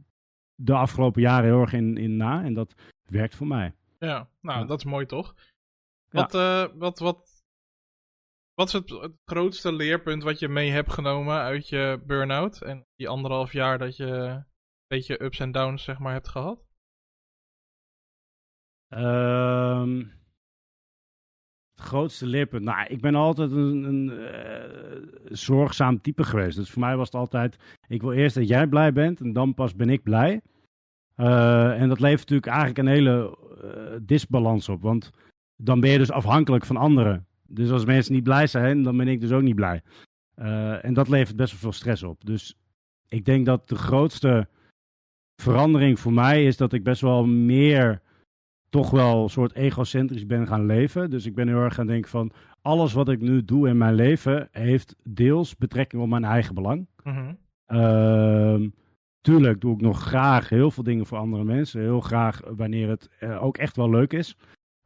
de 0.55 0.74
afgelopen 0.74 1.22
jaren 1.22 1.44
heel 1.44 1.61
erg 1.61 1.72
in, 1.72 1.96
in 1.96 2.16
na. 2.16 2.44
En 2.44 2.55
dat 2.55 2.74
werkt 3.03 3.34
voor 3.34 3.46
mij. 3.46 3.74
Ja, 3.99 4.28
nou, 4.40 4.61
ja. 4.61 4.64
dat 4.64 4.78
is 4.78 4.84
mooi 4.84 5.07
toch? 5.07 5.34
Wat, 6.09 6.32
ja. 6.32 6.76
wat, 6.76 6.99
wat, 6.99 7.44
wat 8.55 8.66
is 8.66 8.72
het, 8.72 8.90
het, 8.90 9.12
grootste 9.24 9.72
leerpunt 9.72 10.22
wat 10.22 10.38
je 10.38 10.49
mee 10.49 10.70
hebt 10.70 10.92
genomen 10.92 11.40
uit 11.40 11.68
je 11.68 12.03
burn-out? 12.07 12.62
En 12.62 12.86
die 12.96 13.09
anderhalf 13.09 13.53
jaar 13.53 13.78
dat 13.78 13.96
je 13.96 14.42
beetje 14.89 15.22
ups 15.22 15.39
en 15.39 15.53
downs 15.53 15.82
zeg 15.82 15.99
maar 15.99 16.12
hebt 16.12 16.28
gehad? 16.28 16.66
Um, 18.89 20.12
het 21.74 21.86
grootste 21.86 22.26
leerpunt. 22.26 22.64
Nou, 22.64 22.86
ik 22.86 23.01
ben 23.01 23.14
altijd 23.14 23.51
een, 23.53 23.84
een 23.84 24.11
uh, 24.11 25.09
zorgzaam 25.24 26.01
type 26.01 26.24
geweest. 26.24 26.57
Dus 26.57 26.70
voor 26.70 26.80
mij 26.80 26.97
was 26.97 27.07
het 27.07 27.14
altijd: 27.14 27.57
ik 27.89 28.01
wil 28.01 28.12
eerst 28.12 28.34
dat 28.34 28.49
jij 28.49 28.66
blij 28.66 28.93
bent 28.93 29.20
en 29.20 29.32
dan 29.32 29.55
pas 29.55 29.74
ben 29.74 29.91
ik 29.91 30.03
blij. 30.03 30.41
Uh, 31.16 31.80
en 31.80 31.89
dat 31.89 32.01
levert 32.01 32.20
natuurlijk 32.30 32.47
eigenlijk 32.47 32.78
een 32.78 32.95
hele 32.95 33.39
uh, 33.64 33.99
disbalans 34.03 34.68
op. 34.68 34.82
Want 34.82 35.11
dan 35.57 35.80
ben 35.80 35.91
je 35.91 35.99
dus 35.99 36.11
afhankelijk 36.11 36.64
van 36.64 36.76
anderen. 36.76 37.26
Dus 37.47 37.70
als 37.70 37.84
mensen 37.84 38.14
niet 38.14 38.24
blij 38.24 38.47
zijn, 38.47 38.82
dan 38.82 38.97
ben 38.97 39.09
ik 39.09 39.20
dus 39.20 39.32
ook 39.32 39.43
niet 39.43 39.55
blij. 39.55 39.82
en 40.82 40.95
dat 40.95 41.09
levert 41.09 41.36
best 41.36 41.51
wel 41.51 41.61
veel 41.61 41.72
stress 41.72 42.03
op. 42.03 42.24
Dus 42.24 42.59
ik 43.09 43.24
denk 43.24 43.47
dat 43.47 43.68
de 43.68 43.76
grootste 43.76 44.49
verandering 45.43 46.01
voor 46.01 46.12
mij 46.12 46.45
is 46.45 46.57
dat 46.57 46.72
ik 46.72 46.82
best 46.82 47.01
wel 47.01 47.26
meer 47.26 48.01
toch 48.68 48.91
wel 48.91 49.22
een 49.22 49.30
soort 49.30 49.53
egocentrisch 49.53 50.26
ben 50.26 50.47
gaan 50.47 50.66
leven. 50.66 51.11
Dus 51.11 51.26
ik 51.26 51.34
ben 51.34 51.49
heel 51.49 51.61
erg 51.61 51.74
gaan 51.74 51.86
denken 51.86 52.11
van 52.11 52.32
alles 52.62 52.93
wat 52.93 53.09
ik 53.09 53.20
nu 53.20 53.45
doe 53.45 53.68
in 53.68 53.78
mijn 53.78 53.95
leven 53.95 54.49
heeft 54.51 54.97
deels 55.05 55.57
betrekking 55.57 56.03
op 56.03 56.09
mijn 56.09 56.24
eigen 56.24 56.55
belang. 56.55 56.86
Mm 57.05 57.39
tuurlijk 59.20 59.61
doe 59.61 59.74
ik 59.74 59.80
nog 59.80 60.03
graag 60.03 60.49
heel 60.49 60.70
veel 60.70 60.82
dingen 60.82 61.07
voor 61.07 61.18
andere 61.18 61.45
mensen. 61.45 61.80
Heel 61.80 62.01
graag 62.01 62.41
wanneer 62.57 62.89
het 62.89 63.11
uh, 63.20 63.43
ook 63.43 63.57
echt 63.57 63.76
wel 63.76 63.91
leuk 63.91 64.12
is. 64.12 64.36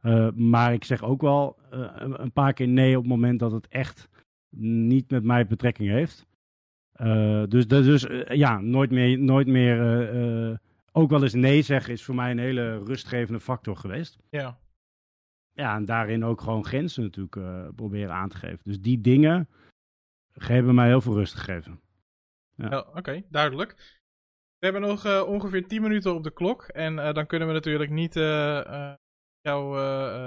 Uh, 0.01 0.31
maar 0.31 0.73
ik 0.73 0.83
zeg 0.83 1.03
ook 1.03 1.21
wel 1.21 1.57
uh, 1.73 1.89
een 1.95 2.31
paar 2.31 2.53
keer 2.53 2.67
nee 2.67 2.95
op 2.95 3.03
het 3.03 3.11
moment 3.11 3.39
dat 3.39 3.51
het 3.51 3.67
echt 3.67 4.09
niet 4.55 5.09
met 5.09 5.23
mij 5.23 5.47
betrekking 5.47 5.89
heeft. 5.89 6.25
Dus 7.49 7.67
dus 7.67 8.07
ja, 8.27 8.59
nooit 8.59 8.91
meer, 8.91 9.19
nooit 9.19 9.47
meer 9.47 10.59
ook 10.91 11.09
wel 11.09 11.23
eens 11.23 11.33
nee 11.33 11.61
zeggen 11.61 11.93
is 11.93 12.03
voor 12.03 12.15
mij 12.15 12.31
een 12.31 12.39
hele 12.39 12.83
rustgevende 12.83 13.39
factor 13.39 13.77
geweest. 13.77 14.17
Ja. 14.29 14.61
Ja, 15.51 15.75
en 15.75 15.85
daarin 15.85 16.25
ook 16.25 16.41
gewoon 16.41 16.65
grenzen 16.65 17.03
natuurlijk 17.03 17.75
proberen 17.75 18.13
aan 18.13 18.29
te 18.29 18.37
geven. 18.37 18.61
Dus 18.63 18.79
die 18.79 19.01
dingen 19.01 19.49
hebben 20.33 20.75
mij 20.75 20.87
heel 20.87 21.01
veel 21.01 21.13
rust 21.13 21.33
gegeven. 21.33 21.81
Ja. 22.55 22.69
ja 22.69 22.85
Oké, 22.95 23.23
duidelijk. 23.29 24.01
We 24.57 24.69
hebben 24.69 24.81
nog 24.81 25.25
ongeveer 25.25 25.67
10 25.67 25.81
minuten 25.81 26.15
op 26.15 26.23
de 26.23 26.33
klok. 26.33 26.63
En 26.63 26.95
dan 26.95 27.25
kunnen 27.25 27.47
we 27.47 27.53
natuurlijk 27.53 27.91
niet 27.91 28.13
jou, 29.41 29.75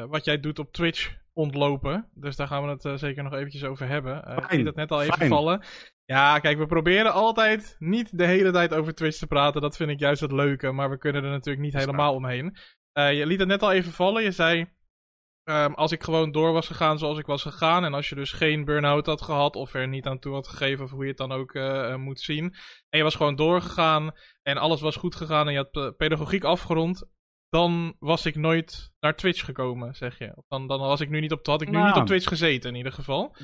wat 0.08 0.24
jij 0.24 0.40
doet 0.40 0.58
op 0.58 0.72
Twitch 0.72 1.16
ontlopen. 1.32 2.08
Dus 2.14 2.36
daar 2.36 2.46
gaan 2.46 2.62
we 2.62 2.88
het 2.88 3.00
zeker 3.00 3.22
nog 3.22 3.32
eventjes 3.32 3.64
over 3.64 3.86
hebben. 3.88 4.16
ik 4.36 4.52
liet 4.52 4.66
het 4.66 4.76
net 4.76 4.90
al 4.90 5.02
even 5.02 5.14
Fijn. 5.14 5.30
vallen. 5.30 5.62
Ja, 6.06 6.38
kijk, 6.38 6.58
we 6.58 6.66
proberen 6.66 7.12
altijd 7.12 7.76
niet 7.78 8.18
de 8.18 8.26
hele 8.26 8.50
tijd 8.50 8.74
over 8.74 8.94
Twitch 8.94 9.18
te 9.18 9.26
praten. 9.26 9.60
Dat 9.60 9.76
vind 9.76 9.90
ik 9.90 9.98
juist 9.98 10.20
het 10.20 10.32
leuke, 10.32 10.72
maar 10.72 10.90
we 10.90 10.98
kunnen 10.98 11.24
er 11.24 11.30
natuurlijk 11.30 11.64
niet 11.64 11.74
helemaal 11.74 12.14
omheen. 12.14 12.56
Uh, 12.98 13.18
je 13.18 13.26
liet 13.26 13.38
het 13.38 13.48
net 13.48 13.62
al 13.62 13.72
even 13.72 13.92
vallen. 13.92 14.22
Je 14.22 14.30
zei, 14.30 14.66
um, 15.44 15.74
als 15.74 15.92
ik 15.92 16.02
gewoon 16.02 16.32
door 16.32 16.52
was 16.52 16.66
gegaan 16.66 16.98
zoals 16.98 17.18
ik 17.18 17.26
was 17.26 17.42
gegaan... 17.42 17.84
en 17.84 17.94
als 17.94 18.08
je 18.08 18.14
dus 18.14 18.32
geen 18.32 18.64
burn-out 18.64 19.06
had 19.06 19.22
gehad 19.22 19.56
of 19.56 19.74
er 19.74 19.88
niet 19.88 20.06
aan 20.06 20.18
toe 20.18 20.34
had 20.34 20.48
gegeven... 20.48 20.84
of 20.84 20.90
hoe 20.90 21.02
je 21.02 21.08
het 21.08 21.18
dan 21.18 21.32
ook 21.32 21.54
uh, 21.54 21.96
moet 21.96 22.20
zien... 22.20 22.54
en 22.88 22.98
je 22.98 23.02
was 23.02 23.14
gewoon 23.14 23.36
doorgegaan 23.36 24.12
en 24.42 24.56
alles 24.56 24.80
was 24.80 24.96
goed 24.96 25.14
gegaan... 25.14 25.46
en 25.46 25.52
je 25.52 25.68
had 25.72 25.96
pedagogiek 25.96 26.44
afgerond... 26.44 27.08
dan 27.48 27.96
was 27.98 28.26
ik 28.26 28.36
nooit 28.36 28.92
naar 29.00 29.16
Twitch 29.16 29.44
gekomen, 29.44 29.94
zeg 29.94 30.18
je. 30.18 30.42
Dan, 30.48 30.66
dan 30.66 30.78
was 30.78 31.00
ik 31.00 31.08
nu 31.08 31.20
niet 31.20 31.32
op, 31.32 31.46
had 31.46 31.62
ik 31.62 31.68
nu 31.68 31.76
nou. 31.76 31.86
niet 31.86 31.96
op 31.96 32.06
Twitch 32.06 32.28
gezeten 32.28 32.70
in 32.70 32.76
ieder 32.76 32.92
geval 32.92 33.36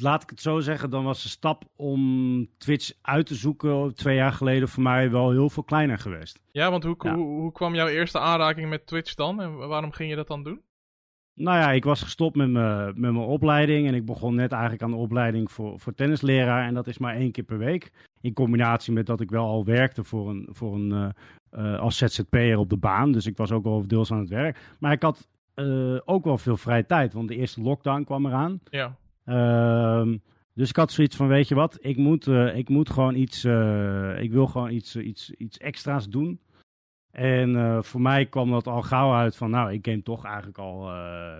laat 0.00 0.22
ik 0.22 0.30
het 0.30 0.40
zo 0.40 0.60
zeggen, 0.60 0.90
dan 0.90 1.04
was 1.04 1.22
de 1.22 1.28
stap 1.28 1.64
om 1.76 2.48
Twitch 2.58 2.92
uit 3.02 3.26
te 3.26 3.34
zoeken 3.34 3.94
twee 3.94 4.16
jaar 4.16 4.32
geleden 4.32 4.68
voor 4.68 4.82
mij 4.82 5.10
wel 5.10 5.30
heel 5.30 5.50
veel 5.50 5.62
kleiner 5.62 5.98
geweest. 5.98 6.40
Ja, 6.50 6.70
want 6.70 6.84
hoe, 6.84 6.96
Hoe, 6.98 7.40
hoe, 7.40 7.52
kwam 7.52 7.74
jouw 7.74 7.88
eerste 7.88 8.18
aanraking 8.18 8.68
met 8.68 8.86
Twitch 8.86 9.14
dan 9.14 9.40
en 9.40 9.56
waarom 9.56 9.92
ging 9.92 10.10
je 10.10 10.16
dat 10.16 10.26
dan 10.26 10.42
doen? 10.42 10.62
Nou 11.34 11.58
ja, 11.58 11.72
ik 11.72 11.84
was 11.84 12.02
gestopt 12.02 12.36
met 12.36 12.50
mijn, 12.50 12.84
met 12.86 13.12
mijn 13.12 13.16
opleiding 13.16 13.86
en 13.86 13.94
ik 13.94 14.04
begon 14.04 14.34
net 14.34 14.52
eigenlijk 14.52 14.82
aan 14.82 14.90
de 14.90 14.96
opleiding 14.96 15.52
voor, 15.52 15.80
voor 15.80 15.94
tennisleraar 15.94 16.66
en 16.66 16.74
dat 16.74 16.86
is 16.86 16.98
maar 16.98 17.14
één 17.14 17.32
keer 17.32 17.44
per 17.44 17.58
week. 17.58 17.92
In 18.20 18.32
combinatie 18.32 18.92
met 18.92 19.06
dat 19.06 19.20
ik 19.20 19.30
wel 19.30 19.46
al 19.46 19.64
werkte 19.64 20.04
voor 20.04 20.30
een, 20.30 20.48
voor 20.50 20.74
een, 20.74 20.90
uh, 20.90 21.08
uh, 21.64 21.78
als 21.78 21.96
ZZP'er 21.96 22.58
op 22.58 22.70
de 22.70 22.76
baan, 22.76 23.12
dus 23.12 23.26
ik 23.26 23.36
was 23.36 23.52
ook 23.52 23.64
wel 23.64 23.86
deels 23.86 24.12
aan 24.12 24.18
het 24.18 24.28
werk. 24.28 24.58
Maar 24.78 24.92
ik 24.92 25.02
had 25.02 25.28
uh, 25.54 25.98
ook 26.04 26.24
wel 26.24 26.38
veel 26.38 26.56
vrije 26.56 26.86
tijd, 26.86 27.12
want 27.12 27.28
de 27.28 27.36
eerste 27.36 27.60
lockdown 27.60 28.04
kwam 28.04 28.26
eraan. 28.26 28.60
Ja. 28.70 28.96
Ehm, 29.24 30.18
dus 30.54 30.68
ik 30.68 30.76
had 30.76 30.92
zoiets 30.92 31.16
van, 31.16 31.28
weet 31.28 31.48
je 31.48 31.54
wat, 31.54 31.78
ik 31.80 31.96
moet, 31.96 32.26
uh, 32.26 32.56
ik 32.56 32.68
moet 32.68 32.90
gewoon 32.90 33.14
iets, 33.14 33.44
uh, 33.44 34.20
ik 34.20 34.32
wil 34.32 34.46
gewoon 34.46 34.70
iets, 34.70 34.96
iets, 34.96 35.30
iets 35.30 35.58
extra's 35.58 36.08
doen. 36.08 36.40
En 37.10 37.50
uh, 37.50 37.82
voor 37.82 38.00
mij 38.00 38.26
kwam 38.26 38.50
dat 38.50 38.66
al 38.66 38.82
gauw 38.82 39.12
uit 39.12 39.36
van, 39.36 39.50
nou, 39.50 39.72
ik 39.72 39.86
game 39.86 40.02
toch 40.02 40.24
eigenlijk 40.24 40.58
al, 40.58 40.80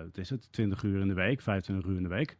wat 0.03 0.17
is 0.17 0.29
het, 0.29 0.51
20 0.51 0.83
uur 0.83 1.01
in 1.01 1.07
de 1.07 1.13
week, 1.13 1.41
25 1.41 1.89
uur 1.89 1.97
in 1.97 2.03
de 2.03 2.09
week. 2.09 2.37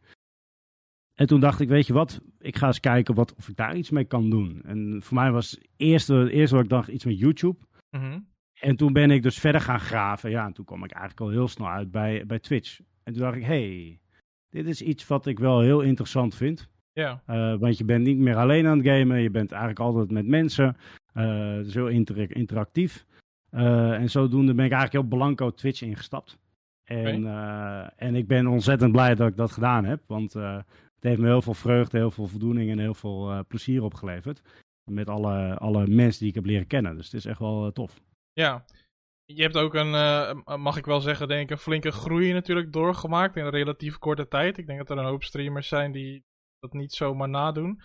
En 1.14 1.26
toen 1.26 1.40
dacht 1.40 1.60
ik, 1.60 1.68
weet 1.68 1.86
je 1.86 1.92
wat, 1.92 2.20
ik 2.38 2.56
ga 2.56 2.66
eens 2.66 2.80
kijken 2.80 3.14
wat, 3.14 3.34
of 3.34 3.48
ik 3.48 3.56
daar 3.56 3.76
iets 3.76 3.90
mee 3.90 4.04
kan 4.04 4.30
doen. 4.30 4.62
En 4.64 5.02
voor 5.02 5.14
mij 5.14 5.30
was 5.30 5.58
eerst, 5.76 6.10
eerst 6.10 6.52
wat 6.52 6.62
ik 6.62 6.68
dacht, 6.68 6.88
iets 6.88 7.04
met 7.04 7.18
YouTube. 7.18 7.58
Mm 7.90 8.00
-hmm. 8.00 8.26
En 8.60 8.76
toen 8.76 8.92
ben 8.92 9.10
ik 9.10 9.22
dus 9.22 9.38
verder 9.38 9.60
gaan 9.60 9.80
graven. 9.80 10.30
Ja, 10.30 10.46
en 10.46 10.52
toen 10.52 10.64
kwam 10.64 10.84
ik 10.84 10.90
eigenlijk 10.90 11.20
al 11.20 11.30
heel 11.30 11.48
snel 11.48 11.68
uit 11.68 11.90
bij, 11.90 12.26
bij 12.26 12.38
Twitch. 12.38 12.80
En 13.02 13.12
toen 13.12 13.22
dacht 13.22 13.36
ik, 13.36 13.44
hey, 13.44 14.00
dit 14.56 14.66
is 14.66 14.82
iets 14.82 15.06
wat 15.06 15.26
ik 15.26 15.38
wel 15.38 15.60
heel 15.60 15.80
interessant 15.80 16.34
vind. 16.34 16.68
Ja. 16.92 17.22
Uh, 17.30 17.54
want 17.58 17.78
je 17.78 17.84
bent 17.84 18.04
niet 18.04 18.18
meer 18.18 18.36
alleen 18.36 18.66
aan 18.66 18.78
het 18.78 18.86
gamen. 18.86 19.20
Je 19.20 19.30
bent 19.30 19.50
eigenlijk 19.50 19.80
altijd 19.80 20.10
met 20.10 20.26
mensen. 20.26 20.76
Uh, 21.14 21.60
heel 21.72 21.88
inter 21.88 22.36
interactief. 22.36 23.06
Uh, 23.50 23.92
en 23.92 24.10
zodoende 24.10 24.54
ben 24.54 24.64
ik 24.64 24.72
eigenlijk 24.72 25.02
heel 25.02 25.18
blanco 25.18 25.50
Twitch 25.50 25.82
ingestapt. 25.82 26.38
En, 26.84 27.20
okay. 27.24 27.90
en 27.96 28.14
ik 28.14 28.26
ben 28.26 28.46
ontzettend 28.46 28.92
blij 28.92 29.14
dat 29.14 29.28
ik 29.28 29.36
dat 29.36 29.52
gedaan 29.52 29.84
heb. 29.84 30.02
Want 30.06 30.32
het 30.32 30.64
heeft 31.00 31.20
me 31.20 31.26
heel 31.26 31.42
veel 31.42 31.54
vreugde, 31.54 31.98
heel 31.98 32.10
veel 32.10 32.26
voldoening 32.26 32.70
en 32.70 32.78
heel 32.78 32.94
veel 32.94 33.44
plezier 33.48 33.82
opgeleverd. 33.82 34.42
Met 34.90 35.08
alle, 35.08 35.58
alle 35.58 35.86
mensen 35.86 36.20
die 36.20 36.28
ik 36.28 36.34
heb 36.34 36.44
leren 36.44 36.66
kennen. 36.66 36.96
Dus 36.96 37.04
het 37.04 37.14
is 37.14 37.24
echt 37.24 37.38
wel 37.38 37.72
tof. 37.72 38.00
Ja, 38.32 38.64
je 39.26 39.42
hebt 39.42 39.56
ook 39.56 39.74
een, 39.74 39.92
uh, 39.92 40.56
mag 40.56 40.76
ik 40.76 40.84
wel 40.84 41.00
zeggen, 41.00 41.28
denk 41.28 41.42
ik, 41.42 41.50
een 41.50 41.62
flinke 41.62 41.90
groei 41.90 42.32
natuurlijk 42.32 42.72
doorgemaakt 42.72 43.36
in 43.36 43.44
een 43.44 43.50
relatief 43.50 43.98
korte 43.98 44.28
tijd. 44.28 44.58
Ik 44.58 44.66
denk 44.66 44.78
dat 44.78 44.90
er 44.90 44.98
een 44.98 45.10
hoop 45.10 45.24
streamers 45.24 45.68
zijn 45.68 45.92
die 45.92 46.24
dat 46.58 46.72
niet 46.72 46.92
zomaar 46.92 47.28
nadoen. 47.28 47.80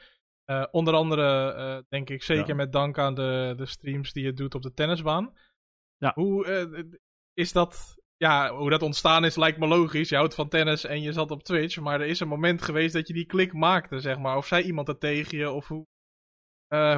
Uh, 0.46 0.66
onder 0.72 0.94
andere, 0.94 1.56
uh, 1.56 1.84
denk 1.90 2.10
ik, 2.10 2.24
zeker 2.24 2.48
ja. 2.48 2.56
met 2.56 2.72
dank 2.72 2.98
aan 2.98 3.14
de, 3.14 3.54
de 3.58 3.66
streams 3.66 4.14
die 4.14 4.24
je 4.24 4.34
doet 4.34 4.56
op 4.56 4.62
de 4.62 4.74
tennisbaan. 4.74 5.34
Ja. 5.98 6.12
Hoe 6.16 6.46
is 7.34 7.52
dat, 7.52 7.96
ja, 8.18 8.56
hoe 8.56 8.70
dat 8.70 8.82
ontstaan 8.82 9.26
is, 9.26 9.36
lijkt 9.36 9.60
me 9.60 9.68
logisch. 9.68 10.10
Je 10.10 10.16
houdt 10.16 10.36
van 10.36 10.50
tennis 10.50 10.86
en 10.86 11.02
je 11.02 11.12
zat 11.12 11.32
op 11.32 11.44
Twitch, 11.44 11.80
maar 11.80 12.02
er 12.02 12.08
is 12.08 12.20
een 12.20 12.28
moment 12.28 12.62
geweest 12.62 12.94
dat 12.94 13.08
je 13.08 13.14
die 13.14 13.26
klik 13.26 13.54
maakte, 13.54 14.00
zeg 14.00 14.18
maar. 14.18 14.38
Of 14.38 14.48
zei 14.48 14.64
iemand 14.64 14.88
dat 14.88 15.00
tegen 15.00 15.38
je, 15.38 15.52
of 15.52 15.68
hoe, 15.68 15.88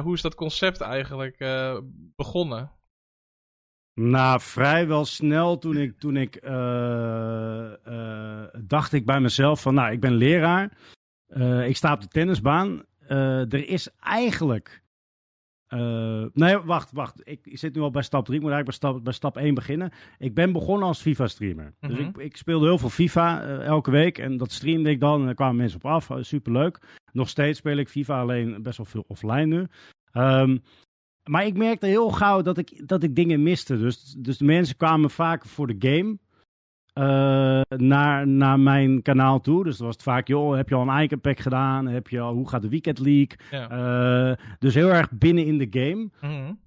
hoe 0.02 0.14
is 0.14 0.22
dat 0.22 0.34
concept 0.34 0.80
eigenlijk 0.80 1.38
begonnen? 2.16 2.72
Nou, 3.94 4.40
vrijwel 4.40 5.04
snel 5.04 5.58
toen 5.58 5.76
ik, 5.76 5.98
toen 5.98 6.16
ik 6.16 6.44
uh, 6.44 7.70
uh, 7.88 8.44
dacht 8.62 8.92
ik 8.92 9.06
bij 9.06 9.20
mezelf 9.20 9.62
van, 9.62 9.74
nou, 9.74 9.92
ik 9.92 10.00
ben 10.00 10.14
leraar. 10.14 10.72
Uh, 11.28 11.68
ik 11.68 11.76
sta 11.76 11.92
op 11.92 12.00
de 12.00 12.08
tennisbaan. 12.08 12.82
er 13.08 13.68
is 13.68 13.88
eigenlijk... 14.00 14.82
nee, 16.32 16.58
wacht, 16.58 16.92
wacht. 16.92 17.20
Ik, 17.24 17.40
zit 17.42 17.74
nu 17.74 17.80
al 17.80 17.90
bij 17.90 18.02
stap 18.02 18.24
3. 18.24 18.36
Ik 18.36 18.42
moet 18.42 18.52
eigenlijk 18.52 18.80
bij 18.80 18.90
stap, 18.90 19.04
bij 19.04 19.12
stap 19.12 19.36
1 19.36 19.54
beginnen. 19.54 19.92
Ik 20.18 20.34
ben 20.34 20.52
begonnen 20.52 20.88
als 20.88 21.00
FIFA-streamer. 21.00 21.64
Mm 21.64 21.88
-hmm. 21.88 21.96
Dus 21.96 22.06
ik, 22.06 22.16
ik, 22.16 22.36
speelde 22.36 22.66
heel 22.66 22.78
veel 22.78 22.88
FIFA 22.88 23.58
elke 23.58 23.90
week. 23.90 24.18
En 24.18 24.36
dat 24.36 24.52
streamde 24.52 24.90
ik 24.90 25.00
dan. 25.00 25.20
En 25.20 25.26
daar 25.26 25.34
kwamen 25.34 25.56
mensen 25.56 25.80
op 25.84 25.90
af. 25.90 26.10
Superleuk. 26.20 26.78
Nog 27.12 27.28
steeds 27.28 27.58
speel 27.58 27.76
ik 27.76 27.88
FIFA, 27.88 28.20
alleen 28.20 28.62
best 28.62 28.76
wel 28.76 28.86
veel 28.86 29.04
offline 29.06 29.46
nu. 29.46 29.66
Um, 30.22 30.62
maar 31.24 31.46
ik 31.46 31.56
merkte 31.56 31.86
heel 31.86 32.10
gauw 32.10 32.42
dat 32.42 32.58
ik, 32.58 32.88
dat 32.88 33.02
ik 33.02 33.16
dingen 33.16 33.42
miste. 33.42 33.78
Dus, 33.78 34.02
dus 34.18 34.38
de 34.38 34.44
mensen 34.44 34.76
kwamen 34.76 35.10
vaak 35.10 35.44
voor 35.44 35.66
de 35.66 35.76
game 35.78 36.18
uh, 36.98 37.60
naar, 37.78 38.28
naar 38.28 38.60
mijn 38.60 39.02
kanaal 39.02 39.40
toe. 39.40 39.64
Dus 39.64 39.76
dan 39.76 39.86
was 39.86 39.94
het 39.94 40.04
vaak, 40.04 40.28
joh, 40.28 40.56
heb 40.56 40.68
je 40.68 40.74
al 40.74 40.88
een 40.88 41.02
Iconpack 41.02 41.38
gedaan? 41.38 41.86
Heb 41.86 42.08
je 42.08 42.20
al, 42.20 42.34
hoe 42.34 42.48
gaat 42.48 42.62
de 42.62 42.68
Weekend 42.68 42.98
League? 42.98 43.36
Ja. 43.50 44.30
Uh, 44.30 44.36
dus 44.58 44.74
heel 44.74 44.88
erg 44.88 45.10
binnen 45.10 45.46
in 45.46 45.58
de 45.58 45.66
game. 45.70 46.10
Mm 46.20 46.58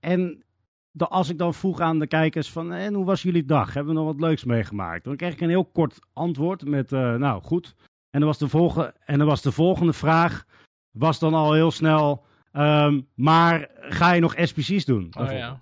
En 0.00 0.44
de, 0.90 1.08
als 1.08 1.28
ik 1.28 1.38
dan 1.38 1.54
vroeg 1.54 1.80
aan 1.80 1.98
de 1.98 2.06
kijkers 2.06 2.50
van, 2.50 2.72
en 2.72 2.94
hoe 2.94 3.04
was 3.04 3.22
jullie 3.22 3.44
dag? 3.44 3.74
Hebben 3.74 3.94
we 3.94 4.00
nog 4.00 4.08
wat 4.08 4.20
leuks 4.20 4.44
meegemaakt? 4.44 5.04
Dan 5.04 5.16
kreeg 5.16 5.32
ik 5.32 5.40
een 5.40 5.48
heel 5.48 5.64
kort 5.64 5.98
antwoord 6.12 6.64
met, 6.64 6.92
uh, 6.92 7.14
nou 7.14 7.42
goed. 7.42 7.74
En 8.10 8.20
dan 8.20 8.28
was 8.28 8.38
de 8.38 8.48
volgende, 8.48 8.94
en 9.04 9.18
dan 9.18 9.26
was 9.26 9.42
de 9.42 9.52
volgende 9.52 9.92
vraag, 9.92 10.46
was 10.90 11.18
dan 11.18 11.34
al 11.34 11.52
heel 11.52 11.70
snel, 11.70 12.24
um, 12.52 13.08
maar 13.14 13.70
ga 13.74 14.12
je 14.12 14.20
nog 14.20 14.34
SPC's 14.38 14.84
doen? 14.84 15.08
Oh, 15.18 15.30
ja. 15.30 15.58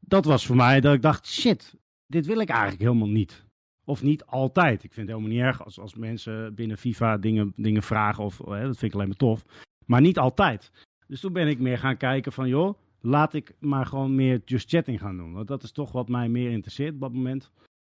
Dat 0.00 0.24
was 0.24 0.46
voor 0.46 0.56
mij 0.56 0.80
dat 0.80 0.94
ik 0.94 1.02
dacht, 1.02 1.26
shit, 1.26 1.74
dit 2.06 2.26
wil 2.26 2.40
ik 2.40 2.48
eigenlijk 2.48 2.80
helemaal 2.80 3.08
niet. 3.08 3.44
Of 3.84 4.02
niet 4.02 4.24
altijd. 4.24 4.84
Ik 4.84 4.92
vind 4.92 5.08
het 5.08 5.16
helemaal 5.16 5.36
niet 5.36 5.46
erg 5.46 5.64
als, 5.64 5.80
als 5.80 5.94
mensen 5.94 6.54
binnen 6.54 6.78
FIFA 6.78 7.16
dingen, 7.16 7.52
dingen 7.56 7.82
vragen. 7.82 8.24
Of, 8.24 8.38
hè, 8.38 8.62
dat 8.66 8.78
vind 8.78 8.82
ik 8.82 8.94
alleen 8.94 9.08
maar 9.08 9.16
tof. 9.16 9.44
Maar 9.86 10.00
niet 10.00 10.18
altijd. 10.18 10.72
Dus 11.06 11.20
toen 11.20 11.32
ben 11.32 11.48
ik 11.48 11.58
meer 11.58 11.78
gaan 11.78 11.96
kijken 11.96 12.32
van, 12.32 12.48
joh, 12.48 12.78
laat 13.00 13.34
ik 13.34 13.54
maar 13.58 13.86
gewoon 13.86 14.14
meer 14.14 14.40
just 14.44 14.68
chatting 14.68 15.00
gaan 15.00 15.16
doen. 15.16 15.32
Want 15.32 15.48
dat 15.48 15.62
is 15.62 15.72
toch 15.72 15.92
wat 15.92 16.08
mij 16.08 16.28
meer 16.28 16.50
interesseert 16.50 16.94
op 16.94 17.00
dat 17.00 17.12
moment. 17.12 17.50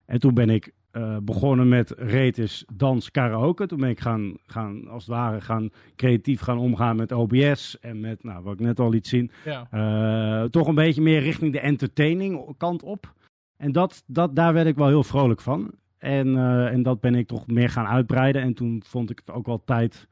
En 0.05 0.21
toen 0.21 0.35
ben 0.35 0.51
ik 0.51 0.75
uh, 0.93 1.17
begonnen 1.23 1.69
met 1.69 1.95
retis, 1.97 2.65
dans, 2.75 3.11
karaoke. 3.11 3.67
Toen 3.67 3.81
ben 3.81 3.89
ik 3.89 4.01
gaan, 4.01 4.35
gaan, 4.47 4.89
als 4.89 5.07
het 5.07 5.15
ware, 5.15 5.41
gaan 5.41 5.71
creatief 5.97 6.41
gaan 6.41 6.59
omgaan 6.59 6.97
met 6.97 7.13
OBS. 7.13 7.79
En 7.81 8.01
met, 8.01 8.25
nou, 8.25 8.43
wat 8.43 8.53
ik 8.53 8.61
net 8.61 8.81
al 8.81 8.91
liet 8.91 9.07
zien. 9.07 9.31
Ja. 9.45 9.69
Uh, 10.43 10.49
toch 10.49 10.67
een 10.67 10.75
beetje 10.75 11.03
meer 11.03 11.21
richting 11.21 11.53
de 11.53 11.61
entertaining 11.61 12.55
kant 12.57 12.83
op. 12.83 13.15
En 13.57 13.73
dat, 13.73 14.03
dat, 14.07 14.37
daar 14.37 14.53
werd 14.53 14.67
ik 14.67 14.77
wel 14.77 14.89
heel 14.89 15.05
vrolijk 15.05 15.41
van. 15.41 15.71
En, 15.99 16.27
uh, 16.27 16.73
en 16.73 16.83
dat 16.83 17.01
ben 17.01 17.15
ik 17.15 17.27
toch 17.27 17.47
meer 17.47 17.71
gaan 17.71 17.87
uitbreiden. 17.87 18.43
En 18.43 18.55
toen 18.55 18.83
vond 18.87 19.11
ik 19.11 19.23
het 19.25 19.35
ook 19.35 19.47
wel 19.47 19.63
tijd 19.65 20.09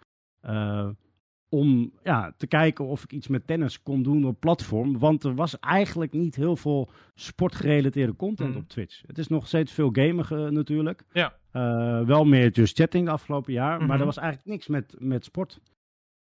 om 1.49 1.93
ja, 2.05 2.33
te 2.37 2.47
kijken 2.47 2.85
of 2.87 3.03
ik 3.03 3.13
iets 3.13 3.29
met 3.29 3.47
tennis 3.47 3.83
kon 3.83 4.03
doen 4.03 4.25
op 4.25 4.41
platform. 4.41 4.99
Want 4.99 5.25
er 5.25 5.35
was 5.35 5.59
eigenlijk 5.59 6.13
niet 6.13 6.37
heel 6.37 6.57
veel 6.57 6.89
sportgerelateerde 7.15 8.17
content 8.17 8.51
Mm. 8.51 8.57
op 8.57 8.69
Twitch. 8.69 9.03
Het 9.07 9.19
is 9.19 9.29
nog 9.29 9.47
steeds 9.47 9.73
veel 9.73 9.91
gamen 9.93 10.53
natuurlijk. 10.55 11.05
Ja. 11.13 11.35
Uh, 11.53 12.01
wel 12.07 12.25
meer 12.25 12.51
just 12.51 12.77
chatting 12.77 13.05
de 13.07 13.11
afgelopen 13.13 13.53
jaar. 13.53 13.79
Maar 13.79 13.89
Mhm. 13.89 13.99
er 13.99 14.05
was 14.05 14.17
eigenlijk 14.17 14.49
niks 14.49 14.67
met, 14.67 14.95
met 14.99 15.25
sport. 15.25 15.61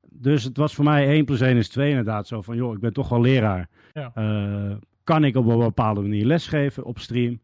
Dus 0.10 0.44
het 0.44 0.58
was 0.58 0.76
voor 0.76 0.84
mij 0.86 1.08
1 1.16 1.26
plus 1.26 1.42
1 1.42 1.58
is 1.58 1.70
2 1.70 1.90
inderdaad. 1.90 2.28
Zo 2.28 2.42
van, 2.42 2.56
joh, 2.56 2.74
ik 2.74 2.80
ben 2.80 2.94
toch 2.94 3.10
wel 3.10 3.22
leraar. 3.22 3.70
Ja. 3.94 4.12
Uh, 4.18 4.76
kan 5.04 5.24
ik 5.24 5.36
op 5.36 5.46
een 5.46 5.60
bepaalde 5.60 6.02
manier 6.02 6.26
lesgeven 6.26 6.84
op 6.84 7.00
stream? 7.00 7.40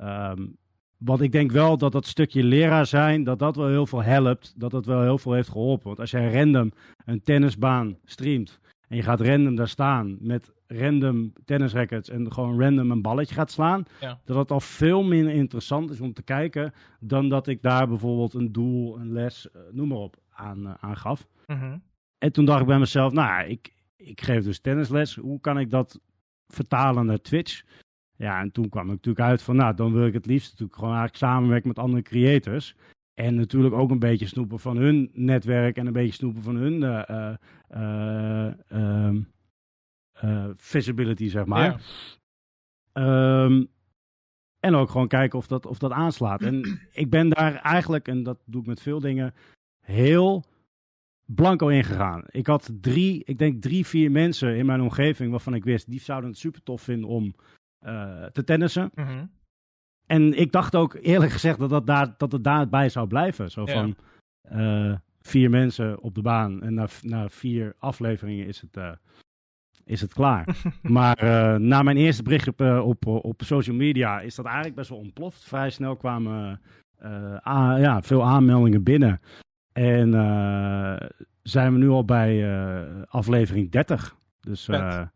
Um, 0.00 0.56
want 0.98 1.20
ik 1.20 1.32
denk 1.32 1.50
wel 1.50 1.78
dat 1.78 1.92
dat 1.92 2.06
stukje 2.06 2.44
leraar 2.44 2.86
zijn, 2.86 3.24
dat 3.24 3.38
dat 3.38 3.56
wel 3.56 3.68
heel 3.68 3.86
veel 3.86 4.02
helpt. 4.02 4.54
Dat 4.56 4.70
dat 4.70 4.86
wel 4.86 5.02
heel 5.02 5.18
veel 5.18 5.32
heeft 5.32 5.48
geholpen. 5.48 5.86
Want 5.86 6.00
als 6.00 6.10
jij 6.10 6.32
random 6.32 6.72
een 7.04 7.22
tennisbaan 7.22 7.98
streamt 8.04 8.60
en 8.88 8.96
je 8.96 9.02
gaat 9.02 9.20
random 9.20 9.54
daar 9.54 9.68
staan 9.68 10.16
met 10.20 10.52
random 10.66 11.32
tennisrackets 11.44 12.08
en 12.08 12.32
gewoon 12.32 12.60
random 12.60 12.90
een 12.90 13.02
balletje 13.02 13.34
gaat 13.34 13.50
slaan, 13.50 13.84
Ja. 14.00 14.20
dat 14.24 14.36
het 14.36 14.50
al 14.50 14.60
veel 14.60 15.02
minder 15.02 15.32
interessant 15.34 15.90
is 15.90 16.00
om 16.00 16.12
te 16.12 16.22
kijken 16.22 16.72
dan 17.00 17.28
dat 17.28 17.46
ik 17.46 17.62
daar 17.62 17.88
bijvoorbeeld 17.88 18.34
een 18.34 18.52
doel, 18.52 18.98
een 18.98 19.12
les, 19.12 19.48
uh, 19.56 19.62
noem 19.72 19.88
maar 19.88 19.98
op, 19.98 20.16
aan, 20.30 20.58
uh, 20.66 20.74
aan 20.80 20.96
gaf. 20.96 21.26
Mm 21.46 21.56
-hmm. 21.58 21.82
En 22.18 22.32
toen 22.32 22.44
dacht 22.44 22.60
ik 22.60 22.66
bij 22.66 22.78
mezelf, 22.78 23.12
nou, 23.12 23.48
ik, 23.48 23.72
ik 23.96 24.20
geef 24.20 24.44
dus 24.44 24.60
tennisles. 24.60 25.14
Hoe 25.14 25.40
kan 25.40 25.58
ik 25.58 25.70
dat 25.70 26.00
vertalen 26.46 27.06
naar 27.06 27.20
Twitch? 27.20 27.62
Ja, 28.16 28.40
en 28.40 28.50
toen 28.50 28.68
kwam 28.68 28.84
ik 28.84 28.90
natuurlijk 28.90 29.26
uit 29.26 29.42
van, 29.42 29.56
nou, 29.56 29.74
dan 29.74 29.92
wil 29.92 30.06
ik 30.06 30.12
het 30.12 30.26
liefst 30.26 30.50
natuurlijk 30.50 30.78
gewoon 30.78 30.94
eigenlijk 30.94 31.24
samenwerken 31.24 31.68
met 31.68 31.78
andere 31.78 32.02
creators. 32.02 32.76
En 33.14 33.34
natuurlijk 33.34 33.74
ook 33.74 33.90
een 33.90 33.98
beetje 33.98 34.26
snoepen 34.26 34.58
van 34.58 34.76
hun 34.76 35.10
netwerk 35.12 35.76
en 35.76 35.86
een 35.86 35.92
beetje 35.92 36.12
snoepen 36.12 36.42
van 36.42 36.56
hun 36.56 36.82
uh, 36.82 37.34
uh, 38.72 39.12
uh, 40.24 40.48
visibility, 40.56 41.28
zeg 41.28 41.46
maar. 41.46 41.82
Ja. 42.92 43.44
Um, 43.44 43.68
en 44.60 44.74
ook 44.74 44.90
gewoon 44.90 45.08
kijken 45.08 45.38
of 45.38 45.46
dat, 45.46 45.66
of 45.66 45.78
dat 45.78 45.92
aanslaat. 45.92 46.42
En 46.42 46.78
ik 46.92 47.10
ben 47.10 47.28
daar 47.28 47.54
eigenlijk, 47.54 48.08
en 48.08 48.22
dat 48.22 48.38
doe 48.44 48.60
ik 48.60 48.66
met 48.66 48.80
veel 48.80 49.00
dingen, 49.00 49.34
heel 49.80 50.44
blanco 51.24 51.68
ingegaan. 51.68 52.24
Ik 52.26 52.46
had 52.46 52.70
drie, 52.80 53.24
ik 53.24 53.38
denk 53.38 53.62
drie, 53.62 53.86
vier 53.86 54.10
mensen 54.10 54.56
in 54.56 54.66
mijn 54.66 54.80
omgeving 54.80 55.30
waarvan 55.30 55.54
ik 55.54 55.64
wist, 55.64 55.90
die 55.90 56.00
zouden 56.00 56.30
het 56.30 56.38
super 56.38 56.62
tof 56.62 56.82
vinden 56.82 57.08
om 57.08 57.34
te 58.32 58.42
tennissen. 58.44 58.90
Mm 58.94 59.04
-hmm. 59.04 59.30
En 60.06 60.38
ik 60.38 60.52
dacht 60.52 60.74
ook 60.74 60.94
eerlijk 60.94 61.32
gezegd 61.32 61.58
dat, 61.58 61.70
dat, 61.70 61.86
daar, 61.86 62.14
dat 62.16 62.32
het 62.32 62.44
daarbij 62.44 62.88
zou 62.88 63.06
blijven. 63.06 63.50
Zo 63.50 63.66
van 63.66 63.96
uh, 64.52 64.94
vier 65.20 65.50
mensen 65.50 66.00
op 66.00 66.14
de 66.14 66.22
baan 66.22 66.62
en 66.62 66.74
na, 66.74 66.86
na 67.02 67.28
vier 67.28 67.74
afleveringen 67.78 68.46
is 68.46 68.60
het, 68.60 68.76
uh, 68.76 68.90
is 69.84 70.00
het 70.00 70.12
klaar. 70.12 70.56
maar 70.82 71.24
uh, 71.24 71.54
na 71.54 71.82
mijn 71.82 71.96
eerste 71.96 72.22
bericht 72.22 72.48
op, 72.48 72.60
op, 72.60 73.06
op 73.06 73.42
social 73.44 73.76
media 73.76 74.20
is 74.20 74.34
dat 74.34 74.44
eigenlijk 74.44 74.76
best 74.76 74.88
wel 74.88 74.98
ontploft. 74.98 75.44
Vrij 75.44 75.70
snel 75.70 75.96
kwamen 75.96 76.60
ja, 77.78 78.02
veel 78.02 78.24
aanmeldingen 78.24 78.82
binnen. 78.82 79.20
En 79.72 80.10
zijn 81.42 81.72
we 81.72 81.78
nu 81.78 81.88
al 81.88 82.04
bij 82.04 82.60
aflevering 83.06 83.70
30. 83.70 84.16
Dus 84.40 84.66
ja. 84.66 85.12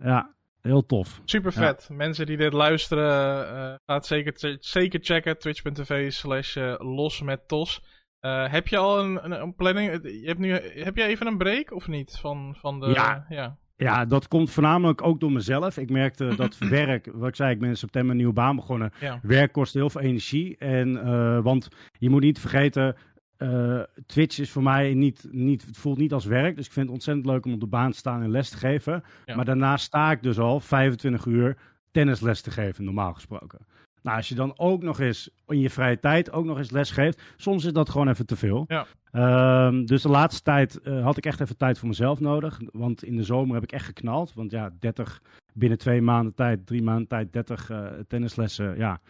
ja, 0.00 0.34
heel 0.68 0.86
tof. 0.86 1.20
Super 1.24 1.52
vet. 1.52 1.86
Ja. 1.88 1.94
Mensen 1.94 2.26
die 2.26 2.36
dit 2.36 2.52
luisteren, 2.52 3.46
uh, 3.56 3.74
gaat 3.86 4.06
zeker, 4.06 4.56
zeker 4.60 5.00
checken. 5.02 5.38
Twitch.tv 5.38 6.12
slash 6.12 6.56
uh, 6.56 6.74
los 6.78 7.22
met 7.22 7.48
tos. 7.48 7.82
Uh, 8.20 8.50
heb 8.50 8.68
je 8.68 8.76
al 8.76 8.98
een, 8.98 9.24
een, 9.24 9.42
een, 9.42 9.54
planning? 9.54 9.92
Je 10.02 10.26
hebt 10.26 10.38
nu, 10.38 10.50
heb 10.82 10.96
je 10.96 11.02
even 11.02 11.26
een 11.26 11.38
break 11.38 11.72
of 11.72 11.88
niet? 11.88 12.18
Van, 12.20 12.54
van 12.58 12.80
de, 12.80 12.86
ja. 12.86 13.26
ja. 13.28 13.58
Ja, 13.78 14.04
dat 14.04 14.28
komt 14.28 14.50
voornamelijk 14.50 15.02
ook 15.02 15.20
door 15.20 15.32
mezelf. 15.32 15.76
Ik 15.76 15.90
merkte 15.90 16.34
dat 16.36 16.58
werk, 16.58 17.08
wat 17.12 17.28
ik 17.28 17.36
zei, 17.36 17.52
ik 17.52 17.58
ben 17.58 17.68
in 17.68 17.76
september 17.76 18.10
een 18.10 18.16
nieuwe 18.16 18.32
baan 18.32 18.56
begonnen. 18.56 18.92
Ja. 19.00 19.18
Werk 19.22 19.52
kost 19.52 19.74
heel 19.74 19.90
veel 19.90 20.00
energie. 20.00 20.56
En, 20.56 20.88
uh, 20.88 21.40
want 21.42 21.68
je 21.98 22.10
moet 22.10 22.22
niet 22.22 22.40
vergeten, 22.40 22.96
uh, 23.38 23.82
Twitch 24.06 24.38
is 24.38 24.50
voor 24.50 24.62
mij 24.62 24.94
niet, 24.94 25.26
niet, 25.30 25.66
het 25.66 25.76
voelt 25.76 25.98
niet 25.98 26.12
als 26.12 26.24
werk. 26.24 26.56
Dus 26.56 26.66
ik 26.66 26.72
vind 26.72 26.86
het 26.86 26.94
ontzettend 26.94 27.26
leuk 27.26 27.46
om 27.46 27.52
op 27.52 27.60
de 27.60 27.66
baan 27.66 27.90
te 27.90 27.96
staan 27.96 28.22
en 28.22 28.30
les 28.30 28.48
te 28.48 28.56
geven. 28.56 29.04
Ja. 29.24 29.36
Maar 29.36 29.44
daarnaast 29.44 29.84
sta 29.84 30.10
ik 30.10 30.22
dus 30.22 30.38
al 30.38 30.60
25 30.60 31.24
uur 31.24 31.56
tennisles 31.90 32.40
te 32.40 32.50
geven, 32.50 32.84
normaal 32.84 33.14
gesproken. 33.14 33.58
Nou, 34.02 34.16
als 34.16 34.28
je 34.28 34.34
dan 34.34 34.58
ook 34.58 34.82
nog 34.82 35.00
eens 35.00 35.30
in 35.46 35.60
je 35.60 35.70
vrije 35.70 36.00
tijd 36.00 36.32
ook 36.32 36.44
nog 36.44 36.58
eens 36.58 36.70
les 36.70 36.90
geeft, 36.90 37.22
soms 37.36 37.64
is 37.64 37.72
dat 37.72 37.88
gewoon 37.88 38.08
even 38.08 38.26
te 38.26 38.36
veel. 38.36 38.64
Ja. 38.68 38.86
Uh, 39.12 39.86
dus 39.86 40.02
de 40.02 40.08
laatste 40.08 40.42
tijd 40.42 40.80
uh, 40.82 41.04
had 41.04 41.16
ik 41.16 41.26
echt 41.26 41.40
even 41.40 41.56
tijd 41.56 41.78
voor 41.78 41.88
mezelf 41.88 42.20
nodig. 42.20 42.60
Want 42.72 43.04
in 43.04 43.16
de 43.16 43.22
zomer 43.22 43.54
heb 43.54 43.62
ik 43.62 43.72
echt 43.72 43.84
geknald. 43.84 44.34
Want 44.34 44.50
ja, 44.50 44.70
30 44.78 45.22
binnen 45.54 45.78
twee 45.78 46.02
maanden 46.02 46.34
tijd, 46.34 46.66
drie 46.66 46.82
maanden 46.82 47.08
tijd, 47.08 47.32
30 47.32 47.70
uh, 47.70 47.86
tennislessen, 48.08 48.76
ja, 48.76 49.00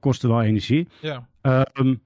kostte 0.00 0.28
wel 0.28 0.42
energie. 0.42 0.88
Ja. 1.00 1.28
Um, 1.72 2.00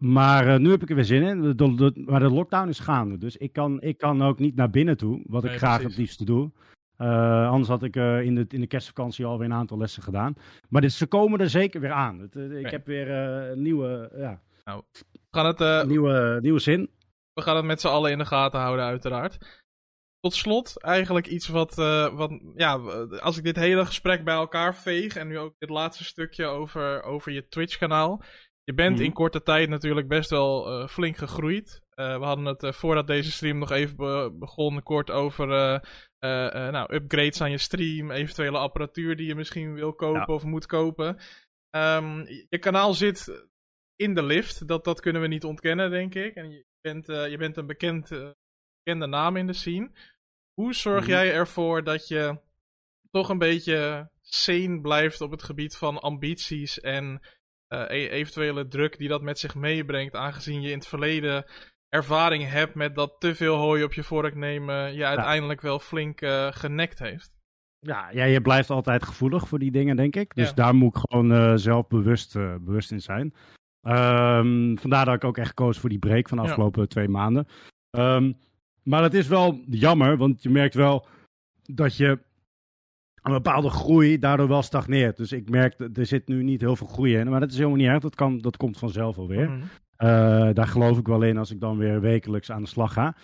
maar 0.00 0.46
uh, 0.46 0.56
nu 0.56 0.70
heb 0.70 0.82
ik 0.82 0.88
er 0.88 0.94
weer 0.94 1.04
zin 1.04 1.22
in. 1.22 1.40
De, 1.42 1.54
de, 1.54 1.74
de, 1.74 2.02
maar 2.06 2.20
de 2.20 2.30
lockdown 2.30 2.68
is 2.68 2.78
gaande. 2.78 3.18
Dus 3.18 3.36
ik 3.36 3.52
kan, 3.52 3.80
ik 3.80 3.98
kan 3.98 4.22
ook 4.22 4.38
niet 4.38 4.54
naar 4.56 4.70
binnen 4.70 4.96
toe. 4.96 5.22
Wat 5.26 5.42
Nee, 5.42 5.52
ik 5.52 5.58
graag 5.58 5.72
precies. 5.74 5.90
het 5.90 5.98
liefste 5.98 6.24
doe. 6.24 6.50
Uh, 6.98 7.48
anders 7.48 7.68
had 7.68 7.82
ik 7.82 7.96
uh, 7.96 8.20
in, 8.22 8.34
de, 8.34 8.44
in 8.48 8.60
de 8.60 8.66
kerstvakantie 8.66 9.24
alweer 9.24 9.46
een 9.46 9.52
aantal 9.54 9.78
lessen 9.78 10.02
gedaan. 10.02 10.34
Maar 10.68 10.80
dit, 10.80 10.92
ze 10.92 11.06
komen 11.06 11.40
er 11.40 11.50
zeker 11.50 11.80
weer 11.80 11.92
aan. 11.92 12.18
Het, 12.18 12.34
ik 12.36 12.48
Nee. 12.48 12.64
heb 12.64 12.86
weer 12.86 13.10
een 13.10 13.62
nieuwe, 13.62 14.10
ja, 14.16 14.40
We 14.64 14.82
gaan 15.30 15.46
het, 15.46 15.86
nieuwe, 15.88 16.38
nieuwe 16.42 16.58
zin. 16.58 16.90
we 17.32 17.42
gaan 17.42 17.56
het 17.56 17.64
met 17.64 17.80
z'n 17.80 17.86
allen 17.88 18.10
in 18.10 18.18
de 18.18 18.24
gaten 18.26 18.60
houden, 18.60 18.84
uiteraard. 18.84 19.38
Tot 20.20 20.34
slot, 20.34 20.80
eigenlijk 20.82 21.26
iets 21.26 21.48
wat, 21.48 21.74
wat, 22.14 22.40
ja, 22.54 22.74
als 23.20 23.36
ik 23.38 23.44
dit 23.44 23.56
hele 23.56 23.86
gesprek 23.86 24.24
bij 24.24 24.34
elkaar 24.34 24.74
veeg 24.76 25.16
en 25.16 25.28
nu 25.28 25.38
ook 25.38 25.54
dit 25.58 25.68
laatste 25.70 26.04
stukje 26.04 26.46
over, 26.46 27.02
over 27.02 27.32
je 27.32 27.48
Twitch-kanaal. 27.48 28.22
Je 28.70 28.76
bent 28.76 28.96
Mhm. 28.96 29.04
in 29.04 29.12
korte 29.12 29.42
tijd 29.42 29.68
natuurlijk 29.68 30.08
best 30.08 30.30
wel 30.30 30.80
uh, 30.82 30.88
flink 30.88 31.16
gegroeid. 31.16 31.82
Uh, 31.94 32.18
we 32.18 32.24
hadden 32.24 32.44
het 32.44 32.62
uh, 32.62 32.72
voordat 32.72 33.06
deze 33.06 33.32
stream 33.32 33.58
nog 33.58 33.70
even 33.70 33.96
be 33.96 34.36
begon 34.38 34.82
kort 34.82 35.10
over 35.10 35.46
nou, 36.72 36.94
upgrades 36.94 37.40
aan 37.40 37.50
je 37.50 37.58
stream, 37.58 38.10
eventuele 38.10 38.58
apparatuur 38.58 39.16
die 39.16 39.26
je 39.26 39.34
misschien 39.34 39.74
wil 39.74 39.92
kopen 39.94 40.20
Ja. 40.26 40.34
of 40.34 40.44
moet 40.44 40.66
kopen. 40.66 41.08
Um, 41.70 42.26
je 42.48 42.58
kanaal 42.60 42.94
zit 42.94 43.46
in 43.96 44.14
de 44.14 44.22
lift, 44.22 44.68
dat, 44.68 44.84
dat 44.84 45.00
kunnen 45.00 45.22
we 45.22 45.28
niet 45.28 45.44
ontkennen, 45.44 45.90
denk 45.90 46.14
ik. 46.14 46.34
En 46.34 46.50
je 46.50 46.64
bent, 46.80 47.06
je 47.06 47.36
bent 47.38 47.56
een 47.56 47.66
bekend, 47.66 48.08
bekende 48.84 49.06
naam 49.06 49.36
in 49.36 49.46
de 49.46 49.52
scene. 49.52 49.90
Hoe 50.54 50.74
zorg 50.74 51.00
Mhm. 51.02 51.10
jij 51.10 51.32
ervoor 51.32 51.84
dat 51.84 52.08
je 52.08 52.40
toch 53.10 53.28
een 53.28 53.38
beetje 53.38 54.10
sane 54.20 54.80
blijft 54.80 55.20
op 55.20 55.30
het 55.30 55.42
gebied 55.42 55.76
van 55.76 56.00
ambities 56.00 56.80
en 56.80 57.20
uh, 57.74 57.80
e 57.88 58.08
eventuele 58.08 58.68
druk 58.68 58.98
die 58.98 59.08
dat 59.08 59.22
met 59.22 59.38
zich 59.38 59.54
meebrengt, 59.54 60.14
aangezien 60.14 60.60
je 60.60 60.70
in 60.70 60.78
het 60.78 60.86
verleden 60.86 61.44
ervaring 61.88 62.48
hebt 62.50 62.74
met 62.74 62.94
dat 62.94 63.16
te 63.18 63.34
veel 63.34 63.56
hooi 63.56 63.84
op 63.84 63.92
je 63.92 64.02
vork 64.02 64.34
nemen 64.34 64.94
je 64.94 65.04
uiteindelijk 65.04 65.60
wel 65.60 65.78
flink 65.78 66.20
uh, 66.20 66.48
genekt 66.50 66.98
heeft. 66.98 67.38
Ja, 67.78 68.10
ja, 68.10 68.24
je 68.24 68.40
blijft 68.40 68.70
altijd 68.70 69.02
gevoelig 69.02 69.48
voor 69.48 69.58
die 69.58 69.70
dingen, 69.70 69.96
denk 69.96 70.16
ik. 70.16 70.34
Dus 70.34 70.54
daar 70.54 70.74
moet 70.74 70.96
ik 70.96 71.02
gewoon 71.08 71.32
uh, 71.32 71.52
zelf 71.54 71.88
bewust, 71.88 72.34
bewust 72.34 72.90
in 72.90 73.00
zijn. 73.00 73.34
Um, 73.82 74.78
vandaar 74.78 75.04
dat 75.04 75.14
ik 75.14 75.24
ook 75.24 75.38
echt 75.38 75.54
koos 75.54 75.78
voor 75.78 75.88
die 75.88 75.98
break 75.98 76.28
van 76.28 76.38
de 76.38 76.44
afgelopen 76.44 76.88
twee 76.88 77.08
maanden. 77.08 77.46
Um, 77.90 78.38
maar 78.82 79.02
het 79.02 79.14
is 79.14 79.26
wel 79.26 79.60
jammer, 79.66 80.16
want 80.16 80.42
je 80.42 80.50
merkt 80.50 80.74
wel 80.74 81.06
dat 81.62 81.96
je 81.96 82.18
een 83.22 83.32
bepaalde 83.32 83.70
groei 83.70 84.18
daardoor 84.18 84.48
wel 84.48 84.62
stagneert. 84.62 85.16
Dus 85.16 85.32
ik 85.32 85.50
merk, 85.50 85.74
er 85.94 86.06
zit 86.06 86.28
nu 86.28 86.42
niet 86.42 86.60
heel 86.60 86.76
veel 86.76 86.86
groei 86.86 87.16
in. 87.16 87.28
Maar 87.28 87.40
dat 87.40 87.50
is 87.50 87.56
helemaal 87.56 87.76
niet 87.76 87.86
erg, 87.86 88.00
dat, 88.00 88.14
kan, 88.14 88.38
dat 88.38 88.56
komt 88.56 88.78
vanzelf 88.78 89.18
alweer. 89.18 89.50
Mm 89.50 89.62
daar 90.54 90.66
geloof 90.66 90.98
ik 90.98 91.06
wel 91.06 91.22
in 91.22 91.38
als 91.38 91.50
ik 91.50 91.60
dan 91.60 91.76
weer 91.76 92.00
wekelijks 92.00 92.50
aan 92.50 92.62
de 92.62 92.68
slag 92.68 92.92
ga. 92.92 93.16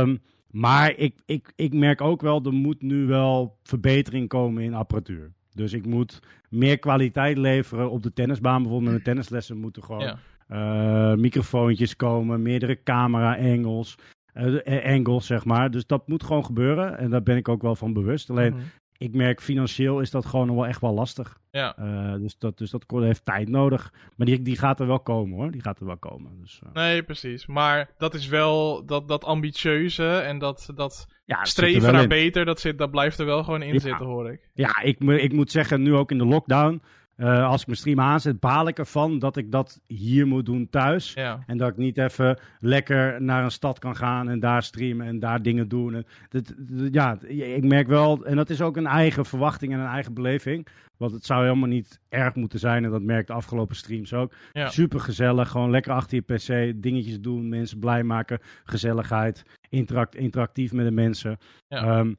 Um, 0.00 0.20
maar 0.50 0.96
ik, 0.96 1.14
ik, 1.26 1.52
ik 1.56 1.74
merk 1.74 2.00
ook 2.00 2.20
wel, 2.20 2.44
er 2.44 2.52
moet 2.52 2.82
nu 2.82 3.06
wel 3.06 3.58
verbetering 3.62 4.28
komen 4.28 4.62
in 4.62 4.74
apparatuur. 4.74 5.32
Dus 5.54 5.72
ik 5.72 5.86
moet 5.86 6.22
meer 6.48 6.78
kwaliteit 6.78 7.38
leveren 7.38 7.90
op 7.90 8.02
de 8.02 8.12
tennisbaan. 8.12 8.62
Bijvoorbeeld 8.62 8.82
met 8.82 8.92
mijn 8.92 9.04
tennislessen 9.04 9.56
moeten 9.56 9.82
gewoon 9.82 10.16
ja. 10.48 11.12
uh, 11.12 11.18
microfoontjes 11.18 11.96
komen, 11.96 12.42
meerdere 12.42 12.82
camera-angles. 12.82 13.98
Uh, 14.34 14.84
angles, 14.84 15.26
zeg 15.26 15.44
maar. 15.44 15.70
Dus 15.70 15.86
dat 15.86 16.08
moet 16.08 16.22
gewoon 16.22 16.44
gebeuren. 16.44 16.98
En 16.98 17.10
daar 17.10 17.22
ben 17.22 17.36
ik 17.36 17.48
ook 17.48 17.62
wel 17.62 17.74
van 17.74 17.92
bewust. 17.92 18.30
Alleen, 18.30 18.52
mhm. 18.52 18.62
Ik 18.98 19.14
merk 19.14 19.40
financieel 19.40 20.00
is 20.00 20.10
dat 20.10 20.26
gewoon 20.26 20.54
wel 20.54 20.66
echt 20.66 20.80
wel 20.80 20.94
lastig. 20.94 21.38
Ja. 21.50 21.78
Uh, 21.78 22.14
dus, 22.14 22.38
dat, 22.38 22.58
dus 22.58 22.70
dat 22.70 22.84
heeft 22.88 23.24
tijd 23.24 23.48
nodig. 23.48 23.92
Maar 24.16 24.26
die, 24.26 24.42
die 24.42 24.56
gaat 24.56 24.80
er 24.80 24.86
wel 24.86 25.00
komen 25.00 25.36
hoor. 25.36 25.50
Die 25.50 25.60
gaat 25.60 25.80
er 25.80 25.86
wel 25.86 25.96
komen. 25.96 26.40
Dus, 26.40 26.60
uh... 26.64 26.72
Nee, 26.72 27.02
precies. 27.02 27.46
Maar 27.46 27.90
dat 27.98 28.14
is 28.14 28.28
wel 28.28 28.86
dat, 28.86 29.08
dat 29.08 29.24
ambitieuze 29.24 30.18
en 30.18 30.38
dat, 30.38 30.70
dat 30.74 31.06
ja, 31.24 31.44
streven 31.44 31.92
naar 31.92 32.06
beter. 32.06 32.44
Dat, 32.44 32.60
zit, 32.60 32.78
dat 32.78 32.90
blijft 32.90 33.18
er 33.18 33.26
wel 33.26 33.44
gewoon 33.44 33.62
in 33.62 33.80
zitten, 33.80 34.06
hoor 34.06 34.30
ik. 34.30 34.50
Ja, 34.54 34.80
ik, 34.82 35.00
ik 35.00 35.32
moet 35.32 35.50
zeggen, 35.50 35.82
nu 35.82 35.94
ook 35.94 36.10
in 36.10 36.18
de 36.18 36.26
lockdown. 36.26 36.82
Uh, 37.18 37.48
als 37.48 37.60
ik 37.60 37.66
mijn 37.66 37.78
stream 37.78 38.00
aanzet, 38.00 38.40
baal 38.40 38.68
ik 38.68 38.78
ervan 38.78 39.18
dat 39.18 39.36
ik 39.36 39.52
dat 39.52 39.80
hier 39.86 40.26
moet 40.26 40.46
doen 40.46 40.68
thuis. 40.70 41.12
Ja. 41.12 41.38
En 41.46 41.56
dat 41.56 41.68
ik 41.68 41.76
niet 41.76 41.98
even 41.98 42.38
lekker 42.58 43.22
naar 43.22 43.44
een 43.44 43.50
stad 43.50 43.78
kan 43.78 43.96
gaan 43.96 44.28
en 44.28 44.40
daar 44.40 44.62
streamen 44.62 45.06
en 45.06 45.18
daar 45.18 45.42
dingen 45.42 45.68
doen. 45.68 45.94
En 45.94 46.06
dat, 46.28 46.54
ja, 46.92 47.18
ik 47.28 47.64
merk 47.64 47.86
wel, 47.86 48.24
en 48.24 48.36
dat 48.36 48.50
is 48.50 48.60
ook 48.60 48.76
een 48.76 48.86
eigen 48.86 49.24
verwachting 49.24 49.72
en 49.72 49.78
een 49.78 49.86
eigen 49.86 50.14
beleving. 50.14 50.66
Want 50.96 51.12
het 51.12 51.24
zou 51.24 51.42
helemaal 51.42 51.68
niet 51.68 52.00
erg 52.08 52.34
moeten 52.34 52.58
zijn. 52.58 52.84
En 52.84 52.90
dat 52.90 53.02
merk 53.02 53.26
de 53.26 53.32
afgelopen 53.32 53.76
streams 53.76 54.12
ook. 54.12 54.32
Ja. 54.52 54.68
Super 54.68 55.00
gezellig. 55.00 55.48
Gewoon 55.48 55.70
lekker 55.70 55.92
achter 55.92 56.16
je 56.16 56.34
PC. 56.34 56.82
Dingetjes 56.82 57.20
doen. 57.20 57.48
Mensen 57.48 57.78
blij 57.78 58.02
maken. 58.02 58.38
Gezelligheid. 58.64 59.42
Interact, 59.68 60.14
interactief 60.14 60.72
met 60.72 60.84
de 60.84 60.92
mensen. 60.92 61.38
Ja. 61.68 61.98
Um, 61.98 62.16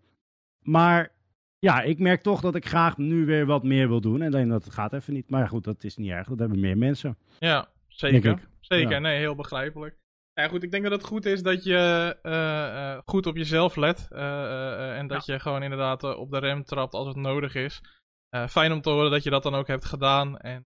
maar 0.61 1.11
ja, 1.59 1.81
ik 1.81 1.99
merk 1.99 2.21
toch 2.21 2.41
dat 2.41 2.55
ik 2.55 2.65
graag 2.65 2.97
nu 2.97 3.25
weer 3.25 3.45
wat 3.45 3.63
meer 3.63 3.87
wil 3.87 4.01
doen. 4.01 4.21
En 4.21 4.33
alleen 4.33 4.49
dat 4.49 4.73
gaat 4.73 4.93
even 4.93 5.13
niet. 5.13 5.29
Maar 5.29 5.47
goed, 5.47 5.63
dat 5.63 5.83
is 5.83 5.97
niet 5.97 6.11
erg. 6.11 6.27
Dat 6.27 6.39
hebben 6.39 6.59
meer 6.59 6.77
mensen. 6.77 7.17
Ja, 7.39 7.69
zeker. 7.87 8.47
Zeker. 8.59 9.01
Nee, 9.01 9.17
heel 9.17 9.35
begrijpelijk. 9.35 9.97
Ja, 10.33 10.47
goed, 10.47 10.63
ik 10.63 10.71
denk 10.71 10.83
dat 10.83 10.91
het 10.91 11.03
goed 11.03 11.25
is 11.25 11.41
dat 11.41 11.63
je 11.63 12.17
uh, 12.23 12.31
uh, 12.33 13.01
goed 13.05 13.25
op 13.25 13.35
jezelf 13.35 13.75
let. 13.75 14.07
Uh, 14.11 14.97
en 14.97 15.07
dat 15.07 15.25
je 15.25 15.39
gewoon 15.39 15.63
inderdaad 15.63 16.03
op 16.03 16.31
de 16.31 16.39
rem 16.39 16.63
trapt 16.63 16.93
als 16.93 17.07
het 17.07 17.15
nodig 17.15 17.55
is. 17.55 17.81
fijn 18.49 18.71
om 18.71 18.81
te 18.81 18.89
horen 18.89 19.11
dat 19.11 19.23
je 19.23 19.29
dat 19.29 19.43
dan 19.43 19.55
ook 19.55 19.67
hebt 19.67 19.85
gedaan. 19.85 20.37
En 20.37 20.65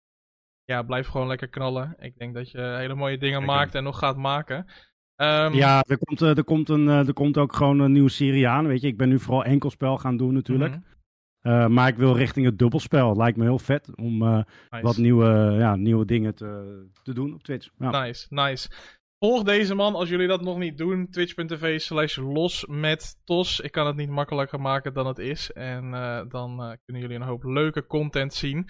ja, 0.64 0.84
blijf 0.84 1.08
gewoon 1.08 1.28
lekker 1.28 1.48
knallen. 1.48 1.96
Ik 2.00 2.18
denk 2.18 2.34
dat 2.34 2.52
je 2.52 2.62
hele 2.62 2.96
mooie 2.96 3.18
dingen 3.18 3.44
maakt 3.44 3.76
en 3.76 3.84
nog 3.84 4.00
gaat 4.00 4.18
maken. 4.18 4.66
Um, 5.18 5.54
ja, 5.54 5.84
er 5.88 5.98
komt, 5.98 6.22
er, 6.22 6.44
komt 6.44 6.70
een, 6.70 6.88
er 6.88 7.14
komt 7.14 7.38
ook 7.38 7.56
gewoon 7.56 7.80
een 7.80 7.92
nieuwe 7.92 8.10
serie 8.10 8.48
aan. 8.48 8.68
Weet 8.68 8.82
je, 8.82 8.88
ik 8.88 8.98
ben 8.98 9.10
nu 9.10 9.20
vooral 9.20 9.44
enkelspel 9.44 9.98
gaan 9.98 10.18
doen 10.18 10.34
natuurlijk. 10.34 10.76
Mm 10.76 10.84
-hmm. 11.42 11.52
uh, 11.52 11.68
maar 11.68 11.88
ik 11.88 11.96
wil 11.96 12.18
richting 12.18 12.46
het 12.46 12.60
dubbelspel. 12.60 13.16
Lijkt 13.16 13.38
me 13.38 13.44
heel 13.44 13.60
vet 13.60 13.96
om 13.96 14.22
uh, 14.22 14.30
nice. 14.30 14.86
wat 14.86 14.98
nieuwe, 14.98 15.56
ja, 15.60 15.76
nieuwe 15.76 16.06
dingen 16.06 16.36
te, 16.36 16.82
te 17.04 17.14
doen 17.14 17.34
op 17.34 17.44
Twitch. 17.44 17.70
Ja. 17.78 18.04
Nice, 18.04 18.28
nice. 18.30 18.70
Volg 19.20 19.44
deze 19.44 19.76
man 19.76 19.96
als 19.96 20.10
jullie 20.10 20.28
dat 20.28 20.42
nog 20.42 20.58
niet 20.58 20.78
doen. 20.78 21.10
Twitch.tv 21.10 21.80
slash 21.80 22.18
los 22.18 22.66
met 22.66 23.22
tos. 23.24 23.60
Ik 23.60 23.72
kan 23.72 23.88
het 23.88 23.96
niet 23.96 24.10
makkelijker 24.10 24.62
maken 24.62 24.94
dan 24.94 25.08
het 25.08 25.18
is. 25.18 25.52
En 25.52 25.86
uh, 25.86 26.22
dan 26.30 26.78
kunnen 26.86 27.02
jullie 27.02 27.16
een 27.16 27.28
hoop 27.28 27.44
leuke 27.44 27.86
content 27.86 28.34
zien. 28.34 28.68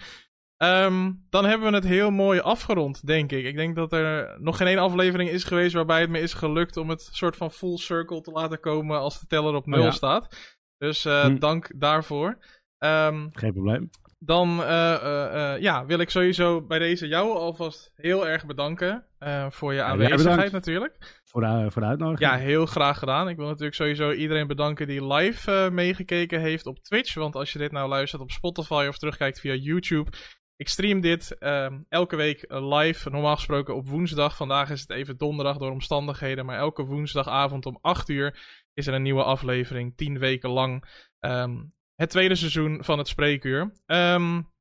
Um, 0.58 1.26
dan 1.30 1.44
hebben 1.44 1.68
we 1.68 1.74
het 1.74 1.86
heel 1.86 2.10
mooi 2.10 2.40
afgerond, 2.40 3.06
denk 3.06 3.32
ik. 3.32 3.44
Ik 3.44 3.56
denk 3.56 3.76
dat 3.76 3.92
er 3.92 4.36
nog 4.40 4.56
geen 4.56 4.66
één 4.66 4.78
aflevering 4.78 5.30
is 5.30 5.44
geweest 5.44 5.74
waarbij 5.74 6.00
het 6.00 6.10
me 6.10 6.20
is 6.20 6.34
gelukt 6.34 6.76
om 6.76 6.90
het 6.90 7.08
soort 7.12 7.36
van 7.36 7.50
full 7.50 7.76
circle 7.76 8.20
te 8.20 8.30
laten 8.30 8.60
komen 8.60 8.98
als 8.98 9.20
de 9.20 9.26
teller 9.26 9.54
op 9.54 9.66
nul 9.66 9.78
oh 9.78 9.84
ja. 9.84 9.90
staat. 9.90 10.54
Dus 10.78 11.04
uh, 11.04 11.24
hm. 11.24 11.38
dank 11.38 11.80
daarvoor. 11.80 12.38
Um, 12.78 13.28
geen 13.32 13.52
probleem. 13.52 13.90
Dan 14.18 14.60
uh, 14.60 14.66
uh, 15.02 15.60
ja, 15.60 15.86
wil 15.86 15.98
ik 15.98 16.10
sowieso 16.10 16.62
bij 16.62 16.78
deze 16.78 17.08
jou 17.08 17.36
alvast 17.36 17.92
heel 17.94 18.28
erg 18.28 18.46
bedanken 18.46 19.06
voor 19.48 19.74
je 19.74 19.82
aanwezigheid 19.82 20.52
natuurlijk. 20.52 21.20
Voor 21.24 21.40
de, 21.40 21.66
voor 21.70 21.82
de 21.82 21.88
uitnodiging. 21.88 22.30
Ja, 22.30 22.36
heel 22.36 22.66
graag 22.66 22.98
gedaan. 22.98 23.28
Ik 23.28 23.36
wil 23.36 23.46
natuurlijk 23.46 23.74
sowieso 23.74 24.12
iedereen 24.12 24.46
bedanken 24.46 24.86
die 24.86 25.06
live 25.06 25.68
meegekeken 25.72 26.40
heeft 26.40 26.66
op 26.66 26.78
Twitch. 26.78 27.14
Want 27.14 27.34
als 27.34 27.52
je 27.52 27.58
dit 27.58 27.72
nou 27.72 27.88
luistert 27.88 28.22
op 28.22 28.30
Spotify 28.30 28.86
of 28.88 28.98
terugkijkt 28.98 29.40
via 29.40 29.54
YouTube, 29.54 30.10
ik 30.56 30.68
stream 30.68 31.00
dit 31.00 31.36
uh, 31.40 31.72
elke 31.88 32.16
week 32.16 32.44
live, 32.48 33.10
normaal 33.10 33.34
gesproken 33.34 33.74
op 33.74 33.88
woensdag. 33.88 34.36
Vandaag 34.36 34.70
is 34.70 34.80
het 34.80 34.90
even 34.90 35.16
donderdag 35.16 35.56
door 35.56 35.70
omstandigheden, 35.70 36.46
maar 36.46 36.58
elke 36.58 36.84
woensdagavond 36.84 37.66
om 37.66 37.78
8 37.80 38.08
uur 38.08 38.38
is 38.74 38.86
er 38.86 38.94
een 38.94 39.02
nieuwe 39.02 39.22
aflevering, 39.22 39.96
10 39.96 40.18
weken 40.18 40.50
lang. 40.50 40.84
Um, 41.20 41.72
het 41.94 42.10
tweede 42.10 42.34
seizoen 42.34 42.84
van 42.84 42.98
het 42.98 43.08
Spreekuur. 43.08 43.72
Um, 43.86 44.54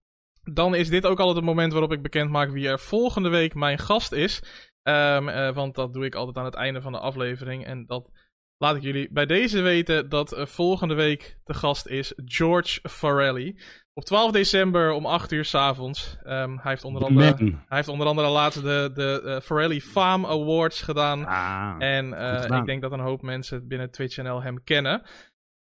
dan 0.44 0.76
is 0.76 0.90
dit 0.90 1.06
ook 1.06 1.20
altijd 1.20 1.38
het 1.38 1.46
moment 1.46 1.72
waarop 1.72 1.92
ik 1.92 2.02
bekend 2.02 2.30
maak 2.30 2.50
wie 2.50 2.68
er 2.68 2.80
volgende 2.80 3.30
week 3.30 3.54
mijn 3.54 3.80
gast 3.80 4.12
is. 4.12 4.44
Uh, 4.84 5.54
want 5.54 5.76
dat 5.76 5.94
doe 5.94 6.06
ik 6.06 6.16
altijd 6.16 6.38
aan 6.38 6.46
het 6.46 6.54
einde 6.54 6.82
van 6.82 6.92
de 6.92 7.00
aflevering. 7.00 7.66
En 7.66 7.86
dat 7.86 8.12
laat 8.58 8.76
ik 8.76 8.82
jullie 8.82 9.08
bij 9.12 9.26
deze 9.26 9.62
weten 9.62 10.10
dat 10.10 10.38
uh, 10.38 10.46
volgende 10.46 10.94
week 10.94 11.38
de 11.44 11.54
gast 11.54 11.88
is 11.88 12.14
George 12.26 12.80
Farelli. 12.90 13.60
Op 13.94 14.06
12 14.06 14.32
december 14.32 14.92
om 14.92 15.06
8 15.06 15.32
uur 15.32 15.46
s'avonds. 15.46 16.18
Um, 16.24 16.60
hij, 16.60 16.72
heeft 16.72 16.84
onder 16.84 17.04
andere, 17.04 17.36
hij 17.38 17.78
heeft 17.78 17.88
onder 17.88 18.08
andere 18.08 18.28
laatst 18.28 18.62
de, 18.62 18.92
de 18.94 19.22
uh, 19.26 19.40
Farelli 19.40 19.82
Fame 19.82 20.28
Awards 20.28 20.82
gedaan. 20.82 21.26
Ah, 21.26 21.76
en 21.80 22.08
uh, 22.08 22.58
ik 22.58 22.66
denk 22.66 22.82
dat 22.82 22.92
een 22.92 23.00
hoop 23.00 23.22
mensen 23.22 23.68
binnen 23.68 23.92
Twitch.nl 23.92 24.42
hem 24.42 24.64
kennen. 24.64 25.02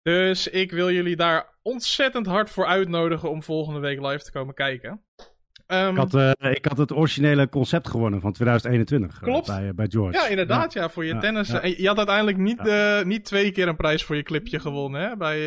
Dus 0.02 0.48
ik 0.48 0.72
wil 0.72 0.92
jullie 0.92 1.16
daar 1.16 1.60
ontzettend 1.62 2.26
hard 2.26 2.50
voor 2.50 2.66
uitnodigen 2.66 3.30
om 3.30 3.44
volgende 3.44 3.80
week 3.80 4.02
live 4.02 4.24
te 4.24 4.32
komen 4.32 4.54
kijken. 4.54 5.06
Um, 5.74 5.90
ik, 5.90 5.98
had, 5.98 6.14
uh, 6.14 6.32
ik 6.52 6.66
had 6.66 6.78
het 6.78 6.94
originele 6.94 7.50
concept 7.50 7.88
gewonnen 7.88 8.22
van 8.22 8.32
2021. 8.34 9.20
Klopt. 9.20 9.50
Uh, 9.50 9.56
bij, 9.56 9.74
bij 9.74 9.88
George. 9.90 10.20
Ja, 10.20 10.28
inderdaad, 10.28 10.74
ja, 10.74 10.82
ja 10.82 10.90
voor 10.90 11.06
je 11.06 11.14
ja, 11.14 11.20
tennis. 11.20 11.48
Ja. 11.48 11.62
En 11.62 11.82
je 11.82 11.88
had 11.88 11.98
uiteindelijk 11.98 12.38
niet, 12.38 12.68
uh, 12.68 13.04
niet 13.04 13.26
twee 13.26 13.52
keer 13.52 13.68
een 13.68 13.76
prijs 13.76 14.04
voor 14.04 14.16
je 14.16 14.24
clipje 14.24 14.60
gewonnen, 14.60 15.02
hè? 15.02 15.18
Bij 15.18 15.40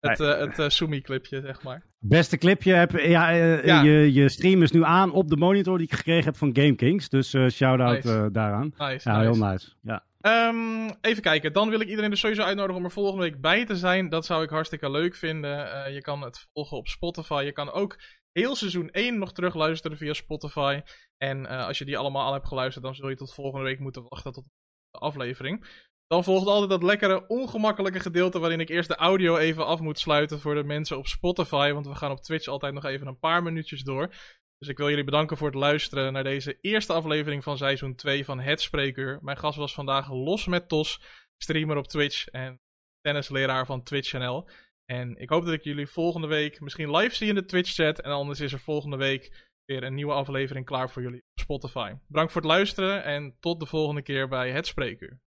het, 0.00 0.18
het 0.18 0.72
Sumi-clipje, 0.72 1.40
zeg 1.40 1.62
maar. 1.62 1.82
Beste 1.98 2.38
clipje. 2.38 2.72
Heb, 2.72 2.90
ja, 2.90 3.30
Je, 3.30 4.12
je 4.12 4.28
stream 4.28 4.62
is 4.62 4.70
nu 4.70 4.84
aan 4.84 5.12
op 5.12 5.28
de 5.28 5.36
monitor 5.36 5.78
die 5.78 5.86
ik 5.86 5.94
gekregen 5.94 6.24
heb 6.24 6.36
van 6.36 6.50
GameKings. 6.52 7.08
Dus 7.08 7.36
shout-out 7.50 8.04
nice. 8.04 8.28
daaraan. 8.32 8.74
Nice, 8.76 9.10
ja, 9.10 9.16
nice. 9.16 9.30
heel 9.30 9.48
nice. 9.50 9.72
Ja. 9.82 10.04
Um, 10.22 10.90
even 11.00 11.22
kijken, 11.22 11.52
dan 11.52 11.70
wil 11.70 11.80
ik 11.80 11.88
iedereen 11.88 12.10
dus 12.10 12.20
sowieso 12.20 12.42
uitnodigen 12.42 12.78
om 12.78 12.84
er 12.84 12.90
volgende 12.90 13.22
week 13.22 13.40
bij 13.40 13.64
te 13.64 13.76
zijn. 13.76 14.08
Dat 14.08 14.26
zou 14.26 14.42
ik 14.42 14.50
hartstikke 14.50 14.90
leuk 14.90 15.14
vinden. 15.14 15.66
Uh, 15.66 15.94
je 15.94 16.00
kan 16.00 16.22
het 16.22 16.48
volgen 16.52 16.76
op 16.76 16.88
Spotify. 16.88 17.42
Je 17.44 17.52
kan 17.52 17.72
ook 17.72 17.98
heel 18.32 18.56
seizoen 18.56 18.90
1 18.90 19.18
nog 19.18 19.32
terugluisteren 19.32 19.96
via 19.96 20.12
Spotify. 20.12 20.80
En 21.16 21.44
uh, 21.44 21.66
als 21.66 21.78
je 21.78 21.84
die 21.84 21.98
allemaal 21.98 22.26
al 22.26 22.32
hebt 22.32 22.48
geluisterd, 22.48 22.84
dan 22.84 22.94
zul 22.94 23.08
je 23.08 23.16
tot 23.16 23.34
volgende 23.34 23.64
week 23.64 23.78
moeten 23.78 24.08
wachten 24.08 24.32
tot 24.32 24.44
de 24.90 24.98
aflevering. 24.98 25.66
Dan 26.06 26.24
volgt 26.24 26.46
altijd 26.46 26.70
dat 26.70 26.82
lekkere, 26.82 27.26
ongemakkelijke 27.26 28.00
gedeelte 28.00 28.38
waarin 28.38 28.60
ik 28.60 28.68
eerst 28.68 28.88
de 28.88 28.96
audio 28.96 29.36
even 29.36 29.66
af 29.66 29.80
moet 29.80 29.98
sluiten 29.98 30.40
voor 30.40 30.54
de 30.54 30.64
mensen 30.64 30.98
op 30.98 31.06
Spotify. 31.06 31.72
Want 31.72 31.86
we 31.86 31.94
gaan 31.94 32.10
op 32.10 32.20
Twitch 32.20 32.46
altijd 32.46 32.74
nog 32.74 32.84
even 32.84 33.06
een 33.06 33.18
paar 33.18 33.42
minuutjes 33.42 33.82
door. 33.82 34.14
Dus 34.58 34.68
ik 34.68 34.78
wil 34.78 34.88
jullie 34.88 35.04
bedanken 35.04 35.36
voor 35.36 35.46
het 35.46 35.56
luisteren 35.56 36.12
naar 36.12 36.24
deze 36.24 36.58
eerste 36.60 36.92
aflevering 36.92 37.42
van 37.42 37.56
seizoen 37.56 37.94
2 37.94 38.24
van 38.24 38.40
Het 38.40 38.60
Spreekuur. 38.60 39.18
Mijn 39.22 39.38
gast 39.38 39.58
was 39.58 39.74
vandaag 39.74 40.10
Los 40.10 40.46
met 40.46 40.68
Tos, 40.68 41.00
streamer 41.36 41.76
op 41.76 41.86
Twitch 41.86 42.26
en 42.26 42.60
tennisleraar 43.00 43.66
van 43.66 43.82
Twitch 43.82 44.12
NL. 44.12 44.48
En 44.92 45.16
ik 45.16 45.28
hoop 45.28 45.44
dat 45.44 45.54
ik 45.54 45.64
jullie 45.64 45.86
volgende 45.86 46.26
week 46.26 46.60
misschien 46.60 46.96
live 46.96 47.14
zie 47.14 47.28
in 47.28 47.34
de 47.34 47.44
Twitch 47.44 47.74
chat. 47.74 48.00
En 48.00 48.10
anders 48.10 48.40
is 48.40 48.52
er 48.52 48.58
volgende 48.58 48.96
week 48.96 49.50
weer 49.64 49.82
een 49.82 49.94
nieuwe 49.94 50.12
aflevering 50.12 50.66
klaar 50.66 50.90
voor 50.90 51.02
jullie 51.02 51.22
op 51.32 51.40
Spotify. 51.40 51.94
Bedankt 52.06 52.32
voor 52.32 52.40
het 52.40 52.50
luisteren 52.50 53.04
en 53.04 53.36
tot 53.40 53.60
de 53.60 53.66
volgende 53.66 54.02
keer 54.02 54.28
bij 54.28 54.50
Het 54.50 54.66
Spreekuur. 54.66 55.20